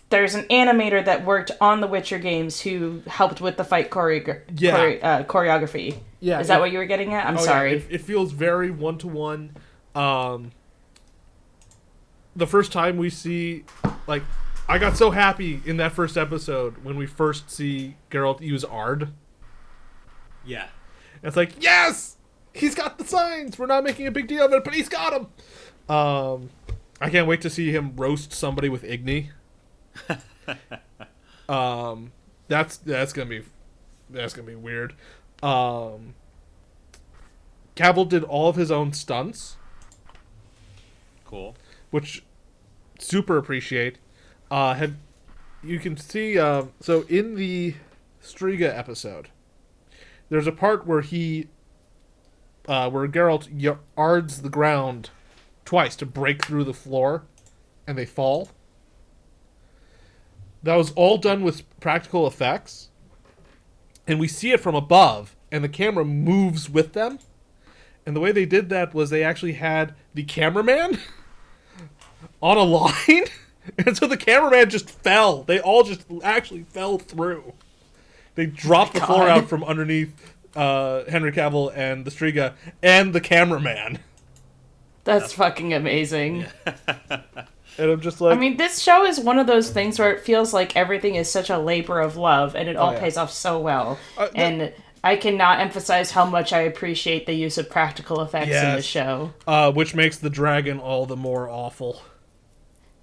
there's 0.10 0.36
an 0.36 0.44
animator 0.50 1.04
that 1.06 1.24
worked 1.24 1.52
on 1.62 1.80
the 1.80 1.88
Witcher 1.88 2.20
games 2.20 2.60
who 2.60 3.02
helped 3.08 3.40
with 3.40 3.56
the 3.56 3.64
fight 3.64 3.90
choreogra- 3.90 4.42
Yeah. 4.54 4.76
chore- 4.76 5.00
uh, 5.02 5.24
choreography. 5.24 6.00
Yeah, 6.20 6.42
Is 6.42 6.50
that 6.50 6.58
it- 6.58 6.60
what 6.60 6.72
you 6.74 6.78
were 6.78 6.86
getting 6.86 7.14
at? 7.14 7.26
I'm 7.26 7.38
Oh, 7.38 7.40
yeah, 7.40 7.46
sorry. 7.46 7.72
It, 7.78 7.88
it 7.90 8.02
feels 8.02 8.34
very 8.34 8.70
one 8.70 8.98
to 8.98 9.08
one. 9.08 9.56
Um, 9.96 10.52
the 12.36 12.48
first 12.48 12.74
time 12.74 12.98
we 12.98 13.10
see, 13.10 13.64
like, 14.08 14.24
I 14.70 14.78
got 14.78 14.96
so 14.96 15.10
happy 15.10 15.62
in 15.66 15.78
that 15.78 15.94
first 15.94 16.16
episode 16.16 16.84
when 16.84 16.96
we 16.96 17.08
first 17.08 17.50
see 17.50 17.96
Geralt 18.12 18.40
use 18.40 18.64
Aard. 18.64 19.10
Yeah. 20.46 20.68
It's 21.24 21.36
like, 21.36 21.62
yes, 21.62 22.18
he's 22.54 22.76
got 22.76 23.00
the 23.00 23.04
signs. 23.04 23.58
We're 23.58 23.66
not 23.66 23.84
making 23.84 24.06
a 24.06 24.12
big 24.12 24.28
deal 24.28 24.46
of 24.46 24.54
it, 24.54 24.64
but 24.64 24.76
he's 24.76 24.88
got 24.88 25.12
them. 25.12 25.96
Um, 25.96 26.50
I 27.02 27.10
can't 27.10 27.28
wait 27.28 27.42
to 27.42 27.50
see 27.50 27.72
him 27.72 27.96
roast 27.96 28.32
somebody 28.32 28.70
with 28.70 28.84
Igni. 28.84 29.30
um, 31.50 32.12
that's 32.48 32.78
that's 32.78 33.12
gonna 33.12 33.30
be 33.30 33.44
that's 34.10 34.34
gonna 34.34 34.48
be 34.48 34.56
weird. 34.56 34.94
Um, 35.42 36.14
Cavill 37.76 38.08
did 38.08 38.24
all 38.24 38.50
of 38.50 38.56
his 38.56 38.70
own 38.70 38.94
stunts, 38.94 39.58
Cool. 41.26 41.56
which 41.90 42.24
super 43.00 43.38
appreciate. 43.38 43.98
Uh, 44.50 44.74
have 44.74 44.96
you 45.64 45.80
can 45.80 45.98
see 45.98 46.40
um, 46.40 46.72
so 46.80 47.04
in 47.10 47.36
the 47.36 47.76
Striga 48.24 48.76
episode, 48.78 49.30
there's 50.30 50.48
a 50.48 50.52
part 50.52 50.88
where 50.88 51.02
he, 51.02 51.48
uh, 52.68 52.90
where 52.90 53.08
Geralt 53.08 53.78
Aards 53.98 54.42
the 54.42 54.50
ground 54.50 55.10
twice 55.66 55.96
to 55.98 56.06
break 56.06 56.46
through 56.46 56.64
the 56.64 56.74
floor, 56.74 57.24
and 57.86 57.98
they 57.98 58.06
fall. 58.06 58.50
That 60.64 60.76
was 60.76 60.92
all 60.92 61.18
done 61.18 61.44
with 61.44 61.64
practical 61.80 62.28
effects, 62.28 62.90
and 64.08 64.20
we 64.20 64.28
see 64.28 64.52
it 64.52 64.60
from 64.60 64.76
above, 64.76 65.36
and 65.52 65.64
the 65.64 65.70
camera 65.70 66.06
moves 66.06 66.70
with 66.70 66.94
them. 66.94 67.20
And 68.06 68.16
the 68.16 68.20
way 68.20 68.32
they 68.32 68.46
did 68.46 68.70
that 68.70 68.94
was 68.94 69.10
they 69.10 69.24
actually 69.24 69.54
had 69.54 69.94
the 70.14 70.24
cameraman 70.24 71.00
on 72.42 72.58
a 72.58 72.64
line, 72.64 73.26
and 73.86 73.98
so 73.98 74.08
the 74.08 74.18
cameraman 74.18 74.70
just 74.70 74.90
fell. 74.90 75.44
They 75.44 75.60
all 75.60 75.84
just 75.84 76.06
actually 76.24 76.64
fell 76.64 76.98
through. 76.98 77.54
They 78.36 78.46
dropped 78.46 78.94
the 78.94 79.02
floor 79.02 79.26
God. 79.28 79.30
out 79.30 79.50
from 79.50 79.64
underneath 79.64 80.34
uh, 80.56 81.04
Henry 81.06 81.32
Cavill 81.32 81.72
and 81.76 82.06
the 82.06 82.12
Striga 82.12 82.54
and 82.82 83.14
the 83.14 83.22
cameraman. 83.22 84.00
That's 85.04 85.34
fucking 85.34 85.74
amazing. 85.74 86.46
And 87.78 87.92
I'm 87.92 88.02
just 88.02 88.20
like, 88.20 88.36
I 88.36 88.40
mean, 88.40 88.58
this 88.58 88.80
show 88.82 89.06
is 89.06 89.22
one 89.22 89.40
of 89.40 89.48
those 89.48 89.70
things 89.70 89.98
where 90.00 90.12
it 90.12 90.20
feels 90.22 90.54
like 90.54 90.76
everything 90.76 91.16
is 91.16 91.32
such 91.32 91.50
a 91.50 91.58
labor 91.58 92.02
of 92.02 92.18
love, 92.18 92.54
and 92.54 92.68
it 92.68 92.76
all 92.76 92.90
Oh, 92.90 92.94
yeah. 92.94 93.00
pays 93.00 93.16
off 93.16 93.32
so 93.32 93.58
well. 93.58 93.98
Uh, 94.18 94.28
th- 94.28 94.32
and 94.36 94.74
I 95.02 95.16
cannot 95.16 95.62
emphasize 95.62 96.12
how 96.12 96.26
much 96.26 96.52
I 96.52 96.62
appreciate 96.62 97.26
the 97.26 97.32
use 97.32 97.58
of 97.58 97.70
practical 97.70 98.22
effects 98.22 98.50
in 98.54 98.76
the 98.76 98.82
show. 98.82 99.32
uh, 99.48 99.72
which 99.72 99.96
makes 99.96 100.18
the 100.18 100.30
dragon 100.30 100.78
all 100.80 101.06
the 101.06 101.16
more 101.16 101.48
awful. 101.50 102.02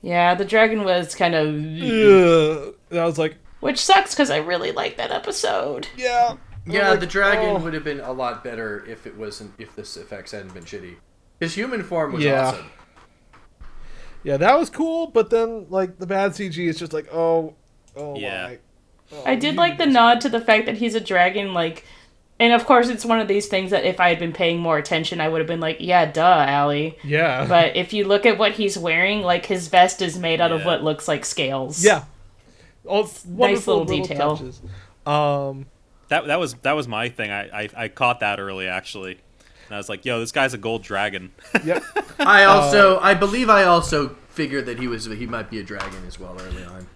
Yeah, 0.03 0.35
the 0.35 0.45
dragon 0.45 0.85
was 0.85 1.15
kind 1.15 1.35
of, 1.35 1.47
Ugh. 1.49 2.75
And 2.91 3.01
I 3.01 3.05
was 3.05 3.19
like, 3.19 3.37
which 3.61 3.83
sucks 3.85 4.15
because 4.15 4.31
I 4.31 4.37
really 4.39 4.71
like 4.73 4.97
that 4.99 5.11
episode. 5.11 5.89
yeah, 5.97 6.37
Yeah, 6.67 6.91
like, 6.91 7.01
the 7.01 7.07
dragon 7.07 7.51
oh. 7.51 7.59
would 7.59 7.75
have 7.75 7.85
been 7.85 8.01
a 8.01 8.13
lot 8.13 8.45
better 8.45 8.85
if 8.87 9.07
it 9.07 9.17
wasn't 9.17 9.53
if 9.59 9.75
this 9.75 9.97
effects 9.97 10.33
hadn't 10.33 10.55
been 10.55 10.65
shitty. 10.65 10.97
His 11.41 11.55
human 11.55 11.83
form 11.83 12.13
was 12.13 12.23
Yeah. 12.25 12.49
awesome. 12.49 12.71
yeah, 14.23 14.37
that 14.37 14.59
was 14.59 14.71
cool. 14.71 15.09
But 15.09 15.31
then 15.31 15.67
like 15.71 15.99
the 15.99 16.07
bad 16.07 16.33
CG 16.33 16.59
is 16.69 16.79
just 16.79 16.93
like, 16.93 17.09
oh, 17.13 17.55
oh 17.97 18.17
Yeah. 18.17 18.43
my. 18.49 18.59
Oh, 19.13 19.23
I 19.25 19.37
did 19.37 19.53
you 19.55 19.59
like 19.61 19.79
the 19.79 19.87
nod 19.87 20.21
to 20.23 20.29
the 20.29 20.41
fact 20.41 20.67
that 20.67 20.77
he's 20.79 20.97
a 20.97 21.01
dragon, 21.01 21.55
like, 21.55 21.85
and 22.39 22.53
of 22.53 22.65
course 22.67 22.89
it's 22.89 23.05
one 23.05 23.21
of 23.21 23.29
these 23.29 23.47
things 23.49 23.71
that 23.71 23.85
if 23.85 23.99
I 24.01 24.09
had 24.11 24.19
been 24.19 24.33
paying 24.33 24.59
more 24.61 24.79
attention, 24.79 25.21
I 25.21 25.29
would 25.29 25.41
have 25.41 25.47
been 25.49 25.61
like, 25.61 25.79
yeah, 25.81 26.05
duh, 26.11 26.47
Ali. 26.49 26.97
Yeah, 27.05 27.47
But 27.49 27.77
if 27.77 27.93
you 27.93 28.05
look 28.07 28.27
at 28.27 28.39
what 28.39 28.53
he's 28.53 28.77
wearing, 28.79 29.23
like 29.23 29.47
his 29.47 29.69
vest 29.69 30.03
is 30.03 30.19
made 30.19 30.41
out 30.41 30.53
of 30.53 30.65
what 30.65 30.83
looks 30.85 31.09
like 31.09 31.25
scales. 31.25 31.85
yeah. 31.85 32.05
Oh, 32.89 33.01
it's 33.01 33.25
wonderful 33.27 33.85
little 33.85 34.05
detail. 34.07 34.37
touches. 34.37 34.61
Um, 35.05 35.67
That 36.09 36.27
that 36.29 36.39
was 36.39 36.55
that 36.63 36.73
was 36.73 36.87
my 36.87 37.09
thing. 37.09 37.31
I 37.33 37.63
I, 37.65 37.69
I 37.77 37.89
caught 37.89 38.21
that 38.21 38.39
early 38.39 38.69
actually. 38.69 39.13
And 39.67 39.75
I 39.75 39.79
was 39.79 39.89
like, 39.89 40.05
yo, 40.05 40.21
this 40.21 40.31
guy's 40.31 40.55
a 40.55 40.59
gold 40.59 40.85
dragon. 40.85 41.33
yep. 41.65 41.83
I 42.21 42.45
also, 42.45 43.01
I 43.01 43.15
believe, 43.15 43.51
I 43.51 43.65
also 43.65 44.11
figured 44.29 44.67
that 44.67 44.79
he 44.79 44.87
was 44.87 45.07
he 45.07 45.27
might 45.27 45.51
be 45.51 45.59
a 45.59 45.65
dragon 45.65 46.05
as 46.07 46.21
well 46.21 46.37
early 46.41 46.63
on. 46.63 46.87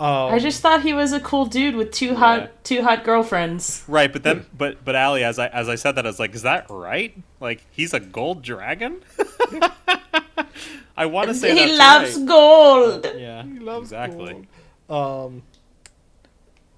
Um, 0.00 0.34
I 0.34 0.38
just 0.40 0.60
thought 0.60 0.82
he 0.82 0.92
was 0.92 1.12
a 1.12 1.20
cool 1.20 1.46
dude 1.46 1.76
with 1.76 1.92
two 1.92 2.16
hot 2.16 2.40
Yeah. 2.40 2.48
two 2.64 2.82
hot 2.82 3.04
girlfriends. 3.04 3.84
right, 3.86 4.12
but 4.12 4.22
then 4.24 4.44
but 4.56 4.84
but 4.84 4.96
Ali, 4.96 5.22
as 5.22 5.38
I 5.38 5.46
as 5.48 5.68
I 5.68 5.76
said 5.76 5.92
that, 5.92 6.04
I 6.04 6.08
was 6.08 6.18
like, 6.18 6.34
is 6.34 6.42
that 6.42 6.66
right? 6.68 7.16
Like 7.40 7.64
he's 7.70 7.94
a 7.94 8.00
gold 8.00 8.42
dragon? 8.42 9.02
I 10.96 11.06
want 11.06 11.28
to 11.28 11.34
say 11.34 11.50
he 11.54 11.76
that's 11.76 11.78
loves 11.78 12.16
right. 12.18 12.26
gold. 12.28 13.06
Yeah, 13.16 13.42
He 13.44 13.58
loves 13.58 13.86
exactly. 13.92 14.46
gold. 14.88 15.26
Um, 15.26 15.42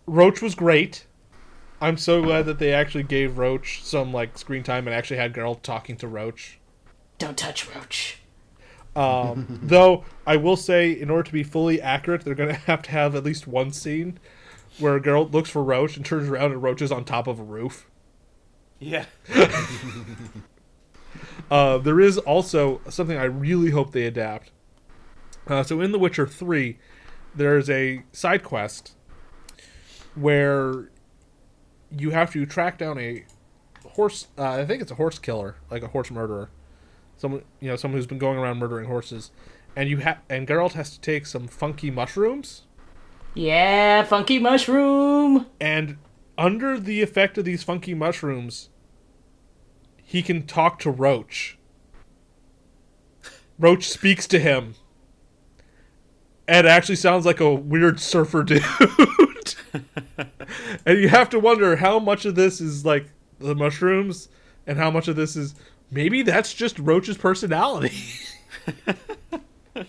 Roach 0.06 0.40
was 0.40 0.54
great. 0.54 1.06
I'm 1.80 1.96
so 1.98 2.22
glad 2.22 2.46
that 2.46 2.58
they 2.58 2.72
actually 2.72 3.02
gave 3.04 3.36
Roach 3.38 3.82
some 3.82 4.12
like 4.12 4.38
screen 4.38 4.62
time 4.62 4.86
and 4.86 4.94
actually 4.94 5.18
had 5.18 5.34
Geralt 5.34 5.62
talking 5.62 5.96
to 5.98 6.08
Roach. 6.08 6.58
Don't 7.18 7.36
touch 7.36 7.68
Roach. 7.74 8.18
Um, 8.96 9.60
though 9.62 10.04
I 10.26 10.36
will 10.36 10.56
say, 10.56 10.90
in 10.90 11.10
order 11.10 11.24
to 11.24 11.32
be 11.32 11.42
fully 11.42 11.80
accurate, 11.80 12.24
they're 12.24 12.34
gonna 12.34 12.54
have 12.54 12.82
to 12.82 12.90
have 12.90 13.14
at 13.14 13.24
least 13.24 13.46
one 13.46 13.72
scene 13.72 14.18
where 14.78 14.98
Geralt 15.00 15.32
looks 15.32 15.50
for 15.50 15.62
Roach 15.62 15.96
and 15.96 16.04
turns 16.04 16.28
around 16.28 16.52
and 16.52 16.62
Roach 16.62 16.82
is 16.82 16.92
on 16.92 17.04
top 17.04 17.26
of 17.26 17.38
a 17.38 17.44
roof. 17.44 17.88
Yeah. 18.78 19.06
Uh, 21.50 21.78
there 21.78 22.00
is 22.00 22.18
also 22.18 22.80
something 22.88 23.16
I 23.16 23.24
really 23.24 23.70
hope 23.70 23.92
they 23.92 24.04
adapt. 24.04 24.50
Uh, 25.46 25.62
so 25.62 25.80
in 25.80 25.92
The 25.92 25.98
Witcher 25.98 26.26
3, 26.26 26.76
there's 27.34 27.70
a 27.70 28.02
side 28.12 28.42
quest 28.42 28.94
where 30.14 30.90
you 31.90 32.10
have 32.10 32.32
to 32.32 32.46
track 32.46 32.78
down 32.78 32.98
a 32.98 33.24
horse. 33.90 34.26
Uh, 34.36 34.50
I 34.50 34.64
think 34.64 34.82
it's 34.82 34.90
a 34.90 34.96
horse 34.96 35.18
killer, 35.18 35.56
like 35.70 35.82
a 35.82 35.88
horse 35.88 36.10
murderer. 36.10 36.50
Someone, 37.16 37.42
you 37.60 37.68
know, 37.68 37.76
someone 37.76 37.98
who's 37.98 38.06
been 38.06 38.18
going 38.18 38.38
around 38.38 38.58
murdering 38.58 38.86
horses, 38.86 39.30
and 39.74 39.88
you 39.88 39.98
have 39.98 40.18
and 40.28 40.46
Geralt 40.46 40.72
has 40.72 40.90
to 40.90 41.00
take 41.00 41.26
some 41.26 41.48
funky 41.48 41.90
mushrooms, 41.90 42.62
Yeah, 43.34 44.04
funky 44.04 44.38
mushroom. 44.38 45.46
and 45.60 45.98
under 46.38 46.78
the 46.78 47.02
effect 47.02 47.38
of 47.38 47.44
these 47.44 47.62
funky 47.62 47.94
mushrooms, 47.94 48.68
he 50.02 50.22
can 50.22 50.46
talk 50.46 50.78
to 50.80 50.90
Roach. 50.90 51.58
Roach 53.58 53.88
speaks 53.88 54.26
to 54.28 54.38
him. 54.38 54.74
And 56.48 56.64
actually 56.66 56.96
sounds 56.96 57.26
like 57.26 57.40
a 57.40 57.52
weird 57.52 57.98
surfer 57.98 58.44
dude. 58.44 58.62
and 60.86 61.00
you 61.00 61.08
have 61.08 61.28
to 61.30 61.40
wonder 61.40 61.74
how 61.76 61.98
much 61.98 62.24
of 62.24 62.36
this 62.36 62.60
is 62.60 62.84
like 62.84 63.08
the 63.40 63.54
mushrooms 63.56 64.28
and 64.66 64.78
how 64.78 64.88
much 64.90 65.08
of 65.08 65.16
this 65.16 65.34
is 65.34 65.56
maybe 65.90 66.22
that's 66.22 66.52
just 66.52 66.78
Roach's 66.78 67.16
personality. 67.16 67.92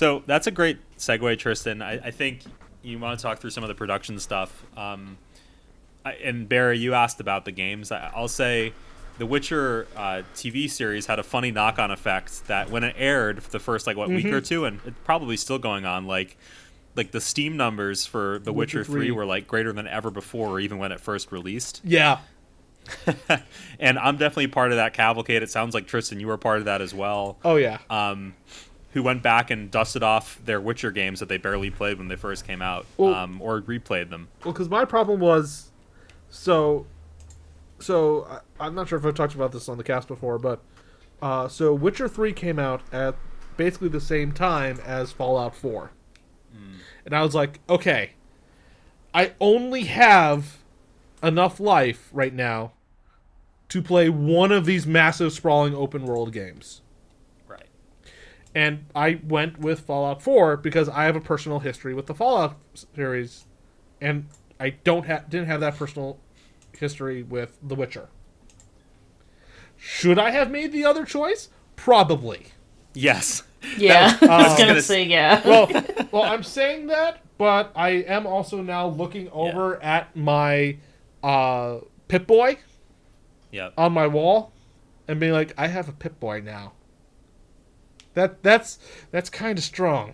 So 0.00 0.22
that's 0.24 0.46
a 0.46 0.50
great 0.50 0.78
segue, 0.96 1.38
Tristan. 1.38 1.82
I, 1.82 2.06
I 2.06 2.10
think 2.10 2.40
you 2.82 2.98
want 2.98 3.18
to 3.18 3.22
talk 3.22 3.38
through 3.38 3.50
some 3.50 3.62
of 3.62 3.68
the 3.68 3.74
production 3.74 4.18
stuff. 4.18 4.64
Um, 4.74 5.18
I, 6.06 6.12
and 6.12 6.48
Barry, 6.48 6.78
you 6.78 6.94
asked 6.94 7.20
about 7.20 7.44
the 7.44 7.52
games. 7.52 7.92
I, 7.92 8.10
I'll 8.14 8.26
say 8.26 8.72
the 9.18 9.26
Witcher 9.26 9.86
uh, 9.94 10.22
TV 10.34 10.70
series 10.70 11.04
had 11.04 11.18
a 11.18 11.22
funny 11.22 11.50
knock-on 11.50 11.90
effect 11.90 12.46
that 12.46 12.70
when 12.70 12.82
it 12.82 12.96
aired 12.96 13.42
for 13.42 13.50
the 13.50 13.58
first 13.58 13.86
like 13.86 13.98
what 13.98 14.08
week 14.08 14.24
or 14.24 14.40
two, 14.40 14.64
and 14.64 14.80
it's 14.86 14.96
probably 15.04 15.36
still 15.36 15.58
going 15.58 15.84
on. 15.84 16.06
Like, 16.06 16.38
like 16.96 17.10
the 17.10 17.20
Steam 17.20 17.58
numbers 17.58 18.06
for 18.06 18.38
The 18.38 18.54
Witcher 18.54 18.78
Witcher, 18.78 18.92
3 18.92 19.00
3. 19.08 19.10
were 19.10 19.26
like 19.26 19.46
greater 19.46 19.70
than 19.70 19.86
ever 19.86 20.10
before, 20.10 20.60
even 20.60 20.78
when 20.78 20.92
it 20.92 21.00
first 21.00 21.30
released. 21.30 21.82
yeah. 21.84 22.20
and 23.78 23.98
I'm 23.98 24.16
definitely 24.16 24.48
part 24.48 24.70
of 24.72 24.76
that 24.76 24.94
cavalcade. 24.94 25.42
It 25.42 25.50
sounds 25.50 25.74
like 25.74 25.86
Tristan, 25.86 26.20
you 26.20 26.26
were 26.26 26.36
part 26.38 26.58
of 26.58 26.64
that 26.64 26.80
as 26.80 26.92
well. 26.94 27.38
Oh 27.44 27.56
yeah. 27.56 27.78
Um, 27.88 28.34
who 28.92 29.02
went 29.02 29.22
back 29.22 29.50
and 29.50 29.70
dusted 29.70 30.02
off 30.02 30.40
their 30.44 30.60
Witcher 30.60 30.90
games 30.90 31.20
that 31.20 31.28
they 31.28 31.36
barely 31.36 31.70
played 31.70 31.98
when 31.98 32.08
they 32.08 32.16
first 32.16 32.44
came 32.46 32.60
out, 32.60 32.86
Well- 32.96 33.14
um, 33.14 33.40
or 33.40 33.60
replayed 33.60 34.10
them. 34.10 34.28
Well, 34.44 34.52
because 34.52 34.68
my 34.68 34.84
problem 34.84 35.20
was, 35.20 35.70
so, 36.28 36.86
so 37.78 38.26
I, 38.58 38.66
I'm 38.66 38.74
not 38.74 38.88
sure 38.88 38.98
if 38.98 39.04
I've 39.06 39.14
talked 39.14 39.34
about 39.34 39.52
this 39.52 39.68
on 39.68 39.78
the 39.78 39.84
cast 39.84 40.08
before, 40.08 40.38
but 40.38 40.60
uh, 41.22 41.46
so 41.46 41.72
Witcher 41.72 42.08
Three 42.08 42.32
came 42.32 42.58
out 42.58 42.80
at 42.92 43.14
basically 43.56 43.88
the 43.88 44.00
same 44.00 44.32
time 44.32 44.80
as 44.84 45.12
Fallout 45.12 45.54
Four, 45.54 45.92
and 47.04 47.14
I 47.14 47.22
was 47.22 47.34
like, 47.34 47.60
okay, 47.68 48.12
I 49.14 49.32
only 49.40 49.84
have 49.84 50.58
enough 51.22 51.60
life 51.60 52.08
right 52.12 52.34
now 52.34 52.72
to 53.68 53.80
play 53.80 54.08
one 54.08 54.50
of 54.50 54.66
these 54.66 54.86
massive 54.86 55.32
sprawling 55.32 55.74
open 55.74 56.04
world 56.04 56.32
games. 56.32 56.82
Right. 57.46 57.68
And 58.54 58.86
I 58.94 59.20
went 59.24 59.60
with 59.60 59.80
Fallout 59.80 60.22
4 60.22 60.56
because 60.56 60.88
I 60.88 61.04
have 61.04 61.16
a 61.16 61.20
personal 61.20 61.60
history 61.60 61.94
with 61.94 62.06
the 62.06 62.14
Fallout 62.14 62.56
series, 62.94 63.46
and 64.00 64.26
I 64.58 64.70
don't 64.70 65.06
have 65.06 65.30
didn't 65.30 65.46
have 65.46 65.60
that 65.60 65.76
personal 65.76 66.18
history 66.76 67.22
with 67.22 67.58
The 67.62 67.74
Witcher. 67.74 68.08
Should 69.76 70.18
I 70.18 70.30
have 70.30 70.50
made 70.50 70.72
the 70.72 70.84
other 70.84 71.04
choice? 71.04 71.48
Probably. 71.76 72.46
Yes. 72.92 73.44
Yeah, 73.78 74.18
I 74.22 74.42
was 74.42 74.52
um, 74.52 74.58
gonna 74.58 74.68
gonna 74.68 74.82
say 74.82 75.04
yeah. 75.04 75.40
Well, 75.46 75.70
well, 76.10 76.22
I'm 76.22 76.42
saying 76.42 76.88
that, 76.88 77.20
but 77.38 77.72
I 77.76 77.90
am 77.90 78.26
also 78.26 78.62
now 78.62 78.88
looking 78.88 79.30
over 79.30 79.82
at 79.82 80.14
my 80.16 80.76
uh, 81.22 81.78
Pip 82.08 82.26
Boy 82.26 82.58
Yep. 83.52 83.74
on 83.76 83.92
my 83.92 84.06
wall 84.06 84.52
and 85.08 85.18
being 85.18 85.32
like, 85.32 85.52
I 85.58 85.66
have 85.66 85.88
a 85.88 85.92
Pip 85.92 86.20
Boy 86.20 86.40
now. 86.40 86.72
That 88.14 88.42
that's 88.42 88.78
that's 89.10 89.30
kind 89.30 89.58
of 89.58 89.64
strong. 89.64 90.12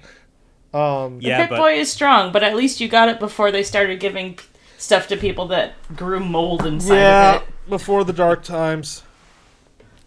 Um, 0.75 1.19
yeah, 1.21 1.43
Pip 1.43 1.51
but 1.51 1.59
Boy 1.59 1.75
is 1.75 1.91
strong, 1.91 2.33
but 2.33 2.43
at 2.43 2.55
least 2.55 2.81
you 2.81 2.89
got 2.89 3.09
it 3.09 3.19
before 3.19 3.51
they 3.51 3.63
started 3.63 4.01
giving 4.01 4.39
stuff 4.79 5.09
to 5.09 5.17
people 5.17 5.47
that 5.49 5.75
grew 5.97 6.21
mold 6.21 6.67
inside 6.67 6.95
yeah, 6.97 7.37
of 7.37 7.43
it. 7.43 7.49
before 7.71 8.05
the 8.05 8.13
dark 8.13 8.43
times. 8.43 9.03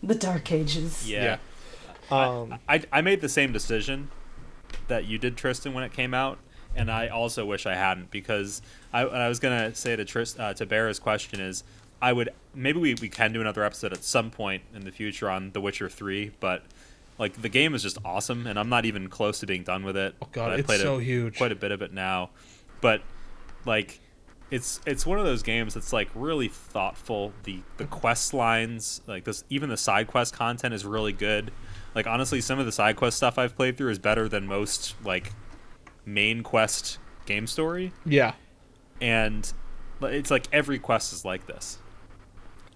The 0.03 0.15
Dark 0.15 0.51
Ages. 0.51 1.09
yeah. 1.09 1.37
Um, 2.11 2.57
I, 2.67 2.81
I 2.91 3.01
made 3.01 3.21
the 3.21 3.29
same 3.29 3.51
decision 3.51 4.09
that 4.87 5.05
you 5.05 5.17
did, 5.17 5.35
Tristan, 5.37 5.73
when 5.73 5.83
it 5.83 5.91
came 5.93 6.13
out, 6.13 6.39
and 6.75 6.91
I 6.91 7.07
also 7.07 7.45
wish 7.45 7.65
I 7.65 7.75
hadn't 7.75 8.11
because 8.11 8.61
I, 8.93 9.05
what 9.05 9.15
I 9.15 9.27
was 9.27 9.39
gonna 9.39 9.73
say 9.75 9.95
to 9.95 10.05
Trist, 10.05 10.39
uh, 10.39 10.53
to 10.55 10.65
Bear's 10.65 10.99
question 10.99 11.39
is 11.39 11.63
I 12.01 12.13
would 12.13 12.29
maybe 12.53 12.79
we, 12.79 12.95
we 12.95 13.09
can 13.09 13.33
do 13.33 13.41
another 13.41 13.63
episode 13.63 13.93
at 13.93 14.03
some 14.03 14.31
point 14.31 14.63
in 14.73 14.85
the 14.85 14.91
future 14.91 15.29
on 15.29 15.51
The 15.51 15.61
Witcher 15.61 15.89
Three, 15.89 16.31
but 16.39 16.63
like 17.17 17.41
the 17.41 17.49
game 17.49 17.75
is 17.75 17.83
just 17.83 17.97
awesome, 18.05 18.47
and 18.47 18.57
I'm 18.57 18.69
not 18.69 18.85
even 18.85 19.09
close 19.09 19.39
to 19.41 19.45
being 19.45 19.63
done 19.63 19.83
with 19.83 19.97
it. 19.97 20.15
Oh, 20.21 20.27
God, 20.31 20.51
I 20.51 20.55
it's 20.55 20.65
played 20.65 20.79
so 20.79 20.95
a, 20.95 21.01
huge. 21.01 21.37
quite 21.37 21.51
a 21.51 21.55
bit 21.55 21.71
of 21.71 21.81
it 21.81 21.93
now, 21.93 22.29
but 22.81 23.01
like 23.65 23.99
it's 24.51 24.79
it's 24.85 25.05
one 25.05 25.19
of 25.19 25.25
those 25.25 25.43
games 25.43 25.73
that's 25.73 25.91
like 25.91 26.09
really 26.15 26.47
thoughtful. 26.47 27.33
The 27.43 27.61
the 27.77 27.85
quest 27.85 28.33
lines, 28.33 29.01
like 29.05 29.25
this, 29.25 29.43
even 29.49 29.69
the 29.69 29.77
side 29.77 30.07
quest 30.07 30.33
content 30.33 30.73
is 30.73 30.85
really 30.85 31.13
good. 31.13 31.51
Like 31.93 32.07
honestly, 32.07 32.39
some 32.39 32.59
of 32.59 32.65
the 32.65 32.71
side 32.71 32.95
quest 32.95 33.17
stuff 33.17 33.37
I've 33.37 33.55
played 33.55 33.77
through 33.77 33.91
is 33.91 33.99
better 33.99 34.29
than 34.29 34.47
most 34.47 34.95
like 35.03 35.33
main 36.13 36.43
quest 36.43 36.97
game 37.25 37.47
story, 37.47 37.91
yeah, 38.05 38.33
and 39.01 39.51
it's 40.01 40.31
like 40.31 40.47
every 40.51 40.79
quest 40.79 41.13
is 41.13 41.25
like 41.25 41.47
this. 41.47 41.77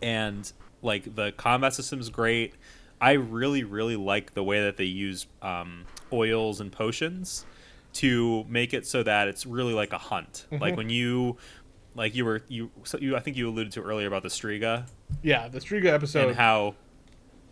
And 0.02 0.52
like 0.82 1.16
the 1.16 1.32
combat 1.32 1.74
system 1.74 2.00
is 2.00 2.10
great. 2.10 2.54
I 3.00 3.14
really 3.14 3.64
really 3.64 3.96
like 3.96 4.34
the 4.34 4.44
way 4.44 4.62
that 4.62 4.78
they 4.78 4.86
use 4.86 5.28
um, 5.42 5.86
oils 6.12 6.62
and 6.62 6.72
potions 6.72 7.46
to 7.94 8.44
make 8.50 8.74
it 8.74 8.88
so 8.88 9.04
that 9.04 9.28
it's 9.28 9.46
really 9.46 9.74
like 9.74 9.94
a 9.94 9.98
hunt. 9.98 10.46
Like 10.52 10.76
when 10.76 10.90
you 10.90 11.38
like 11.96 12.16
you 12.16 12.26
were 12.26 12.42
you 12.48 12.72
so 12.84 12.98
you 12.98 13.16
I 13.16 13.20
think 13.20 13.38
you 13.38 13.50
alluded 13.50 13.74
to 13.74 13.82
earlier 13.82 14.08
about 14.08 14.24
the 14.24 14.30
Striga 14.30 14.86
yeah. 15.22 15.48
The 15.48 15.60
Striga 15.60 15.88
episode. 15.88 16.30
and 16.30 16.36
how 16.36 16.76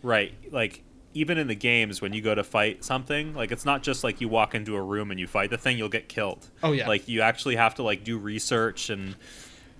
right 0.03 0.33
like 0.51 0.83
even 1.13 1.37
in 1.37 1.47
the 1.47 1.55
games 1.55 2.01
when 2.01 2.13
you 2.13 2.21
go 2.21 2.33
to 2.33 2.43
fight 2.43 2.83
something 2.83 3.33
like 3.35 3.51
it's 3.51 3.65
not 3.65 3.83
just 3.83 4.03
like 4.03 4.21
you 4.21 4.27
walk 4.29 4.55
into 4.55 4.75
a 4.75 4.81
room 4.81 5.11
and 5.11 5.19
you 5.19 5.27
fight 5.27 5.49
the 5.49 5.57
thing 5.57 5.77
you'll 5.77 5.89
get 5.89 6.07
killed 6.07 6.49
Oh, 6.63 6.71
yeah. 6.71 6.87
like 6.87 7.07
you 7.07 7.21
actually 7.21 7.55
have 7.57 7.75
to 7.75 7.83
like 7.83 8.03
do 8.03 8.17
research 8.17 8.89
and 8.89 9.15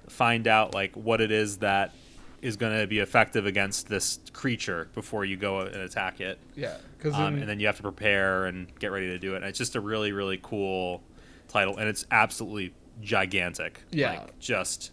find 0.08 0.48
out 0.48 0.74
like 0.74 0.96
what 0.96 1.22
it 1.22 1.32
is 1.32 1.58
that 1.60 1.94
is 2.42 2.58
going 2.58 2.78
to 2.80 2.88
be 2.88 3.00
effective 3.00 3.46
against 3.46 3.88
this 3.88 4.20
creature 4.34 4.90
before 4.94 5.24
you 5.24 5.38
go 5.38 5.60
and 5.62 5.76
attack 5.76 6.20
it 6.20 6.40
yeah, 6.56 6.76
because 6.98 7.14
um, 7.14 7.36
and 7.36 7.48
then 7.48 7.60
you 7.60 7.68
have 7.68 7.78
to 7.78 7.84
prepare 7.84 8.46
and 8.46 8.68
get 8.80 8.92
ready 8.92 9.08
to 9.08 9.20
do 9.20 9.34
it 9.34 9.38
and 9.38 9.46
it's 9.46 9.58
just 9.60 9.76
a 9.76 9.80
really 9.80 10.12
really 10.12 10.40
cool 10.42 11.02
title 11.48 11.78
and 11.78 11.88
it's 11.88 12.06
absolutely 12.12 12.74
gigantic 13.02 13.82
Yeah. 13.92 14.12
like 14.22 14.40
just 14.40 14.92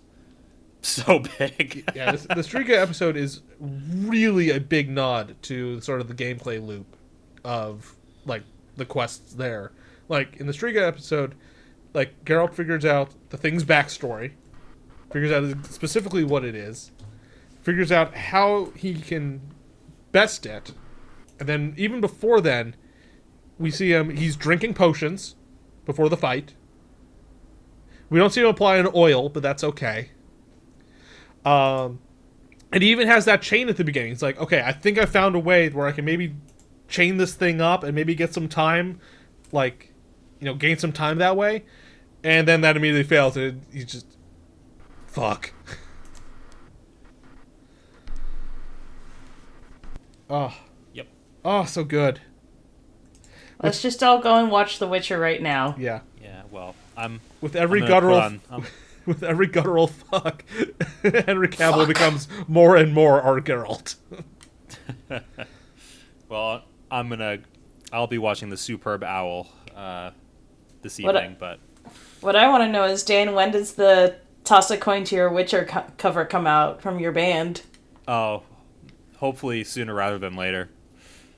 so 0.83 1.25
big 1.39 1.85
yeah, 1.95 2.13
this, 2.13 2.23
the 2.23 2.37
Striga 2.37 2.71
episode 2.71 3.17
is 3.17 3.41
really 3.59 4.51
a 4.51 4.61
big 4.61 4.89
nod 4.89 5.37
to 5.43 5.81
sort 5.81 6.01
of 6.01 6.09
the 6.09 6.15
gameplay 6.15 6.65
loop 6.65 6.97
of 7.45 7.95
like 8.25 8.43
the 8.77 8.85
quests 8.85 9.35
there. 9.35 9.73
Like 10.09 10.37
in 10.37 10.47
the 10.47 10.53
Striga 10.53 10.87
episode, 10.87 11.35
like 11.95 12.25
Geralt 12.25 12.55
figures 12.55 12.85
out 12.85 13.11
the 13.31 13.37
thing's 13.37 13.65
backstory, 13.65 14.33
figures 15.11 15.33
out 15.33 15.67
specifically 15.67 16.25
what 16.25 16.45
it 16.45 16.55
is, 16.55 16.93
figures 17.63 17.91
out 17.91 18.15
how 18.15 18.67
he 18.77 18.95
can 18.95 19.41
best 20.13 20.47
it, 20.47 20.73
and 21.39 21.49
then 21.49 21.75
even 21.77 22.01
before 22.01 22.41
then, 22.41 22.75
we 23.59 23.71
see 23.71 23.91
him. 23.91 24.17
He's 24.17 24.37
drinking 24.37 24.75
potions 24.75 25.35
before 25.85 26.09
the 26.09 26.17
fight. 26.17 26.55
We 28.11 28.19
don't 28.19 28.31
see 28.31 28.41
him 28.41 28.47
applying 28.47 28.89
oil, 28.95 29.29
but 29.29 29.43
that's 29.43 29.63
okay. 29.65 30.11
Um, 31.49 32.01
and 32.73 32.83
he 32.83 32.91
even 32.91 33.09
has 33.09 33.25
that 33.25 33.41
chain 33.41 33.69
at 33.69 33.77
the 33.79 33.85
beginning. 33.85 34.13
It's 34.13 34.21
like, 34.23 34.39
okay, 34.39 34.63
I 34.65 34.73
think 34.73 34.99
I 34.99 35.07
found 35.07 35.35
a 35.35 35.39
way 35.39 35.69
where 35.71 35.87
I 35.87 35.93
can 35.93 36.05
maybe 36.05 36.35
chain 36.89 37.17
this 37.17 37.35
thing 37.35 37.61
up 37.61 37.83
and 37.83 37.95
maybe 37.95 38.15
get 38.15 38.35
some 38.35 38.49
time, 38.49 39.01
like, 39.51 39.95
you 40.41 40.45
know, 40.45 40.55
gain 40.55 40.77
some 40.77 40.93
time 40.93 41.19
that 41.19 41.37
way. 41.37 41.65
And 42.23 42.47
then 42.47 42.61
that 42.63 42.77
immediately 42.77 43.05
fails, 43.05 43.37
and 43.37 43.63
he's 43.73 43.87
just, 43.87 44.07
fuck. 45.07 45.53
oh, 50.29 50.55
yep 50.93 51.07
oh, 51.45 51.65
so 51.65 51.85
good. 51.85 52.21
Let's 53.63 53.81
just 53.81 54.03
all 54.03 54.19
go 54.21 54.35
and 54.37 54.51
watch 54.51 54.79
The 54.79 54.87
Witcher 54.87 55.19
right 55.19 55.41
now. 55.41 55.75
Yeah, 55.79 56.01
yeah 56.21 56.43
well 56.51 56.75
i'm 56.97 57.21
with 57.41 57.57
every 57.57 57.83
I'm 57.83 57.89
gonna 57.89 58.01
put 58.01 58.07
guttural, 58.07 58.21
on- 58.21 58.41
I'm- 58.51 58.67
with 59.09 59.23
every 59.25 59.47
guttural 59.49 59.89
fuck, 59.89 60.45
Henry 61.03 61.49
Cavill 61.49 61.89
becomes 61.89 62.29
more 62.47 62.77
and 62.77 62.93
more 62.95 63.21
our 63.21 63.41
Geralt. 63.41 63.97
Well, 66.29 66.63
I'm 66.91 67.09
gonna. 67.09 67.39
I'll 67.91 68.07
be 68.07 68.19
watching 68.19 68.51
the 68.51 68.57
Superb 68.59 69.03
Owl 69.03 69.49
uh, 69.75 70.11
this 70.83 70.99
What 71.01 71.17
a- 71.17 71.21
evening, 71.23 71.37
but 71.41 71.59
What 72.21 72.37
I 72.37 72.49
want 72.49 72.65
to 72.65 72.69
know 72.69 72.85
is, 72.85 73.03
Dan, 73.03 73.33
when 73.35 73.51
does 73.51 73.73
the 73.75 74.17
Toss 74.45 74.71
a 74.71 74.77
Coin 74.77 75.05
to 75.05 75.17
Your 75.17 75.31
Witcher 75.31 75.65
co- 75.65 75.87
cover 75.97 76.27
come 76.27 76.47
out 76.47 76.83
from 76.83 76.99
your 77.01 77.13
band? 77.13 77.63
oh, 78.07 78.43
hopefully 79.17 79.65
sooner 79.65 79.95
rather 79.95 80.19
than 80.19 80.37
later. 80.37 80.69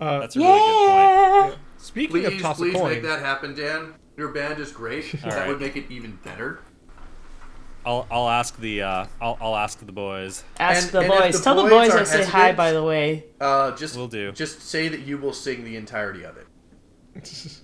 Uh, 0.01 0.19
That's 0.21 0.35
a 0.35 0.41
really 0.41 0.59
good 0.59 0.89
point. 0.89 1.53
Yeah! 1.53 1.55
speaking 1.79 2.25
of 2.25 2.33
Please, 2.33 2.43
toss 2.43 2.59
a 2.59 2.63
please 2.63 2.75
coin, 2.75 2.91
make 2.91 3.03
that 3.03 3.21
happen, 3.21 3.55
Dan. 3.55 3.95
Your 4.17 4.29
band 4.33 4.59
is 4.59 4.73
great. 4.73 5.13
that 5.23 5.25
right. 5.35 5.49
would 5.49 5.61
make 5.61 5.77
it 5.77 5.85
even 5.91 6.19
better. 6.25 6.61
I'll 7.87 8.07
I'll 8.11 8.29
ask 8.29 8.59
the 8.59 8.83
uh, 8.83 9.07
I'll 9.21 9.39
I'll 9.41 9.57
ask 9.57 9.79
the 9.85 9.93
boys. 9.93 10.45
Ask 10.59 10.85
And- 10.85 10.93
the 10.93 10.99
and 11.01 11.09
boys. 11.09 11.39
the 11.39 11.45
Tell 11.45 11.55
the 11.57 11.63
boys 11.71 11.91
boys 11.91 12.01
I 12.01 12.05
say 12.05 12.25
hi, 12.25 12.53
by 12.53 12.73
the 12.73 12.83
way. 12.83 13.25
Uh, 13.41 13.75
just 13.77 13.97
Will 13.97 14.07
do. 14.09 14.33
Just 14.33 14.61
say 14.63 14.89
that 14.89 15.01
you 15.01 15.17
will 15.19 15.33
sing 15.33 15.65
the 15.65 15.77
entirety 15.77 16.25
of 16.25 16.37
it. 16.37 16.47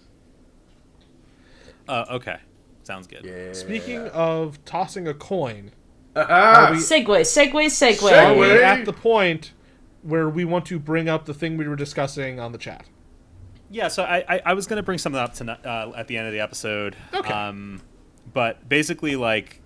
Uh, 1.88 2.04
okay, 2.10 2.36
sounds 2.82 3.06
good. 3.06 3.24
Yeah. 3.24 3.52
Speaking 3.52 4.08
of 4.08 4.62
tossing 4.64 5.06
a 5.06 5.14
coin, 5.14 5.70
we- 6.16 6.20
Segue, 6.22 7.04
segue, 7.06 7.52
segue. 7.52 8.02
are 8.26 8.34
we 8.34 8.46
Segue. 8.46 8.62
at 8.62 8.84
the 8.84 8.92
point 8.92 9.52
where 10.02 10.28
we 10.28 10.44
want 10.44 10.66
to 10.66 10.78
bring 10.80 11.08
up 11.08 11.26
the 11.26 11.34
thing 11.34 11.56
we 11.56 11.68
were 11.68 11.76
discussing 11.76 12.40
on 12.40 12.50
the 12.52 12.58
chat? 12.58 12.86
Yeah, 13.70 13.86
so 13.88 14.02
I, 14.02 14.24
I, 14.28 14.40
I 14.46 14.54
was 14.54 14.66
gonna 14.66 14.82
bring 14.82 14.98
something 14.98 15.20
up 15.20 15.34
tonight 15.34 15.64
uh, 15.64 15.92
at 15.96 16.08
the 16.08 16.16
end 16.16 16.26
of 16.26 16.32
the 16.32 16.40
episode. 16.40 16.96
Okay. 17.14 17.32
Um, 17.32 17.80
but 18.32 18.68
basically, 18.68 19.14
like, 19.16 19.60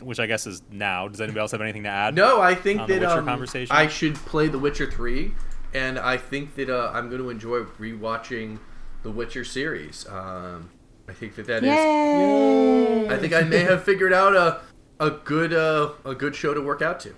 which 0.00 0.18
I 0.18 0.26
guess 0.26 0.46
is 0.46 0.62
now. 0.70 1.08
Does 1.08 1.20
anybody 1.20 1.40
else 1.40 1.52
have 1.52 1.60
anything 1.60 1.84
to 1.84 1.88
add? 1.88 2.14
No, 2.14 2.40
I 2.40 2.54
think 2.54 2.80
On 2.80 2.88
the 2.88 2.98
that 2.98 3.18
um, 3.18 3.24
conversation? 3.24 3.74
I 3.74 3.86
should 3.86 4.14
play 4.14 4.48
The 4.48 4.58
Witcher 4.58 4.90
3, 4.90 5.34
and 5.74 5.98
I 5.98 6.16
think 6.16 6.54
that 6.56 6.70
uh, 6.70 6.90
I'm 6.94 7.08
going 7.08 7.22
to 7.22 7.30
enjoy 7.30 7.60
rewatching 7.60 8.58
the 9.02 9.10
Witcher 9.10 9.44
series. 9.44 10.06
Um, 10.08 10.70
I 11.08 11.12
think 11.12 11.34
that 11.36 11.46
that 11.46 11.64
is. 11.64 11.68
Yay! 11.68 13.08
I 13.08 13.16
think 13.18 13.32
I 13.32 13.42
may 13.42 13.60
have 13.60 13.82
figured 13.84 14.12
out 14.12 14.34
a 14.34 14.60
a 15.00 15.10
good 15.10 15.52
uh, 15.52 15.92
a 16.04 16.14
good 16.14 16.34
show 16.34 16.54
to 16.54 16.60
work 16.60 16.82
out 16.82 17.00
to. 17.00 17.14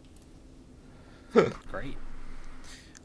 Great. 1.70 1.96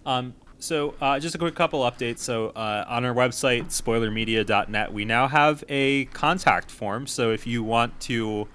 Um, 0.05 0.35
so 0.59 0.95
uh, 1.01 1.19
just 1.19 1.35
a 1.35 1.37
quick 1.37 1.55
couple 1.55 1.81
updates. 1.81 2.19
So 2.19 2.49
uh, 2.49 2.85
on 2.87 3.05
our 3.05 3.13
website, 3.13 3.65
spoilermedia.net, 3.65 4.93
we 4.93 5.05
now 5.05 5.27
have 5.27 5.63
a 5.69 6.05
contact 6.05 6.71
form. 6.71 7.07
So 7.07 7.31
if 7.31 7.47
you 7.47 7.63
want 7.63 7.99
to 8.01 8.47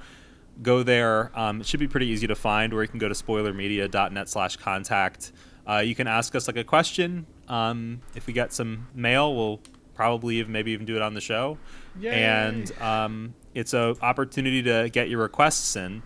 go 0.62 0.82
there, 0.82 1.30
um, 1.38 1.60
it 1.60 1.66
should 1.66 1.80
be 1.80 1.88
pretty 1.88 2.06
easy 2.06 2.26
to 2.26 2.34
find. 2.34 2.72
Where 2.72 2.82
you 2.82 2.88
can 2.88 2.98
go 2.98 3.08
to 3.08 3.14
spoilermedia.net/contact. 3.14 5.32
Uh, 5.66 5.78
you 5.78 5.94
can 5.94 6.06
ask 6.06 6.34
us 6.34 6.46
like 6.46 6.56
a 6.56 6.64
question. 6.64 7.26
Um, 7.48 8.00
if 8.14 8.26
we 8.26 8.32
get 8.32 8.52
some 8.52 8.88
mail, 8.94 9.36
we'll 9.36 9.60
probably 9.94 10.36
even, 10.36 10.52
maybe 10.52 10.72
even 10.72 10.86
do 10.86 10.96
it 10.96 11.02
on 11.02 11.14
the 11.14 11.20
show. 11.20 11.58
Yay. 11.98 12.24
And 12.24 12.72
um, 12.80 13.34
it's 13.54 13.74
an 13.74 13.96
opportunity 14.00 14.62
to 14.62 14.88
get 14.90 15.08
your 15.08 15.20
requests 15.20 15.76
in, 15.76 16.02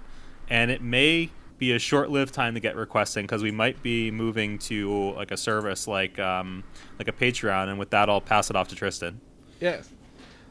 and 0.48 0.70
it 0.70 0.82
may 0.82 1.30
be 1.58 1.72
a 1.72 1.78
short-lived 1.78 2.34
time 2.34 2.54
to 2.54 2.60
get 2.60 2.76
requests 2.76 3.16
in 3.16 3.24
because 3.24 3.42
we 3.42 3.50
might 3.50 3.82
be 3.82 4.10
moving 4.10 4.58
to 4.58 5.12
like 5.12 5.30
a 5.30 5.36
service 5.36 5.86
like 5.86 6.18
um, 6.18 6.64
like 6.98 7.08
a 7.08 7.12
Patreon, 7.12 7.68
and 7.68 7.78
with 7.78 7.90
that, 7.90 8.10
I'll 8.10 8.20
pass 8.20 8.50
it 8.50 8.56
off 8.56 8.68
to 8.68 8.74
Tristan. 8.74 9.20
Yes. 9.60 9.88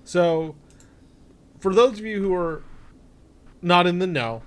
So, 0.05 0.55
for 1.59 1.73
those 1.73 1.99
of 1.99 2.05
you 2.05 2.21
who 2.21 2.33
are 2.33 2.61
not 3.63 3.87
in 3.87 3.99
the 3.99 4.07
know, 4.07 4.43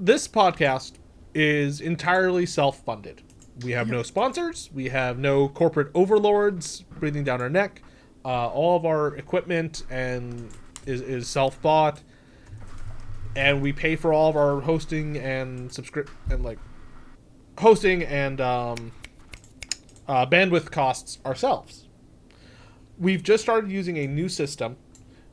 this 0.00 0.26
podcast 0.26 0.94
is 1.34 1.80
entirely 1.80 2.46
self 2.46 2.82
funded. 2.84 3.22
We 3.62 3.72
have 3.72 3.88
no 3.88 4.02
sponsors, 4.02 4.70
we 4.72 4.88
have 4.88 5.18
no 5.18 5.48
corporate 5.48 5.90
overlords 5.94 6.80
breathing 6.98 7.24
down 7.24 7.40
our 7.40 7.50
neck. 7.50 7.82
Uh, 8.24 8.48
all 8.48 8.76
of 8.76 8.86
our 8.86 9.16
equipment 9.16 9.84
and 9.90 10.50
is, 10.86 11.00
is 11.02 11.28
self 11.28 11.60
bought, 11.60 12.00
and 13.36 13.60
we 13.60 13.72
pay 13.72 13.96
for 13.96 14.12
all 14.12 14.30
of 14.30 14.36
our 14.36 14.60
hosting 14.60 15.18
and 15.18 15.72
subscript 15.72 16.10
and 16.30 16.42
like 16.42 16.58
hosting 17.58 18.02
and 18.02 18.40
um, 18.40 18.92
uh, 20.08 20.24
bandwidth 20.26 20.70
costs 20.70 21.18
ourselves. 21.26 21.88
We've 22.98 23.22
just 23.22 23.42
started 23.42 23.70
using 23.70 23.98
a 23.98 24.06
new 24.06 24.28
system 24.28 24.76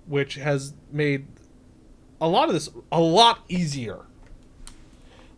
which 0.06 0.36
has 0.36 0.74
made 0.92 1.28
a 2.22 2.28
lot 2.28 2.48
of 2.48 2.54
this 2.54 2.70
a 2.92 3.00
lot 3.00 3.44
easier. 3.48 4.06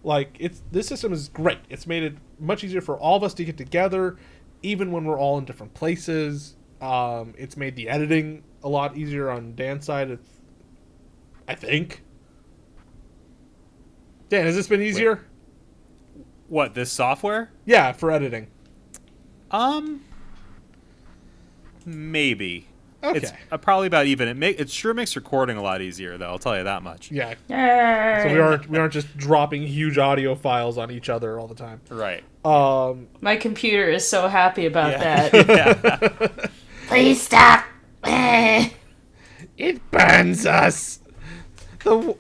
Like 0.03 0.35
it's 0.39 0.61
this 0.71 0.87
system 0.87 1.13
is 1.13 1.29
great. 1.29 1.59
It's 1.69 1.85
made 1.85 2.03
it 2.03 2.15
much 2.39 2.63
easier 2.63 2.81
for 2.81 2.97
all 2.97 3.17
of 3.17 3.23
us 3.23 3.33
to 3.35 3.45
get 3.45 3.57
together 3.57 4.17
even 4.63 4.91
when 4.91 5.05
we're 5.05 5.19
all 5.19 5.37
in 5.37 5.45
different 5.45 5.73
places. 5.73 6.55
Um, 6.81 7.33
it's 7.37 7.57
made 7.57 7.75
the 7.75 7.89
editing 7.89 8.43
a 8.63 8.69
lot 8.69 8.97
easier 8.97 9.29
on 9.29 9.55
dan's 9.55 9.85
side 9.85 10.09
it's, 10.11 10.29
i 11.47 11.55
think. 11.55 12.03
Dan 14.29 14.45
has 14.45 14.55
this 14.55 14.67
been 14.67 14.81
easier? 14.81 15.25
What 16.47 16.73
this 16.73 16.91
software? 16.91 17.51
yeah 17.65 17.91
for 17.91 18.11
editing. 18.11 18.47
Um, 19.51 20.01
maybe. 21.85 22.67
Okay 23.03 23.17
It's 23.19 23.31
uh, 23.51 23.57
probably 23.57 23.87
about 23.87 24.05
even. 24.05 24.27
It 24.27 24.37
make 24.37 24.59
it 24.59 24.69
sure 24.69 24.93
makes 24.93 25.15
recording 25.15 25.57
a 25.57 25.61
lot 25.61 25.81
easier, 25.81 26.17
though. 26.17 26.27
I'll 26.29 26.39
tell 26.39 26.57
you 26.57 26.63
that 26.63 26.83
much. 26.83 27.11
yeah 27.11 27.35
Yay. 27.47 28.23
so 28.27 28.33
we 28.33 28.39
aren't 28.39 28.69
we 28.69 28.77
aren't 28.77 28.93
just 28.93 29.15
dropping 29.17 29.63
huge 29.63 29.97
audio 29.97 30.35
files 30.35 30.77
on 30.77 30.91
each 30.91 31.09
other 31.09 31.39
all 31.39 31.47
the 31.47 31.55
time 31.55 31.81
Right. 31.89 32.23
um 32.45 33.07
My 33.21 33.35
computer 33.37 33.89
is 33.89 34.07
so 34.07 34.27
happy 34.27 34.65
about 34.65 34.91
Yeah. 34.91 35.29
that. 35.29 35.47
yeah. 36.41 36.47
Please 36.87 37.21
stop. 37.21 37.65
It 39.57 39.91
burns 39.91 40.45
us. 40.45 40.99
The 41.83 42.15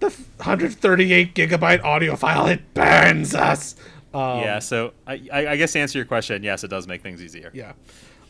the 0.00 0.08
138 0.08 1.34
gigabyte 1.34 1.82
audio 1.84 2.16
file 2.16 2.46
it 2.46 2.74
burns 2.74 3.34
us. 3.34 3.76
Um, 4.12 4.40
yeah. 4.40 4.58
So 4.58 4.92
I, 5.06 5.20
I 5.32 5.46
I 5.48 5.56
guess 5.56 5.72
to 5.72 5.78
answer 5.80 5.98
your 5.98 6.06
question, 6.06 6.42
yes, 6.42 6.64
it 6.64 6.68
does 6.68 6.86
make 6.86 7.02
things 7.02 7.22
easier. 7.22 7.50
Yeah. 7.54 7.72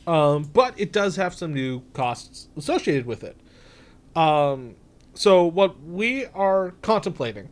Um, 0.06 0.44
but 0.52 0.74
it 0.78 0.93
does 0.93 1.16
have 1.16 1.35
some 1.35 1.52
new 1.52 1.82
costs 1.93 2.48
associated 2.56 3.06
with 3.06 3.22
it. 3.22 3.36
Um, 4.16 4.74
so 5.14 5.44
what 5.44 5.82
we 5.82 6.27
are 6.27 6.72
contemplating 6.82 7.48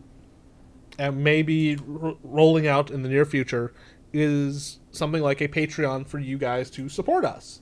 and 0.98 1.22
maybe 1.22 1.76
r- 1.76 2.16
rolling 2.22 2.66
out 2.66 2.90
in 2.90 3.02
the 3.02 3.08
near 3.08 3.24
future 3.24 3.72
is 4.12 4.80
something 4.90 5.22
like 5.22 5.40
a 5.40 5.48
Patreon 5.48 6.06
for 6.06 6.18
you 6.18 6.38
guys 6.38 6.70
to 6.70 6.88
support 6.88 7.24
us. 7.24 7.60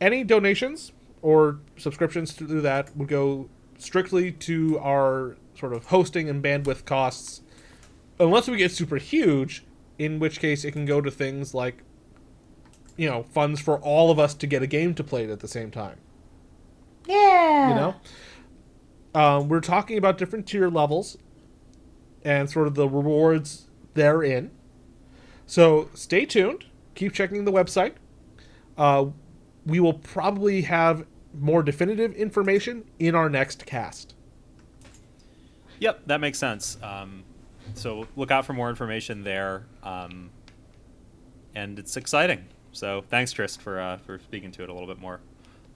Any 0.00 0.24
donations 0.24 0.92
or 1.20 1.58
subscriptions 1.76 2.34
to 2.34 2.46
do 2.46 2.60
that 2.60 2.96
would 2.96 3.08
go 3.08 3.48
strictly 3.78 4.32
to 4.32 4.78
our 4.78 5.36
sort 5.58 5.72
of 5.72 5.86
hosting 5.86 6.28
and 6.28 6.42
bandwidth 6.42 6.84
costs, 6.84 7.42
unless 8.18 8.48
we 8.48 8.56
get 8.56 8.70
super 8.72 8.96
huge, 8.96 9.64
in 9.98 10.18
which 10.18 10.40
case 10.40 10.64
it 10.64 10.72
can 10.72 10.86
go 10.86 11.00
to 11.00 11.10
things 11.10 11.52
like, 11.52 11.82
you 12.96 13.08
know, 13.08 13.24
funds 13.24 13.60
for 13.60 13.78
all 13.78 14.10
of 14.10 14.18
us 14.18 14.34
to 14.34 14.46
get 14.46 14.62
a 14.62 14.66
game 14.66 14.94
to 14.94 15.04
play 15.04 15.30
at 15.30 15.40
the 15.40 15.48
same 15.48 15.70
time. 15.70 15.98
Yeah. 17.06 17.68
You 17.68 17.74
know, 17.74 17.94
um, 19.14 19.48
we're 19.48 19.60
talking 19.60 19.98
about 19.98 20.18
different 20.18 20.46
tier 20.46 20.68
levels 20.68 21.16
and 22.24 22.48
sort 22.48 22.66
of 22.66 22.74
the 22.74 22.88
rewards 22.88 23.68
therein. 23.94 24.50
So 25.46 25.90
stay 25.94 26.24
tuned. 26.24 26.66
Keep 26.94 27.12
checking 27.12 27.44
the 27.44 27.52
website. 27.52 27.94
Uh, 28.78 29.06
we 29.66 29.80
will 29.80 29.94
probably 29.94 30.62
have 30.62 31.06
more 31.38 31.62
definitive 31.62 32.14
information 32.14 32.84
in 32.98 33.14
our 33.14 33.28
next 33.28 33.66
cast. 33.66 34.14
Yep, 35.80 36.02
that 36.06 36.20
makes 36.20 36.38
sense. 36.38 36.78
Um, 36.82 37.24
so 37.74 38.06
look 38.16 38.30
out 38.30 38.44
for 38.44 38.52
more 38.52 38.70
information 38.70 39.24
there. 39.24 39.66
Um, 39.82 40.30
and 41.54 41.78
it's 41.78 41.96
exciting. 41.96 42.46
So 42.72 43.04
thanks, 43.08 43.32
Trist, 43.32 43.60
for 43.60 43.80
uh, 43.80 43.98
for 43.98 44.18
speaking 44.18 44.50
to 44.52 44.62
it 44.62 44.68
a 44.68 44.72
little 44.72 44.88
bit 44.88 44.98
more, 44.98 45.20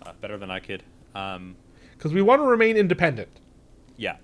uh, 0.05 0.12
better 0.20 0.39
than 0.39 0.51
I 0.51 0.60
could. 0.60 0.82
Um, 1.14 1.56
Because 1.93 2.12
we 2.12 2.23
want 2.23 2.40
to 2.40 2.47
remain 2.47 2.77
independent. 2.77 3.28
yeah. 3.97 4.16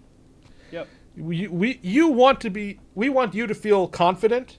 Yep. 0.70 0.89
we, 1.16 1.47
we 1.49 1.78
you 1.82 2.09
want 2.09 2.40
to 2.40 2.49
be 2.51 2.78
we 2.94 3.11
want 3.11 3.35
you 3.35 3.47
to 3.47 3.55
feel 3.55 3.86
confident 3.89 4.57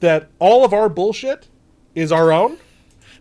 that 0.00 0.28
all 0.40 0.64
of 0.64 0.72
our 0.72 0.88
bullshit 0.88 1.48
is 1.94 2.10
our 2.10 2.32
own 2.32 2.58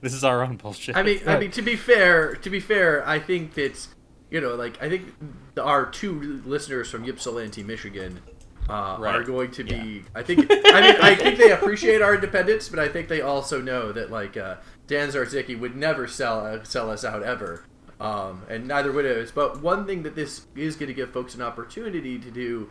This 0.02 0.14
is 0.16 0.24
our 0.24 0.44
own 0.44 0.58
bullshit. 0.58 0.98
I 0.98 1.04
mean, 1.04 1.22
I 1.28 1.38
mean, 1.40 1.52
to 1.52 1.62
be 1.62 1.76
fair, 1.76 2.36
to 2.36 2.50
be 2.50 2.60
fair, 2.60 3.08
I 3.08 3.20
think 3.20 3.54
that 3.54 3.88
you 4.32 4.42
know, 4.42 4.56
like 4.56 4.82
I 4.82 4.90
think 4.90 5.14
our 5.62 5.86
two 5.86 6.42
listeners 6.44 6.90
from 6.90 7.06
Ypsilanti, 7.08 7.62
Michigan, 7.64 8.20
uh, 8.70 8.98
are 9.00 9.24
going 9.24 9.52
to 9.52 9.64
be. 9.64 10.04
I 10.16 10.24
think. 10.24 10.48
I 10.50 10.82
mean, 10.82 10.96
I 11.02 11.16
think 11.16 11.38
they 11.38 11.52
appreciate 11.52 12.02
our 12.02 12.16
independence, 12.16 12.70
but 12.70 12.80
I 12.80 12.88
think 12.88 13.08
they 13.08 13.22
also 13.22 13.62
know 13.62 13.92
that 13.92 14.10
like 14.12 14.38
uh, 14.38 14.56
Dan 14.88 15.10
Zarzicki 15.10 15.60
would 15.60 15.76
never 15.76 16.08
sell 16.08 16.46
uh, 16.46 16.64
sell 16.64 16.90
us 16.90 17.04
out 17.04 17.24
ever, 17.24 17.66
um, 18.00 18.44
and 18.50 18.68
neither 18.68 18.92
would 18.92 19.06
us. 19.06 19.32
But 19.32 19.62
one 19.62 19.86
thing 19.86 20.04
that 20.04 20.16
this 20.16 20.48
is 20.56 20.76
going 20.76 20.88
to 20.88 20.94
give 20.94 21.12
folks 21.12 21.36
an 21.36 21.42
opportunity 21.42 22.18
to 22.20 22.32
do 22.32 22.70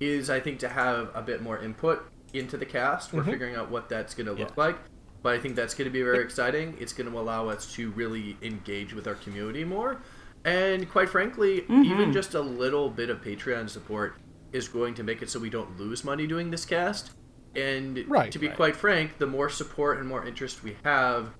is, 0.00 0.28
I 0.30 0.40
think, 0.40 0.58
to 0.60 0.68
have 0.68 1.10
a 1.14 1.22
bit 1.22 1.42
more 1.42 1.58
input 1.58 2.06
into 2.34 2.56
the 2.56 2.66
cast. 2.66 3.12
We're 3.12 3.24
figuring 3.24 3.54
out 3.56 3.70
what 3.70 3.88
that's 3.88 4.14
going 4.14 4.26
to 4.26 4.32
look 4.32 4.40
Yeah. 4.50 4.54
like. 4.56 4.76
But 5.22 5.34
I 5.34 5.38
think 5.38 5.56
that's 5.56 5.74
going 5.74 5.86
to 5.86 5.90
be 5.92 6.02
very 6.02 6.22
exciting. 6.22 6.76
It's 6.78 6.92
going 6.92 7.10
to 7.10 7.18
allow 7.18 7.48
us 7.48 7.72
to 7.74 7.90
really 7.92 8.36
engage 8.42 8.92
with 8.94 9.08
our 9.08 9.14
community 9.14 9.64
more. 9.64 10.00
And 10.44 10.88
quite 10.88 11.08
frankly, 11.08 11.64
even 11.68 12.12
just 12.12 12.34
a 12.34 12.40
little 12.40 12.88
bit 12.90 13.10
of 13.10 13.22
Patreon 13.22 13.68
support 13.68 14.16
is 14.52 14.68
going 14.68 14.94
to 14.94 15.02
make 15.02 15.22
it 15.22 15.30
so 15.30 15.38
we 15.38 15.50
don't 15.50 15.78
lose 15.78 16.04
money 16.04 16.26
doing 16.26 16.50
this 16.50 16.64
cast. 16.64 17.10
And 17.54 18.04
Right. 18.08 18.30
to 18.32 18.38
be 18.38 18.48
Right. 18.48 18.56
quite 18.56 18.76
frank, 18.76 19.18
the 19.18 19.26
more 19.26 19.48
support 19.48 19.98
and 19.98 20.06
more 20.06 20.24
interest 20.26 20.62
we 20.62 20.76
have, 20.84 21.30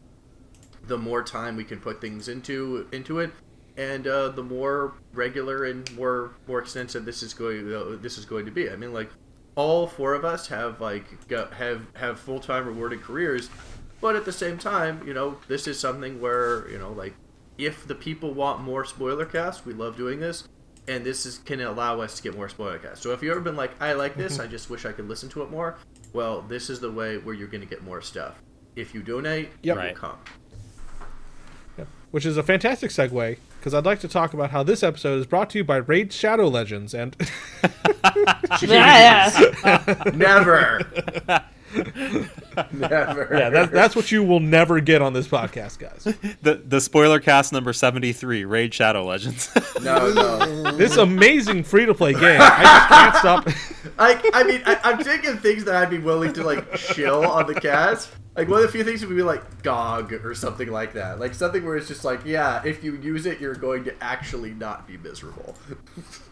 the 0.87 0.97
more 0.99 1.23
time 1.23 1.57
we 1.57 1.65
can 1.65 1.81
put 1.81 2.01
things 2.01 2.29
into 2.29 2.87
into 2.93 3.19
it, 3.19 3.31
and 3.77 4.07
uh, 4.07 4.29
the 4.29 4.43
more 4.43 4.95
regular 5.13 5.65
and 5.65 5.95
more 5.97 6.31
more 6.47 6.61
extensive 6.61 7.05
this 7.05 7.23
is 7.23 7.35
going 7.35 7.73
uh, 7.73 7.97
this 8.01 8.17
is 8.19 8.25
going 8.25 8.47
to 8.47 8.53
be. 8.53 8.71
I 8.71 8.77
mean, 8.77 8.93
like 8.93 9.11
all 9.57 9.87
four 9.87 10.15
of 10.15 10.25
us 10.25 10.49
have 10.49 10.81
like 10.81 11.29
got, 11.29 11.53
have 11.55 11.83
have 11.95 12.19
full 12.21 12.39
time 12.41 12.67
rewarded 12.67 13.03
careers, 13.03 13.51
but 14.01 14.17
at 14.17 14.25
the 14.25 14.33
same 14.33 14.59
time, 14.59 15.03
you 15.07 15.13
know, 15.13 15.39
this 15.49 15.67
is 15.67 15.79
something 15.79 16.21
where 16.21 16.69
you 16.71 16.79
know, 16.79 16.93
like 16.93 17.15
if 17.59 17.87
the 17.87 17.95
people 17.95 18.33
want 18.33 18.61
more 18.63 18.85
spoiler 18.85 19.27
cast, 19.27 19.67
we 19.67 19.75
love 19.75 19.97
doing 19.97 20.21
this. 20.21 20.47
And 20.89 21.05
this 21.05 21.27
is 21.27 21.39
can 21.39 21.61
allow 21.61 22.01
us 22.01 22.17
to 22.17 22.23
get 22.23 22.37
more 22.37 22.49
spoiler 22.49 22.79
cast. 22.79 23.03
So 23.03 23.13
if 23.13 23.23
you've 23.23 23.33
ever 23.33 23.41
been 23.41 23.57
like, 23.57 23.73
I 23.81 23.93
like 23.95 24.15
this, 24.17 24.39
I 24.39 24.47
just 24.47 24.71
wish 24.71 24.87
I 24.87 24.93
could 24.93 25.09
listen 25.09 25.29
to 25.31 25.43
it 25.43 25.51
more. 25.51 25.77
Well, 26.13 26.43
this 26.43 26.71
is 26.71 26.79
the 26.81 26.91
way 26.93 27.19
where 27.19 27.35
you're 27.35 27.49
going 27.49 27.61
to 27.63 27.67
get 27.67 27.83
more 27.83 28.01
stuff. 28.01 28.37
If 28.77 28.95
you 28.95 29.03
donate, 29.03 29.51
Yep. 29.63 29.77
it 29.77 29.79
will 29.79 29.87
Right. 29.87 29.97
come. 29.97 30.19
which 32.13 32.25
is 32.25 32.37
a 32.39 32.43
fantastic 32.43 32.91
segue 32.91 33.37
because 33.59 33.75
i'd 33.75 33.85
like 33.85 33.99
to 34.01 34.09
talk 34.09 34.33
about 34.33 34.51
how 34.51 34.63
this 34.63 34.83
episode 34.83 35.19
is 35.19 35.27
brought 35.27 35.51
to 35.51 35.59
you 35.59 35.65
by 35.65 35.77
raid 35.77 36.11
shadow 36.13 36.47
legends 36.49 36.95
and 36.95 37.15
Yeah. 38.63 40.11
Never. 40.15 40.81
Never. 42.73 43.29
yeah 43.33 43.51
that, 43.51 43.71
that's 43.73 43.95
what 43.97 44.11
you 44.13 44.23
will 44.23 44.41
never 44.41 44.81
get 44.81 45.03
on 45.03 45.13
this 45.13 45.27
podcast 45.29 45.79
guys 45.79 46.05
The 46.43 46.55
the 46.65 46.81
spoiler 46.81 47.21
cast 47.21 47.53
number 47.53 47.73
seventy 47.73 48.13
three, 48.13 48.45
Raid 48.45 48.73
Shadow 48.73 49.05
Legends. 49.05 49.51
no, 49.83 50.13
no. 50.13 50.73
this 50.73 50.97
amazing 50.97 51.65
free-to-play 51.65 52.15
game 52.15 52.41
i 52.41 52.63
just 52.63 52.89
can't 52.89 53.17
stop 53.17 53.49
Like, 53.99 54.25
I 54.35 54.43
mean, 54.43 54.63
I, 54.67 54.79
I'm 54.85 55.03
taking 55.03 55.39
things 55.39 55.65
that 55.65 55.75
I'd 55.77 55.91
be 55.91 55.99
willing 55.99 56.33
to 56.35 56.43
like 56.45 56.75
chill 56.75 57.25
on 57.25 57.47
the 57.47 57.59
cast. 57.59 58.11
Like 58.37 58.49
one 58.49 58.59
of 58.59 58.67
the 58.67 58.69
few 58.73 58.85
things 58.85 59.05
would 59.05 59.17
be 59.17 59.23
like 59.23 59.63
GOG 59.63 60.13
or 60.25 60.35
something 60.35 60.71
like 60.71 60.93
that. 60.93 61.19
Like 61.19 61.33
something 61.33 61.65
where 61.65 61.77
it's 61.77 61.89
just 61.89 62.05
like, 62.05 62.21
yeah, 62.27 62.61
if 62.67 62.85
you 62.85 62.95
use 62.97 63.25
it, 63.25 63.41
you're 63.41 63.55
going 63.55 63.85
to 63.85 63.95
actually 64.05 64.51
not 64.53 64.87
be 64.87 64.99
miserable. 64.99 65.55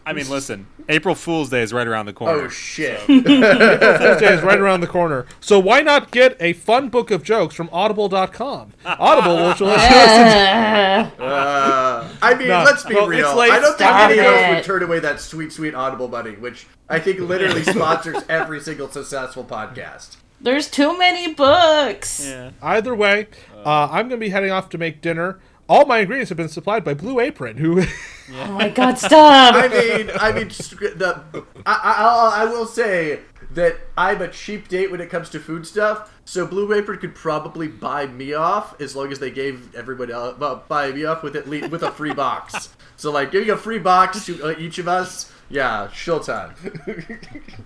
I 0.05 0.13
mean, 0.13 0.29
listen, 0.29 0.67
April 0.87 1.15
Fool's 1.15 1.49
Day 1.49 1.63
is 1.63 1.73
right 1.73 1.87
around 1.87 2.05
the 2.05 2.13
corner. 2.13 2.43
Oh 2.43 2.47
shit! 2.47 2.99
April 3.09 3.97
Fool's 3.97 4.19
Day 4.19 4.33
is 4.35 4.43
right 4.43 4.59
around 4.59 4.81
the 4.81 4.87
corner. 4.87 5.25
So 5.39 5.57
why 5.59 5.81
not 5.81 6.11
get 6.11 6.37
a 6.39 6.53
fun 6.53 6.89
book 6.89 7.09
of 7.09 7.23
jokes 7.23 7.55
from 7.55 7.69
Audible.com? 7.73 8.73
Audible, 8.85 9.47
which 9.49 9.59
will 9.61 9.69
Uh, 9.69 11.09
Uh, 11.19 12.07
I 12.21 12.35
mean, 12.35 12.47
No, 12.49 12.63
let's 12.63 12.83
be 12.85 12.93
well, 12.93 13.07
real. 13.07 13.35
late. 13.35 13.51
I 13.51 13.59
don't 13.59 13.77
think 13.77 13.89
Stop 13.89 14.09
any 14.11 14.19
of 14.19 14.25
us 14.27 14.55
would 14.55 14.63
turn 14.63 14.83
away 14.83 14.99
that 14.99 15.19
sweet, 15.19 15.51
sweet 15.51 15.73
Audible 15.73 16.07
money, 16.07 16.31
which 16.35 16.67
I 16.87 16.99
think 16.99 17.19
literally 17.19 17.63
sponsors 17.63 18.23
every 18.29 18.59
single 18.61 18.89
successful 18.89 19.43
podcast. 19.43 20.17
There's 20.41 20.69
too 20.69 20.97
many 20.97 21.33
books. 21.33 22.25
Yeah. 22.25 22.51
Either 22.61 22.93
way, 22.93 23.27
uh, 23.65 23.89
I'm 23.91 24.09
going 24.09 24.19
to 24.19 24.25
be 24.25 24.29
heading 24.29 24.51
off 24.51 24.69
to 24.69 24.77
make 24.77 25.01
dinner. 25.01 25.39
All 25.67 25.85
my 25.85 25.99
ingredients 25.99 26.29
have 26.29 26.37
been 26.37 26.49
supplied 26.49 26.83
by 26.83 26.93
Blue 26.93 27.19
Apron, 27.19 27.57
who 27.57 27.83
Oh 28.33 28.51
my 28.53 28.69
god, 28.69 28.97
stop! 28.97 29.55
I 29.55 29.67
mean, 29.67 30.11
I 30.19 30.31
mean, 30.31 30.47
the 30.47 31.23
I, 31.65 32.33
I, 32.35 32.43
I 32.43 32.45
will 32.45 32.65
say 32.65 33.19
that 33.51 33.77
I'm 33.97 34.21
a 34.21 34.27
cheap 34.27 34.67
date 34.67 34.91
when 34.91 34.99
it 34.99 35.09
comes 35.09 35.29
to 35.29 35.39
food 35.39 35.65
stuff. 35.65 36.11
So 36.25 36.47
Blue 36.47 36.73
Apron 36.73 36.99
could 36.99 37.13
probably 37.13 37.67
buy 37.67 38.07
me 38.07 38.33
off 38.33 38.79
as 38.81 38.95
long 38.95 39.11
as 39.11 39.19
they 39.19 39.29
gave 39.29 39.73
everybody 39.75 40.11
else, 40.11 40.35
uh, 40.41 40.55
buy 40.67 40.91
me 40.91 41.05
off 41.05 41.21
with 41.21 41.35
at 41.35 41.47
least 41.47 41.69
with 41.69 41.83
a 41.83 41.91
free 41.91 42.13
box. 42.13 42.69
So 42.95 43.11
like 43.11 43.31
giving 43.31 43.51
a 43.51 43.57
free 43.57 43.79
box 43.79 44.25
to 44.25 44.43
uh, 44.43 44.55
each 44.57 44.79
of 44.79 44.87
us, 44.87 45.31
yeah, 45.49 45.87
showtime. 45.93 46.53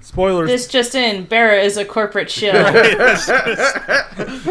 spoilers. 0.02 0.50
this 0.50 0.68
just 0.68 0.96
in: 0.96 1.26
Bera 1.26 1.62
is 1.62 1.78
a 1.78 1.86
corporate 1.86 2.30
shill. 2.30 2.54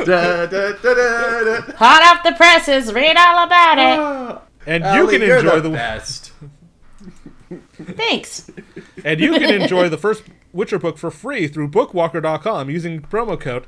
Da, 0.09 0.47
da, 0.47 0.73
da, 0.73 0.95
da, 0.95 1.45
da. 1.45 1.73
Hot 1.77 2.03
off 2.03 2.25
the 2.25 2.33
presses, 2.37 2.93
read 2.93 3.17
all 3.17 3.45
about 3.45 3.79
it. 3.79 3.99
Ah, 3.99 4.43
and 4.67 4.83
you 4.85 5.03
Ali, 5.03 5.19
can 5.19 5.23
enjoy 5.23 5.57
the 5.57 5.69
the 5.69 5.71
best. 5.71 6.33
Thanks. 7.97 8.51
and 9.05 9.21
you 9.21 9.33
can 9.33 9.55
enjoy 9.63 9.89
the 9.89 9.99
first 9.99 10.25
Witcher 10.53 10.79
book 10.79 10.97
for 10.99 11.11
free 11.11 11.49
through 11.49 11.69
bookwalker.com 11.69 12.71
using 12.71 13.01
promo 13.03 13.39
code. 13.39 13.67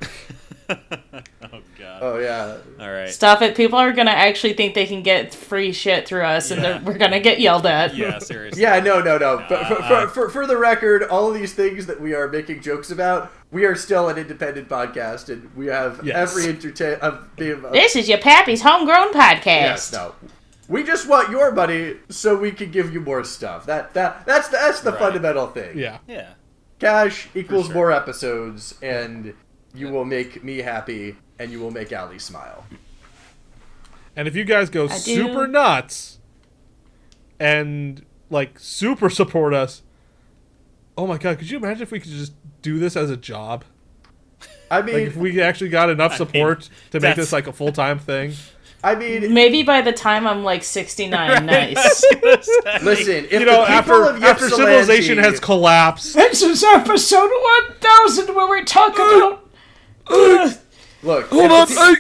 Oh. 2.00 2.18
Yeah. 2.18 2.56
All 2.80 2.90
right. 2.90 3.08
Stop 3.10 3.42
it. 3.42 3.54
People 3.56 3.78
are 3.78 3.92
gonna 3.92 4.10
actually 4.10 4.54
think 4.54 4.74
they 4.74 4.86
can 4.86 5.02
get 5.02 5.34
free 5.34 5.72
shit 5.72 6.06
through 6.08 6.22
us, 6.22 6.50
and 6.50 6.62
Yeah. 6.62 6.72
they're, 6.78 6.82
we're 6.82 6.98
gonna 6.98 7.20
get 7.20 7.40
yelled 7.40 7.66
at. 7.66 7.94
Yeah, 7.94 8.18
seriously. 8.18 8.62
Yeah, 8.62 8.80
no, 8.80 9.00
no, 9.02 9.18
no. 9.18 9.44
But 9.48 9.66
for, 9.66 9.82
uh, 9.82 9.88
for, 10.06 10.08
for, 10.08 10.30
for 10.30 10.46
the 10.46 10.56
record, 10.56 11.02
all 11.04 11.28
of 11.28 11.34
these 11.34 11.52
things 11.52 11.86
that 11.86 12.00
we 12.00 12.14
are 12.14 12.28
making 12.28 12.62
jokes 12.62 12.90
about, 12.90 13.30
we 13.50 13.64
are 13.64 13.74
still 13.74 14.08
an 14.08 14.16
independent 14.18 14.68
podcast, 14.68 15.28
and 15.28 15.54
we 15.54 15.66
have 15.66 16.00
Yes. 16.04 16.16
every 16.36 16.50
entertain 16.50 16.94
of 17.00 17.36
being. 17.36 17.64
Of, 17.64 17.72
This 17.72 17.96
is 17.96 18.08
your 18.08 18.18
pappy's 18.18 18.62
homegrown 18.62 19.12
podcast. 19.12 19.44
yes, 19.44 19.92
no. 19.92 20.14
We 20.68 20.84
just 20.84 21.08
want 21.08 21.30
your 21.30 21.50
money 21.50 21.96
so 22.10 22.36
we 22.38 22.52
can 22.52 22.70
give 22.70 22.92
you 22.94 23.00
more 23.00 23.24
stuff. 23.24 23.66
That 23.66 23.92
that 23.94 24.24
that's 24.24 24.48
the, 24.48 24.56
that's 24.56 24.80
the 24.80 24.92
Right. 24.92 25.00
fundamental 25.00 25.48
thing. 25.48 25.76
Yeah. 25.76 25.98
Yeah. 26.06 26.28
Cash 26.78 27.28
equals 27.34 27.66
sure. 27.66 27.74
more 27.74 27.92
episodes, 27.92 28.74
and 28.80 29.34
you 29.74 29.88
will 29.88 30.04
make 30.04 30.42
me 30.44 30.58
happy, 30.58 31.16
and 31.40 31.50
you 31.50 31.58
will 31.58 31.70
make 31.70 31.90
Ali 31.92 32.18
smile. 32.18 32.66
And 34.14 34.28
if 34.28 34.36
you 34.36 34.44
guys 34.44 34.68
go 34.68 34.86
do. 34.86 34.94
super 34.94 35.48
nuts 35.48 36.18
and 37.40 38.04
like 38.28 38.58
super 38.58 39.08
support 39.08 39.54
us, 39.54 39.82
oh 40.98 41.06
my 41.06 41.16
god, 41.16 41.38
could 41.38 41.50
you 41.50 41.56
imagine 41.56 41.82
if 41.82 41.90
we 41.90 41.98
could 41.98 42.12
just 42.12 42.34
do 42.60 42.78
this 42.78 42.94
as 42.94 43.10
a 43.10 43.16
job? 43.16 43.64
I 44.70 44.82
mean, 44.82 44.94
Like 44.94 45.06
if 45.06 45.16
we 45.16 45.40
actually 45.40 45.70
got 45.70 45.88
enough 45.88 46.12
I 46.12 46.16
support 46.18 46.60
mean, 46.60 46.68
to 46.90 47.00
make 47.00 47.16
this 47.16 47.32
like 47.32 47.46
a 47.46 47.52
full 47.54 47.72
time 47.72 47.98
thing. 47.98 48.34
I 48.84 48.94
mean, 48.94 49.32
Maybe 49.32 49.62
by 49.62 49.80
the 49.80 49.92
time 49.92 50.26
I'm 50.26 50.44
like 50.44 50.62
69, 50.62 51.46
nice. 51.46 52.04
listen. 52.82 53.24
If 53.24 53.32
You 53.32 53.46
know, 53.46 53.64
the 53.64 53.70
after 53.70 54.04
of 54.04 54.22
after 54.22 54.50
civilization 54.50 55.16
has 55.16 55.40
collapsed, 55.40 56.14
this 56.14 56.42
is 56.42 56.62
episode 56.62 57.30
1000 57.30 58.34
where 58.34 58.48
we 58.48 58.62
talk 58.64 58.94
about. 58.94 59.46
look, 61.02 61.26
hold 61.28 61.44
if 61.46 61.50
on, 61.52 61.68
the- 61.68 61.80
I, 61.80 61.94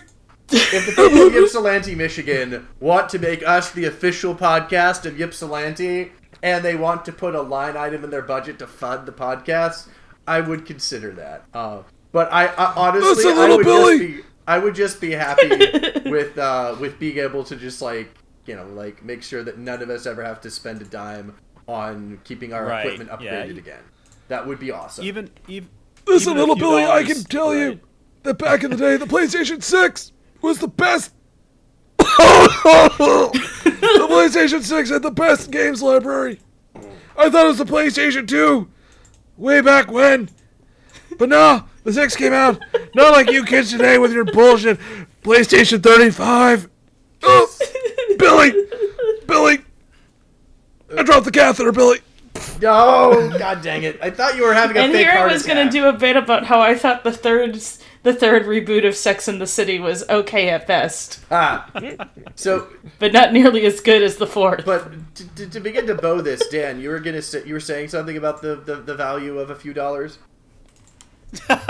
if 0.52 0.86
the 0.86 0.92
people 1.02 1.26
of 1.28 1.36
Ypsilanti, 1.44 1.94
Michigan, 1.94 2.66
want 2.80 3.08
to 3.10 3.18
make 3.18 3.46
us 3.46 3.70
the 3.72 3.84
official 3.84 4.34
podcast 4.34 5.06
of 5.06 5.20
Ypsilanti, 5.20 6.12
and 6.42 6.64
they 6.64 6.74
want 6.74 7.04
to 7.04 7.12
put 7.12 7.34
a 7.34 7.42
line 7.42 7.76
item 7.76 8.02
in 8.04 8.10
their 8.10 8.22
budget 8.22 8.58
to 8.58 8.66
fund 8.66 9.06
the 9.06 9.12
podcast, 9.12 9.88
I 10.26 10.40
would 10.40 10.66
consider 10.66 11.12
that. 11.12 11.44
Uh, 11.54 11.82
but 12.12 12.32
I, 12.32 12.46
I 12.46 12.74
honestly, 12.74 13.24
That's 13.24 13.24
a 13.26 13.28
I 13.30 13.34
little 13.34 13.56
would 13.58 13.64
Billy. 13.66 13.98
just 13.98 14.16
be, 14.16 14.22
I 14.48 14.58
would 14.58 14.74
just 14.74 15.00
be 15.00 15.10
happy 15.12 15.48
with 16.10 16.36
uh, 16.38 16.74
with 16.80 16.98
being 16.98 17.18
able 17.18 17.44
to 17.44 17.54
just 17.56 17.80
like 17.80 18.12
you 18.46 18.56
know 18.56 18.66
like 18.66 19.04
make 19.04 19.22
sure 19.22 19.44
that 19.44 19.58
none 19.58 19.80
of 19.82 19.90
us 19.90 20.06
ever 20.06 20.24
have 20.24 20.40
to 20.40 20.50
spend 20.50 20.82
a 20.82 20.84
dime 20.86 21.36
on 21.68 22.20
keeping 22.24 22.52
our 22.52 22.64
Right, 22.66 22.86
equipment 22.86 23.10
upgraded 23.10 23.52
yeah. 23.54 23.58
again. 23.60 23.82
That 24.28 24.46
would 24.48 24.58
be 24.58 24.72
awesome. 24.72 25.04
Even 25.04 25.30
even. 25.46 25.68
listen, 26.06 26.32
even 26.32 26.40
little 26.40 26.56
few 26.56 26.64
Billy, 26.64 26.84
I 26.84 27.04
can 27.04 27.22
tell 27.24 27.54
you 27.54 27.68
right. 27.68 27.80
That 28.22 28.38
back 28.38 28.64
in 28.64 28.70
the 28.70 28.76
day, 28.76 28.96
the 28.96 29.06
PlayStation 29.06 29.62
Six 29.62 30.12
was 30.42 30.58
the 30.58 30.68
best. 30.68 31.12
the 31.98 32.04
PlayStation 34.10 34.62
Six 34.62 34.90
had 34.90 35.02
the 35.02 35.10
best 35.10 35.50
games 35.50 35.82
library. 35.82 36.40
I 37.16 37.30
thought 37.30 37.44
it 37.44 37.48
was 37.48 37.58
the 37.58 37.64
PlayStation 37.64 38.26
Two, 38.26 38.68
way 39.36 39.60
back 39.60 39.90
when. 39.90 40.30
But 41.18 41.28
no, 41.28 41.64
the 41.84 41.92
six 41.92 42.16
came 42.16 42.32
out. 42.32 42.60
Not 42.94 43.12
like 43.12 43.30
you 43.30 43.44
kids 43.44 43.70
today 43.70 43.98
with 43.98 44.12
your 44.12 44.24
bullshit 44.24 44.78
PlayStation 45.22 45.82
35. 45.82 46.68
Oh, 47.22 47.58
Billy, 48.18 48.52
Billy, 49.26 49.58
I 50.96 51.02
dropped 51.02 51.26
the 51.26 51.30
catheter, 51.30 51.72
Billy. 51.72 51.98
No, 52.60 53.30
god 53.38 53.62
dang 53.62 53.82
it! 53.82 53.98
I 54.02 54.10
thought 54.10 54.36
you 54.36 54.44
were 54.44 54.54
having 54.54 54.76
a 54.76 54.80
And 54.80 54.92
fake 54.92 55.06
here 55.06 55.18
I 55.18 55.32
was 55.32 55.44
gonna 55.44 55.70
do 55.70 55.86
a 55.86 55.92
bit 55.92 56.16
about 56.16 56.46
how 56.46 56.60
I 56.60 56.74
thought 56.74 57.04
the 57.04 57.12
third 57.12 57.54
the 58.02 58.14
third 58.14 58.44
reboot 58.44 58.86
of 58.86 58.96
Sex 58.96 59.28
and 59.28 59.40
the 59.40 59.46
City 59.46 59.78
was 59.78 60.08
okay 60.08 60.48
at 60.48 60.66
best, 60.66 61.20
Ah, 61.30 61.70
so 62.34 62.68
but 62.98 63.12
not 63.12 63.32
nearly 63.32 63.66
as 63.66 63.80
good 63.80 64.02
as 64.02 64.16
the 64.16 64.26
fourth. 64.26 64.64
But 64.64 65.14
to, 65.16 65.34
to, 65.34 65.50
to 65.50 65.60
begin 65.60 65.86
to 65.86 65.94
bow 65.94 66.22
this, 66.22 66.46
Dan, 66.48 66.80
you 66.80 66.88
were 66.90 67.00
gonna 67.00 67.22
say, 67.22 67.44
you 67.44 67.54
were 67.54 67.60
saying 67.60 67.88
something 67.88 68.16
about 68.16 68.40
the, 68.42 68.56
the, 68.56 68.76
the 68.76 68.94
value 68.94 69.38
of 69.38 69.50
a 69.50 69.54
few 69.54 69.72
dollars. 69.74 70.18
At 71.48 71.60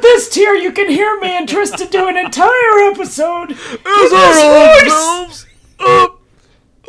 this 0.00 0.28
tier, 0.30 0.54
you 0.54 0.72
can 0.72 0.88
hear 0.88 1.20
me 1.20 1.36
interest 1.36 1.76
to 1.78 1.86
do 1.86 2.08
an 2.08 2.16
entire 2.16 2.78
episode. 2.90 3.50
Those 3.50 4.12
are 4.12 4.34
all 4.34 4.80
films. 4.80 5.46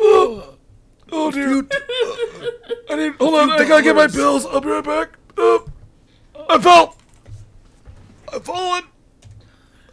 Oh, 0.06 0.56
oh, 1.12 1.30
dear. 1.30 1.48
I 2.90 2.96
need. 2.96 3.14
Hold 3.14 3.34
on. 3.34 3.50
I 3.50 3.64
gotta 3.66 3.82
get 3.82 3.96
my 3.96 4.06
pills. 4.06 4.44
I'll 4.46 4.60
be 4.60 4.68
right 4.68 4.84
back. 4.84 5.16
Oh, 5.36 5.66
I 6.48 6.58
fell. 6.58 6.96
I've 8.32 8.44
fallen. 8.44 8.84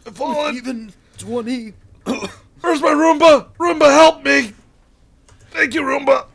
I've 0.06 0.16
fallen. 0.16 0.56
Even 0.56 0.92
twenty. 1.18 1.72
Where's 2.04 2.80
my 2.80 2.90
Roomba? 2.90 3.48
Roomba, 3.58 3.90
help 3.90 4.24
me. 4.24 4.52
Thank 5.50 5.74
you, 5.74 5.82
Roomba. 5.82 6.26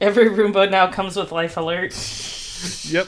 Every 0.00 0.28
Roomba 0.30 0.70
now 0.70 0.90
comes 0.90 1.16
with 1.16 1.32
life 1.32 1.56
alert. 1.56 1.94
Yep. 2.88 3.06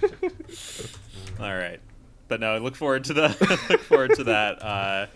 All 1.40 1.54
right, 1.54 1.80
but 2.28 2.40
no, 2.40 2.54
I 2.54 2.58
look 2.58 2.74
forward 2.76 3.04
to 3.04 3.12
the 3.12 3.28
look 3.68 3.80
forward 3.82 4.14
to 4.14 4.24
that 4.24 4.62
uh, 4.62 5.06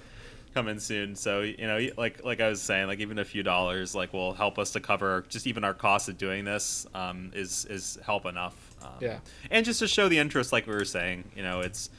coming 0.54 0.78
soon. 0.78 1.14
So 1.16 1.40
you 1.42 1.66
know, 1.66 1.88
like 1.96 2.24
like 2.24 2.40
I 2.40 2.48
was 2.48 2.60
saying, 2.62 2.86
like 2.86 3.00
even 3.00 3.18
a 3.18 3.24
few 3.24 3.42
dollars 3.42 3.94
like 3.94 4.12
will 4.12 4.32
help 4.34 4.58
us 4.58 4.70
to 4.72 4.80
cover 4.80 5.24
just 5.28 5.46
even 5.46 5.64
our 5.64 5.74
cost 5.74 6.08
of 6.08 6.18
doing 6.18 6.44
this 6.44 6.86
um, 6.94 7.30
is 7.34 7.64
is 7.66 7.98
help 8.04 8.26
enough. 8.26 8.54
Um, 8.82 8.90
Yeah. 9.00 9.18
and 9.50 9.64
just 9.64 9.78
to 9.80 9.88
show 9.88 10.08
the 10.08 10.18
interest, 10.18 10.52
like 10.52 10.66
we 10.66 10.74
were 10.74 10.84
saying, 10.84 11.30
you 11.36 11.42
know, 11.42 11.60
it's 11.60 11.90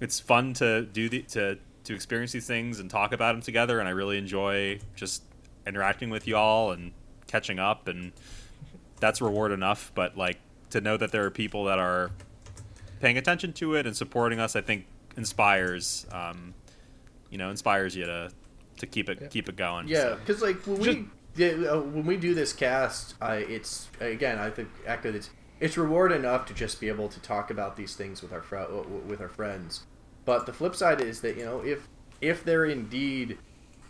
it's 0.00 0.18
fun 0.20 0.52
to 0.54 0.82
do 0.82 1.08
the 1.08 1.22
to 1.22 1.58
to 1.84 1.94
experience 1.94 2.32
these 2.32 2.46
things 2.46 2.78
and 2.78 2.88
talk 2.90 3.12
about 3.12 3.32
them 3.32 3.42
together, 3.42 3.80
and 3.80 3.88
I 3.88 3.92
really 3.92 4.18
enjoy 4.18 4.78
just 4.94 5.22
interacting 5.66 6.10
with 6.10 6.26
you 6.28 6.36
all 6.36 6.70
and 6.72 6.92
catching 7.26 7.58
up, 7.58 7.88
and 7.88 8.12
that's 9.00 9.20
reward 9.20 9.52
enough. 9.52 9.90
But 9.94 10.16
like 10.16 10.38
to 10.70 10.80
know 10.80 10.96
that 10.96 11.10
there 11.12 11.24
are 11.24 11.30
people 11.30 11.64
that 11.64 11.78
are 11.78 12.10
paying 13.00 13.18
attention 13.18 13.52
to 13.54 13.74
it 13.74 13.84
and 13.86 13.96
supporting 13.96 14.38
us, 14.38 14.54
I 14.54 14.60
think 14.60 14.86
inspires, 15.16 16.06
um, 16.12 16.54
you 17.32 17.38
know, 17.38 17.50
inspires 17.50 17.96
you 17.96 18.04
to 18.04 18.30
to 18.76 18.86
keep 18.86 19.08
it 19.08 19.30
keep 19.30 19.48
it 19.48 19.56
going. 19.56 19.88
Yeah, 19.88 20.00
so. 20.00 20.16
because 20.16 20.42
like 20.42 20.64
when 20.66 20.82
Just- 20.82 20.98
we 20.98 21.06
yeah, 21.34 21.48
uh, 21.70 21.80
when 21.80 22.04
we 22.04 22.18
do 22.18 22.34
this 22.34 22.52
cast, 22.52 23.14
I 23.20 23.36
it's 23.36 23.88
again 24.00 24.38
I 24.38 24.50
think 24.50 24.68
echo 24.86 25.12
it's 25.12 25.30
it's 25.58 25.76
reward 25.78 26.12
enough 26.12 26.46
to 26.46 26.54
just 26.54 26.78
be 26.78 26.88
able 26.88 27.08
to 27.08 27.20
talk 27.20 27.50
about 27.50 27.76
these 27.76 27.96
things 27.96 28.20
with 28.20 28.32
our 28.32 28.42
fr- 28.42 28.58
uh, 28.58 28.82
with 29.06 29.20
our 29.20 29.30
friends. 29.30 29.86
But 30.24 30.46
the 30.46 30.52
flip 30.52 30.76
side 30.76 31.00
is 31.00 31.22
that 31.22 31.36
you 31.38 31.44
know 31.44 31.60
if 31.60 31.88
if 32.20 32.44
there 32.44 32.66
indeed 32.66 33.38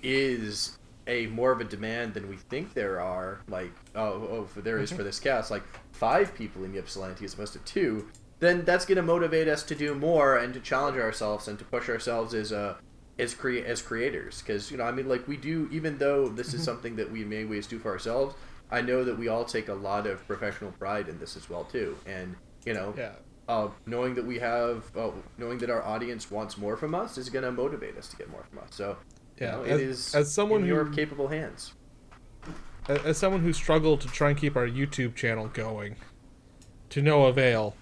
is 0.03 0.79
a 1.09 1.27
more 1.27 1.51
of 1.51 1.61
a 1.61 1.65
demand 1.65 2.15
than 2.15 2.29
we 2.29 2.37
think 2.37 2.75
there 2.75 3.01
are, 3.01 3.41
like 3.49 3.73
oh, 3.97 4.47
oh 4.55 4.61
there 4.61 4.79
is 4.79 4.93
for 4.93 5.03
this 5.03 5.19
cast, 5.19 5.51
like 5.51 5.65
five 5.91 6.33
people 6.35 6.63
in 6.63 6.77
Ypsilanti 6.77 7.25
as 7.25 7.35
opposed 7.35 7.55
to 7.55 7.59
two, 7.61 8.09
then 8.39 8.65
that's 8.65 8.85
going 8.85 8.97
to 8.97 9.03
motivate 9.03 9.49
us 9.49 9.65
to 9.65 9.75
do 9.75 9.97
more 9.97 10.37
and 10.37 10.55
to 10.55 10.61
challenge 10.61 10.97
ourselves 10.97 11.49
and 11.49 11.59
to 11.59 11.65
push 11.65 11.89
ourselves 11.89 12.35
as 12.35 12.53
a 12.53 12.77
as 13.19 13.35
crea- 13.35 13.65
as 13.65 13.83
creators 13.83 14.41
because 14.41 14.71
you 14.71 14.77
know 14.77 14.85
I 14.85 14.93
mean 14.93 15.09
like 15.09 15.29
we 15.29 15.37
do 15.37 15.69
even 15.71 15.99
though 15.99 16.29
this 16.29 16.55
is 16.55 16.63
something 16.63 16.97
that 16.97 17.11
we 17.11 17.23
in 17.23 17.29
many 17.29 17.45
ways 17.45 17.67
do 17.67 17.79
for 17.79 17.91
ourselves 17.91 18.35
I 18.71 18.81
know 18.81 19.05
that 19.05 19.19
we 19.19 19.29
all 19.29 19.45
take 19.45 19.69
a 19.69 19.75
lot 19.75 20.07
of 20.07 20.27
professional 20.27 20.73
pride 20.73 21.09
in 21.09 21.19
this 21.19 21.37
as 21.37 21.51
well 21.51 21.65
too. 21.65 21.97
And 22.07 22.37
you 22.65 22.73
know 22.73 22.95
Yeah. 22.97 23.13
uh, 23.49 23.69
knowing 23.85 24.15
that 24.15 24.25
we 24.25 24.39
have 24.39 24.85
oh, 24.97 25.13
knowing 25.37 25.59
that 25.59 25.69
our 25.69 25.83
audience 25.83 26.31
wants 26.31 26.57
more 26.57 26.77
from 26.77 26.95
us 26.95 27.19
is 27.19 27.29
going 27.29 27.45
to 27.45 27.53
motivate 27.53 27.99
us 27.99 28.09
to 28.09 28.17
get 28.17 28.31
more 28.31 28.45
from 28.49 28.61
us. 28.61 28.69
So 28.71 28.97
you 29.39 29.47
Yeah, 29.47 29.57
know, 29.57 29.63
as- 29.65 29.81
it 29.81 29.87
is 29.89 30.15
as 30.15 30.33
someone 30.33 30.63
in 30.63 30.67
your 30.69 30.85
who- 30.85 30.95
capable 30.95 31.29
hands. 31.29 31.75
As 32.89 33.17
someone 33.19 33.43
who 33.43 33.53
struggled 33.53 34.01
to 34.01 34.09
try 34.09 34.31
and 34.31 34.39
keep 34.39 34.57
our 34.57 34.67
YouTube 34.67 35.15
channel 35.15 35.49
going, 35.53 35.97
to 36.91 37.01
no 37.01 37.27
avail, 37.27 37.77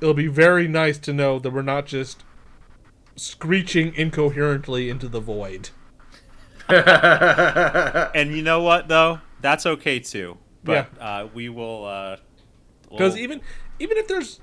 it'll 0.00 0.14
be 0.14 0.28
very 0.28 0.68
nice 0.68 0.96
to 0.98 1.12
know 1.12 1.38
that 1.40 1.50
we're 1.52 1.62
not 1.62 1.86
just 1.86 2.22
screeching 3.16 3.94
incoherently 3.94 4.90
into 4.90 5.08
the 5.08 5.20
void. 5.20 5.70
And 6.68 8.34
you 8.34 8.42
know 8.42 8.60
what 8.62 8.88
though? 8.88 9.20
That's 9.40 9.66
okay 9.66 9.98
too. 10.00 10.38
But 10.62 10.88
uh, 11.00 11.28
we 11.34 11.48
will. 11.48 11.84
Uh, 11.84 12.16
Because 12.90 13.14
we'll- 13.14 13.22
even 13.22 13.40
even 13.78 13.96
if 13.98 14.08
there's 14.08 14.40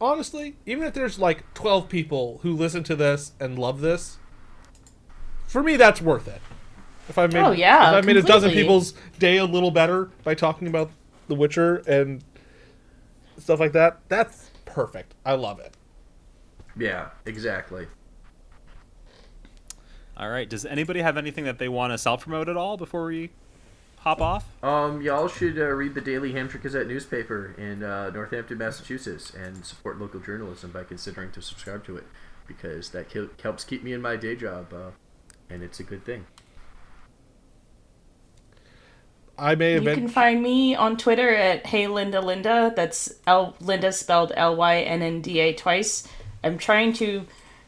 honestly, 0.00 0.56
even 0.66 0.84
if 0.86 0.94
there's 0.94 1.18
like 1.18 1.44
twelve 1.54 1.88
people 1.88 2.38
who 2.42 2.52
listen 2.54 2.82
to 2.84 2.96
this 2.96 3.32
and 3.38 3.58
love 3.58 3.80
this, 3.80 4.18
for 5.46 5.62
me 5.62 5.76
that's 5.76 6.00
worth 6.00 6.26
it. 6.28 6.40
If 7.08 7.18
I 7.18 7.26
made 7.26 7.36
Oh, 7.44 7.50
yeah, 7.50 7.90
if 7.90 8.02
I 8.02 8.06
made 8.06 8.16
a 8.16 8.22
dozen 8.22 8.50
people's 8.62 8.94
day 9.18 9.36
a 9.36 9.44
little 9.44 9.70
better 9.70 10.06
by 10.22 10.34
talking 10.34 10.66
about 10.68 10.90
The 11.28 11.34
Witcher 11.34 11.82
and 11.86 12.24
stuff 13.38 13.60
like 13.60 13.72
that, 13.72 14.00
that's 14.08 14.50
perfect. 14.64 15.14
I 15.26 15.34
love 15.34 15.60
it. 15.60 15.74
Yeah 16.76 17.08
exactly 17.26 17.86
all 20.16 20.30
right. 20.30 20.48
Does 20.48 20.64
anybody 20.64 21.00
have 21.00 21.16
anything 21.16 21.42
that 21.44 21.58
they 21.58 21.68
want 21.68 21.92
to 21.92 21.98
self 21.98 22.22
promote 22.22 22.48
at 22.48 22.56
all 22.56 22.76
before 22.76 23.06
we 23.06 23.30
hop 23.98 24.20
off? 24.20 24.44
Um, 24.62 25.02
y'all 25.02 25.26
should 25.26 25.58
uh, 25.58 25.64
read 25.64 25.94
the 25.94 26.00
Daily 26.00 26.30
Hampshire 26.30 26.58
Gazette 26.58 26.86
newspaper 26.86 27.52
in 27.58 27.82
uh, 27.82 28.10
Northampton, 28.10 28.56
Massachusetts, 28.58 29.32
and 29.34 29.66
support 29.66 29.98
local 29.98 30.20
journalism 30.20 30.70
by 30.70 30.84
considering 30.84 31.32
to 31.32 31.42
subscribe 31.42 31.84
to 31.86 31.96
it, 31.96 32.04
because 32.46 32.90
that 32.90 33.08
ki- 33.10 33.28
helps 33.42 33.64
keep 33.64 33.82
me 33.82 33.92
in 33.92 34.00
my 34.00 34.14
day 34.14 34.36
job, 34.36 34.72
uh, 34.72 34.90
and 35.50 35.64
it's 35.64 35.80
a 35.80 35.82
good 35.82 36.04
thing. 36.04 36.26
I 39.36 39.56
may 39.56 39.72
You 39.72 39.78
event- 39.78 39.98
can 39.98 40.08
find 40.08 40.40
me 40.42 40.76
on 40.76 40.96
Twitter 40.96 41.28
at 41.34 41.66
Hey 41.66 41.86
Lynnda 41.86 42.22
Lynnda. 42.22 42.74
That's 42.76 43.12
L 43.26 43.56
Linda 43.60 43.90
spelled 43.90 44.32
L 44.36 44.54
Y 44.54 44.78
N 44.80 45.02
N 45.02 45.20
D 45.22 45.40
A 45.40 45.52
twice. 45.54 46.06
I'm 46.44 46.58
trying 46.58 46.92
to 46.94 47.26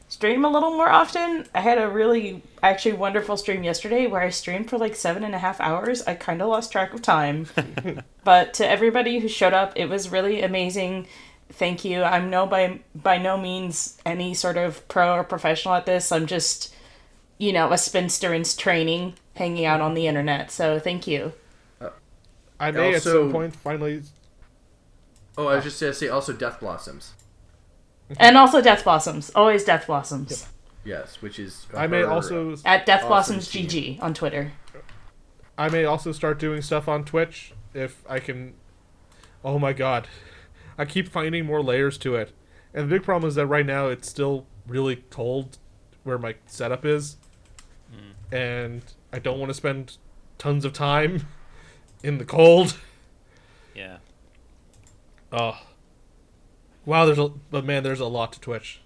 stream 0.08 0.44
a 0.44 0.50
little 0.50 0.70
more 0.70 0.88
often. 0.88 1.46
I 1.54 1.60
had 1.60 1.78
a 1.78 1.88
really 1.88 2.42
actually 2.62 2.94
wonderful 2.94 3.36
stream 3.36 3.64
yesterday 3.64 4.06
where 4.06 4.20
I 4.20 4.30
streamed 4.30 4.70
for 4.70 4.78
like 4.78 4.94
seven 4.94 5.24
and 5.24 5.34
a 5.34 5.38
half 5.38 5.60
hours. 5.60 6.02
I 6.02 6.14
kind 6.14 6.42
of 6.42 6.48
lost 6.48 6.72
track 6.72 6.94
of 6.94 7.02
time, 7.02 7.46
but 8.24 8.54
to 8.54 8.68
everybody 8.68 9.18
who 9.18 9.28
showed 9.28 9.52
up, 9.52 9.72
it 9.76 9.88
was 9.88 10.10
really 10.10 10.42
amazing. 10.42 11.06
Thank 11.50 11.84
you. 11.84 12.02
I'm 12.02 12.30
no 12.30 12.46
by 12.46 12.80
by 12.94 13.18
no 13.18 13.36
means 13.36 13.98
any 14.04 14.34
sort 14.34 14.56
of 14.56 14.86
pro 14.88 15.14
or 15.14 15.24
professional 15.24 15.74
at 15.74 15.86
this. 15.86 16.12
I'm 16.12 16.26
just 16.26 16.74
you 17.38 17.52
know 17.52 17.72
a 17.72 17.78
spinster 17.78 18.34
in 18.34 18.44
training, 18.44 19.14
hanging 19.34 19.64
out 19.64 19.80
on 19.80 19.94
the 19.94 20.06
internet. 20.06 20.50
So 20.50 20.78
thank 20.78 21.06
you. 21.06 21.32
I 22.58 22.70
may 22.70 22.94
at 22.94 23.02
some 23.02 23.30
point 23.30 23.54
finally 23.54 24.02
Oh, 25.38 25.48
I 25.48 25.56
was 25.56 25.64
just 25.64 25.80
gonna 25.80 25.92
say 25.92 26.08
also 26.08 26.32
Death 26.32 26.60
Blossoms. 26.60 27.12
And 28.18 28.36
also 28.36 28.60
Death 28.60 28.84
Blossoms. 28.84 29.32
Always 29.34 29.64
Death 29.64 29.86
Blossoms. 29.86 30.46
Yes, 30.84 31.20
which 31.20 31.38
is 31.40 31.66
I 31.74 31.88
may 31.88 32.02
her, 32.02 32.08
also 32.08 32.56
At 32.64 32.86
Death 32.86 33.00
Awesome 33.00 33.08
Blossoms 33.08 33.50
team. 33.50 33.66
GG 33.66 34.02
on 34.02 34.14
Twitter. 34.14 34.52
I 35.58 35.68
may 35.68 35.84
also 35.84 36.12
start 36.12 36.38
doing 36.38 36.62
stuff 36.62 36.86
on 36.86 37.04
Twitch 37.04 37.52
if 37.74 38.04
I 38.08 38.20
can. 38.20 38.54
Oh 39.44 39.58
my 39.58 39.72
god. 39.72 40.06
I 40.78 40.84
keep 40.84 41.08
finding 41.08 41.46
more 41.46 41.62
layers 41.62 41.98
to 41.98 42.14
it. 42.14 42.32
And 42.72 42.84
the 42.84 42.96
big 42.96 43.02
problem 43.02 43.26
is 43.28 43.34
that 43.36 43.46
right 43.46 43.66
now 43.66 43.88
it's 43.88 44.08
still 44.08 44.46
really 44.66 44.96
cold 45.10 45.58
where 46.04 46.18
my 46.18 46.36
setup 46.46 46.84
is. 46.84 47.16
Hmm. 47.90 48.34
And 48.34 48.82
I 49.12 49.18
don't 49.18 49.38
want 49.38 49.50
to 49.50 49.54
spend 49.54 49.96
tons 50.38 50.64
of 50.64 50.72
time 50.72 51.26
in 52.02 52.18
the 52.18 52.24
cold. 52.24 52.78
Yeah. 53.74 53.98
Oh. 55.32 55.58
Wow, 56.86 57.04
there's 57.04 57.18
a 57.18 57.28
but 57.50 57.64
man, 57.64 57.82
there's 57.82 58.00
a 58.00 58.06
lot 58.06 58.32
to 58.32 58.40
Twitch. 58.40 58.80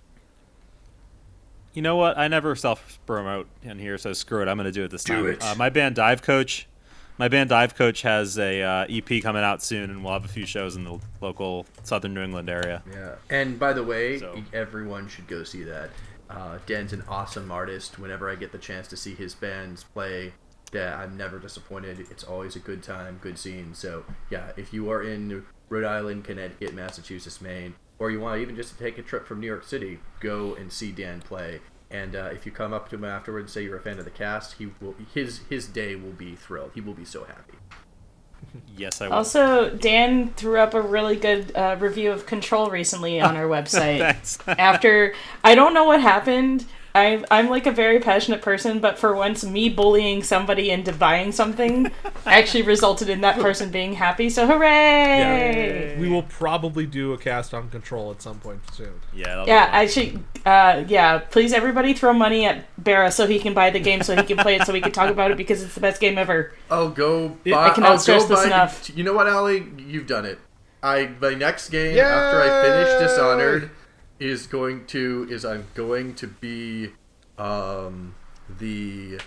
You 1.72 1.82
know 1.82 1.94
what? 1.96 2.18
I 2.18 2.26
never 2.26 2.56
self 2.56 2.98
promote 3.06 3.46
in 3.62 3.78
here, 3.78 3.96
so 3.98 4.12
screw 4.12 4.42
it. 4.42 4.48
I'm 4.48 4.56
going 4.56 4.64
to 4.64 4.72
do 4.72 4.82
it 4.84 4.90
this 4.90 5.04
Do 5.04 5.14
time. 5.14 5.26
it. 5.28 5.42
Uh, 5.44 5.54
my 5.54 5.68
band 5.68 5.94
Dive 5.94 6.22
Coach, 6.22 6.66
my 7.18 7.28
band 7.28 7.50
Dive 7.50 7.76
Coach 7.76 8.02
has 8.02 8.38
a 8.38 8.62
uh, 8.62 8.86
EP 8.88 9.22
coming 9.22 9.42
out 9.44 9.62
soon, 9.62 9.90
and 9.90 10.02
we'll 10.02 10.14
have 10.14 10.24
a 10.24 10.28
few 10.28 10.46
shows 10.46 10.74
in 10.74 10.82
the 10.84 10.98
local 11.20 11.66
Southern 11.84 12.14
New 12.14 12.22
England 12.22 12.48
area. 12.50 12.82
Yeah, 12.92 13.14
and 13.28 13.58
by 13.58 13.72
the 13.72 13.84
way, 13.84 14.18
So- 14.18 14.42
everyone 14.52 15.06
should 15.08 15.28
go 15.28 15.44
see 15.44 15.62
that. 15.64 15.90
Uh, 16.28 16.58
Dan's 16.66 16.92
an 16.92 17.04
awesome 17.08 17.50
artist. 17.52 17.98
Whenever 17.98 18.30
I 18.30 18.34
get 18.36 18.50
the 18.52 18.58
chance 18.58 18.88
to 18.88 18.96
see 18.96 19.14
his 19.14 19.34
bands 19.34 19.84
play, 19.84 20.32
yeah, 20.72 20.96
I'm 20.96 21.16
never 21.16 21.38
disappointed. 21.40 22.00
It's 22.10 22.22
always 22.24 22.54
a 22.56 22.60
good 22.60 22.82
time, 22.84 23.18
good 23.20 23.36
scene. 23.38 23.74
So 23.74 24.04
yeah, 24.30 24.52
if 24.56 24.72
you 24.72 24.90
are 24.90 25.02
in 25.02 25.44
Rhode 25.68 25.84
Island, 25.84 26.24
Connecticut, 26.24 26.72
Massachusetts, 26.72 27.40
Maine, 27.40 27.74
or 28.00 28.10
you 28.10 28.18
want 28.18 28.38
to 28.38 28.42
even 28.42 28.56
just 28.56 28.76
to 28.76 28.82
take 28.82 28.98
a 28.98 29.02
trip 29.02 29.26
from 29.26 29.38
New 29.38 29.46
York 29.46 29.62
City, 29.62 30.00
go 30.18 30.54
and 30.54 30.72
see 30.72 30.90
Dan 30.90 31.20
play. 31.20 31.60
And 31.90 32.16
uh, 32.16 32.30
if 32.32 32.46
you 32.46 32.52
come 32.52 32.72
up 32.72 32.88
to 32.88 32.96
him 32.96 33.04
afterwards 33.04 33.44
and 33.44 33.50
say 33.50 33.62
you're 33.64 33.76
a 33.76 33.80
fan 33.80 33.98
of 33.98 34.04
the 34.04 34.10
cast, 34.10 34.54
he 34.54 34.70
will 34.80 34.94
his 35.12 35.40
his 35.48 35.66
day 35.66 35.94
will 35.94 36.12
be 36.12 36.34
thrilled. 36.34 36.72
He 36.74 36.80
will 36.80 36.94
be 36.94 37.04
so 37.04 37.24
happy. 37.24 37.58
Yes, 38.76 39.00
I 39.00 39.08
will. 39.08 39.14
Also, 39.14 39.70
Dan 39.70 40.30
threw 40.30 40.58
up 40.58 40.72
a 40.72 40.80
really 40.80 41.16
good 41.16 41.54
uh, 41.54 41.76
review 41.78 42.10
of 42.10 42.26
Control 42.26 42.70
recently 42.70 43.20
on 43.20 43.36
our 43.36 43.44
website. 43.46 44.00
After, 44.58 45.14
I 45.44 45.54
don't 45.54 45.74
know 45.74 45.84
what 45.84 46.00
happened. 46.00 46.64
I, 46.94 47.24
I'm 47.30 47.48
like 47.48 47.66
a 47.66 47.70
very 47.72 48.00
passionate 48.00 48.42
person, 48.42 48.80
but 48.80 48.98
for 48.98 49.14
once, 49.14 49.44
me 49.44 49.68
bullying 49.68 50.22
somebody 50.22 50.70
into 50.70 50.92
buying 50.92 51.32
something 51.32 51.90
actually 52.26 52.62
resulted 52.62 53.08
in 53.08 53.20
that 53.20 53.38
person 53.38 53.70
being 53.70 53.92
happy. 53.94 54.28
So 54.28 54.46
hooray! 54.46 55.96
We 55.98 56.08
will 56.08 56.24
probably 56.24 56.86
do 56.86 57.12
a 57.12 57.18
cast 57.18 57.54
on 57.54 57.70
Control 57.70 58.10
at 58.10 58.22
some 58.22 58.40
point 58.40 58.60
soon. 58.72 59.00
yeah. 59.14 59.26
that'll 59.26 59.46
Yeah, 59.46 59.68
actually, 59.70 60.18
uh, 60.44 60.84
yeah. 60.88 61.18
Please, 61.18 61.52
everybody, 61.52 61.94
throw 61.94 62.12
money 62.12 62.44
at 62.46 62.64
Bera 62.82 63.12
so 63.12 63.26
he 63.26 63.38
can 63.38 63.54
buy 63.54 63.70
the 63.70 63.80
game, 63.80 64.02
so 64.02 64.16
he 64.16 64.22
can 64.22 64.36
play 64.36 64.56
it, 64.56 64.66
so 64.66 64.72
we 64.72 64.80
can 64.80 64.92
talk 64.92 65.10
about 65.10 65.30
it 65.30 65.36
because 65.36 65.62
it's 65.62 65.74
the 65.74 65.80
best 65.80 66.00
game 66.00 66.18
ever. 66.18 66.52
Oh, 66.70 66.88
go 66.88 67.36
Yeah, 67.44 67.56
buy. 67.56 67.68
I 67.68 67.74
cannot 67.74 67.92
oh, 67.92 67.96
stress 67.98 68.22
go 68.22 68.28
this 68.30 68.40
buy- 68.40 68.46
enough. 68.46 68.90
You 68.96 69.04
know 69.04 69.12
what, 69.12 69.28
Ali? 69.28 69.66
You've 69.78 70.06
done 70.06 70.24
it. 70.24 70.38
I 70.82 71.10
my 71.20 71.34
next 71.34 71.68
game 71.68 71.98
after 71.98 72.40
I 72.40 72.62
finish 72.62 73.00
Dishonored 73.00 73.70
is 74.20 74.46
going 74.46 74.86
to 74.86 75.26
is 75.30 75.44
I'm 75.44 75.66
going 75.74 76.14
to 76.16 76.26
be 76.28 76.90
um 77.38 78.14
the 78.58 79.18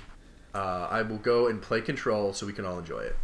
uh, 0.53 0.88
I 0.90 1.02
will 1.02 1.18
go 1.18 1.48
and 1.48 1.61
play 1.61 1.82
Control 1.82 2.32
so 2.32 2.45
we 2.45 2.53
can 2.53 2.64
all 2.64 2.78
enjoy 2.78 2.99
it. 2.99 3.15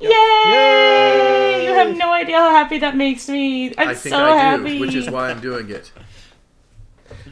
Yay! 0.00 0.10
Yay! 0.10 1.64
You 1.64 1.74
have 1.74 1.96
no 1.96 2.12
idea 2.12 2.36
how 2.38 2.50
happy 2.50 2.78
that 2.78 2.96
makes 2.96 3.28
me. 3.28 3.72
I'm 3.78 3.88
I 3.88 3.94
think 3.94 4.14
so 4.14 4.24
I 4.24 4.36
happy. 4.36 4.74
do, 4.74 4.80
which 4.80 4.94
is 4.94 5.08
why 5.08 5.30
I'm 5.30 5.40
doing 5.40 5.70
it. 5.70 5.92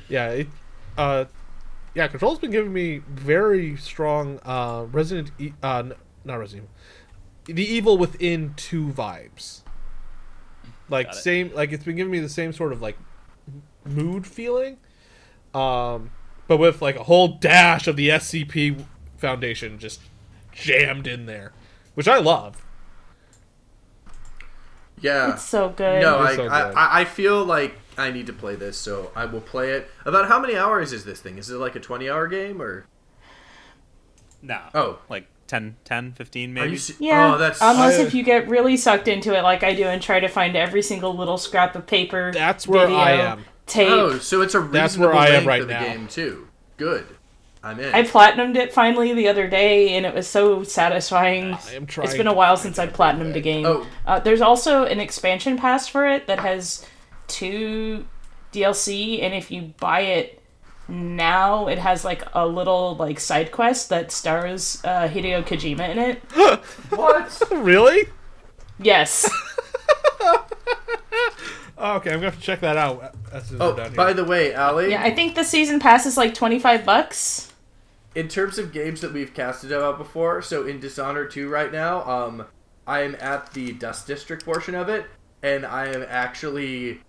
Yeah, 0.08 0.28
it, 0.30 0.48
uh, 0.96 1.24
yeah. 1.94 2.06
Control's 2.08 2.38
been 2.38 2.50
giving 2.52 2.72
me 2.72 2.98
very 3.08 3.76
strong 3.76 4.38
uh, 4.44 4.86
Resident, 4.90 5.32
e- 5.38 5.52
uh, 5.62 5.78
n- 5.78 5.92
not 6.24 6.36
Resident, 6.36 6.68
Evil, 7.48 7.54
the 7.56 7.64
Evil 7.72 7.98
Within 7.98 8.54
two 8.56 8.88
vibes. 8.88 9.62
Like 10.88 11.12
same, 11.12 11.52
like 11.54 11.72
it's 11.72 11.82
been 11.84 11.96
giving 11.96 12.12
me 12.12 12.20
the 12.20 12.28
same 12.28 12.52
sort 12.52 12.72
of 12.72 12.80
like 12.80 12.96
m- 12.96 13.04
mood 13.86 14.26
feeling, 14.26 14.76
um, 15.54 16.10
but 16.48 16.56
with 16.58 16.80
like 16.82 16.96
a 16.96 17.04
whole 17.04 17.28
dash 17.38 17.86
of 17.86 17.96
the 17.96 18.08
SCP 18.10 18.84
Foundation 19.18 19.78
just 19.78 20.00
jammed 20.52 21.06
in 21.06 21.26
there, 21.26 21.52
which 21.94 22.08
I 22.08 22.18
love. 22.18 22.62
Yeah. 25.00 25.32
It's 25.34 25.42
so 25.44 25.68
good. 25.70 26.00
No, 26.02 26.18
I, 26.18 26.34
so 26.36 26.48
I 26.48 26.62
good. 26.68 26.74
I 26.76 27.00
I 27.00 27.04
feel 27.04 27.44
like 27.44 27.74
I 27.98 28.10
need 28.10 28.26
to 28.26 28.32
play 28.32 28.54
this, 28.56 28.76
so 28.78 29.10
I 29.14 29.26
will 29.26 29.40
play 29.40 29.72
it. 29.72 29.90
About 30.04 30.28
how 30.28 30.38
many 30.40 30.56
hours 30.56 30.92
is 30.92 31.04
this 31.04 31.20
thing? 31.20 31.38
Is 31.38 31.50
it 31.50 31.56
like 31.56 31.76
a 31.76 31.80
20 31.80 32.08
hour 32.08 32.26
game 32.28 32.60
or? 32.62 32.86
no. 34.42 34.60
Oh. 34.74 34.98
Like 35.08 35.26
10, 35.48 35.76
10 35.84 36.12
15 36.12 36.50
Are 36.50 36.52
maybe. 36.52 36.72
you? 36.72 36.78
se- 36.78 36.94
Yeah, 36.98 37.34
Oh, 37.34 37.38
that's. 37.38 37.60
unless 37.60 37.98
I- 37.98 38.02
if 38.02 38.14
you 38.14 38.22
get 38.22 38.48
really 38.48 38.76
sucked 38.76 39.08
into 39.08 39.36
it 39.36 39.42
like 39.42 39.62
I 39.62 39.74
do 39.74 39.84
and 39.84 40.00
try 40.00 40.18
to 40.20 40.28
find 40.28 40.56
every 40.56 40.82
single 40.82 41.14
little 41.16 41.38
scrap 41.38 41.74
of 41.76 41.86
paper. 41.86 42.30
That's 42.32 42.66
where 42.66 42.86
video, 42.86 42.96
I 43.00 43.10
am. 43.12 43.44
Tape. 43.66 43.88
Oh, 43.88 44.18
so 44.18 44.42
it's 44.42 44.54
a 44.54 44.60
reasonable 44.60 44.80
That's 44.80 44.96
where 44.98 45.12
I 45.14 45.26
am 45.28 45.32
length 45.32 45.46
right 45.46 45.60
of 45.62 45.68
the 45.68 45.74
now. 45.74 45.84
game 45.84 46.08
too. 46.08 46.48
Good. 46.76 47.06
I'm 47.62 47.80
in. 47.80 47.92
I 47.92 48.04
platinumed 48.04 48.56
it 48.56 48.72
finally 48.72 49.12
the 49.12 49.26
other 49.28 49.48
day, 49.48 49.96
and 49.96 50.06
it 50.06 50.14
was 50.14 50.28
so 50.28 50.62
satisfying. 50.62 51.54
I 51.54 51.72
am 51.72 51.86
trying. 51.86 52.06
It's 52.06 52.16
been 52.16 52.28
a 52.28 52.34
while 52.34 52.56
since 52.56 52.78
I 52.78 52.86
platinumed 52.86 53.34
a 53.34 53.40
game. 53.40 53.66
Oh. 53.66 53.86
Uh, 54.06 54.20
there's 54.20 54.40
also 54.40 54.84
an 54.84 55.00
expansion 55.00 55.56
pass 55.56 55.88
for 55.88 56.06
it 56.06 56.28
that 56.28 56.38
has 56.38 56.86
two 57.26 58.04
DLC, 58.52 59.20
and 59.22 59.34
if 59.34 59.50
you 59.50 59.74
buy 59.80 60.00
it 60.00 60.40
now, 60.88 61.66
it 61.66 61.78
has 61.78 62.04
like 62.04 62.22
a 62.34 62.46
little 62.46 62.94
like 62.96 63.18
side 63.18 63.50
quest 63.50 63.88
that 63.88 64.12
stars 64.12 64.80
uh, 64.84 65.08
Hideo 65.08 65.44
Kojima 65.44 65.88
in 65.90 65.98
it. 65.98 66.18
what? 66.90 67.42
really? 67.50 68.04
Yes. 68.78 69.28
Oh, 71.78 71.96
okay, 71.96 72.10
I'm 72.10 72.16
gonna 72.16 72.30
have 72.30 72.36
to 72.38 72.42
check 72.44 72.60
that 72.60 72.76
out 72.76 73.14
as 73.32 73.46
soon 73.48 73.56
as 73.56 73.60
Oh, 73.60 73.70
we're 73.70 73.76
done 73.76 73.90
here. 73.90 73.96
by 73.96 74.12
the 74.12 74.24
way, 74.24 74.54
Ali. 74.54 74.90
yeah, 74.90 75.02
I 75.02 75.14
think 75.14 75.34
the 75.34 75.44
season 75.44 75.78
pass 75.78 76.06
is 76.06 76.16
like 76.16 76.34
twenty 76.34 76.58
five 76.58 76.84
bucks. 76.84 77.52
in 78.14 78.28
terms 78.28 78.58
of 78.58 78.72
games 78.72 79.02
that 79.02 79.12
we've 79.12 79.34
casted 79.34 79.70
about 79.72 79.98
before, 79.98 80.40
so 80.40 80.66
in 80.66 80.80
Dishonored 80.80 81.30
2 81.30 81.50
right 81.50 81.70
now, 81.70 82.02
um, 82.10 82.46
I 82.86 83.02
am 83.02 83.14
at 83.20 83.52
the 83.52 83.72
Dust 83.72 84.06
District 84.06 84.42
portion 84.42 84.74
of 84.74 84.88
it, 84.88 85.04
and 85.42 85.66
I 85.66 85.88
am 85.88 86.02
actually 86.08 87.00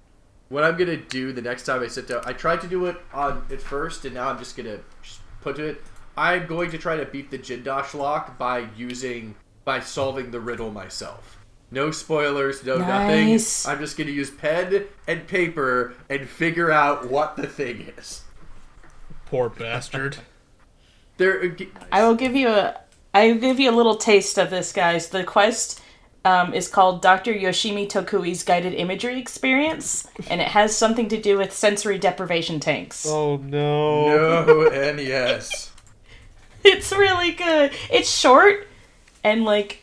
what 0.50 0.66
I'm 0.66 0.76
gonna 0.76 0.98
do 0.98 1.32
the 1.32 1.42
next 1.42 1.64
time 1.64 1.82
I 1.82 1.88
sit 1.88 2.10
down. 2.10 2.24
I 2.26 2.34
tried 2.34 2.60
to 2.62 2.68
do 2.68 2.86
it 2.88 2.98
on 3.14 3.46
at 3.50 3.62
first, 3.62 4.04
and 4.04 4.16
now 4.16 4.28
I'm 4.30 4.38
just 4.38 4.58
gonna 4.58 4.80
just 5.02 5.22
put 5.42 5.56
to 5.58 5.64
it. 5.64 5.82
I'm 6.18 6.46
going 6.46 6.72
to 6.72 6.78
try 6.78 6.98
to 6.98 7.06
beat 7.06 7.32
the 7.32 7.38
Jindosh 7.40 7.94
lock 7.94 8.38
by 8.38 8.68
using 8.76 9.36
by 9.64 9.80
solving 9.80 10.32
the 10.32 10.40
riddle 10.42 10.72
myself. 10.72 11.37
No 11.70 11.92
spoilers, 11.92 12.64
no 12.64 12.78
Nice. 12.78 13.66
nothing. 13.66 13.72
I'm 13.78 13.82
just 13.84 13.98
gonna 13.98 14.12
use 14.12 14.30
pen 14.32 14.86
and 15.08 15.28
paper 15.28 15.94
and 16.10 16.28
figure 16.30 16.72
out 16.72 17.10
what 17.10 17.36
the 17.36 17.48
thing 17.48 17.92
is. 17.98 18.24
Poor 19.26 19.50
bastard. 19.50 20.18
There, 21.18 21.56
I 21.92 22.04
will 22.06 22.14
give 22.14 22.36
you 22.36 22.48
a 22.48 22.80
I 23.12 23.32
will 23.32 23.40
give 23.40 23.60
you 23.60 23.72
a 23.72 23.76
little 23.76 23.96
taste 23.96 24.38
of 24.38 24.52
this, 24.52 24.72
guys. 24.72 25.10
The 25.10 25.24
quest 25.24 25.82
um, 26.24 26.54
is 26.54 26.68
called 26.68 27.02
Dr. 27.02 27.34
Yoshimi 27.34 27.90
Tokui's 27.90 28.44
Guided 28.44 28.76
Imagery 28.76 29.20
Experience, 29.20 30.08
and 30.30 30.40
it 30.42 30.48
has 30.50 30.78
something 30.78 31.10
to 31.10 31.20
do 31.20 31.40
with 31.40 31.52
sensory 31.52 31.98
deprivation 31.98 32.60
tanks. 32.60 33.04
Oh 33.08 33.38
no. 33.38 34.46
no 34.46 34.70
NES. 34.94 35.72
It's 36.64 36.92
really 36.92 37.32
good. 37.32 37.72
It's 37.90 38.10
short 38.16 38.68
and 39.24 39.44
like 39.44 39.82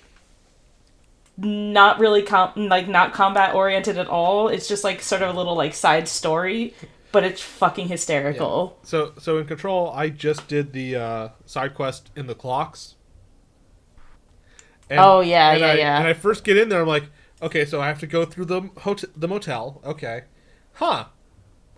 not 1.36 1.98
really 1.98 2.23
com- 2.23 2.52
like 2.56 2.89
not 2.89 3.12
combat 3.12 3.55
oriented 3.55 3.98
at 3.98 4.06
all. 4.09 4.48
It's 4.48 4.69
just 4.69 4.85
like 4.85 5.02
sort 5.02 5.23
of 5.23 5.35
a 5.35 5.36
little 5.39 5.56
like 5.56 5.74
side 5.74 6.06
story, 6.09 6.74
but 7.12 7.24
it's 7.24 7.40
fucking 7.40 7.89
hysterical. 7.89 8.78
So 8.82 9.12
so 9.19 9.39
in 9.39 9.47
Control, 9.47 9.90
I 9.90 10.09
just 10.11 10.47
did 10.48 10.73
the 10.73 10.97
uh, 10.97 11.28
side 11.47 11.74
quest 11.74 12.11
in 12.16 12.27
the 12.27 12.35
clocks. 12.35 12.94
And, 14.90 15.01
Oh, 15.01 15.20
yeah, 15.20 15.52
and 15.52 15.61
yeah, 15.61 15.66
I, 15.66 15.74
yeah. 15.74 15.98
And 15.98 16.06
I 16.06 16.12
first 16.12 16.44
get 16.44 16.59
in 16.59 16.69
there, 16.69 16.82
I'm 16.82 16.86
like, 16.86 17.05
okay, 17.40 17.65
so 17.65 17.81
I 17.81 17.89
have 17.89 18.01
to 18.01 18.06
go 18.06 18.24
through 18.27 18.44
the 18.44 18.61
hotel, 18.81 19.09
the 19.16 19.27
motel. 19.27 19.81
Okay, 19.85 20.24
huh? 20.74 21.06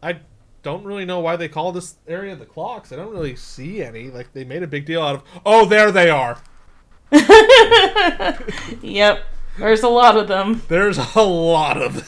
I 0.03 0.19
don't 0.65 0.85
really 0.85 1.05
know 1.05 1.21
why 1.21 1.37
they 1.37 1.49
call 1.49 1.71
this 1.71 1.95
area 2.09 2.35
the 2.35 2.45
clocks. 2.45 2.93
I 2.93 2.97
don't 2.97 3.13
really 3.13 3.37
see 3.37 3.83
any. 3.83 4.11
Like 4.11 4.33
they 4.33 4.43
made 4.45 4.65
a 4.65 4.67
big 4.67 4.85
deal 4.85 5.01
out 5.03 5.15
of. 5.15 5.23
Oh, 5.47 5.65
there 5.65 5.93
they 5.93 6.11
are. 6.11 6.39
Yep. 8.83 9.25
There's 9.59 9.83
a 9.83 9.89
lot 9.89 10.17
of 10.17 10.29
them. 10.29 10.63
There's 10.69 10.99
a 10.99 11.23
lot 11.23 11.81
of. 11.81 11.95
them. 11.97 12.05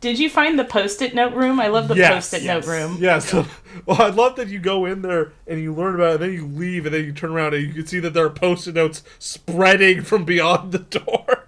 Did 0.00 0.18
you 0.20 0.30
find 0.30 0.56
the 0.58 0.64
post-it 0.64 1.12
note 1.14 1.34
room? 1.34 1.58
I 1.58 1.66
love 1.66 1.88
the 1.88 1.96
Yes, 1.96 2.30
post-it 2.30 2.42
yes. 2.44 2.64
note 2.66 2.70
room. 2.72 2.96
Yeah, 3.00 3.18
so 3.20 3.46
well, 3.84 4.00
I 4.00 4.10
love 4.10 4.36
that 4.36 4.46
you 4.48 4.60
go 4.60 4.84
in 4.84 5.02
there 5.02 5.32
and 5.46 5.60
you 5.60 5.74
learn 5.74 5.96
about 5.96 6.10
it, 6.10 6.14
and 6.14 6.22
then 6.22 6.32
you 6.32 6.46
leave, 6.46 6.86
and 6.86 6.94
then 6.94 7.04
you 7.04 7.12
turn 7.12 7.32
around 7.32 7.54
and 7.54 7.66
you 7.66 7.72
can 7.74 7.86
see 7.86 7.98
that 8.00 8.14
there 8.14 8.24
are 8.26 8.30
post-it 8.30 8.74
notes 8.76 9.02
spreading 9.18 10.02
from 10.02 10.24
beyond 10.24 10.70
the 10.72 10.78
door. 10.78 11.46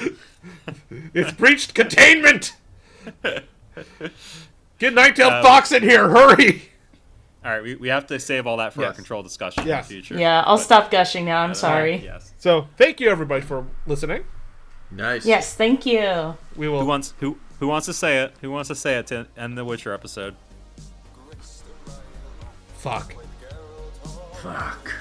it's 1.14 1.32
breached 1.32 1.74
containment. 1.74 2.54
Get 4.78 4.92
Ninetale 4.94 5.30
Um, 5.38 5.42
Fox 5.42 5.72
in 5.72 5.82
here, 5.82 6.08
hurry! 6.10 6.70
All 7.44 7.50
right, 7.50 7.62
we, 7.62 7.74
we 7.74 7.88
have 7.88 8.06
to 8.06 8.18
save 8.18 8.46
all 8.46 8.56
that 8.56 8.72
for 8.72 8.84
our 8.86 8.92
control 8.94 9.22
discussion 9.22 9.66
Yes. 9.66 9.90
in 9.90 9.96
the 9.96 10.02
future. 10.02 10.18
Yeah, 10.20 10.42
I'll 10.46 10.56
But- 10.56 10.62
stop 10.62 10.90
gushing 10.90 11.26
now. 11.26 11.42
I'm 11.42 11.54
sorry. 11.54 11.96
Yes. 11.96 12.32
So 12.38 12.68
thank 12.78 13.00
you 13.00 13.10
everybody 13.10 13.42
for 13.42 13.66
listening. 13.86 14.24
Nice. 14.90 15.26
Yes, 15.26 15.54
thank 15.54 15.84
you. 15.84 16.36
We 16.56 16.68
will. 16.68 16.78
Who 16.78 16.84
will. 16.84 16.86
wants 16.86 17.14
who 17.20 17.36
who 17.60 17.66
wants 17.68 17.86
to 17.86 17.92
say 17.92 18.22
it? 18.22 18.34
Who 18.40 18.50
wants 18.50 18.68
to 18.68 18.74
say 18.74 18.96
it 18.96 19.06
to 19.08 19.26
end 19.36 19.58
the 19.58 19.64
Witcher 19.64 19.92
episode? 19.92 20.36
Fuck. 22.78 23.14
Fuck. 24.42 24.92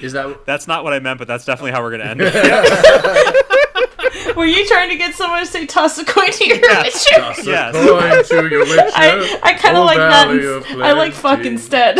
Is 0.00 0.12
that 0.12 0.44
That's 0.46 0.66
not 0.66 0.82
what 0.84 0.92
I 0.92 0.98
meant, 0.98 1.18
but 1.20 1.28
that's 1.28 1.44
definitely 1.44 1.70
how 1.72 1.80
we're 1.82 1.92
gonna 1.92 2.04
end 2.10 2.20
it. 2.24 2.34
Were 4.36 4.46
you 4.46 4.66
trying 4.66 4.88
to 4.90 4.96
get 4.96 5.14
someone 5.14 5.40
to 5.40 5.46
say 5.46 5.64
toss 5.66 5.96
a 5.98 6.04
coin 6.04 6.30
to 6.32 6.46
your 6.46 6.56
Yes. 6.58 7.06
Witcher? 7.06 7.20
Toss 7.20 7.46
a 7.46 7.50
Yes. 7.50 7.72
coin 7.74 8.24
to 8.24 8.34
your 8.50 8.60
witcher? 8.66 8.80
I, 8.94 9.38
I 9.42 9.52
kind 9.54 9.76
of 9.76 9.82
Oh, 9.82 9.86
like 9.86 9.98
that. 9.98 10.26
valley 10.26 10.56
ins- 10.56 10.66
I 10.82 10.92
like 10.92 11.12
fuck 11.12 11.44
instead. 11.44 11.98